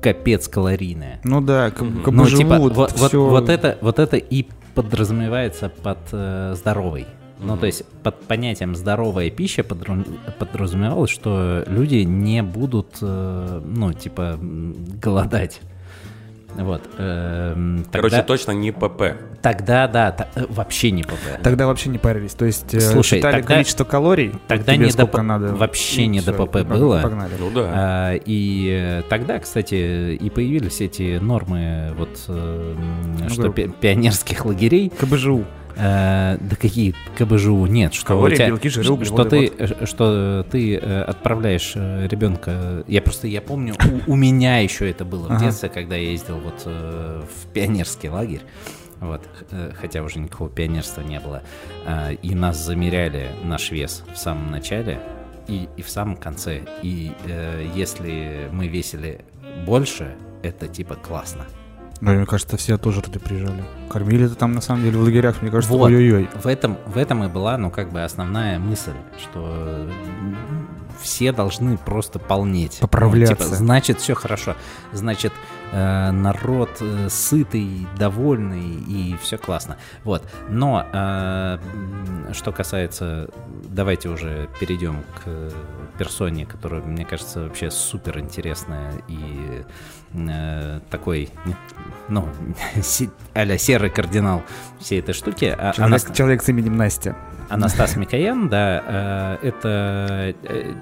капец 0.00 0.48
калорийная. 0.48 1.20
Ну 1.24 1.42
да, 1.42 1.70
как, 1.70 1.86
как 2.04 2.14
Ну, 2.14 2.24
бы 2.24 2.30
типа, 2.30 2.56
вот, 2.56 2.74
вот- 2.74 2.92
всё- 2.92 3.26
вот 3.28 3.50
это, 3.50 3.76
вот 3.82 3.98
это 3.98 4.16
и 4.16 4.46
подразумевается 4.74 5.68
под 5.68 5.98
э, 6.12 6.54
здоровой. 6.56 7.06
Ну, 7.42 7.56
то 7.56 7.66
есть 7.66 7.84
под 8.02 8.20
понятием 8.24 8.74
здоровая 8.76 9.30
пища 9.30 9.64
подразумевалось, 9.64 11.10
что 11.10 11.64
люди 11.66 11.96
не 11.96 12.42
будут, 12.42 12.98
э, 13.00 13.62
ну, 13.64 13.92
типа, 13.92 14.38
голодать. 14.40 15.60
Вот. 16.56 16.82
Короче, 16.96 17.84
тогда, 17.92 18.22
точно 18.24 18.50
не 18.50 18.72
ПП. 18.72 19.14
тогда, 19.40 19.86
да, 19.86 20.10
та- 20.10 20.26
э, 20.34 20.46
вообще 20.48 20.90
не 20.90 21.04
ПП. 21.04 21.40
Тогда 21.44 21.68
вообще 21.68 21.90
не 21.90 21.98
парились. 21.98 22.32
То 22.34 22.44
есть 22.44 22.74
э, 22.74 22.80
Слушай, 22.80 23.18
считали 23.18 23.34
тогда- 23.36 23.54
количество 23.54 23.84
калорий, 23.84 24.32
тогда 24.48 24.72
тебе 24.74 24.78
не 24.86 24.90
до 24.90 24.92
сколько 25.04 25.18
п- 25.18 25.22
надо. 25.22 25.54
вообще 25.54 26.02
и 26.02 26.06
не 26.08 26.20
до 26.20 26.32
всё, 26.34 26.46
ПП 26.46 26.64
было. 26.66 27.00
Погнали. 27.02 27.30
Ну 27.38 27.50
да. 27.54 27.70
А, 27.72 28.14
и 28.16 28.68
э, 28.68 29.02
тогда, 29.08 29.38
кстати, 29.38 30.16
и 30.16 30.28
появились 30.30 30.80
эти 30.80 31.18
нормы 31.18 31.92
вот 31.96 32.18
э, 32.26 32.74
м, 33.22 33.28
что 33.28 33.42
Ну, 33.44 33.52
пи- 33.52 33.68
пионерских 33.80 34.44
лагерей. 34.44 34.90
КБЖУ. 34.90 35.44
Э, 35.80 36.36
да 36.38 36.56
какие 36.56 36.94
КБЖУ? 37.16 37.64
Нет, 37.66 37.94
что 37.94 38.06
Калории, 38.08 38.34
у 38.34 38.36
тебя- 38.36 38.48
белки, 38.48 38.68
жиры, 38.68 38.84
что 38.84 38.94
углеводы, 38.94 39.48
ты, 39.48 39.64
э, 39.64 39.86
что 39.86 40.46
ты 40.50 40.76
отправляешь 40.76 41.72
э, 41.74 42.06
ребенка. 42.06 42.84
Я 42.86 43.00
просто 43.00 43.26
я 43.28 43.40
помню, 43.40 43.74
у, 44.06 44.12
у 44.12 44.16
меня 44.16 44.58
еще 44.58 44.90
это 44.90 45.04
было 45.04 45.28
в 45.28 45.30
Ага. 45.30 45.46
детстве, 45.46 45.68
когда 45.70 45.96
я 45.96 46.10
ездил 46.10 46.38
вот 46.38 46.62
э, 46.66 47.22
в 47.22 47.46
пионерский 47.52 48.10
лагерь. 48.10 48.42
Вот, 49.00 49.26
э, 49.50 49.72
хотя 49.80 50.02
уже 50.02 50.18
никакого 50.18 50.50
пионерства 50.50 51.00
не 51.00 51.18
было. 51.20 51.42
И 52.20 52.34
нас 52.34 52.62
замеряли 52.62 53.30
наш 53.42 53.70
вес 53.70 54.04
в 54.12 54.18
самом 54.18 54.50
начале 54.50 55.00
и, 55.48 55.68
и 55.78 55.82
в 55.82 55.88
самом 55.88 56.16
конце. 56.18 56.60
И 56.82 57.10
если 57.74 58.48
мы 58.52 58.68
весили 58.68 59.24
больше, 59.64 60.14
это 60.42 60.68
типа 60.68 60.96
классно. 60.96 61.46
Ну, 62.00 62.12
мне 62.12 62.26
кажется, 62.26 62.56
все 62.56 62.78
тоже 62.78 63.02
туда 63.02 63.20
приезжали. 63.20 63.62
Кормили-то 63.90 64.34
там, 64.34 64.52
на 64.52 64.60
самом 64.60 64.82
деле, 64.84 64.98
в 64.98 65.02
лагерях, 65.02 65.42
мне 65.42 65.50
кажется, 65.50 65.76
Вот. 65.76 65.86
ой-ой-ой. 65.86 66.28
В 66.42 66.46
этом, 66.46 66.78
в 66.86 66.96
этом 66.96 67.24
и 67.24 67.28
была, 67.28 67.58
ну, 67.58 67.70
как 67.70 67.90
бы 67.90 68.02
основная 68.02 68.58
мысль, 68.58 68.92
что 69.18 69.86
все 71.00 71.32
должны 71.32 71.76
просто 71.78 72.18
полнеть. 72.18 72.78
Поправляться. 72.80 73.36
Ну, 73.38 73.44
типа, 73.44 73.56
значит, 73.56 74.00
все 74.00 74.14
хорошо. 74.14 74.54
Значит, 74.92 75.32
э, 75.72 76.10
народ 76.10 76.70
э, 76.80 77.08
сытый, 77.10 77.86
довольный, 77.98 78.74
и 78.86 79.16
все 79.20 79.38
классно. 79.38 79.76
Вот. 80.04 80.22
Но 80.48 80.86
э, 80.92 81.58
что 82.32 82.52
касается... 82.52 83.28
Давайте 83.64 84.08
уже 84.08 84.48
перейдем 84.58 85.04
к 85.22 85.52
персоне, 85.98 86.44
которая, 86.44 86.82
мне 86.82 87.04
кажется, 87.04 87.44
вообще 87.44 87.70
супер 87.70 88.18
интересная 88.18 88.94
и 89.06 89.64
э, 90.14 90.80
такой, 90.90 91.28
ну, 92.08 92.28
а-ля 93.34 93.58
серый 93.58 93.90
кардинал 93.90 94.42
всей 94.78 95.00
этой 95.00 95.14
штуки. 95.14 95.44
А- 95.56 95.72
Человек, 95.72 95.94
Анас- 96.04 96.14
человек 96.16 96.42
с 96.42 96.48
именем 96.48 96.76
Настя. 96.76 97.16
Анастас 97.48 97.96
Микоян, 97.96 98.48
да, 98.48 99.38
э, 99.42 99.48
это, 99.48 100.34
э, 100.44 100.72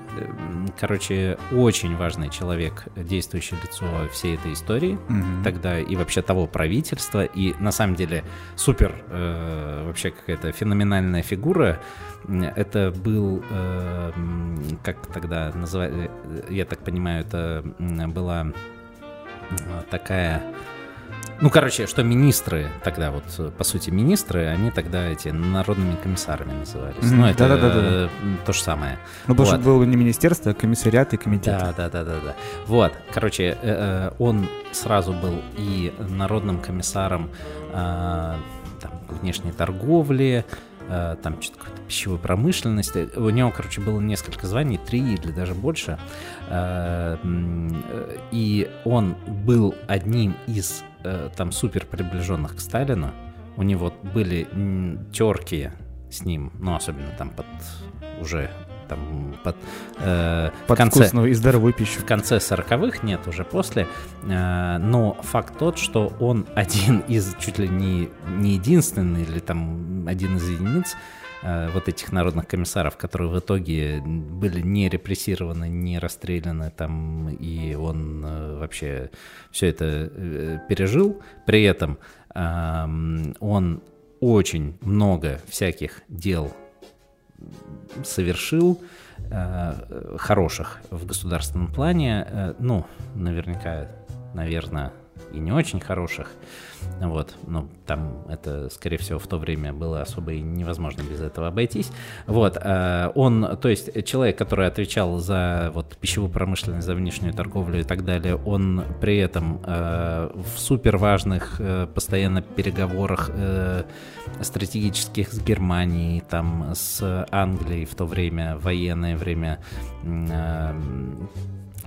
короче, 0.78 1.38
очень 1.50 1.96
важный 1.96 2.28
человек, 2.28 2.84
действующее 2.94 3.58
лицо 3.62 3.86
всей 4.12 4.34
этой 4.34 4.52
истории 4.52 4.98
Мгм. 5.08 5.42
тогда 5.44 5.78
и 5.80 5.96
вообще 5.96 6.20
того 6.20 6.46
правительства, 6.46 7.24
и 7.24 7.54
на 7.58 7.72
самом 7.72 7.94
деле 7.96 8.22
супер 8.54 8.94
э, 9.08 9.84
вообще 9.86 10.10
какая-то 10.10 10.52
феноменальная 10.52 11.22
фигура. 11.22 11.80
Это 12.56 12.92
был, 12.94 13.42
как 14.82 15.06
тогда 15.06 15.50
называли, 15.54 16.10
я 16.50 16.64
так 16.66 16.80
понимаю, 16.80 17.20
это 17.24 17.62
была 17.78 18.48
такая... 19.90 20.42
Ну, 21.40 21.50
короче, 21.50 21.86
что 21.86 22.02
министры 22.02 22.66
тогда, 22.82 23.12
вот, 23.12 23.22
по 23.56 23.62
сути, 23.62 23.90
министры, 23.90 24.46
они 24.46 24.72
тогда 24.72 25.06
эти 25.08 25.28
народными 25.28 25.94
комиссарами 25.94 26.52
назывались. 26.52 26.96
Мгм, 27.00 27.16
Ну, 27.20 27.26
это 27.26 27.48
да-да-да-да. 27.48 27.80
э, 27.82 28.08
то 28.44 28.52
же 28.52 28.60
самое. 28.60 28.98
Ну, 29.28 29.34
потому 29.34 29.48
Вот. 29.50 29.60
что 29.60 29.64
было 29.64 29.84
не 29.84 29.96
министерство, 29.96 30.50
а 30.50 30.54
комиссариат 30.54 31.14
и 31.14 31.16
комитет. 31.16 31.56
Да, 31.60 31.72
да, 31.76 31.88
да, 31.90 32.04
да, 32.04 32.14
да. 32.24 32.34
Вот, 32.66 32.92
короче, 33.14 33.44
э, 33.44 33.56
э, 33.62 34.10
он 34.18 34.48
сразу 34.72 35.12
был 35.12 35.40
и 35.56 35.94
народным 35.98 36.58
комиссаром 36.58 37.30
э, 37.72 38.34
там, 38.80 38.90
внешней 39.20 39.52
торговли, 39.52 40.44
э, 40.88 41.16
там 41.22 41.40
что-то 41.40 41.60
какой-то 41.60 41.82
пищевой 41.82 42.18
промышленности. 42.18 43.10
У 43.14 43.30
него, 43.30 43.52
короче, 43.56 43.80
было 43.80 44.00
несколько 44.00 44.48
званий, 44.48 44.78
три 44.78 44.98
или 45.14 45.30
даже 45.30 45.54
больше. 45.54 45.98
Э, 46.50 47.16
м, 47.22 47.84
э, 47.88 48.16
И 48.32 48.70
он 48.84 49.14
был 49.44 49.74
одним 49.86 50.34
из 50.46 50.82
э, 51.04 51.28
там 51.36 51.52
супер 51.52 51.86
приближенных 51.86 52.56
к 52.56 52.60
Сталину. 52.60 53.10
У 53.56 53.62
него 53.62 53.92
были 54.14 54.46
терки 55.12 55.70
с 56.10 56.24
ним, 56.24 56.52
ну, 56.58 56.74
особенно 56.74 57.10
там 57.18 57.30
под 57.30 57.46
уже 58.20 58.50
там 58.88 59.34
под, 59.44 59.56
э, 59.98 60.50
в 60.64 60.66
Под 60.66 60.78
конце 60.78 61.00
вкусную 61.00 61.30
и 61.30 61.34
здоровую 61.34 61.72
пищу. 61.74 62.00
в 62.00 62.06
конце 62.06 62.38
40-х, 62.38 63.00
нет, 63.02 63.26
уже 63.26 63.44
после. 63.44 63.86
Э, 64.24 64.78
Но 64.78 65.14
факт 65.22 65.58
тот, 65.58 65.78
что 65.78 66.12
он 66.20 66.46
один 66.54 67.00
из, 67.00 67.34
чуть 67.38 67.58
ли 67.58 67.68
не, 67.68 68.08
не 68.28 68.52
единственный, 68.54 69.22
или 69.24 69.40
там 69.40 70.06
один 70.08 70.36
из 70.36 70.48
единиц 70.48 70.94
э, 70.94 70.96
вот 71.42 71.88
этих 71.88 72.12
народных 72.12 72.48
комиссаров, 72.48 72.96
которые 72.96 73.30
в 73.30 73.38
итоге 73.38 74.00
были 74.00 74.60
не 74.60 74.88
репрессированы, 74.88 75.68
не 75.68 75.98
расстреляны 75.98 76.72
там, 76.76 77.28
и 77.28 77.74
он 77.74 78.24
э, 78.24 78.58
вообще 78.58 79.10
все 79.52 79.68
это 79.68 79.84
э, 79.84 80.58
пережил. 80.68 81.22
При 81.46 81.62
этом 81.62 81.98
эм, 82.34 83.36
он 83.40 83.82
очень 84.20 84.78
много 84.80 85.40
всяких 85.46 86.02
дел 86.08 86.52
совершил 88.04 88.80
э, 89.30 90.16
хороших 90.18 90.80
в 90.90 91.06
государственном 91.06 91.68
плане. 91.68 92.26
Э, 92.28 92.54
ну, 92.58 92.86
наверняка, 93.14 93.88
наверное, 94.34 94.92
и 95.32 95.38
не 95.38 95.52
очень 95.52 95.80
хороших. 95.80 96.30
Вот, 97.00 97.34
ну, 97.46 97.68
там 97.86 98.24
это, 98.28 98.68
скорее 98.70 98.98
всего, 98.98 99.18
в 99.18 99.26
то 99.26 99.38
время 99.38 99.72
было 99.72 100.02
особо 100.02 100.32
и 100.32 100.40
невозможно 100.40 101.02
без 101.02 101.20
этого 101.20 101.48
обойтись. 101.48 101.90
Вот, 102.26 102.56
э, 102.60 103.10
он, 103.14 103.56
то 103.60 103.68
есть 103.68 104.04
человек, 104.04 104.36
который 104.36 104.66
отвечал 104.66 105.18
за 105.18 105.70
вот 105.74 105.96
пищевую 105.96 106.30
промышленность, 106.30 106.86
за 106.86 106.94
внешнюю 106.94 107.32
торговлю 107.32 107.80
и 107.80 107.84
так 107.84 108.04
далее, 108.04 108.36
он 108.36 108.84
при 109.00 109.18
этом 109.18 109.60
э, 109.64 110.30
в 110.34 110.58
супер 110.58 110.96
важных 110.96 111.56
э, 111.60 111.86
постоянно 111.92 112.42
переговорах 112.42 113.30
стратегических 114.42 115.32
с 115.32 115.40
Германией, 115.40 116.20
там, 116.20 116.72
с 116.74 117.26
Англией 117.30 117.86
в 117.86 117.94
то 117.94 118.04
время, 118.04 118.56
военное 118.58 119.16
время, 119.16 119.60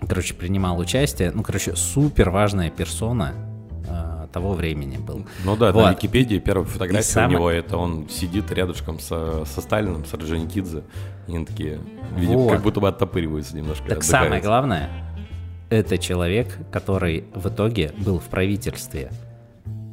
короче, 0.07 0.33
принимал 0.33 0.79
участие. 0.79 1.31
Ну, 1.31 1.43
короче, 1.43 1.75
супер 1.75 2.29
важная 2.29 2.69
персона 2.69 3.33
того 4.31 4.53
времени 4.53 4.97
был. 4.97 5.25
Ну 5.45 5.55
да, 5.55 5.71
Вот. 5.71 5.83
на 5.83 5.91
Википедии 5.91 6.39
первая 6.39 6.65
фотография 6.65 7.21
И 7.21 7.25
у 7.25 7.29
него, 7.29 7.49
это 7.49 7.77
он 7.77 8.07
сидит 8.09 8.51
рядышком 8.51 8.99
со, 8.99 9.45
со 9.45 9.61
Сталином, 9.61 10.05
с 10.05 10.13
Орджоникидзе. 10.13 10.83
И 11.27 11.35
они 11.35 11.45
такие, 11.45 11.79
видимо, 12.15 12.39
Вот. 12.39 12.51
как 12.53 12.61
будто 12.63 12.79
бы 12.79 12.87
оттопыриваются 12.87 13.55
немножко. 13.55 13.87
Так 13.87 13.99
отдыхают. 13.99 14.25
самое 14.25 14.41
главное, 14.41 14.89
это 15.69 15.97
человек, 15.97 16.57
который 16.71 17.25
в 17.33 17.47
итоге 17.47 17.93
был 17.97 18.19
в 18.19 18.25
правительстве. 18.25 19.11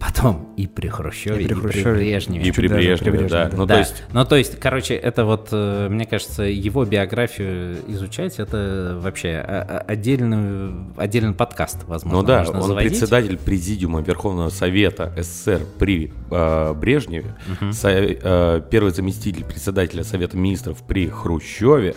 Потом 0.01 0.53
и 0.57 0.69
при 0.69 0.87
Хрущеве, 0.89 1.41
И 1.41 1.45
и 1.45 1.49
при 1.49 1.55
при, 1.55 1.61
Хрущеве. 1.61 1.93
Брежневе. 1.95 2.45
И 2.47 2.53
при 2.53 2.69
Брежневе, 2.69 3.19
при 3.19 3.27
да. 3.29 3.45
Брежневе, 3.45 3.57
Ну, 3.57 3.67
да. 3.67 3.75
то 3.75 3.81
есть, 3.81 4.03
ну, 4.13 4.25
то 4.25 4.37
есть, 4.37 4.61
короче, 4.61 4.95
это 4.95 5.25
вот, 5.25 5.49
э, 5.51 5.89
мне 5.91 6.07
кажется, 6.07 6.45
его 6.45 6.85
биографию 6.85 7.79
изучать, 7.89 8.39
это 8.39 8.97
вообще 9.03 9.31
о- 9.39 9.63
о- 9.63 9.79
отдельный, 9.81 10.73
отдельный 10.97 11.35
подкаст, 11.35 11.85
возможно, 11.89 12.21
ну 12.21 12.25
да, 12.25 12.39
можно 12.45 12.61
он 12.61 12.67
заводить. 12.69 12.91
председатель 12.93 13.37
Президиума 13.39 14.01
Верховного 14.01 14.51
Совета 14.51 15.13
СССР 15.17 15.63
при 15.81 16.13
э, 16.31 16.75
Брежневе, 16.75 17.35
со- 17.73 17.89
э, 17.91 18.63
первый 18.71 18.93
заместитель 18.93 19.45
председателя 19.45 20.05
Совета 20.05 20.37
Министров 20.37 20.81
при 20.87 21.09
Хрущеве, 21.09 21.97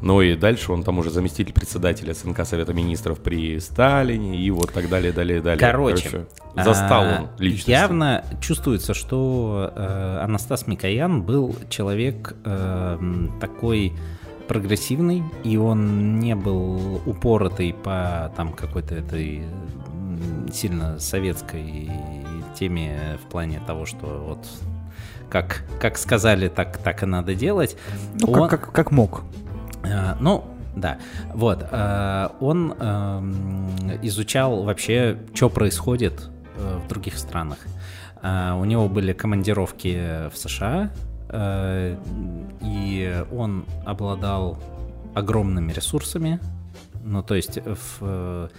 ну 0.00 0.20
и 0.20 0.36
дальше 0.36 0.72
он 0.72 0.82
там 0.82 0.98
уже 0.98 1.10
заместитель 1.10 1.52
председателя 1.52 2.14
СНК 2.14 2.44
Совета 2.44 2.72
Министров 2.72 3.18
при 3.20 3.58
Сталине 3.58 4.38
и 4.38 4.50
вот 4.50 4.72
так 4.72 4.88
далее, 4.88 5.12
далее, 5.12 5.40
далее. 5.40 5.58
Короче, 5.58 6.26
застал 6.54 7.04
а, 7.04 7.18
он 7.20 7.28
личность. 7.38 7.68
Явно 7.68 8.24
чувствуется, 8.40 8.94
что 8.94 9.72
э, 9.74 10.18
Анастас 10.22 10.66
Микоян 10.66 11.22
был 11.22 11.56
человек 11.68 12.36
э, 12.44 12.98
такой 13.40 13.92
прогрессивный, 14.46 15.22
и 15.44 15.56
он 15.56 16.18
не 16.20 16.34
был 16.34 17.02
упоротый 17.04 17.74
по 17.74 18.32
там 18.36 18.52
какой-то 18.52 18.94
этой 18.94 19.44
сильно 20.52 20.98
советской 20.98 21.90
теме 22.58 23.18
в 23.22 23.30
плане 23.30 23.60
того, 23.66 23.84
что 23.86 24.06
вот 24.06 24.46
как, 25.28 25.64
как 25.80 25.98
сказали, 25.98 26.48
так, 26.48 26.78
так 26.78 27.02
и 27.02 27.06
надо 27.06 27.34
делать. 27.34 27.76
Ну, 28.20 28.32
Он- 28.32 28.48
как, 28.48 28.60
как, 28.60 28.72
как 28.72 28.90
мог. 28.90 29.22
Э, 29.84 30.14
Ну, 30.20 30.44
да. 30.76 30.98
Вот. 31.34 31.66
э, 31.70 32.28
Он 32.40 32.72
эм, 32.78 33.68
изучал 34.02 34.62
вообще, 34.62 35.18
что 35.34 35.48
происходит 35.48 36.28
э, 36.56 36.78
в 36.84 36.88
других 36.88 37.18
странах. 37.18 37.58
У 38.20 38.64
него 38.64 38.88
были 38.88 39.12
командировки 39.12 40.28
в 40.28 40.36
США, 40.36 40.90
и 42.60 43.24
он 43.30 43.64
обладал 43.86 44.58
огромными 45.14 45.72
ресурсами. 45.72 46.40
Ну, 47.04 47.22
то 47.22 47.36
есть, 47.36 47.60
в, 47.64 48.50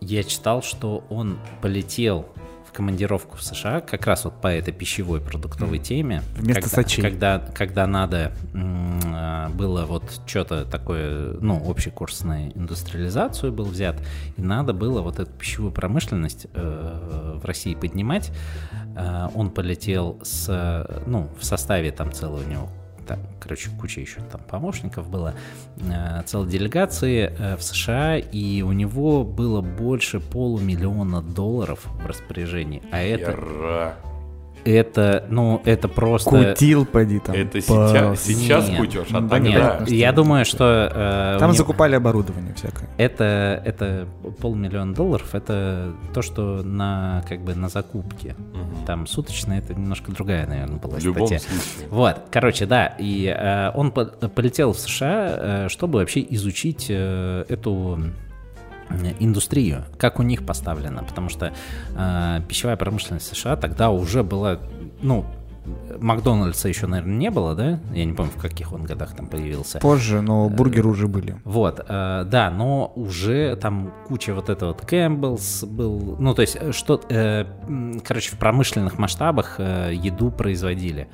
я 0.00 0.22
читал, 0.22 0.62
что 0.62 1.02
он 1.10 1.38
полетел 1.60 2.26
командировку 2.74 3.36
в 3.36 3.42
США 3.42 3.80
как 3.80 4.06
раз 4.06 4.24
вот 4.24 4.40
по 4.40 4.48
этой 4.48 4.74
пищевой 4.74 5.20
продуктовой 5.20 5.78
теме. 5.78 6.22
Вместо 6.36 6.62
когда, 6.62 6.76
Сочи. 6.82 7.00
Когда, 7.00 7.38
когда 7.38 7.86
надо 7.86 8.32
а, 8.54 9.48
было 9.50 9.86
вот 9.86 10.20
что-то 10.26 10.64
такое, 10.64 11.34
ну, 11.40 11.62
общий 11.64 11.90
курс 11.90 12.24
на 12.24 12.48
индустриализацию 12.48 13.52
был 13.52 13.66
взят, 13.66 13.96
и 14.36 14.42
надо 14.42 14.74
было 14.74 15.00
вот 15.00 15.20
эту 15.20 15.30
пищевую 15.30 15.72
промышленность 15.72 16.46
э, 16.52 17.38
в 17.40 17.44
России 17.44 17.74
поднимать. 17.74 18.32
Э, 18.96 19.28
он 19.34 19.50
полетел 19.50 20.18
с, 20.22 20.86
ну, 21.06 21.30
в 21.38 21.44
составе 21.44 21.92
там 21.92 22.12
целого 22.12 22.42
у 22.42 22.48
него 22.48 22.68
там, 23.06 23.18
короче, 23.40 23.70
куча 23.80 24.00
еще 24.00 24.20
там 24.32 24.40
помощников 24.48 25.08
было, 25.08 25.34
э, 25.76 26.22
целой 26.26 26.48
делегации 26.48 27.32
э, 27.36 27.56
в 27.56 27.62
США, 27.62 28.18
и 28.18 28.62
у 28.62 28.72
него 28.72 29.24
было 29.24 29.60
больше 29.60 30.20
полумиллиона 30.20 31.22
долларов 31.22 31.86
в 31.86 32.06
распоряжении. 32.06 32.82
А 32.90 33.00
это, 33.00 33.30
Яра. 33.32 33.94
Это, 34.64 35.24
ну, 35.28 35.60
это 35.64 35.88
просто... 35.88 36.30
Кутил, 36.30 36.86
поди 36.86 37.18
там. 37.20 37.34
Это 37.34 37.60
сейчас, 37.60 38.22
сейчас 38.22 38.68
Нет. 38.68 38.78
кутешь, 38.78 39.08
а 39.10 39.14
тогда... 39.28 39.38
Нет, 39.38 39.88
я 39.90 40.12
думаю, 40.12 40.44
что... 40.44 40.90
э, 40.92 41.38
Там 41.38 41.50
него- 41.50 41.56
закупали 41.58 41.94
оборудование 41.94 42.54
всякое. 42.54 42.88
это, 42.96 43.62
это 43.64 44.06
полмиллиона 44.40 44.94
долларов, 44.94 45.34
это 45.34 45.92
то, 46.12 46.22
что 46.22 46.62
на, 46.62 47.22
как 47.28 47.40
бы, 47.40 47.54
на 47.54 47.68
закупке. 47.68 48.34
Мгм. 48.52 48.84
Там 48.86 49.06
суточно 49.06 49.52
это 49.54 49.74
немножко 49.74 50.12
другая, 50.12 50.46
наверное, 50.46 50.78
была 50.78 50.98
В 50.98 51.04
любом 51.04 51.26
статья. 51.26 51.40
случае. 51.48 51.88
Вот, 51.90 52.16
короче, 52.30 52.66
да, 52.66 52.94
и 52.98 53.26
э, 53.26 53.70
он 53.74 53.90
по- 53.90 54.04
полетел 54.06 54.72
в 54.72 54.78
США, 54.78 55.64
э, 55.66 55.68
чтобы 55.68 55.98
вообще 55.98 56.24
изучить 56.30 56.86
э, 56.88 57.44
эту 57.48 57.98
индустрию, 59.18 59.84
как 59.98 60.18
у 60.18 60.22
них 60.22 60.44
поставлено, 60.44 61.04
потому 61.04 61.28
что 61.28 61.52
э, 61.96 62.40
пищевая 62.48 62.76
промышленность 62.76 63.34
США 63.34 63.56
тогда 63.56 63.90
уже 63.90 64.22
была, 64.22 64.58
ну, 65.02 65.26
Макдональдса 65.98 66.68
еще, 66.68 66.86
наверное, 66.86 67.16
не 67.16 67.30
было, 67.30 67.54
да? 67.54 67.80
Я 67.92 68.04
не 68.04 68.12
помню, 68.12 68.32
в 68.36 68.40
каких 68.40 68.72
он 68.72 68.84
годах 68.84 69.14
там 69.16 69.26
появился. 69.26 69.78
Позже, 69.78 70.20
но 70.20 70.48
бургеры 70.48 70.88
уже 70.88 71.08
были. 71.08 71.36
Вот, 71.44 71.80
э, 71.80 72.24
да, 72.26 72.50
но 72.50 72.92
уже 72.96 73.56
там 73.56 73.92
куча 74.06 74.34
вот 74.34 74.50
этого 74.50 74.72
вот 74.72 74.82
Campbell's 74.82 75.64
был, 75.64 76.16
ну, 76.18 76.34
то 76.34 76.42
есть, 76.42 76.56
э, 76.60 76.72
что, 76.72 77.00
э, 77.08 77.46
короче, 78.04 78.30
в 78.30 78.38
промышленных 78.38 78.98
масштабах 78.98 79.56
э, 79.58 79.92
еду 79.94 80.30
производили. 80.30 81.08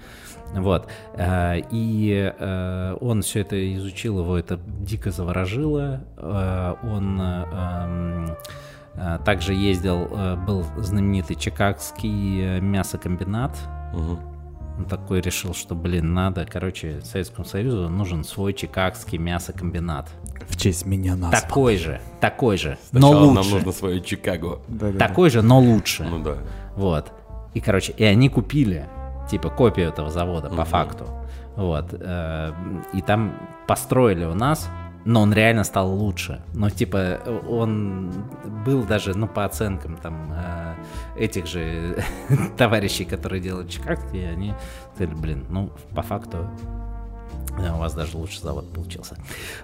Вот. 0.54 0.88
э, 1.14 1.60
И 1.70 2.32
э, 2.38 2.96
он 3.00 3.22
все 3.22 3.40
это 3.40 3.76
изучил, 3.76 4.20
его 4.20 4.36
это 4.36 4.58
дико 4.80 5.10
заворожило. 5.10 6.00
Э, 6.16 6.74
Он 6.82 7.20
эм, 7.20 8.36
также 9.24 9.54
ездил, 9.54 10.08
был 10.46 10.64
знаменитый 10.78 11.36
Чикагский 11.36 12.60
мясокомбинат. 12.60 13.56
Он 13.94 14.84
такой 14.86 15.20
решил, 15.20 15.54
что, 15.54 15.74
блин, 15.74 16.14
надо, 16.14 16.46
короче, 16.50 17.00
Советскому 17.02 17.44
Союзу 17.44 17.88
нужен 17.88 18.24
свой 18.24 18.52
Чикагский 18.52 19.18
мясокомбинат. 19.18 20.08
В 20.48 20.56
честь 20.56 20.86
меня 20.86 21.14
нас. 21.16 21.42
Такой 21.42 21.76
же, 21.76 22.00
такой 22.20 22.56
же, 22.56 22.78
но 22.92 23.00
Сначала 23.08 23.26
нам 23.26 23.36
лучше. 23.36 23.50
нужно 23.54 23.72
свое 23.72 24.00
Чикаго. 24.00 24.60
Такой 24.98 25.30
же, 25.30 25.42
но 25.42 25.60
лучше. 25.60 26.04
Ну 26.04 26.18
да. 26.22 26.38
Вот. 26.76 27.12
И, 27.54 27.60
короче, 27.60 27.92
и 27.96 28.04
они 28.04 28.28
купили, 28.28 28.86
типа, 29.30 29.50
копию 29.50 29.88
этого 29.88 30.10
завода, 30.10 30.48
по 30.48 30.54
Мгм. 30.56 30.64
факту. 30.64 31.04
Вот. 31.56 31.86
э, 31.92 32.52
И 32.92 33.02
там 33.02 33.32
построили 33.66 34.24
у 34.24 34.34
нас, 34.34 34.68
но 35.04 35.22
он 35.22 35.32
реально 35.32 35.64
стал 35.64 35.90
лучше. 35.90 36.40
Но, 36.54 36.68
типа, 36.70 37.18
он 37.48 38.12
был 38.66 38.82
даже, 38.84 39.16
ну, 39.16 39.26
по 39.26 39.44
оценкам 39.44 39.96
там 39.96 40.32
э, 40.32 40.74
этих 41.24 41.46
же 41.46 41.96
товарищей, 42.56 43.04
которые 43.04 43.40
делают 43.40 43.70
Чикагский, 43.70 44.30
они 44.30 44.54
сказали, 44.94 45.14
блин, 45.16 45.44
ну, 45.50 45.70
по 45.94 46.02
факту 46.02 46.36
э, 47.58 47.72
у 47.74 47.78
вас 47.78 47.94
даже 47.94 48.16
лучше 48.16 48.40
завод 48.40 48.72
получился. 48.72 49.16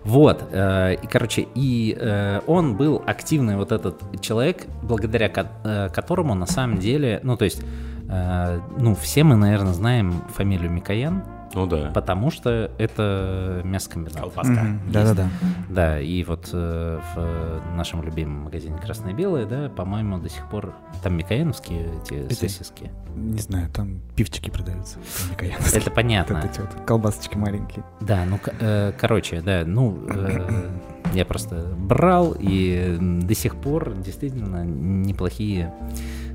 Вот, 0.05 0.43
э, 0.53 0.95
и, 1.03 1.07
короче, 1.07 1.47
и 1.55 1.97
э, 1.99 2.41
он 2.47 2.77
был 2.77 3.03
активный 3.07 3.57
вот 3.57 3.73
этот 3.73 4.21
человек, 4.21 4.67
благодаря 4.83 5.29
ко- 5.29 5.51
э, 5.65 5.89
которому 5.95 6.35
на 6.35 6.47
самом 6.47 6.79
деле, 6.79 7.21
ну, 7.23 7.37
то 7.37 7.45
есть, 7.45 7.63
ну, 8.09 8.95
все 8.95 9.25
мы, 9.25 9.37
наверное, 9.37 9.73
знаем 9.73 10.23
фамилию 10.35 10.71
Микоян, 10.71 11.23
Ну 11.55 11.67
да. 11.67 11.91
потому 11.95 12.31
что 12.31 12.71
это 12.79 13.61
мясокомбинат. 13.65 14.21
Колбаска. 14.21 14.53
Мгм, 14.53 14.81
Да-да-да. 14.93 15.29
Да, 15.69 16.01
и 16.01 16.23
вот 16.25 16.51
э, 16.53 17.01
в 17.15 17.77
нашем 17.77 18.03
любимом 18.03 18.45
магазине 18.45 18.79
«Красное 18.79 19.13
и 19.13 19.15
белое», 19.15 19.47
да, 19.47 19.69
по-моему, 19.69 20.19
до 20.19 20.29
сих 20.29 20.47
пор 20.49 20.75
там 21.03 21.17
микояновские 21.17 21.89
эти 22.03 22.15
Это- 22.15 22.35
сосиски. 22.35 22.91
Не 23.15 23.41
знаю, 23.41 23.69
там 23.71 24.01
пивчики 24.15 24.51
продаются. 24.51 24.99
Микояновские. 25.31 25.81
Это 25.81 25.91
понятно. 25.91 26.37
Вот 26.37 26.45
эти 26.51 26.61
вот 26.61 26.71
колбасочки 26.87 27.37
маленькие. 27.37 27.85
Да, 28.01 28.25
ну, 28.27 28.39
к- 28.39 28.53
э, 28.61 28.93
короче, 28.99 29.41
да, 29.41 29.63
ну, 29.67 29.99
э, 30.09 30.71
я 31.15 31.25
просто 31.25 31.75
брал, 31.79 32.37
и 32.39 32.99
до 33.01 33.35
сих 33.35 33.57
пор 33.57 33.95
действительно 33.97 34.65
неплохие 34.65 35.73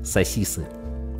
сосисы. 0.04 0.66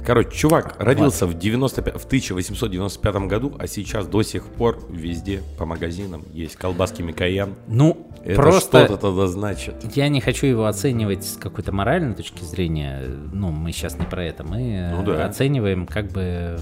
Короче, 0.05 0.31
чувак 0.31 0.74
родился 0.79 1.27
в, 1.27 1.35
95, 1.35 1.95
в 2.01 2.05
1895 2.07 3.15
году, 3.29 3.53
а 3.59 3.66
сейчас 3.66 4.07
до 4.07 4.23
сих 4.23 4.45
пор 4.47 4.79
везде 4.91 5.43
по 5.59 5.65
магазинам 5.65 6.24
есть 6.33 6.57
колбаски 6.57 7.03
Микоян. 7.03 7.55
Ну, 7.69 8.07
Это 8.24 8.41
просто 8.43 8.85
что-то 8.85 9.01
тогда 9.09 9.27
значит. 9.29 9.74
я 9.97 10.09
не 10.09 10.20
хочу 10.20 10.47
его 10.47 10.66
оценивать 10.66 11.24
с 11.24 11.37
какой-то 11.37 11.73
моральной 11.73 12.15
точки 12.15 12.43
зрения. 12.43 13.03
Ну, 13.33 13.51
мы 13.51 13.70
сейчас 13.73 13.99
не 13.99 14.05
про 14.07 14.24
это. 14.24 14.43
Мы 14.45 14.61
э, 14.74 14.97
Ну 14.97 15.05
да. 15.05 15.27
оцениваем 15.27 15.87
как 15.87 16.09
бы 16.09 16.20
э, 16.23 16.59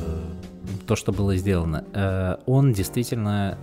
то, 0.87 0.95
что 0.97 1.13
было 1.13 1.35
сделано. 1.37 1.85
Э, 1.95 2.37
Он 2.47 2.73
действительно 2.73 3.57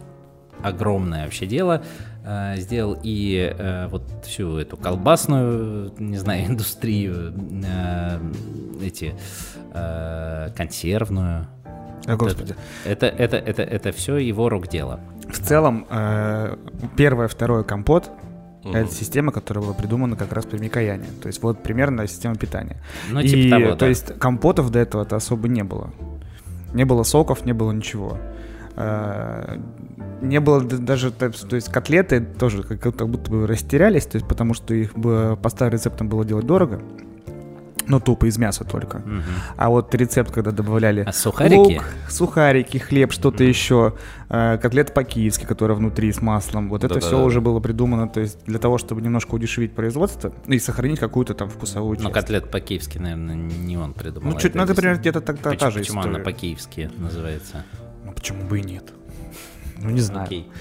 огромное 0.63 1.25
вообще 1.25 1.45
дело 1.45 1.83
э, 1.83 2.16
сделал 2.57 2.97
и 3.03 3.53
э, 3.57 3.87
вот 3.87 4.03
всю 4.25 4.57
эту 4.57 4.77
колбасную, 4.77 5.93
не 5.97 6.17
знаю, 6.17 6.45
индустрию, 6.47 7.33
э, 7.63 8.19
эти 8.81 9.15
э, 9.73 10.49
консервную. 10.55 11.47
О, 12.05 12.15
господи. 12.15 12.55
Это, 12.85 13.07
это, 13.07 13.37
это, 13.37 13.63
это 13.63 13.91
все 13.91 14.17
его 14.17 14.49
рук 14.49 14.67
дело. 14.67 14.99
В 15.29 15.39
целом, 15.39 15.85
э, 15.89 16.55
первое, 16.95 17.27
второе 17.27 17.63
компот 17.63 18.11
Мгм. 18.63 18.75
это 18.75 18.93
система, 18.93 19.31
которая 19.31 19.63
была 19.63 19.73
придумана 19.73 20.15
как 20.15 20.33
раз 20.33 20.45
при 20.45 20.57
Микояне. 20.57 21.05
То 21.21 21.27
есть 21.27 21.41
вот 21.41 21.63
примерно 21.63 22.05
система 22.07 22.35
питания. 22.35 22.81
Ну, 23.09 23.19
И, 23.19 23.27
типа 23.27 23.57
того, 23.57 23.71
то 23.71 23.79
да. 23.79 23.87
есть 23.87 24.19
компотов 24.19 24.71
до 24.71 24.79
этого-то 24.79 25.15
особо 25.15 25.47
не 25.47 25.63
было. 25.63 25.91
Не 26.73 26.83
было 26.83 27.03
соков, 27.03 27.45
не 27.45 27.53
было 27.53 27.71
ничего. 27.71 28.17
Не 30.21 30.39
было 30.39 30.61
даже, 30.61 31.11
то 31.11 31.31
есть 31.55 31.71
котлеты 31.71 32.21
тоже 32.21 32.63
как, 32.63 32.79
как 32.81 33.07
будто 33.07 33.29
бы 33.29 33.45
растерялись, 33.47 34.05
то 34.05 34.15
есть 34.17 34.27
потому 34.27 34.53
что 34.53 34.73
их 34.73 34.93
бы 34.97 35.37
по 35.41 35.49
старым 35.49 35.73
рецептам 35.73 36.09
было 36.09 36.25
делать 36.25 36.45
дорого. 36.45 36.81
Ну, 37.89 38.01
тупо 38.01 38.25
из 38.25 38.37
мяса 38.37 38.65
только. 38.65 38.97
Мгм. 38.97 39.23
А 39.55 39.69
вот 39.69 39.95
рецепт, 39.95 40.31
когда 40.31 40.51
добавляли 40.51 41.05
А 41.07 41.13
сухарики? 41.13 41.55
лук, 41.55 41.83
сухарики, 42.09 42.79
хлеб, 42.79 43.13
что-то 43.13 43.45
еще, 43.45 43.93
э, 44.27 44.57
котлета 44.61 44.91
по-киевски, 44.91 45.45
которая 45.45 45.77
внутри 45.77 46.11
с 46.11 46.21
маслом, 46.21 46.67
вот 46.67 46.83
это 46.83 46.95
Да-да-да. 46.95 47.07
все 47.07 47.23
уже 47.23 47.39
было 47.39 47.61
придумано, 47.61 48.09
то 48.09 48.19
есть 48.19 48.39
для 48.45 48.59
того, 48.59 48.77
чтобы 48.77 49.01
немножко 49.01 49.35
удешевить 49.35 49.71
производство 49.73 50.33
ну, 50.47 50.55
и 50.55 50.59
сохранить 50.59 50.99
какую-то 50.99 51.33
там 51.33 51.47
вкусовую 51.49 51.95
Ну, 51.97 52.03
часть. 52.03 52.13
котлет 52.13 52.51
по-киевски, 52.51 52.97
наверное, 52.97 53.35
не 53.35 53.77
он 53.77 53.93
придумал. 53.93 54.33
Ну, 54.33 54.37
чуть, 54.39 54.53
ну, 54.53 54.63
это, 54.63 54.73
например, 54.73 54.97
где-то 54.97 55.21
так, 55.21 55.37
та, 55.37 55.51
почему, 55.51 55.59
та 55.59 55.71
же 55.71 55.79
почему 55.79 55.99
история. 56.01 56.15
она 56.17 56.23
по-киевски 56.25 56.91
называется? 56.97 57.63
Ну, 58.03 58.11
почему 58.11 58.43
бы 58.43 58.59
и 58.59 58.63
нет? 58.63 58.83
Ну, 59.77 59.89
не 59.89 60.01
знаю. 60.01 60.25
Окей. 60.25 60.51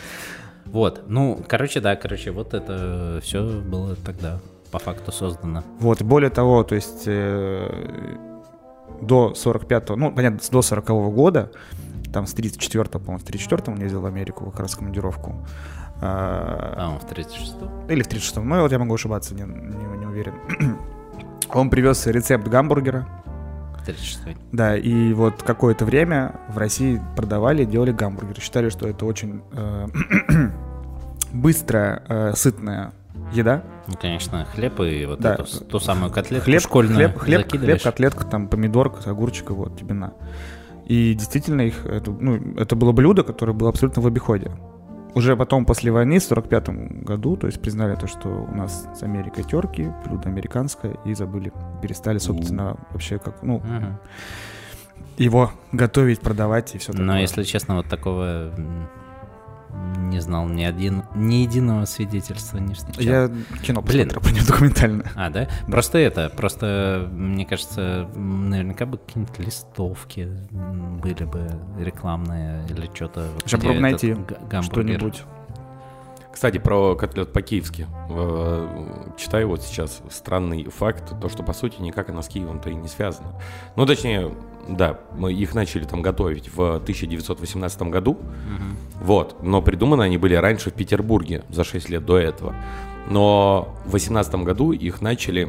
Вот, 0.67 1.05
ну, 1.07 1.41
короче, 1.49 1.81
да, 1.81 1.97
короче, 1.97 2.33
вот 2.33 2.53
это 2.55 3.21
все 3.23 3.43
было 3.61 3.95
тогда 3.97 4.41
по 4.71 4.79
факту 4.79 5.13
создано. 5.13 5.63
Вот, 5.79 6.03
более 6.03 6.31
того, 6.31 6.65
то 6.65 6.75
есть 6.75 7.05
э, 7.07 7.69
до 9.01 9.33
45-го, 9.33 9.97
ну, 9.97 10.13
понятно, 10.13 10.41
до 10.51 10.59
40-го 10.59 11.11
года, 11.11 11.51
там 12.13 12.27
с 12.27 12.35
34-го, 12.35 12.99
по-моему, 12.99 13.19
с 13.19 13.29
34-го 13.29 13.73
он 13.73 13.81
ездил 13.81 14.01
в 14.01 14.07
Америку 14.07 14.51
как 14.51 14.61
раз 14.61 14.73
в 14.73 14.79
командировку. 14.79 15.47
А, 16.03 16.75
А, 16.77 16.91
он 16.91 16.99
в 16.99 17.05
36-м? 17.05 17.89
Или 17.89 18.03
в 18.03 18.09
36-м, 18.09 18.49
ну, 18.49 18.61
вот 18.63 18.73
я 18.73 18.79
могу 18.79 18.95
ошибаться, 18.95 19.35
не, 19.35 19.43
не, 19.43 19.99
не 19.99 20.07
уверен. 20.07 20.35
Он 21.55 21.71
привез 21.71 22.07
рецепт 22.09 22.49
гамбургера, 22.49 23.07
36-й. 23.87 24.37
да, 24.53 24.77
и 24.77 25.13
вот 25.13 25.43
какое-то 25.43 25.85
время 25.85 26.41
в 26.49 26.59
России 26.59 27.01
продавали, 27.17 27.65
делали 27.65 27.93
гамбургеры. 27.93 28.41
Считали, 28.41 28.69
что 28.71 28.89
это 28.89 29.05
очень 29.07 29.43
э, 29.53 29.87
быстрая, 31.33 32.03
э, 32.09 32.33
сытная 32.35 32.93
еда. 33.33 33.63
Ну, 33.87 33.95
конечно, 34.01 34.45
хлеб 34.55 34.81
и 34.81 35.05
вот 35.07 35.21
Да. 35.21 35.35
эту, 35.35 35.45
ту 35.65 35.79
самую 35.81 36.11
котлетку 36.13 36.45
хлеб, 36.45 36.61
школьную 36.61 36.97
хлеб, 37.11 37.19
хлеб, 37.19 37.51
хлеб, 37.51 37.83
котлетка, 37.83 38.25
там 38.25 38.49
помидорка, 38.49 39.11
огурчик, 39.11 39.51
и 39.51 39.53
вот 39.53 39.79
тебе 39.79 39.95
на. 39.95 40.13
И 40.87 41.15
действительно 41.15 41.63
их, 41.63 41.85
это, 41.85 42.11
ну, 42.13 42.37
это 42.57 42.77
было 42.77 42.93
блюдо, 42.93 43.25
которое 43.25 43.53
было 43.53 43.71
абсолютно 43.71 44.03
в 44.03 44.07
обиходе. 44.07 44.53
Уже 45.17 45.35
потом, 45.35 45.65
после 45.65 45.91
войны, 45.91 46.19
в 46.19 46.23
45 46.25 46.69
году, 47.05 47.37
то 47.39 47.47
есть 47.47 47.59
признали 47.63 47.97
то, 47.97 48.07
что 48.07 48.29
у 48.29 48.55
нас 48.55 48.87
с 48.95 49.03
Америкой 49.03 49.45
терки, 49.45 49.91
блюдо 50.05 50.29
американское, 50.29 50.93
и 51.07 51.15
забыли. 51.15 51.53
Перестали, 51.81 52.19
собственно, 52.19 52.77
вообще 52.91 53.19
как, 53.19 53.43
ну, 53.43 53.61
Мгм. 53.61 53.99
его 55.17 55.51
готовить, 55.73 56.21
продавать 56.21 56.75
и 56.75 56.79
все 56.79 56.93
такое. 56.93 57.07
Но, 57.07 57.19
если 57.19 57.45
честно, 57.45 57.77
вот 57.77 57.87
такого 57.87 58.53
не 59.97 60.21
знал 60.21 60.49
ни 60.49 60.63
один, 60.65 61.05
ни 61.15 61.37
единого 61.37 61.85
свидетельства 61.85 62.59
не 62.59 62.75
встречал. 62.75 63.03
Я 63.03 63.31
кино 63.63 63.83
Блин. 63.83 64.09
посмотрел 64.09 64.21
по 64.21 64.29
нему 64.29 64.47
документальное. 64.47 65.13
А, 65.15 65.31
да? 65.31 65.49
Просто 65.67 65.99
это, 65.99 66.31
просто, 66.35 67.09
мне 67.11 67.45
кажется, 67.45 68.09
наверняка 68.15 68.87
бы 68.87 68.99
какие-нибудь 68.99 69.39
листовки 69.39 70.29
были 71.03 71.25
бы 71.25 71.51
рекламные 71.79 72.67
или 72.69 72.89
что-то. 72.95 73.29
вот 73.35 73.43
Сейчас 73.45 73.61
этот 73.63 73.81
найти 73.81 74.17
что-нибудь. 74.63 75.23
Кстати, 76.37 76.59
про 76.59 76.95
котлет 76.97 77.33
по-киевски. 77.33 77.87
Э, 78.11 78.69
Читаю 79.17 79.49
вот 79.49 79.63
сейчас 79.63 80.03
странный 80.11 80.65
факт, 80.65 81.19
то, 81.19 81.31
что, 81.31 81.43
по 81.43 81.55
сути, 81.55 81.81
никак 81.81 82.11
она 82.11 82.21
с 82.21 82.29
Киевом-то 82.29 82.69
и 82.69 82.75
не 82.75 82.89
связана. 82.89 83.41
Ну, 83.75 83.87
точнее, 83.87 84.35
да, 84.69 85.01
мы 85.17 85.33
их 85.33 85.55
начали 85.55 85.85
там 85.85 86.03
готовить 86.03 86.55
в 86.55 86.75
1918 86.77 87.91
году, 87.91 88.19
Мгм. 88.21 88.77
вот, 89.01 89.43
но 89.43 89.63
придуманы 89.63 90.03
они 90.03 90.19
были 90.19 90.35
раньше 90.35 90.69
в 90.69 90.75
Петербурге, 90.75 91.43
за 91.49 91.65
6 91.65 91.89
лет 91.89 92.05
до 92.05 92.19
этого. 92.19 92.55
Но 93.09 93.75
в 93.87 93.93
18 93.93 94.45
году 94.45 94.73
их 94.73 95.01
начали 95.01 95.49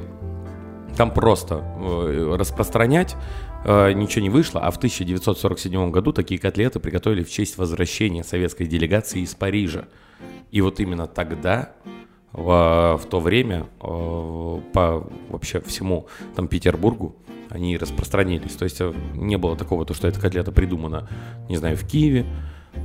там 0.96 1.12
просто 1.14 1.66
э, 1.82 2.36
распространять, 2.40 3.18
э, 3.66 3.92
ничего 3.92 4.22
не 4.22 4.30
вышло, 4.30 4.62
а 4.62 4.72
в 4.72 4.78
1947 4.78 5.92
году 5.92 6.14
такие 6.14 6.40
котлеты 6.40 6.80
приготовили 6.80 7.24
в 7.26 7.30
честь 7.30 7.58
возвращения 7.58 8.24
советской 8.24 8.68
делегации 8.68 9.20
из 9.20 9.36
Парижа. 9.36 9.84
И 10.52 10.62
вот 10.62 10.80
именно 10.80 11.08
тогда, 11.08 11.72
в, 12.32 13.00
в 13.02 13.06
то 13.10 13.20
время, 13.20 13.66
э, 13.82 14.62
по 14.74 15.08
вообще 15.30 15.60
всему 15.62 16.08
там 16.36 16.48
Петербургу 16.48 17.16
они 17.50 17.78
распространились. 17.78 18.54
То 18.54 18.66
есть 18.66 18.82
э, 18.82 18.94
не 19.14 19.38
было 19.38 19.56
такого, 19.56 19.86
то, 19.86 19.94
что 19.94 20.08
эта 20.08 20.20
котлета 20.20 20.52
придумана, 20.52 21.08
не 21.50 21.58
знаю, 21.58 21.78
в 21.78 21.86
Киеве, 21.86 22.26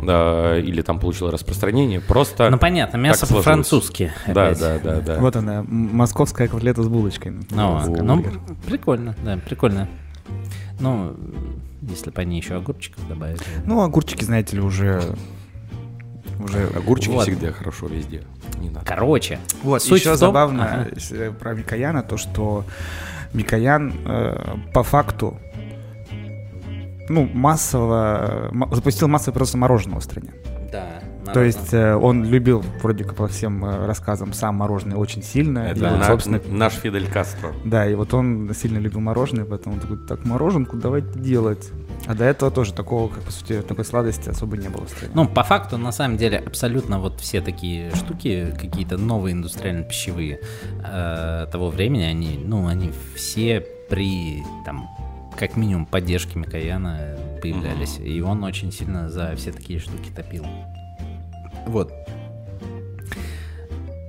да, 0.02 0.58
или 0.58 0.82
там 0.82 0.98
получила 0.98 1.30
распространение. 1.30 2.00
Просто... 2.00 2.50
Ну, 2.50 2.58
понятно, 2.58 2.96
мясо 2.96 3.26
по-французски. 3.26 4.12
да, 4.26 4.48
опять. 4.48 4.60
да, 4.60 4.78
да, 4.78 5.00
да. 5.00 5.18
Вот 5.18 5.36
она, 5.36 5.64
московская 5.66 6.48
котлета 6.48 6.82
с 6.82 6.88
булочкой. 6.88 7.32
Ну, 7.50 7.80
ну, 8.02 8.24
прикольно, 8.66 9.14
да, 9.24 9.36
прикольно. 9.36 9.88
Ну, 10.80 11.14
если 11.82 12.10
бы 12.10 12.20
они 12.20 12.36
еще 12.36 12.54
огурчиков 12.54 13.06
добавили. 13.08 13.40
Ну, 13.66 13.82
огурчики, 13.82 14.24
знаете 14.24 14.56
ли, 14.56 14.62
уже... 14.62 15.02
уже 16.38 16.66
Огурчики 16.76 17.12
Вот. 17.12 17.22
всегда 17.22 17.52
хорошо 17.52 17.86
везде. 17.86 18.22
Не 18.58 18.70
надо. 18.70 18.84
Короче, 18.86 19.38
Вот, 19.62 19.82
Суть 19.82 20.00
еще 20.00 20.10
том- 20.10 20.18
забавно 20.18 20.64
Ага. 20.64 20.88
э, 21.10 21.30
про 21.32 21.54
Микояна, 21.54 22.02
то, 22.02 22.16
что 22.16 22.64
Микоян 23.32 23.92
э, 24.04 24.56
по 24.72 24.82
факту 24.82 25.38
ну, 27.08 27.28
массово, 27.32 28.48
м- 28.52 28.74
запустил 28.74 29.08
массовое 29.08 29.34
просто 29.34 29.58
мороженого 29.58 30.00
в 30.00 30.04
стране. 30.04 30.30
да. 30.70 31.00
То 31.32 31.40
есть 31.42 31.72
э, 31.72 31.94
он 31.94 32.24
любил, 32.24 32.64
вроде 32.82 33.04
как 33.04 33.14
по 33.14 33.28
всем 33.28 33.64
э, 33.64 33.86
рассказам, 33.86 34.32
сам 34.32 34.56
мороженое 34.56 34.96
очень 34.96 35.22
сильно. 35.22 35.60
Это 35.60 35.78
и 35.86 35.88
вот, 35.88 35.98
на- 36.00 36.04
собственно, 36.04 36.40
наш 36.48 36.72
Фидель 36.74 37.08
Кастро. 37.08 37.52
да, 37.64 37.88
и 37.88 37.94
вот 37.94 38.12
он 38.12 38.50
сильно 38.54 38.78
любил 38.78 39.00
мороженое, 39.00 39.44
поэтому 39.44 39.76
он 39.76 39.80
такой, 39.80 39.98
так, 39.98 40.24
мороженку 40.26 40.76
давайте 40.76 41.16
делать. 41.20 41.70
А 42.06 42.14
до 42.14 42.24
этого 42.24 42.50
тоже 42.50 42.72
такого, 42.72 43.08
как, 43.08 43.22
по 43.22 43.30
сути, 43.30 43.62
такой 43.62 43.84
сладости 43.84 44.28
особо 44.28 44.56
не 44.56 44.68
было 44.68 44.86
стране. 44.86 45.12
Ну, 45.14 45.28
по 45.28 45.44
факту, 45.44 45.78
на 45.78 45.92
самом 45.92 46.16
деле, 46.16 46.38
абсолютно 46.38 46.98
вот 46.98 47.20
все 47.20 47.40
такие 47.40 47.94
штуки, 47.94 48.54
какие-то 48.58 48.98
новые 48.98 49.34
индустриально-пищевые 49.34 50.40
э, 50.84 51.46
того 51.50 51.70
времени, 51.70 52.02
они, 52.02 52.38
ну, 52.38 52.66
они 52.66 52.92
все 53.14 53.60
при, 53.88 54.42
там, 54.64 54.88
как 55.38 55.56
минимум, 55.56 55.86
поддержке 55.86 56.38
Микояна 56.38 57.16
появлялись. 57.40 57.98
И 57.98 58.20
он 58.20 58.42
очень 58.42 58.72
сильно 58.72 59.08
за 59.08 59.34
все 59.36 59.52
такие 59.52 59.78
штуки 59.78 60.10
топил. 60.14 60.46
Вот. 61.66 61.92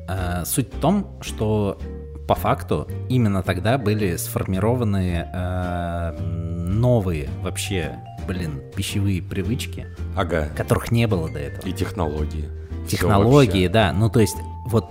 Э, 0.08 0.44
суть 0.46 0.74
в 0.74 0.80
том, 0.80 1.18
что 1.22 1.80
по 2.28 2.36
факту 2.36 2.88
именно 3.10 3.44
тогда 3.44 3.78
были 3.78 4.16
сформированы 4.16 5.28
э, 5.32 6.18
новые 6.20 7.30
вообще, 7.42 7.98
блин, 8.28 8.62
пищевые 8.76 9.22
привычки, 9.22 9.88
Ага. 10.16 10.50
которых 10.56 10.92
не 10.92 11.08
было 11.08 11.30
до 11.30 11.40
этого. 11.40 11.68
И 11.68 11.74
технологии. 11.74 12.50
Технологии, 12.88 13.68
да. 13.68 13.94
Ну, 13.94 14.10
то 14.10 14.20
есть, 14.20 14.38
вот 14.68 14.90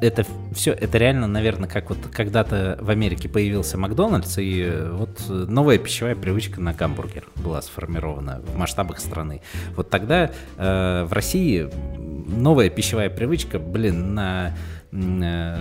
это 0.00 0.26
все, 0.52 0.72
это 0.72 0.98
реально, 0.98 1.28
наверное, 1.28 1.68
как 1.68 1.88
вот 1.90 1.98
когда-то 2.12 2.76
в 2.80 2.90
Америке 2.90 3.28
появился 3.28 3.78
Макдональдс, 3.78 4.38
и 4.38 4.62
э, 4.62 4.90
вот 4.92 5.20
новая 5.28 5.78
пищевая 5.78 6.16
привычка 6.16 6.60
на 6.60 6.74
гамбургер 6.74 7.24
была 7.36 7.62
сформирована 7.62 8.40
в 8.44 8.56
масштабах 8.56 8.98
страны. 8.98 9.42
Вот 9.76 9.90
тогда 9.90 10.30
э, 10.56 11.04
в 11.08 11.12
России 11.12 11.70
новая 12.26 12.68
пищевая 12.68 13.10
привычка, 13.10 13.58
блин, 13.58 14.14
на 14.14 14.56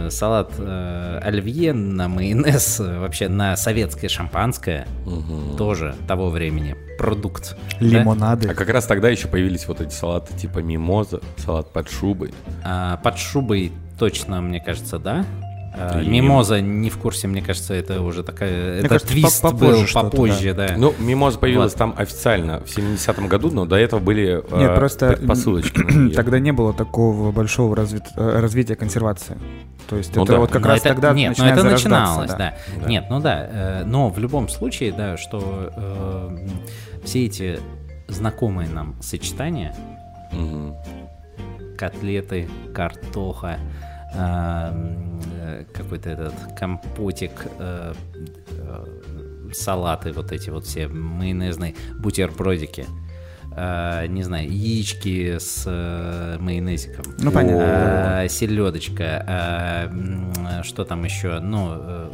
салат 0.09 0.51
э, 0.57 1.19
оливье 1.23 1.71
на 1.71 2.09
майонез, 2.09 2.81
э, 2.81 2.99
вообще 2.99 3.29
на 3.29 3.55
советское 3.55 4.09
шампанское, 4.09 4.85
тоже 5.57 5.95
того 6.07 6.29
времени, 6.29 6.75
продукт. 6.97 7.55
да? 7.79 7.85
Лимонады. 7.85 8.49
А 8.49 8.53
как 8.53 8.69
раз 8.69 8.85
тогда 8.85 9.09
еще 9.09 9.29
появились 9.29 9.67
вот 9.67 9.79
эти 9.79 9.93
салаты 9.93 10.33
типа 10.37 10.59
мимоза, 10.59 11.21
салат 11.37 11.71
под 11.71 11.89
шубой. 11.89 12.33
А, 12.63 12.97
под 12.97 13.17
шубой 13.17 13.71
точно, 13.97 14.41
мне 14.41 14.59
кажется, 14.59 14.99
да. 14.99 15.25
А, 15.73 16.01
И 16.01 16.07
Мимоза 16.09 16.59
не 16.59 16.89
в 16.89 16.97
курсе, 16.97 17.27
мне 17.27 17.41
кажется, 17.41 17.73
это 17.73 18.01
уже 18.01 18.23
такая... 18.23 18.79
это 18.79 18.89
кажется, 18.89 19.07
твист 19.13 19.41
по- 19.41 19.51
попозже 19.51 19.71
был 19.81 19.87
что-то, 19.87 20.09
попозже, 20.09 20.53
да. 20.53 20.73
Ну, 20.77 20.93
мимоза 20.99 21.39
появилась 21.39 21.71
Вот. 21.71 21.77
там 21.79 21.95
официально 21.97 22.59
в 22.59 22.65
70-м 22.65 23.27
году, 23.27 23.51
но 23.51 23.65
до 23.65 23.77
этого 23.77 23.99
были 24.01 24.43
э, 24.43 24.57
Нет, 24.59 24.75
просто 24.75 25.13
предпосылочки. 25.13 26.09
тогда 26.15 26.39
не 26.39 26.51
было 26.51 26.73
такого 26.73 27.31
большого 27.31 27.75
развит- 27.75 28.03
э, 28.17 28.39
развития 28.41 28.75
консервации. 28.75 29.37
То 29.89 29.95
есть 29.97 30.13
Ну 30.15 30.23
это 30.23 30.33
да. 30.33 30.39
вот 30.39 30.51
как 30.51 30.61
Но 30.61 30.67
раз 30.67 30.79
это- 30.81 30.89
тогда 30.89 31.13
Нет, 31.13 31.37
но 31.37 31.45
это 31.47 31.63
начиналось, 31.63 32.29
да. 32.31 32.53
Да. 32.81 32.87
Нет, 32.87 33.05
ну 33.09 33.19
да. 33.21 33.47
э, 33.49 33.83
но 33.85 34.09
в 34.09 34.19
любом 34.19 34.49
случае, 34.49 34.91
да, 34.91 35.15
что 35.17 35.71
э, 35.75 36.47
все 37.05 37.25
эти 37.25 37.59
знакомые 38.09 38.67
нам 38.67 38.95
сочетания, 39.01 39.73
Мгм. 40.33 40.75
котлеты, 41.77 42.47
картоха, 42.73 43.57
какой-то 45.73 46.09
этот 46.09 46.33
компотик, 46.57 47.31
э, 47.59 47.93
э, 48.49 48.85
салаты, 49.53 50.11
вот 50.13 50.31
эти 50.31 50.49
вот 50.49 50.65
все 50.65 50.87
майонезные 50.87 51.75
бутербродики. 51.99 52.85
э, 53.55 54.07
не 54.07 54.23
знаю, 54.23 54.49
яички 54.49 55.37
с 55.37 55.63
э, 55.67 56.37
майонезиком. 56.39 57.03
Ну, 57.19 57.31
понятно. 57.31 58.21
Э, 58.23 58.29
селедочка, 58.29 59.03
э, 59.27 59.87
м, 59.87 60.63
что 60.63 60.85
там 60.85 61.03
еще? 61.03 61.39
Ну, 61.41 61.69
э, 61.73 62.09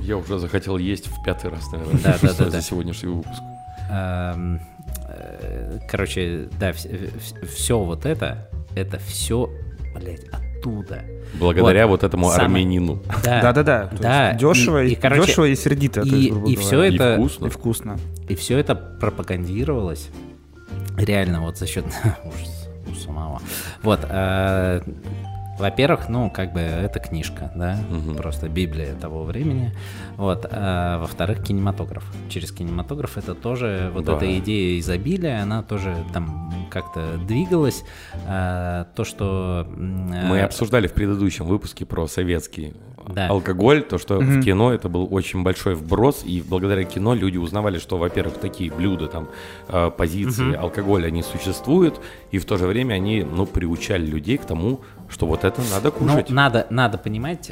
Я 0.00 0.16
уже 0.18 0.38
захотел 0.38 0.76
есть 0.78 1.06
в 1.08 1.22
пятый 1.24 1.50
раз, 1.50 1.70
наверное, 1.72 2.00
Да, 2.02 2.16
да, 2.20 2.28
да, 2.28 2.32
за 2.44 2.50
да. 2.50 2.60
сегодняшний 2.60 3.08
выпуск. 3.08 3.40
э, 3.90 4.58
короче, 5.90 6.48
да, 6.60 6.72
все 6.72 7.78
вот 7.78 8.04
это, 8.06 8.48
это 8.74 8.98
все, 8.98 9.50
блядь, 10.00 10.24
оттуда. 10.30 11.04
Благодаря 11.38 11.86
вот, 11.86 12.02
этому 12.04 12.30
Самое- 12.30 12.44
армянину. 12.46 13.02
Да, 13.24 13.40
Да-да-да. 13.42 13.86
то 13.88 14.02
да. 14.02 14.28
есть 14.30 14.40
Дешево 14.40 14.84
и, 14.84 14.92
и, 14.92 14.94
короче, 14.94 15.26
дешево 15.26 15.44
и 15.46 15.54
сердито. 15.56 16.02
то 16.02 16.06
и- 16.06 16.10
есть, 16.10 16.26
и 16.28 16.30
говоря. 16.30 16.56
всё 16.60 16.82
И 16.84 16.94
это- 16.94 17.14
вкусно. 17.16 17.46
И 17.46 17.50
вкусно. 17.50 17.98
И 18.28 18.34
все 18.34 18.58
это 18.58 18.74
пропагандировалось 18.74 20.08
реально 20.96 21.42
вот 21.42 21.58
за 21.58 21.66
счет 21.66 21.84
ужас, 22.24 22.68
ужас 22.90 23.04
самого. 23.04 23.40
Вот, 23.82 24.00
э, 24.08 24.80
во-первых, 25.58 26.08
ну, 26.08 26.30
как 26.30 26.52
бы 26.52 26.60
это 26.60 26.98
книжка, 27.00 27.50
да, 27.54 27.78
Мгм. 27.90 28.16
просто 28.16 28.48
Библия 28.48 28.94
того 28.94 29.24
времени. 29.24 29.72
Вот, 30.16 30.46
а 30.50 30.98
во-вторых, 31.00 31.42
кинематограф. 31.42 32.04
Через 32.28 32.52
кинематограф 32.52 33.16
это 33.18 33.34
тоже, 33.34 33.90
вот 33.94 34.04
Да. 34.04 34.16
эта 34.16 34.38
идея 34.38 34.78
изобилия, 34.80 35.42
она 35.42 35.62
тоже 35.62 35.94
там 36.12 36.52
как-то 36.70 37.18
двигалась. 37.26 37.84
А, 38.26 38.86
то, 38.94 39.04
что... 39.04 39.66
Мы 39.76 40.36
э, 40.38 40.44
обсуждали 40.44 40.86
в 40.86 40.92
предыдущем 40.92 41.46
выпуске 41.46 41.84
про 41.86 42.06
советский 42.06 42.74
Да. 43.08 43.28
алкоголь, 43.28 43.82
то, 43.82 43.98
что 43.98 44.20
Мгм. 44.20 44.40
в 44.40 44.44
кино 44.44 44.72
это 44.74 44.88
был 44.88 45.06
очень 45.10 45.42
большой 45.42 45.74
вброс, 45.74 46.22
и 46.24 46.42
благодаря 46.46 46.82
кино 46.84 47.14
люди 47.14 47.36
узнавали, 47.38 47.78
что, 47.78 47.98
во-первых, 47.98 48.38
такие 48.38 48.70
блюда, 48.72 49.06
там, 49.06 49.28
э, 49.68 49.90
позиции 49.96 50.42
Мгм. 50.54 50.60
алкоголя, 50.60 51.06
они 51.06 51.22
существуют, 51.22 52.00
и 52.32 52.38
в 52.38 52.44
то 52.44 52.56
же 52.56 52.66
время 52.66 52.94
они, 52.94 53.22
ну, 53.22 53.46
приучали 53.46 54.04
людей 54.06 54.38
к 54.38 54.44
тому, 54.44 54.80
что 55.08 55.26
вот 55.26 55.44
это 55.44 55.60
надо 55.72 55.92
Ну, 56.00 56.08
кушать. 56.12 56.30
надо, 56.30 56.66
надо 56.70 56.98
понимать, 56.98 57.46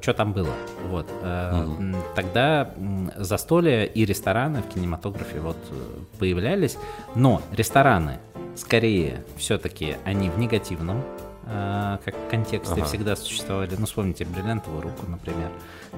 что 0.00 0.14
там 0.16 0.32
было. 0.32 0.52
Вот. 0.88 1.06
э, 1.22 1.50
м, 1.78 1.96
Тогда 2.14 2.70
застолья 3.16 3.84
и 3.84 4.04
рестораны 4.04 4.62
в 4.62 4.68
кинематографе 4.68 5.40
вот 5.40 5.56
э, 5.70 5.74
появлялись, 6.18 6.78
но 7.14 7.42
рестораны 7.52 8.18
скорее 8.56 9.24
все-таки 9.36 9.96
они 10.04 10.30
в 10.30 10.38
негативном 10.38 11.02
э, 11.46 11.98
как 12.04 12.14
контексте 12.30 12.74
Ага. 12.74 12.84
всегда 12.84 13.16
существовали. 13.16 13.74
Ну, 13.78 13.86
вспомните 13.86 14.24
«Бриллиантовую 14.24 14.82
руку», 14.82 15.06
например, 15.08 15.50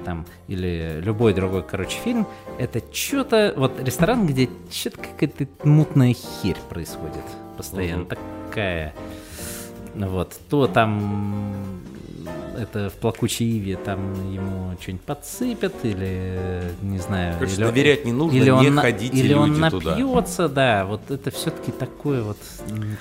там, 0.05 0.25
или 0.47 0.99
любой 1.03 1.33
другой, 1.33 1.63
короче, 1.63 1.97
фильм. 1.99 2.25
Это 2.57 2.81
что-то, 2.93 3.53
вот 3.57 3.79
ресторан, 3.79 4.25
где 4.25 4.49
что-то 4.71 4.97
какая-то 4.99 5.47
мутная 5.67 6.13
херь 6.13 6.57
происходит 6.69 7.23
постоянно. 7.57 8.03
Мгм. 8.05 8.15
Такая... 8.49 8.93
Вот, 9.95 10.39
то 10.49 10.67
там 10.67 11.53
это 12.57 12.89
в 12.89 12.93
плакучей 12.93 13.57
иве, 13.57 13.75
там 13.77 13.99
ему 14.31 14.75
что-нибудь 14.79 15.03
подсыпят, 15.05 15.73
или 15.83 16.39
не 16.81 16.99
знаю. 16.99 17.33
Короче, 17.35 17.55
или, 17.55 17.63
доверять 17.63 18.05
не 18.05 18.11
нужно, 18.11 18.35
или 18.37 18.45
не 18.45 18.51
он, 18.51 18.77
ходите, 18.79 19.17
или 19.17 19.33
он 19.33 19.49
люди, 19.57 19.69
туда. 19.69 19.89
напьется, 19.91 20.49
да. 20.49 20.85
Вот 20.85 21.09
это 21.09 21.31
все-таки 21.31 21.71
такое 21.71 22.23
вот 22.23 22.37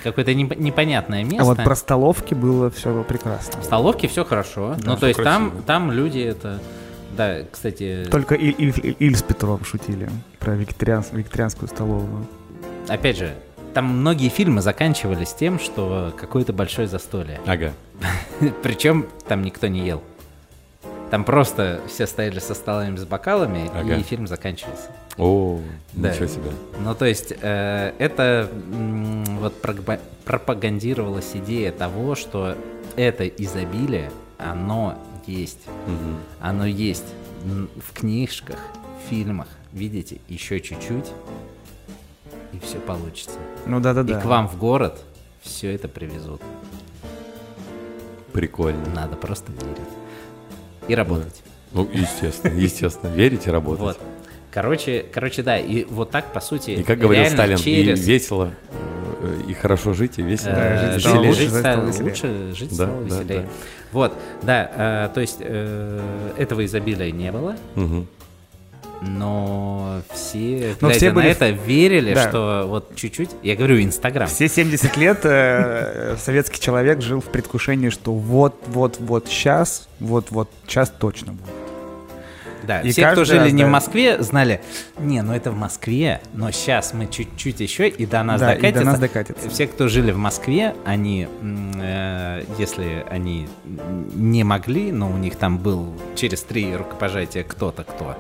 какое-то 0.03 0.33
неп- 0.33 0.57
непонятное 0.61 1.25
место. 1.25 1.43
А 1.43 1.45
вот 1.45 1.63
про 1.63 1.77
столовки 1.77 2.35
было 2.35 2.71
все 2.71 3.03
прекрасно. 3.05 3.61
В 3.61 3.65
столовке 3.65 4.09
все 4.09 4.25
хорошо. 4.25 4.77
ну, 4.83 4.93
всё 4.93 5.01
то 5.01 5.07
есть 5.09 5.23
там, 5.23 5.51
красиво. 5.51 5.63
там 5.67 5.93
люди 5.93 6.19
это. 6.21 6.61
Да, 7.17 7.39
кстати, 7.51 8.07
Только 8.11 8.35
И- 8.37 8.51
И- 8.51 8.97
Иль 9.05 9.17
с 9.17 9.23
Петром 9.23 9.65
шутили 9.65 10.09
про 10.39 10.55
вегетарианс- 10.55 11.09
вегетарианскую 11.13 11.69
столовую. 11.69 12.27
опять 12.89 13.19
же, 13.19 13.35
там 13.75 13.87
многие 13.87 14.29
фильмы 14.29 14.63
заканчивались 14.63 15.33
тем, 15.33 15.59
что 15.59 16.13
какое-то 16.19 16.53
большое 16.53 16.89
застолье. 16.89 17.41
Ага. 17.47 17.73
Причем 18.63 19.07
там 19.29 19.43
никто 19.43 19.67
не 19.69 19.81
ел. 19.87 20.03
Там 21.11 21.25
просто 21.25 21.81
все 21.89 22.07
стояли 22.07 22.39
со 22.39 22.55
столами 22.55 22.97
с 22.97 23.05
бокалами, 23.05 23.69
Ага. 23.75 23.97
и 23.97 24.03
фильм 24.03 24.27
заканчивался. 24.29 24.89
О, 25.19 25.61
Да. 25.93 26.13
ничего 26.13 26.27
себе. 26.29 26.51
Ну, 26.85 26.95
то 26.95 27.05
есть, 27.05 27.33
э, 27.41 27.93
это 27.99 28.49
м, 28.73 29.25
вот 29.41 29.55
пропагандировалась 30.25 31.33
идея 31.35 31.73
того, 31.73 32.15
что 32.15 32.57
это 32.97 33.27
изобилие, 33.27 34.11
оно 34.39 34.97
есть. 35.27 35.67
Мгм. 35.87 36.17
Оно 36.41 36.67
есть 36.67 37.07
в 37.45 37.93
книжках, 37.93 38.59
в 39.05 39.11
фильмах. 39.11 39.49
Видите, 39.73 40.19
еще 40.29 40.61
чуть-чуть, 40.61 41.07
и 42.53 42.59
все 42.59 42.79
получится. 42.79 43.39
Ну 43.67 43.81
да-да-да. 43.81 44.19
И 44.19 44.23
к 44.23 44.25
вам 44.25 44.49
в 44.49 44.59
город 44.59 45.01
все 45.43 45.75
это 45.75 45.89
привезут. 45.89 46.41
Прикольно. 48.33 48.85
Надо 48.95 49.17
просто 49.17 49.51
верить. 49.53 49.79
И 50.89 50.95
работать. 50.95 51.43
Ну, 51.73 51.89
естественно, 51.93 52.55
естественно. 52.59 53.11
Верите, 53.15 53.51
работать. 53.51 53.81
Вот. 53.81 53.99
Короче, 54.53 55.05
короче, 55.13 55.43
да, 55.43 55.59
и 55.59 55.85
вот 55.85 56.11
так, 56.11 56.33
по 56.33 56.41
сути, 56.41 56.71
И 56.71 56.83
как 56.83 56.99
говорил 56.99 57.23
реально 57.23 57.37
Сталин, 57.37 57.59
через... 57.59 58.01
и 58.01 58.11
весело, 58.13 58.51
э, 59.23 59.41
и 59.49 59.55
хорошо 59.55 59.93
жить, 59.93 60.19
и 60.19 60.23
весело. 60.23 60.51
э, 60.57 60.95
жить 60.95 60.95
жить- 60.95 61.03
стало 61.03 61.25
жить 61.25 61.39
лучше, 61.39 61.49
стало 61.51 61.63
стало 61.63 61.87
веселее. 61.87 62.09
лучше, 62.11 62.55
жить 62.59 62.69
Да, 62.71 62.75
стало 62.75 63.01
да, 63.05 63.05
веселее. 63.21 63.41
да. 63.43 63.49
Вот, 63.93 64.13
да, 64.43 64.71
э, 64.75 65.15
то 65.15 65.21
есть 65.21 65.37
э, 65.41 66.33
этого 66.37 66.65
изобилия 66.65 67.13
не 67.13 67.31
было, 67.31 67.55
Мгм. 67.77 68.09
Но 69.03 70.03
все, 70.13 70.77
Но 70.81 70.91
все 70.91 71.09
на 71.09 71.15
были 71.15 71.29
в- 71.29 71.31
это, 71.31 71.51
верили, 71.51 72.15
Да. 72.15 72.29
что 72.29 72.65
вот 72.69 72.95
чуть-чуть, 72.97 73.31
я 73.43 73.57
говорю, 73.57 73.81
Инстаграм. 73.83 74.29
Все 74.29 74.49
70 74.49 74.97
лет 74.97 75.21
э, 75.25 76.17
советский 76.19 76.61
человек 76.61 77.01
жил 77.01 77.21
в 77.21 77.27
предвкушении, 77.27 77.89
что 77.89 78.13
вот-вот-вот 78.13 79.29
сейчас, 79.29 79.89
вот-вот 80.01 80.51
сейчас 80.67 80.91
точно 80.91 81.33
будет. 81.33 81.47
Да, 82.63 82.83
И 82.83 82.91
все, 82.93 83.11
кто 83.13 83.25
жили 83.25 83.39
раз, 83.39 83.53
не 83.53 83.63
в 83.63 83.67
да. 83.67 83.73
Москве, 83.73 84.23
знали, 84.23 84.61
не, 84.99 85.23
ну 85.23 85.33
это 85.33 85.51
в 85.51 85.57
Москве, 85.57 86.21
но 86.35 86.51
сейчас 86.51 86.93
мы 86.93 87.07
чуть-чуть 87.07 87.59
еще 87.61 87.89
и 87.89 88.05
до 88.05 88.23
нас 88.23 88.39
Да, 88.39 88.53
и 88.53 88.57
до 88.57 88.61
докатится. 88.61 88.85
нас 88.85 88.99
докатится. 89.01 89.49
Все, 89.49 89.67
кто 89.67 89.89
жили 89.89 90.13
в 90.13 90.19
Москве, 90.19 90.75
они, 90.85 91.27
э, 91.83 92.45
если 92.59 93.05
они 93.11 93.49
не 94.15 94.45
могли, 94.45 94.93
но 94.93 95.11
у 95.11 95.17
них 95.17 95.37
там 95.37 95.57
был 95.59 95.95
через 96.17 96.43
три 96.43 96.77
рукопожатия 96.77 97.45
кто-то, 97.45 97.83
кто 97.83 98.15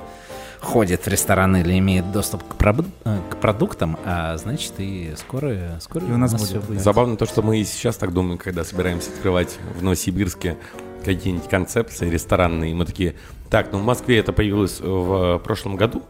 ходит 0.60 1.04
в 1.04 1.08
ресторан 1.08 1.56
или 1.56 1.78
имеет 1.78 2.12
доступ 2.12 2.42
к, 2.44 2.56
проб- 2.56 2.86
э, 3.04 3.18
к 3.30 3.36
продуктам, 3.36 3.98
а 4.04 4.36
значит 4.36 4.74
и 4.78 5.12
скоро, 5.16 5.78
скоро 5.80 6.04
И 6.06 6.12
у 6.12 6.16
нас 6.16 6.34
всё 6.34 6.60
будет, 6.60 6.78
да. 6.78 6.82
Забавно 6.82 7.16
то, 7.16 7.26
что 7.26 7.42
мы 7.42 7.58
и 7.58 7.64
сейчас 7.64 7.96
так 7.96 8.12
думаем, 8.12 8.38
когда 8.38 8.64
собираемся 8.64 9.10
открывать 9.10 9.58
в 9.78 9.82
Новосибирске 9.82 10.56
какие-нибудь 11.04 11.48
концепции 11.48 12.10
ресторанные. 12.10 12.74
Мы 12.74 12.84
такие, 12.84 13.14
так, 13.48 13.72
ну 13.72 13.78
в 13.78 13.84
Москве 13.84 14.18
это 14.18 14.32
появилось 14.32 14.80
в 14.80 15.38
прошлом 15.38 15.76
году, 15.76 16.02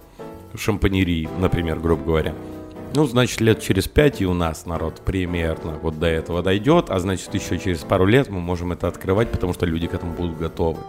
шампанерии, 0.56 1.28
например, 1.38 1.78
грубо 1.78 2.04
говоря. 2.04 2.34
Ну, 2.92 3.06
значит, 3.06 3.40
лет 3.40 3.62
через 3.62 3.86
пять 3.86 4.20
и 4.20 4.26
у 4.26 4.34
нас 4.34 4.66
народ 4.66 5.00
примерно 5.04 5.78
вот 5.80 6.00
до 6.00 6.08
этого 6.08 6.42
дойдет, 6.42 6.90
а 6.90 6.98
значит, 6.98 7.32
еще 7.32 7.56
через 7.56 7.78
пару 7.78 8.04
лет 8.04 8.28
мы 8.28 8.40
можем 8.40 8.72
это 8.72 8.88
открывать, 8.88 9.30
потому 9.30 9.52
что 9.54 9.64
люди 9.64 9.86
к 9.86 9.94
этому 9.94 10.12
будут 10.12 10.36
готовы. 10.38 10.80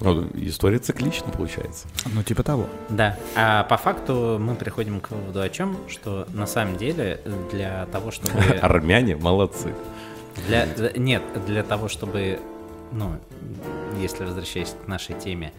Вот, 0.00 0.26
история 0.34 0.78
циклична 0.78 1.30
получается. 1.32 1.86
Ну 2.12 2.22
типа 2.22 2.42
того. 2.42 2.66
Да. 2.90 3.16
А 3.34 3.64
по 3.64 3.76
факту 3.76 4.36
мы 4.38 4.54
приходим 4.54 5.00
к 5.00 5.10
выводу 5.10 5.40
о 5.40 5.48
чем, 5.48 5.76
что 5.88 6.26
на 6.34 6.46
самом 6.46 6.76
деле 6.76 7.20
для 7.50 7.86
того, 7.86 8.10
чтобы 8.10 8.38
Армяне 8.62 9.16
молодцы. 9.16 9.74
Для, 10.46 10.66
нет, 10.96 11.22
для 11.46 11.62
того, 11.62 11.88
чтобы, 11.88 12.38
ну, 12.92 13.12
если 13.98 14.24
возвращаясь 14.24 14.74
к 14.84 14.86
нашей 14.86 15.18
теме, 15.18 15.52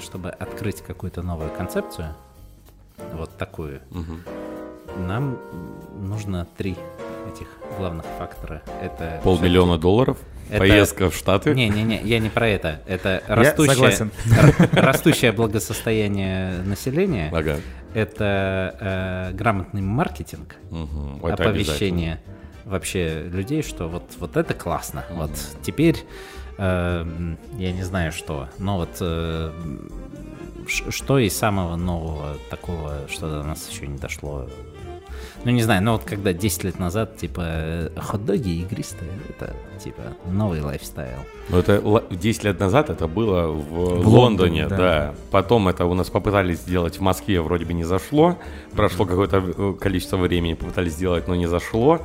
чтобы 0.00 0.28
открыть 0.30 0.82
какую-то 0.82 1.22
новую 1.22 1.50
концепцию, 1.50 2.14
вот 3.14 3.30
такую, 3.38 3.80
Мгм. 3.90 4.22
нам 5.06 5.38
нужно 6.00 6.46
три 6.56 6.76
этих 7.32 7.46
главных 7.78 8.04
фактора. 8.18 8.62
Это 8.82 9.20
Полмиллиона 9.24 9.78
долларов, 9.78 10.18
Это- 10.48 10.58
поездка 10.58 11.10
в 11.10 11.14
Штаты. 11.14 11.54
Не-не-не, 11.54 12.00
я 12.02 12.18
не 12.18 12.28
про 12.28 12.48
это. 12.48 12.80
Это 12.86 13.22
растущее, 13.26 14.10
растущее 14.72 15.32
благосостояние 15.32 16.62
населения. 16.62 17.30
Ага. 17.32 17.56
Это 17.94 19.30
э, 19.30 19.36
грамотный 19.36 19.80
маркетинг, 19.80 20.56
Мгм. 20.70 21.24
Это 21.24 21.34
оповещение 21.34 22.20
вообще 22.64 23.22
людей, 23.22 23.62
что 23.62 23.88
вот, 23.88 24.04
вот 24.18 24.36
это 24.36 24.54
классно. 24.54 25.04
Вот 25.10 25.30
теперь 25.62 25.96
э, 26.58 27.34
я 27.56 27.72
не 27.72 27.82
знаю 27.82 28.12
что, 28.12 28.48
но 28.58 28.76
вот 28.76 28.96
э, 29.00 29.52
что 30.68 31.18
из 31.18 31.36
самого 31.36 31.76
нового 31.76 32.36
такого, 32.50 33.06
что 33.08 33.28
до 33.30 33.42
нас 33.42 33.68
еще 33.70 33.86
не 33.86 33.98
дошло. 33.98 34.48
Ну, 35.44 35.52
не 35.52 35.62
знаю, 35.62 35.82
ну 35.82 35.92
вот 35.92 36.02
когда 36.04 36.32
10 36.32 36.64
лет 36.64 36.78
назад, 36.78 37.16
типа, 37.16 37.40
э, 37.44 37.90
хот-доги 37.96 38.60
игристые, 38.62 39.10
это, 39.28 39.54
типа, 39.82 40.02
новый 40.30 40.60
лайфстайл. 40.60 41.18
Ну, 41.48 41.58
это 41.58 41.74
л- 41.76 42.02
10 42.10 42.44
лет 42.44 42.60
назад 42.60 42.90
это 42.90 43.06
было 43.06 43.46
в, 43.52 43.62
В 44.02 44.08
Лондоне, 44.08 44.62
Лондоне, 44.64 44.66
да. 44.68 44.76
да. 44.76 45.14
Потом 45.30 45.68
это 45.68 45.86
у 45.86 45.94
нас 45.94 46.10
попытались 46.10 46.58
сделать 46.58 46.98
в 46.98 47.00
Москве, 47.00 47.40
вроде 47.40 47.64
бы 47.64 47.72
не 47.72 47.84
зашло. 47.84 48.36
Прошло 48.72 49.06
какое-то 49.06 49.36
э, 49.56 49.74
количество 49.80 50.16
времени, 50.16 50.54
попытались 50.54 50.92
сделать, 50.94 51.28
но 51.28 51.34
не 51.36 51.46
зашло. 51.46 52.00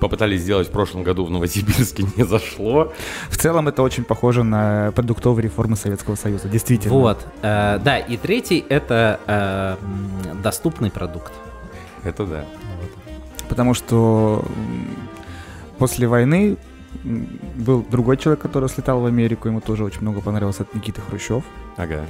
Попытались 0.00 0.42
сделать 0.42 0.68
в 0.68 0.70
прошлом 0.70 1.02
году 1.04 1.24
в 1.24 1.30
Новосибирске, 1.30 2.04
не 2.16 2.24
зашло. 2.24 2.92
В 3.30 3.36
целом 3.38 3.66
это 3.68 3.82
очень 3.82 4.04
похоже 4.04 4.42
на 4.42 4.92
продуктовые 4.94 5.44
реформы 5.44 5.76
Советского 5.76 6.16
Союза, 6.16 6.48
действительно. 6.48 6.94
Вот, 6.94 7.26
э, 7.42 7.78
да, 7.82 7.98
и 7.98 8.16
третий— 8.18 8.62
это 8.68 9.18
э, 9.26 9.76
доступный 10.42 10.90
продукт. 10.90 11.32
Это 12.04 12.26
да. 12.26 12.44
Потому 13.48 13.74
что 13.74 14.44
после 15.78 16.06
войны 16.06 16.56
был 17.56 17.82
другой 17.82 18.16
человек, 18.16 18.40
который 18.40 18.68
слетал 18.68 19.00
в 19.00 19.06
Америку, 19.06 19.48
ему 19.48 19.60
тоже 19.60 19.84
очень 19.84 20.02
много 20.02 20.20
понравилось 20.20 20.60
от 20.60 20.74
Никиты 20.74 21.00
Хрущев. 21.00 21.44
Ага. 21.76 22.06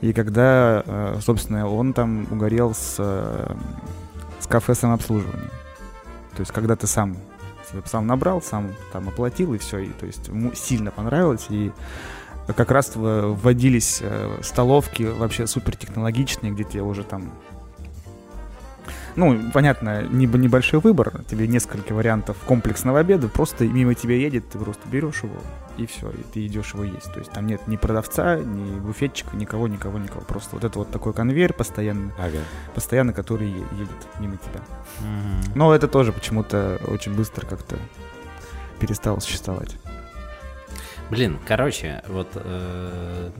И 0.00 0.12
когда, 0.12 0.82
э, 0.84 1.18
собственно, 1.22 1.68
он 1.68 1.92
там 1.92 2.26
угорел 2.30 2.74
с, 2.74 2.96
э, 2.98 3.54
с 4.40 4.46
кафе 4.46 4.74
самообслуживания. 4.74 5.50
То 6.36 6.40
есть, 6.40 6.52
когда 6.52 6.76
ты 6.76 6.86
сам 6.86 7.16
сам 7.84 8.06
набрал, 8.06 8.40
сам 8.42 8.70
там 8.92 9.08
оплатил 9.08 9.52
и 9.54 9.58
все, 9.58 9.78
и 9.78 9.88
то 9.88 10.06
есть 10.06 10.28
ему 10.28 10.52
сильно 10.54 10.90
понравилось, 10.90 11.46
и 11.50 11.72
как 12.56 12.70
раз 12.70 12.92
вводились 12.94 13.98
э, 14.02 14.38
столовки 14.42 15.02
вообще 15.02 15.46
супертехнологичные, 15.46 16.52
где 16.52 16.64
тебе 16.64 16.82
уже 16.82 17.02
там 17.02 17.32
ну, 19.16 19.50
понятно, 19.52 20.02
не- 20.02 20.26
небольшой 20.26 20.80
выбор, 20.80 21.22
тебе 21.28 21.46
несколько 21.48 21.92
вариантов 21.94 22.36
комплексного 22.46 23.00
обеда, 23.00 23.28
просто 23.28 23.64
мимо 23.66 23.94
тебя 23.94 24.16
едет, 24.16 24.48
ты 24.50 24.58
просто 24.58 24.86
берешь 24.88 25.22
его, 25.22 25.36
и 25.78 25.86
все, 25.86 26.10
и 26.10 26.22
ты 26.32 26.46
идешь 26.46 26.74
его 26.74 26.84
есть. 26.84 27.12
То 27.12 27.18
есть 27.18 27.32
там 27.32 27.46
нет 27.46 27.66
ни 27.66 27.76
продавца, 27.76 28.36
ни 28.38 28.78
буфетчика, 28.78 29.36
никого, 29.36 29.68
никого, 29.68 29.98
никого. 29.98 30.20
Просто 30.22 30.56
вот 30.56 30.64
это 30.64 30.78
вот 30.78 30.90
такой 30.90 31.12
конвейер 31.12 31.52
постоянно, 31.52 32.12
Ага. 32.18 32.38
постоянно, 32.74 33.12
который 33.12 33.48
едет 33.48 33.88
мимо 34.20 34.36
тебя. 34.36 34.60
Мгм. 35.00 35.52
Но 35.54 35.74
это 35.74 35.88
тоже 35.88 36.12
почему-то 36.12 36.80
очень 36.86 37.14
быстро 37.14 37.46
как-то 37.46 37.76
перестало 38.80 39.20
существовать. 39.20 39.76
Блин, 41.10 41.38
короче, 41.46 42.02
вот 42.08 42.28
э, 42.34 43.30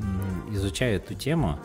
изучая 0.52 0.96
эту 0.96 1.14
тему, 1.14 1.58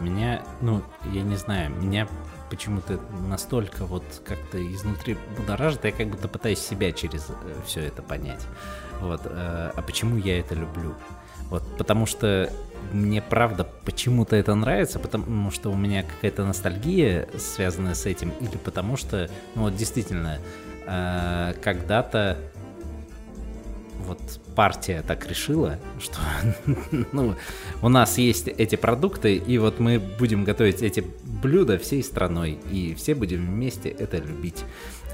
меня, 0.00 0.42
ну, 0.60 0.82
я 1.12 1.22
не 1.22 1.36
знаю, 1.36 1.70
меня 1.70 2.08
почему-то 2.50 3.00
настолько 3.26 3.84
вот 3.84 4.04
как-то 4.24 4.62
изнутри 4.72 5.16
будоражит, 5.36 5.84
я 5.84 5.92
как 5.92 6.08
будто 6.08 6.28
пытаюсь 6.28 6.58
себя 6.58 6.92
через 6.92 7.28
все 7.66 7.80
это 7.82 8.02
понять. 8.02 8.44
Вот, 9.00 9.22
э, 9.24 9.72
а 9.74 9.82
почему 9.82 10.16
я 10.16 10.38
это 10.40 10.54
люблю? 10.54 10.94
Вот, 11.50 11.62
потому 11.78 12.06
что 12.06 12.50
мне 12.92 13.22
правда 13.22 13.64
почему-то 13.84 14.36
это 14.36 14.54
нравится, 14.54 14.98
потому 14.98 15.50
что 15.50 15.70
у 15.70 15.76
меня 15.76 16.02
какая-то 16.02 16.44
ностальгия 16.44 17.28
связанная 17.38 17.94
с 17.94 18.06
этим, 18.06 18.30
или 18.40 18.56
потому 18.56 18.96
что, 18.96 19.30
ну 19.54 19.62
вот 19.62 19.76
действительно, 19.76 20.38
э, 20.86 21.54
когда-то 21.62 22.38
вот 24.00 24.20
партия 24.58 25.04
так 25.06 25.24
решила, 25.28 25.78
что 26.00 26.18
ну, 27.12 27.36
у 27.80 27.88
нас 27.88 28.18
есть 28.18 28.48
эти 28.48 28.74
продукты, 28.74 29.36
и 29.36 29.56
вот 29.56 29.78
мы 29.78 30.00
будем 30.00 30.42
готовить 30.42 30.82
эти 30.82 31.04
блюда 31.42 31.78
всей 31.78 32.02
страной, 32.02 32.58
и 32.72 32.92
все 32.94 33.14
будем 33.14 33.46
вместе 33.46 33.88
это 33.88 34.16
любить. 34.16 34.64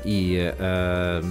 И, 0.03 0.51
э, 0.59 1.23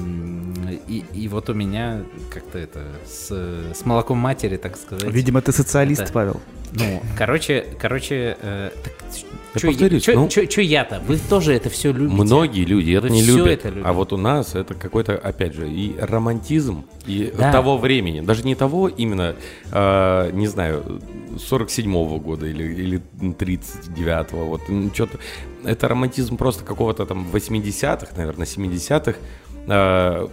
и, 0.87 1.03
и 1.15 1.27
вот 1.27 1.49
у 1.49 1.55
меня 1.55 2.03
как-то 2.31 2.59
это 2.59 2.83
с, 3.03 3.31
с 3.73 3.85
молоком 3.85 4.19
матери, 4.19 4.57
так 4.57 4.77
сказать. 4.77 5.11
Видимо, 5.11 5.41
ты 5.41 5.51
социалист, 5.51 6.03
это- 6.03 6.13
Павел. 6.13 6.41
Ну, 6.73 7.01
короче, 7.17 7.65
короче, 7.79 8.37
э, 8.39 8.69
так 8.83 8.93
Чё- 9.55 10.15
ну- 10.15 10.61
я-то? 10.61 10.99
Вы 11.07 11.17
тоже 11.29 11.53
это 11.53 11.69
все 11.69 11.91
любите. 11.91 12.21
Многие 12.23 12.65
люди 12.65 12.91
это 12.91 13.07
Вы 13.07 13.13
не 13.13 13.21
любят. 13.21 13.47
это 13.47 13.67
любите. 13.69 13.87
А 13.87 13.93
вот 13.93 14.13
у 14.13 14.17
нас 14.17 14.55
это 14.55 14.73
какой-то, 14.73 15.13
опять 15.15 15.53
же, 15.53 15.69
и 15.69 15.95
романтизм, 15.99 16.85
и 17.05 17.31
Да. 17.37 17.51
того 17.51 17.77
времени. 17.77 18.21
Даже 18.21 18.43
не 18.43 18.55
того 18.55 18.87
именно, 18.87 19.35
э, 19.71 20.29
не 20.33 20.47
знаю, 20.47 21.01
47-го 21.37 22.19
года 22.19 22.45
или, 22.47 22.63
или 22.63 23.01
39-го. 23.37 24.45
Вот, 24.45 24.61
что-то. 24.93 25.17
Это 25.63 25.87
романтизм 25.87 26.37
просто 26.37 26.63
какого-то 26.63 27.05
там 27.05 27.27
80-х, 27.31 28.13
наверное, 28.17 28.45
70-х. 28.45 29.17
Э, 29.67 30.27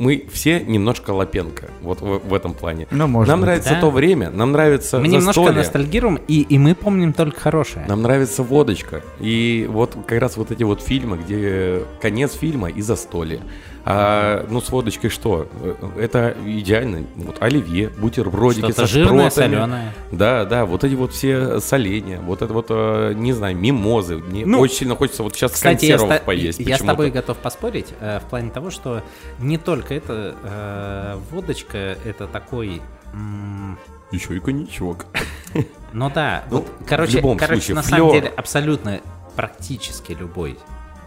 мы 0.00 0.24
все 0.32 0.60
немножко 0.60 1.10
Лапенко, 1.10 1.68
вот 1.82 2.00
в, 2.00 2.20
в 2.26 2.34
этом 2.34 2.54
плане. 2.54 2.88
Ну, 2.90 3.06
может 3.06 3.28
нам 3.28 3.40
быть. 3.40 3.46
нравится 3.46 3.70
Да. 3.74 3.80
то 3.82 3.90
время, 3.90 4.30
нам 4.30 4.52
нравится 4.52 4.98
Мы 4.98 5.08
немножко 5.08 5.34
застолье. 5.42 5.58
ностальгируем, 5.58 6.18
и, 6.26 6.40
и 6.40 6.58
мы 6.58 6.74
помним 6.74 7.12
только 7.12 7.38
хорошее. 7.38 7.84
Нам 7.86 8.00
нравится 8.00 8.42
водочка. 8.42 9.02
И 9.20 9.68
вот 9.70 9.96
как 10.06 10.18
раз 10.18 10.38
вот 10.38 10.50
эти 10.50 10.62
вот 10.62 10.80
фильмы, 10.80 11.18
где 11.18 11.82
конец 12.00 12.32
фильма 12.32 12.70
и 12.70 12.80
застолье. 12.80 13.42
А, 13.84 14.46
ну, 14.50 14.60
с 14.60 14.68
водочкой 14.70 15.08
что? 15.10 15.48
Э, 15.62 15.74
Это 15.98 16.36
идеально. 16.44 17.06
Вот 17.16 17.42
оливье, 17.42 17.88
бутербродики 17.88 18.60
Что-то 18.72 18.80
со 18.82 18.86
жирное, 18.86 19.30
шпротами. 19.30 19.54
соленое. 19.54 19.94
Да, 20.12 20.44
да, 20.44 20.66
вот 20.66 20.84
эти 20.84 20.94
вот 20.94 21.12
все 21.12 21.60
соленья, 21.60 22.20
вот 22.20 22.42
это 22.42 22.52
вот, 22.52 22.66
э, 22.68 23.12
не 23.16 23.32
знаю, 23.32 23.56
мимозы. 23.56 24.18
Мне 24.18 24.44
Ну, 24.44 24.60
очень 24.60 24.76
сильно 24.76 24.96
хочется 24.96 25.22
вот 25.22 25.34
сейчас 25.34 25.52
Кстати, 25.52 25.84
я, 25.86 25.92
консервов 25.96 26.16
ста- 26.16 26.24
поесть 26.26 26.60
я 26.60 26.76
с 26.76 26.80
тобой 26.80 27.10
готов 27.10 27.38
поспорить 27.38 27.88
э, 28.00 28.20
в 28.20 28.28
плане 28.28 28.50
того, 28.50 28.70
что 28.70 29.02
не 29.38 29.56
только 29.58 29.94
это 29.94 30.34
э, 30.42 31.16
водочка, 31.30 31.96
это 32.04 32.26
такой... 32.26 32.82
м, 33.14 33.78
Еще 34.10 34.36
и 34.36 34.40
коньячок. 34.40 35.06
Ну 35.92 36.08
да, 36.14 36.44
Ну, 36.50 36.58
вот, 36.58 36.68
короче, 36.86 37.12
в 37.12 37.14
любом 37.16 37.36
короче, 37.36 37.60
случае, 37.62 37.74
на 37.74 37.82
флёр. 37.82 37.98
самом 37.98 38.12
деле 38.12 38.28
абсолютно 38.36 39.00
практически 39.34 40.12
любой 40.12 40.56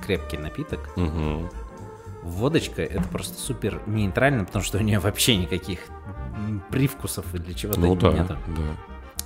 крепкий 0.06 0.38
напиток. 0.38 0.90
Мгм. 0.98 1.50
Водочка 2.24 2.82
это 2.82 3.04
просто 3.10 3.38
супер 3.40 3.82
нейтрально, 3.86 4.46
потому 4.46 4.64
что 4.64 4.78
у 4.78 4.82
нее 4.82 5.00
вообще 5.00 5.36
никаких 5.38 5.80
привкусов 6.70 7.26
или 7.36 7.54
чего-то 7.54 7.80
Ну 7.80 7.96
да, 7.96 8.12
нету. 8.14 8.38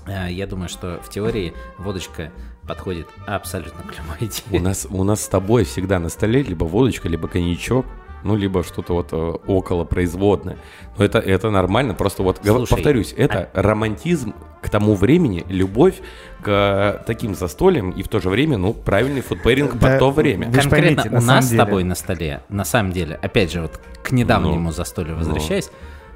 да. 0.05 0.23
А, 0.25 0.27
Я 0.29 0.47
думаю, 0.47 0.69
что 0.69 0.99
в 1.03 1.09
теории 1.09 1.53
водочка 1.77 2.31
подходит 2.67 3.07
абсолютно 3.25 3.83
к 3.83 3.93
любой 3.97 4.17
У 4.21 4.25
идее. 4.25 4.61
нас, 4.61 4.87
у 4.89 5.03
нас 5.03 5.21
с 5.23 5.27
тобой 5.27 5.63
всегда 5.63 5.99
на 5.99 6.09
столе 6.09 6.41
либо 6.43 6.65
водочка, 6.65 7.07
либо 7.07 7.27
коньячок, 7.27 7.85
ну, 8.23 8.35
либо 8.35 8.63
что-то 8.63 8.93
вот 8.93 9.09
э, 9.11 9.15
около 9.47 9.83
производное. 9.83 10.57
Но 10.97 11.05
это, 11.05 11.19
это 11.19 11.49
нормально, 11.51 11.93
просто 11.93 12.23
вот, 12.23 12.39
Слушай, 12.43 12.69
повторюсь, 12.69 13.13
это 13.15 13.49
романтизм 13.53 14.33
к 14.61 14.69
тому 14.69 14.95
времени, 14.95 15.45
любовь 15.49 15.95
к 16.41 17.03
таким 17.05 17.35
застольям 17.35 17.91
и 17.91 18.03
в 18.03 18.07
то 18.07 18.19
же 18.19 18.29
время, 18.29 18.57
ну, 18.57 18.73
правильный 18.73 19.21
фудпейринг 19.21 19.75
Да, 19.77 19.87
под 19.87 19.99
то 19.99 20.11
время. 20.11 20.45
Конкретно 20.51 20.69
поймите, 21.03 21.09
у 21.09 21.11
на 21.13 21.17
нас 21.19 21.25
самом 21.25 21.41
с 21.43 21.49
деле- 21.49 21.63
тобой 21.65 21.83
на 21.83 21.95
столе, 21.95 22.41
на 22.49 22.65
самом 22.65 22.91
деле, 22.91 23.19
опять 23.21 23.51
же, 23.51 23.61
вот 23.61 23.79
к 24.03 24.11
недавнему 24.11 24.59
Ну, 24.59 24.71
застолью 24.71 25.13
ну. 25.13 25.19
возвращаясь, 25.19 25.69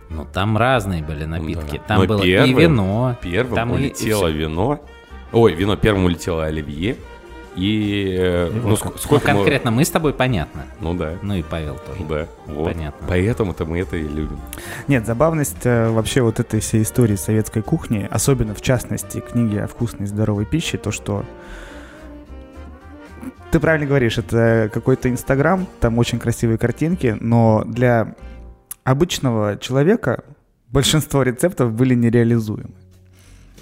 ну 0.10 0.26
там 0.32 0.58
разные 0.58 1.04
были 1.04 1.26
напитки. 1.26 1.78
Да. 1.78 1.84
Там 1.88 2.00
Но 2.02 2.08
было 2.08 2.24
и 2.24 2.32
первым- 2.32 2.58
вино, 2.58 3.16
Первым 3.22 3.56
там 3.56 3.70
и- 3.70 3.74
и 3.74 3.76
улетело 3.78 4.28
всё. 4.28 4.38
вино. 4.38 4.80
Ой, 5.32 5.54
вино 5.54 5.78
первым 5.78 6.06
улетело 6.06 6.44
оливье. 6.46 6.98
И, 7.56 8.16
э, 8.18 8.50
ну, 8.50 8.70
Ну, 8.70 8.76
сколько 8.76 9.28
мы- 9.32 9.36
конкретно 9.36 9.72
мы 9.72 9.84
с 9.84 9.90
тобой 9.90 10.14
понятно. 10.14 10.64
Ну 10.80 10.94
да. 10.94 11.16
Ну 11.22 11.36
и 11.36 11.44
Павел 11.44 11.76
тоже. 11.86 12.04
Да, 12.10 12.28
вот. 12.46 12.66
Понятно. 12.74 13.08
Поэтому-то 13.10 13.66
мы 13.66 13.80
это 13.80 13.98
и 13.98 14.04
любим. 14.08 14.40
Нет, 14.88 15.06
забавность 15.06 15.66
э, 15.66 15.90
вообще 15.90 16.22
вот 16.22 16.40
этой 16.40 16.62
всей 16.62 16.84
истории 16.84 17.16
советской 17.18 17.62
кухни, 17.62 18.08
особенно 18.10 18.56
в 18.56 18.62
частности 18.62 19.20
книги 19.20 19.58
о 19.58 19.68
вкусной 19.68 20.06
и 20.06 20.08
здоровой 20.08 20.46
пище, 20.46 20.78
то 20.78 20.92
что 20.92 21.26
ты 23.52 23.60
правильно 23.60 23.86
говоришь, 23.86 24.18
это 24.18 24.70
какой-то 24.74 25.10
Инстаграм, 25.10 25.68
там 25.82 25.98
очень 25.98 26.20
красивые 26.20 26.58
картинки, 26.58 27.18
но 27.20 27.64
для 27.66 28.16
обычного 28.86 29.58
человека 29.58 30.24
большинство 30.70 31.22
рецептов 31.24 31.74
были 31.74 31.94
нереализуемы. 31.96 32.72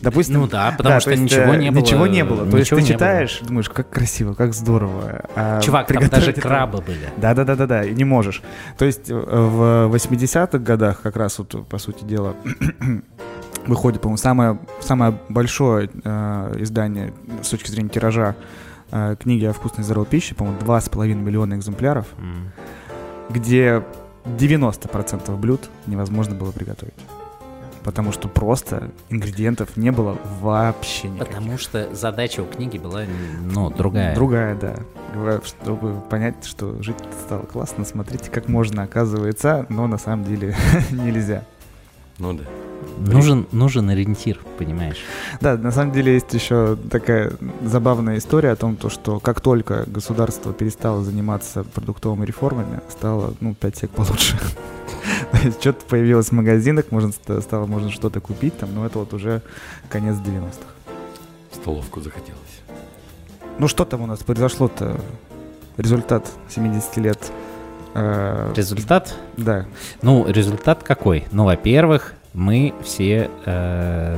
Допустим, 0.01 0.35
Ну 0.41 0.47
да, 0.47 0.73
потому 0.77 0.95
то 0.95 0.99
что 1.01 1.11
есть, 1.11 1.23
ничего 1.23 1.53
э, 1.53 1.57
не 1.57 1.71
было. 1.71 1.81
Ничего 1.81 2.07
не 2.07 2.23
было. 2.23 2.49
То 2.49 2.57
есть 2.57 2.69
ты 2.69 2.75
не 2.77 2.81
было. 2.81 2.87
читаешь, 2.93 3.39
думаешь, 3.41 3.69
как 3.69 3.89
красиво, 3.89 4.33
как 4.33 4.53
здорово. 4.53 5.25
а 5.35 5.59
Чувак, 5.61 5.87
там 5.87 6.07
даже 6.07 6.31
это- 6.31 6.41
крабы 6.41 6.79
были. 6.81 7.09
Да, 7.17 7.33
да, 7.33 7.43
да, 7.43 7.55
да, 7.55 7.67
да, 7.67 7.83
и 7.83 7.93
не 7.93 8.05
можешь. 8.05 8.41
То 8.77 8.85
есть 8.85 9.09
э, 9.09 9.13
в 9.13 9.93
80-х 9.93 10.57
годах, 10.59 11.01
как 11.01 11.15
раз 11.17 11.37
вот, 11.39 11.67
по 11.67 11.77
сути 11.77 12.03
дела, 12.05 12.33
выходит, 13.67 14.01
по-моему, 14.01 14.17
самое, 14.17 14.59
самое 14.79 15.15
большое 15.27 15.89
э, 16.03 16.55
издание 16.59 17.13
с 17.43 17.49
точки 17.49 17.69
зрения 17.69 17.89
тиража 17.89 18.35
э, 18.91 19.15
книги 19.19 19.45
о 19.45 19.53
вкусной 19.53 19.83
здоровой 19.83 20.07
пище, 20.07 20.33
по-моему, 20.35 20.59
2,5 20.61 21.13
миллиона 21.15 21.55
экземпляров, 21.55 22.05
М. 22.17 22.51
где 23.29 23.83
90% 24.25 25.35
блюд 25.37 25.69
невозможно 25.87 26.35
было 26.35 26.51
приготовить. 26.51 26.93
Потому 27.89 28.11
что 28.11 28.27
просто 28.27 28.91
ингредиентов 29.09 29.75
не 29.75 29.91
было 29.91 30.15
вообще 30.41 31.09
никаких. 31.09 31.33
Потому 31.33 31.57
что 31.57 31.89
задача 31.95 32.41
у 32.41 32.45
книги 32.45 32.77
была, 32.77 33.01
ну, 33.41 33.71
другая. 33.71 34.13
Другая, 34.13 34.55
да. 34.55 34.75
Говорю, 35.11 35.41
Чтобы 35.43 35.99
понять, 36.01 36.45
что 36.45 36.79
жить 36.83 36.97
стало 37.25 37.41
классно, 37.47 37.85
смотрите, 37.85 38.29
как 38.29 38.47
можно, 38.47 38.83
оказывается, 38.83 39.65
но 39.69 39.87
на 39.87 39.97
самом 39.97 40.23
деле 40.23 40.55
нельзя. 40.91 41.45
Ну 42.19 42.33
да. 42.33 42.43
Нужен, 42.99 43.47
нужен 43.51 43.89
ориентир, 43.89 44.39
понимаешь? 44.59 44.99
Да, 45.41 45.57
на 45.57 45.71
самом 45.71 45.91
деле 45.91 46.13
есть 46.13 46.31
еще 46.31 46.77
такая 46.91 47.33
забавная 47.63 48.19
история 48.19 48.51
о 48.51 48.55
том, 48.55 48.75
то, 48.75 48.89
что 48.91 49.19
как 49.19 49.41
только 49.41 49.85
государство 49.87 50.53
перестало 50.53 51.03
заниматься 51.03 51.63
продуктовыми 51.63 52.23
реформами, 52.23 52.81
стало, 52.87 53.33
ну, 53.41 53.55
5 53.55 53.77
сек 53.77 53.89
получше. 53.89 54.37
Что-то 55.59 55.85
появилось 55.85 56.27
в 56.29 56.31
магазинах, 56.33 56.85
можно, 56.91 57.11
ст- 57.11 57.41
стало 57.43 57.65
можно 57.65 57.91
что-то 57.91 58.19
купить 58.19 58.57
там, 58.57 58.73
но 58.75 58.85
это 58.85 58.99
вот 58.99 59.13
уже 59.13 59.41
конец 59.89 60.15
90-х. 60.15 60.93
Столовку 61.53 62.01
захотелось. 62.01 62.39
Ну 63.57 63.67
что 63.67 63.85
там 63.85 64.01
у 64.01 64.05
нас 64.05 64.19
произошло-то? 64.23 64.99
Результат 65.77 66.29
70 66.49 66.97
лет. 66.97 67.31
э, 67.93 68.53
Результат? 68.55 69.15
Да, 69.37 69.65
Ну, 70.01 70.25
результат 70.27 70.83
какой? 70.83 71.25
Ну, 71.31 71.45
во-первых, 71.45 72.13
мы 72.33 72.73
все 72.83 73.29
э, 73.45 74.17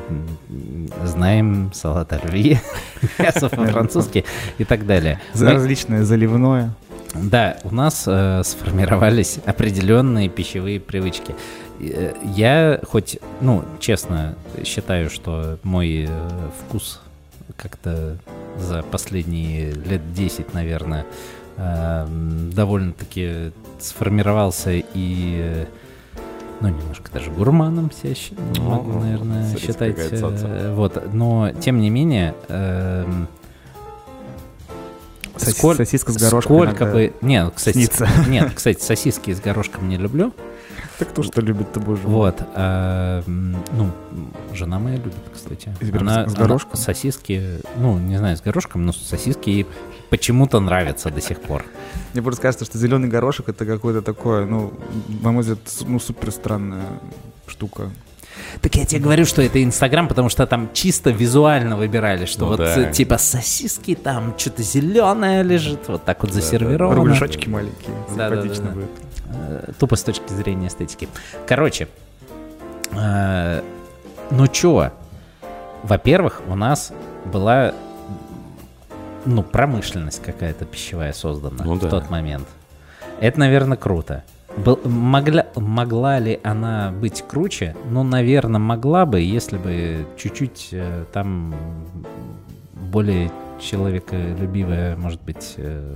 знаем 1.06 1.72
салат 1.74 2.12
оливье, 2.14 2.62
мясо 3.20 3.50
по-французски 3.50 4.26
и 4.58 4.66
так 4.66 4.86
далее. 4.86 5.20
различное 5.34 6.04
заливное. 6.04 6.74
Да, 7.16 7.58
у 7.64 7.74
нас 7.74 8.06
э, 8.08 8.42
сформировались 8.44 9.40
определенные 9.46 10.30
пищевые 10.30 10.80
привычки. 10.80 11.36
Э, 11.80 12.14
Я 12.36 12.80
хоть, 12.88 13.20
ну, 13.42 13.64
честно, 13.80 14.36
считаю, 14.64 15.10
что 15.10 15.58
мой 15.64 16.06
э, 16.08 16.30
вкус 16.68 17.02
как-то 17.58 18.18
за 18.58 18.82
последние 18.84 19.72
лет 19.74 20.14
10, 20.14 20.54
наверное, 20.54 21.06
э, 21.58 22.08
довольно-таки 22.54 23.52
сформировался 23.80 24.72
и, 24.72 24.84
э, 24.94 25.66
ну, 26.62 26.70
немножко 26.70 27.12
даже 27.12 27.30
гурманом 27.32 27.92
себя 27.92 28.16
щ- 28.16 28.36
Ну, 28.56 28.64
могу, 28.70 29.00
наверное, 29.00 29.50
смотрите, 29.50 29.66
считать. 29.68 30.12
э, 30.44 30.74
Вот, 30.76 31.14
но, 31.14 31.52
тем 31.60 31.82
не 31.82 31.90
менее, 31.90 32.36
эм, 32.48 33.28
Сос- 35.46 35.58
сколь- 35.58 35.76
Сосиска 35.78 36.12
с 36.12 36.18
горошком. 36.18 36.58
Сколько 36.58 36.86
бы... 36.86 37.14
Нет, 37.22 37.54
кстати, 37.56 37.78
снится. 37.78 38.08
нет, 38.28 38.52
кстати, 38.54 38.82
сосиски 38.82 39.34
с 39.34 39.40
горошком 39.40 39.90
не 39.90 39.98
люблю. 39.98 40.34
Так 41.00 41.10
кто 41.10 41.24
что 41.24 41.42
любит, 41.42 41.72
то 41.74 41.80
боже. 41.80 42.02
Вот. 42.06 42.42
а, 42.54 43.24
ну, 43.28 43.92
жена 44.54 44.78
моя 44.80 44.98
любит, 44.98 45.16
кстати. 45.34 45.74
Она- 46.00 46.28
с 46.28 46.36
она 46.36 46.46
горошком? 46.46 46.76
сосиски, 46.78 47.60
ну, 47.78 47.98
не 47.98 48.18
знаю, 48.18 48.38
с 48.38 48.42
горошком, 48.42 48.86
но 48.86 48.94
сосиски 48.94 49.50
ей 49.50 49.68
почему-то 50.10 50.60
нравятся 50.60 51.10
до 51.10 51.20
сих 51.22 51.42
пор. 51.42 51.66
Мне 52.14 52.22
просто 52.22 52.42
кажется, 52.44 52.66
что 52.66 52.78
зеленый 52.78 53.10
горошек 53.10 53.50
это 53.50 53.66
какое-то 53.66 54.02
такое, 54.02 54.46
ну, 54.46 54.74
на 55.24 55.32
мой 55.32 55.42
взгляд, 55.42 55.60
ну, 55.88 56.00
супер 56.00 56.32
странная 56.32 56.86
штука. 57.48 57.90
Так 58.62 58.76
я 58.76 58.86
тебе 58.86 59.02
говорю, 59.02 59.26
что 59.26 59.42
это 59.42 59.64
Инстаграм, 59.64 60.08
потому 60.08 60.30
что 60.30 60.46
там 60.48 60.70
чисто 60.74 61.10
визуально 61.10 61.76
выбирали, 61.78 62.26
что 62.26 62.42
Ну 62.42 62.48
вот 62.48 62.58
да. 62.60 62.90
э, 62.90 62.92
типа 62.92 63.18
сосиски 63.18 63.96
там 63.96 64.34
что-то 64.38 64.64
зеленое 64.64 65.44
лежит, 65.44 65.88
вот 65.88 66.04
так 66.04 66.22
вот 66.24 66.32
засервировано. 66.34 66.96
Рубешочки 66.96 67.48
маленькие, 67.50 67.96
Да, 68.16 68.30
да, 68.30 68.36
симпатично 68.42 68.66
да, 68.66 68.70
да. 68.72 68.76
будет. 68.76 68.90
Э, 69.34 69.72
Тупо 69.80 69.96
с 69.96 70.04
точки 70.04 70.32
зрения 70.34 70.68
эстетики. 70.68 71.08
Короче, 71.48 71.88
э, 72.94 73.62
ну 74.30 74.48
чё, 74.48 74.92
во-первых, 75.84 76.42
у 76.48 76.56
нас 76.56 76.92
была 77.26 77.74
ну, 79.26 79.44
промышленность 79.44 80.22
какая-то 80.24 80.66
пищевая 80.66 81.14
создана 81.14 81.64
Ну 81.64 81.76
в 81.76 81.80
да. 81.80 81.90
тот 81.90 82.10
момент. 82.10 82.48
Это, 83.20 83.40
наверное, 83.40 83.78
круто. 83.78 84.24
Был, 84.57 84.80
могла, 84.84 85.45
могла 85.56 86.19
ли 86.19 86.40
она 86.44 86.91
быть 86.91 87.23
круче? 87.28 87.76
Ну, 87.90 88.03
наверное, 88.03 88.60
могла 88.60 89.06
бы, 89.06 89.22
если 89.22 89.57
бы 89.57 90.06
чуть-чуть 90.18 90.69
э, 90.72 91.06
там 91.14 91.56
более 92.73 93.32
человеколюбивая, 93.60 94.95
может 94.98 95.22
быть, 95.23 95.56
э, 95.57 95.95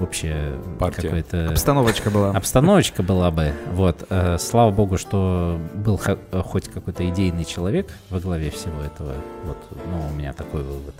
общая 0.00 0.58
Партия. 0.78 1.02
какая-то 1.02 1.48
Обстановочка 1.50 2.10
была. 2.10 2.30
обстановочка 2.30 3.02
была 3.02 3.30
бы. 3.30 3.52
Вот. 3.72 4.06
э, 4.10 4.36
слава 4.38 4.70
богу, 4.70 4.98
что 4.98 5.58
был 5.74 5.96
хо- 5.96 6.18
хоть 6.42 6.68
какой-то 6.68 7.08
идейный 7.08 7.44
человек 7.44 7.88
во 8.10 8.20
главе 8.20 8.50
всего 8.50 8.80
этого. 8.82 9.14
Вот, 9.44 9.56
ну, 9.90 10.08
у 10.10 10.12
меня 10.14 10.32
такой 10.32 10.62
вывод. 10.62 10.94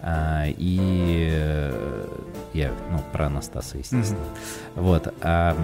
А, 0.00 0.46
и 0.48 1.28
э, 1.32 2.06
я, 2.54 2.72
ну, 2.90 3.00
про 3.12 3.26
Анастаса, 3.26 3.78
естественно. 3.78 4.18
Вот. 4.74 5.14
а, 5.20 5.56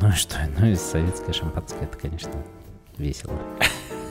ну 0.00 0.08
и 0.08 0.12
что? 0.12 0.36
Ну 0.58 0.66
и 0.66 0.74
советское 0.74 1.32
шампанское, 1.32 1.84
это, 1.84 1.96
конечно, 1.96 2.32
весело. 2.98 3.34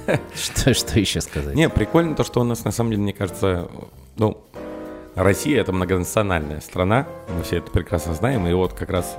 Что, 0.35 0.73
что 0.73 0.99
еще 0.99 1.21
сказать? 1.21 1.55
Не, 1.55 1.69
прикольно 1.69 2.13
то, 2.13 2.25
что 2.25 2.41
у 2.41 2.43
нас 2.43 2.65
на 2.65 2.71
самом 2.71 2.89
деле, 2.91 3.03
мне 3.03 3.13
кажется, 3.13 3.69
ну, 4.17 4.43
Россия 5.15 5.61
это 5.61 5.71
многонациональная 5.71 6.59
страна, 6.59 7.07
мы 7.35 7.43
все 7.43 7.57
это 7.57 7.69
прекрасно 7.71 8.13
знаем, 8.13 8.47
и 8.47 8.53
вот 8.53 8.73
как 8.73 8.89
раз 8.89 9.15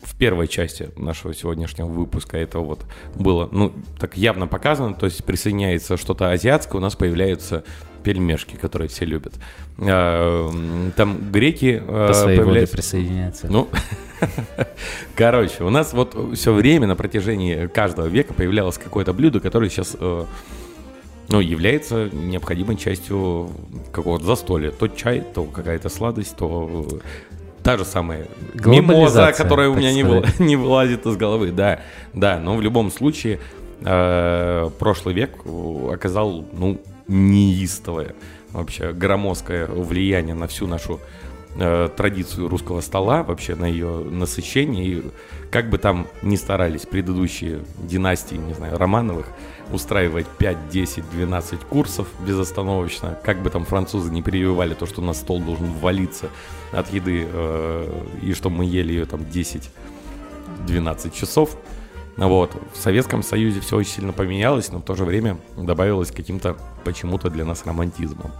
в 0.00 0.16
первой 0.18 0.48
части 0.48 0.90
нашего 0.96 1.34
сегодняшнего 1.34 1.86
выпуска 1.86 2.36
это 2.36 2.58
вот 2.58 2.84
было, 3.14 3.48
ну, 3.50 3.72
так 3.98 4.16
явно 4.16 4.46
показано, 4.46 4.94
то 4.94 5.06
есть 5.06 5.24
присоединяется 5.24 5.96
что-то 5.96 6.30
азиатское, 6.30 6.78
у 6.78 6.82
нас 6.82 6.94
появляются 6.94 7.64
пельмешки, 8.02 8.56
которые 8.56 8.88
все 8.88 9.06
любят. 9.06 9.34
А, 9.78 10.50
Там 10.96 11.30
греки 11.32 11.82
э, 11.82 12.06
По 12.08 12.12
своей 12.12 12.36
воле 12.36 12.44
появляются... 12.44 12.76
присоединяется. 12.76 13.46
Ну, 13.48 13.68
короче, 15.16 15.64
у 15.64 15.70
нас 15.70 15.92
вот 15.94 16.36
все 16.36 16.52
время 16.52 16.86
на 16.86 16.96
протяжении 16.96 17.66
каждого 17.66 18.06
века 18.06 18.34
появлялось 18.34 18.78
какое-то 18.78 19.14
блюдо, 19.14 19.40
которое 19.40 19.70
сейчас, 19.70 19.96
э, 19.98 20.24
ну, 21.28 21.40
является 21.40 22.08
необходимой 22.12 22.76
частью 22.76 23.50
какого-то 23.92 24.24
застолья. 24.24 24.70
То 24.70 24.88
чай, 24.88 25.22
то 25.34 25.44
какая-то 25.44 25.88
сладость, 25.88 26.36
то 26.36 26.86
э, 26.90 26.98
та 27.62 27.78
же 27.78 27.84
самая 27.84 28.26
мимоза, 28.54 29.32
которая 29.32 29.68
у 29.70 29.74
меня 29.74 29.92
не, 29.92 30.02
выла- 30.02 30.28
не 30.38 30.56
вылазит 30.56 31.06
из 31.06 31.16
головы. 31.16 31.50
Да, 31.50 31.80
да, 32.12 32.38
но 32.38 32.56
в 32.56 32.60
любом 32.60 32.90
случае 32.90 33.40
э, 33.80 34.70
прошлый 34.78 35.14
век 35.14 35.38
э, 35.44 35.90
оказал, 35.94 36.44
ну, 36.52 36.80
неистовое, 37.08 38.14
вообще 38.52 38.92
громоздкое 38.92 39.66
влияние 39.66 40.34
на 40.34 40.46
всю 40.46 40.66
нашу 40.66 41.00
э, 41.56 41.88
традицию 41.96 42.48
русского 42.48 42.80
стола, 42.82 43.22
вообще 43.22 43.54
на 43.54 43.64
ее 43.64 44.04
насыщение. 44.10 44.84
И 44.84 45.02
как 45.50 45.70
бы 45.70 45.78
там 45.78 46.06
ни 46.22 46.36
старались 46.36 46.82
предыдущие 46.82 47.60
династии, 47.78 48.36
не 48.36 48.52
знаю, 48.52 48.76
Романовых, 48.78 49.26
устраивать 49.72 50.26
5, 50.26 50.68
10, 50.68 51.10
12 51.10 51.60
курсов 51.60 52.08
безостановочно, 52.26 53.18
как 53.24 53.42
бы 53.42 53.50
там 53.50 53.64
французы 53.64 54.12
не 54.12 54.22
прививали 54.22 54.74
то, 54.74 54.86
что 54.86 55.02
на 55.02 55.14
стол 55.14 55.40
должен 55.40 55.72
валиться 55.72 56.28
от 56.72 56.92
еды, 56.92 57.26
э, 57.30 58.02
и 58.22 58.34
что 58.34 58.50
мы 58.50 58.64
ели 58.64 58.92
ее 58.92 59.06
там 59.06 59.20
10-12 59.22 61.14
часов. 61.14 61.56
Вот. 62.16 62.52
В 62.72 62.76
Советском 62.76 63.22
Союзе 63.22 63.60
все 63.60 63.76
очень 63.76 63.90
сильно 63.90 64.12
поменялось, 64.12 64.70
но 64.70 64.78
в 64.78 64.82
то 64.82 64.94
же 64.94 65.04
время 65.04 65.38
добавилось 65.56 66.10
каким-то 66.10 66.56
почему-то 66.84 67.30
для 67.30 67.44
нас 67.44 67.66
романтизмом. 67.66 68.30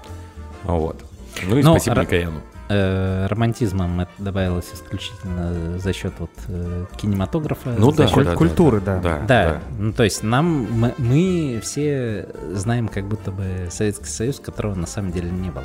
Вот. 0.63 1.05
Ну 1.47 1.59
и 1.59 1.63
Ну, 1.63 1.71
спасибо 1.73 2.01
Никояну. 2.03 2.41
Э, 2.67 3.27
романтизмом 3.27 4.01
это 4.01 4.11
добавилось 4.17 4.71
исключительно 4.73 5.79
за 5.79 5.93
счет 5.93 6.15
вот 6.19 6.31
э, 6.49 6.87
кинематографа. 6.97 7.75
Ну 7.77 7.91
за 7.91 7.97
да, 7.99 8.09
счет- 8.09 8.25
да, 8.25 8.31
да, 8.31 8.37
культуры, 8.37 8.81
да. 8.81 8.99
Да, 9.01 9.19
Да, 9.29 9.59
ну 9.79 9.93
то 9.93 10.03
есть 10.03 10.23
нам, 10.23 10.67
мы, 10.71 10.95
мы 10.97 11.61
все 11.63 12.27
знаем 12.53 12.89
как 12.89 13.07
будто 13.07 13.33
бы 13.33 13.69
Советский 13.71 14.07
Союз, 14.09 14.41
которого 14.41 14.75
на 14.77 14.87
самом 14.87 15.13
деле 15.13 15.31
не 15.31 15.51
было. 15.51 15.65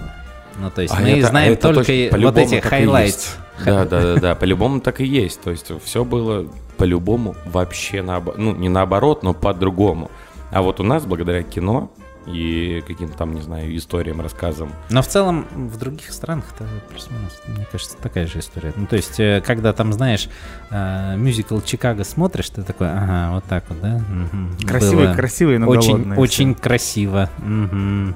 Ну, 0.59 0.69
то 0.71 0.81
есть 0.81 0.93
А 0.93 0.99
мы 0.99 1.11
это- 1.11 1.27
знаем 1.29 1.53
это 1.53 1.61
только 1.61 1.85
точно, 1.85 2.17
вот 2.19 2.37
эти 2.37 3.01
есть. 3.05 3.37
Да, 3.63 3.85
да, 3.85 4.01
да, 4.01 4.15
да, 4.19 4.35
по-любому 4.35 4.81
так 4.81 4.99
и 4.99 5.05
есть. 5.05 5.39
То 5.39 5.51
есть 5.51 5.71
все 5.83 6.03
было 6.03 6.47
по-любому 6.77 7.35
вообще 7.45 8.01
наоборот. 8.01 8.37
Ну, 8.37 8.55
не 8.55 8.67
наоборот, 8.67 9.23
но 9.23 9.33
по-другому. 9.33 10.11
А 10.51 10.61
вот 10.61 10.79
у 10.81 10.83
нас, 10.83 11.05
благодаря 11.05 11.43
кино 11.43 11.91
и 12.25 12.83
каким-то 12.85 13.17
там, 13.17 13.33
не 13.33 13.41
знаю, 13.41 13.75
историям, 13.75 14.21
рассказам, 14.21 14.71
Но 14.89 15.01
в 15.01 15.07
целом 15.07 15.47
в 15.51 15.77
других 15.77 16.11
странах 16.11 16.45
это 16.55 16.67
плюс-минус, 16.89 17.41
мне 17.47 17.65
кажется, 17.71 17.97
такая 17.97 18.27
же 18.27 18.39
история. 18.39 18.73
Ну, 18.75 18.85
то 18.85 18.95
есть, 18.95 19.19
э, 19.19 19.41
когда 19.45 19.73
там, 19.73 19.93
знаешь, 19.93 20.29
э, 20.69 21.15
мюзикл 21.17 21.59
Чикаго 21.61 22.03
смотришь, 22.03 22.49
ты 22.49 22.61
такой, 22.63 22.89
ага, 22.91 23.31
вот 23.33 23.43
так 23.45 23.63
вот, 23.69 23.81
да? 23.81 23.97
Мгм. 24.09 24.57
Красивые, 24.67 25.07
Было 25.07 25.15
красивые, 25.15 25.59
но 25.59 25.67
Очень, 25.67 25.89
голодные 25.91 26.13
все. 26.13 26.21
очень 26.21 26.55
красиво. 26.55 27.29
Мгм. 27.39 28.15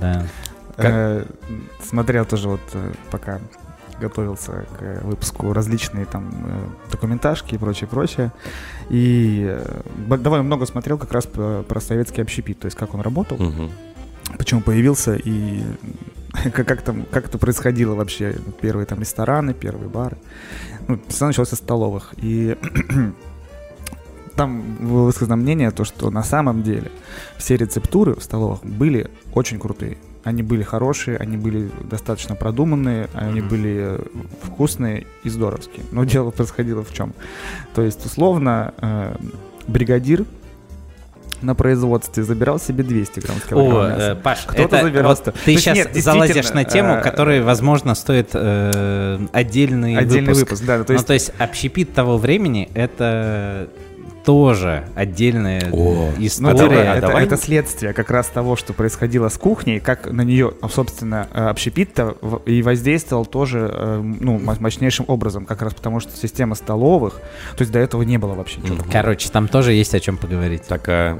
Да. 0.00 0.26
Э, 0.76 1.24
Смотрел 1.82 2.24
тоже 2.24 2.48
вот 2.48 2.60
э, 2.74 2.92
пока 3.10 3.40
готовился 4.00 4.66
к 4.78 5.04
выпуску 5.04 5.52
различные 5.52 6.04
там 6.04 6.30
э, 6.46 6.90
документажки 6.90 7.54
и 7.54 7.58
прочее, 7.58 7.88
прочее. 7.88 8.32
И 8.90 9.46
э, 9.48 9.80
довольно 10.16 10.42
много 10.42 10.66
смотрел 10.66 10.98
как 10.98 11.12
раз 11.12 11.26
про, 11.26 11.64
советский 11.80 12.22
общепит, 12.22 12.58
то 12.60 12.66
есть 12.66 12.76
как 12.76 12.94
он 12.94 13.00
работал, 13.00 13.36
мгм. 13.38 13.70
почему 14.36 14.60
появился 14.60 15.14
и 15.14 15.62
как, 16.52 16.66
как 16.66 16.82
там 16.82 17.04
как 17.10 17.26
это 17.26 17.38
происходило 17.38 17.94
вообще 17.94 18.36
первые 18.60 18.86
там 18.86 19.00
рестораны, 19.00 19.54
первые 19.54 19.88
бары. 19.88 20.18
Ну, 20.86 20.98
все 21.08 21.26
началось 21.26 21.50
со 21.50 21.56
столовых 21.56 22.14
и 22.16 22.56
там 24.36 24.76
было 24.80 25.04
высказано 25.04 25.36
мнение 25.36 25.70
то, 25.70 25.84
что 25.84 26.10
на 26.10 26.22
самом 26.22 26.62
деле 26.62 26.90
все 27.36 27.56
рецептуры 27.56 28.14
в 28.14 28.22
столовых 28.22 28.64
были 28.64 29.10
очень 29.34 29.58
крутые. 29.58 29.98
Они 30.28 30.42
были 30.42 30.62
хорошие, 30.62 31.16
они 31.16 31.36
были 31.36 31.70
достаточно 31.90 32.34
продуманные, 32.34 33.08
они 33.14 33.40
были 33.40 33.76
э, 33.80 33.98
вкусные 34.42 35.06
и 35.24 35.30
здоровские. 35.30 35.84
Но 35.90 36.04
дело 36.04 36.30
происходило 36.30 36.84
в 36.84 36.92
чем? 36.92 37.14
То 37.74 37.82
есть, 37.82 38.04
условно, 38.04 38.74
э, 38.80 39.16
бригадир 39.66 40.24
на 41.40 41.54
производстве 41.54 42.24
забирал 42.24 42.58
себе 42.58 42.82
200 42.84 43.20
грамм 43.20 43.36
с 43.38 43.44
О, 43.44 43.48
килограмма 43.48 43.88
мяса. 43.88 44.10
э, 44.12 44.14
Паш, 44.16 44.38
Кто-то 44.46 44.76
это 44.76 44.82
забирался. 44.86 45.22
вот 45.26 45.34
ты 45.44 45.56
сейчас 45.56 45.76
нет, 45.76 45.94
залазишь 45.94 46.50
на 46.52 46.64
тему, 46.64 46.94
э, 46.94 47.00
которая, 47.00 47.42
возможно, 47.42 47.94
стоит 47.94 48.30
э, 48.34 49.18
отдельный, 49.32 49.96
Отдельный 49.96 50.34
выпуск. 50.34 50.50
выпуск, 50.50 50.64
да. 50.66 50.84
То 50.84 50.92
Ну, 50.92 50.94
есть 50.94 51.06
то 51.06 51.12
есть 51.14 51.32
общепит 51.38 51.94
того 51.94 52.18
времени— 52.18 52.68
это 52.74 53.68
тоже 54.28 54.84
отдельная 54.94 55.70
О, 55.72 56.10
Ну, 56.18 56.26
история. 56.26 56.54
давай, 56.58 56.86
а 56.86 56.96
это, 56.96 57.06
давай- 57.06 57.24
это 57.24 57.38
следствие 57.38 57.94
как 57.94 58.10
раз 58.10 58.26
того, 58.26 58.56
что 58.56 58.74
происходило 58.74 59.30
с 59.30 59.38
кухней, 59.38 59.80
как 59.80 60.04
на 60.12 60.20
нее, 60.20 60.52
собственно, 60.70 61.28
э, 61.32 61.46
общепит-то 61.46 62.18
и 62.44 62.60
воздействовал 62.60 63.24
тоже 63.24 63.70
э, 63.72 64.02
ну, 64.02 64.38
мо- 64.38 64.56
мощнейшим 64.60 65.06
образом, 65.08 65.46
как 65.46 65.62
раз 65.62 65.72
потому, 65.72 66.00
что 66.00 66.14
система 66.14 66.56
столовых, 66.56 67.14
то 67.56 67.62
есть 67.62 67.72
до 67.72 67.78
этого 67.78 68.02
не 68.02 68.18
было 68.18 68.34
вообще 68.34 68.60
ничего. 68.60 68.76
Короче, 68.92 69.30
там 69.30 69.48
тоже 69.48 69.72
есть 69.72 69.94
о 69.94 70.00
чем 70.00 70.18
поговорить. 70.18 70.64
Так, 70.68 70.86
а, 70.90 71.18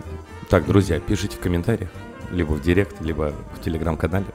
так, 0.51 0.67
друзья, 0.67 1.01
пишите 1.01 1.35
в 1.39 1.41
комментариях, 1.41 1.89
либо 2.31 2.53
в 2.53 2.61
директ, 2.61 3.01
либо 3.01 3.33
в 3.59 3.65
телеграм-канале, 3.65 4.27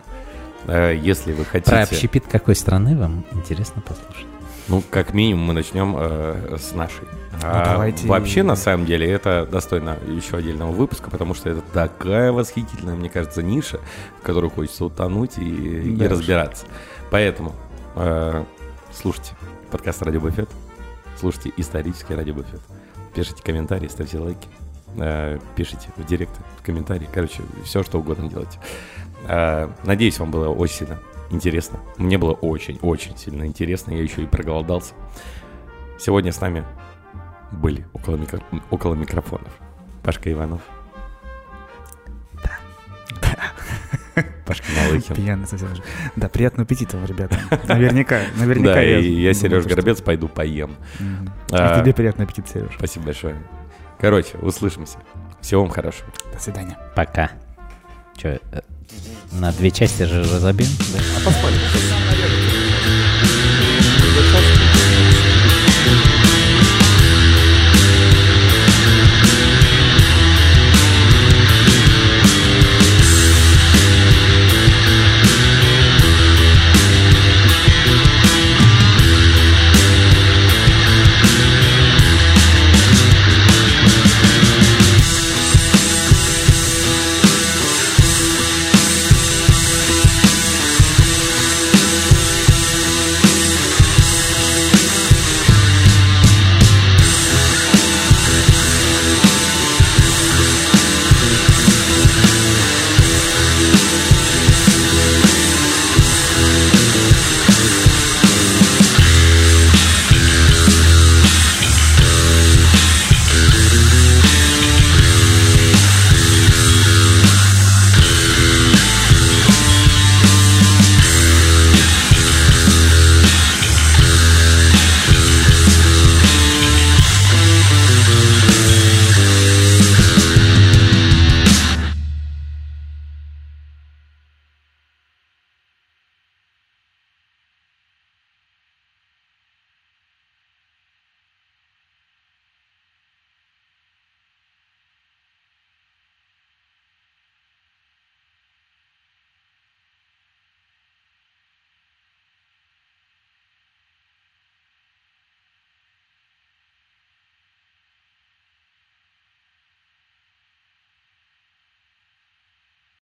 если 0.67 1.31
вы 1.33 1.45
хотите. 1.45 1.69
Про 1.69 1.83
общепит 1.83 2.23
какой 2.25 2.55
страны 2.55 2.97
вам 2.97 3.23
интересно 3.33 3.83
послушать? 3.83 4.25
Ну, 4.69 4.81
как 4.89 5.13
минимум, 5.13 5.45
мы 5.47 5.53
начнем 5.53 5.95
э, 5.97 6.57
с 6.57 6.73
нашей. 6.73 7.05
А 7.41 7.65
давайте- 7.73 8.07
Вообще, 8.07 8.43
на 8.43 8.55
самом 8.55 8.85
деле, 8.85 9.09
это 9.09 9.45
достойно 9.51 9.97
еще 10.07 10.37
отдельного 10.37 10.71
выпуска, 10.71 11.09
потому 11.09 11.33
что 11.33 11.49
это 11.49 11.61
такая 11.73 12.31
восхитительная, 12.31 12.95
мне 12.95 13.09
кажется, 13.09 13.43
ниша, 13.43 13.79
в 14.19 14.25
которую 14.25 14.51
хочется 14.51 14.85
утонуть 14.85 15.37
и, 15.37 15.43
и 15.91 15.95
Да 15.95 16.07
разбираться. 16.09 16.65
Поэтому 17.11 17.53
э, 17.95 18.43
слушайте 18.93 19.31
подкаст 19.69 20.01
«Радио 20.01 20.21
Буфет», 20.21 20.49
слушайте 21.19 21.51
исторический 21.57 22.15
«Радио 22.15 22.33
Буфет», 22.33 22.61
пишите 23.13 23.43
комментарии, 23.43 23.89
ставьте 23.89 24.17
лайки, 24.19 24.47
э, 24.97 25.39
пишите 25.57 25.89
в 25.97 26.05
директ, 26.05 26.31
в 26.59 26.63
комментарии, 26.65 27.09
короче, 27.13 27.41
все, 27.65 27.83
что 27.83 27.99
угодно 27.99 28.29
делайте. 28.29 28.59
Э, 29.27 29.67
надеюсь, 29.83 30.19
вам 30.19 30.31
было 30.31 30.47
очень 30.49 30.75
сильно 30.75 30.99
интересно. 31.33 31.79
Мне 31.97 32.17
было 32.17 32.33
очень-очень 32.33 33.17
сильно 33.17 33.45
интересно. 33.45 33.91
Я 33.91 34.01
еще 34.01 34.23
и 34.23 34.27
проголодался. 34.27 34.93
Сегодня 35.99 36.31
с 36.31 36.39
нами 36.41 36.63
были 37.51 37.85
около, 37.93 38.15
микро- 38.15 38.41
около 38.71 38.95
микрофонов 38.95 39.51
Пашка 40.03 40.31
Иванов. 40.31 40.61
Пашка 44.45 44.65
Малыхин. 44.75 45.15
Пьяный 45.15 45.47
совсем 45.47 45.73
же. 45.75 45.81
Да, 46.15 46.29
приятного 46.29 46.65
аппетита 46.65 46.97
вам, 46.97 47.05
ребята. 47.05 47.37
Наверняка, 47.67 48.21
наверняка. 48.37 48.73
Да, 48.75 48.83
и 48.83 49.11
я, 49.11 49.33
Сереж 49.33 49.65
Горобец, 49.65 50.01
пойду 50.01 50.27
поем. 50.27 50.75
А, 51.51 51.77
И 51.77 51.81
тебе 51.81 51.93
приятный 51.93 52.25
аппетит, 52.25 52.47
Сереж. 52.49 52.71
Спасибо 52.77 53.05
большое. 53.05 53.35
Короче, 53.99 54.37
услышимся. 54.39 54.97
Всего 55.41 55.61
вам 55.61 55.71
хорошего. 55.71 56.09
До 56.33 56.39
свидания. 56.39 56.77
Пока. 56.95 57.31
Че, 58.15 58.41
на 59.39 59.51
две 59.51 59.71
части 59.71 60.03
же 60.03 60.23
разобьем? 60.23 60.69
да? 60.93 60.99
А 61.17 61.25
поспали. 61.25 61.55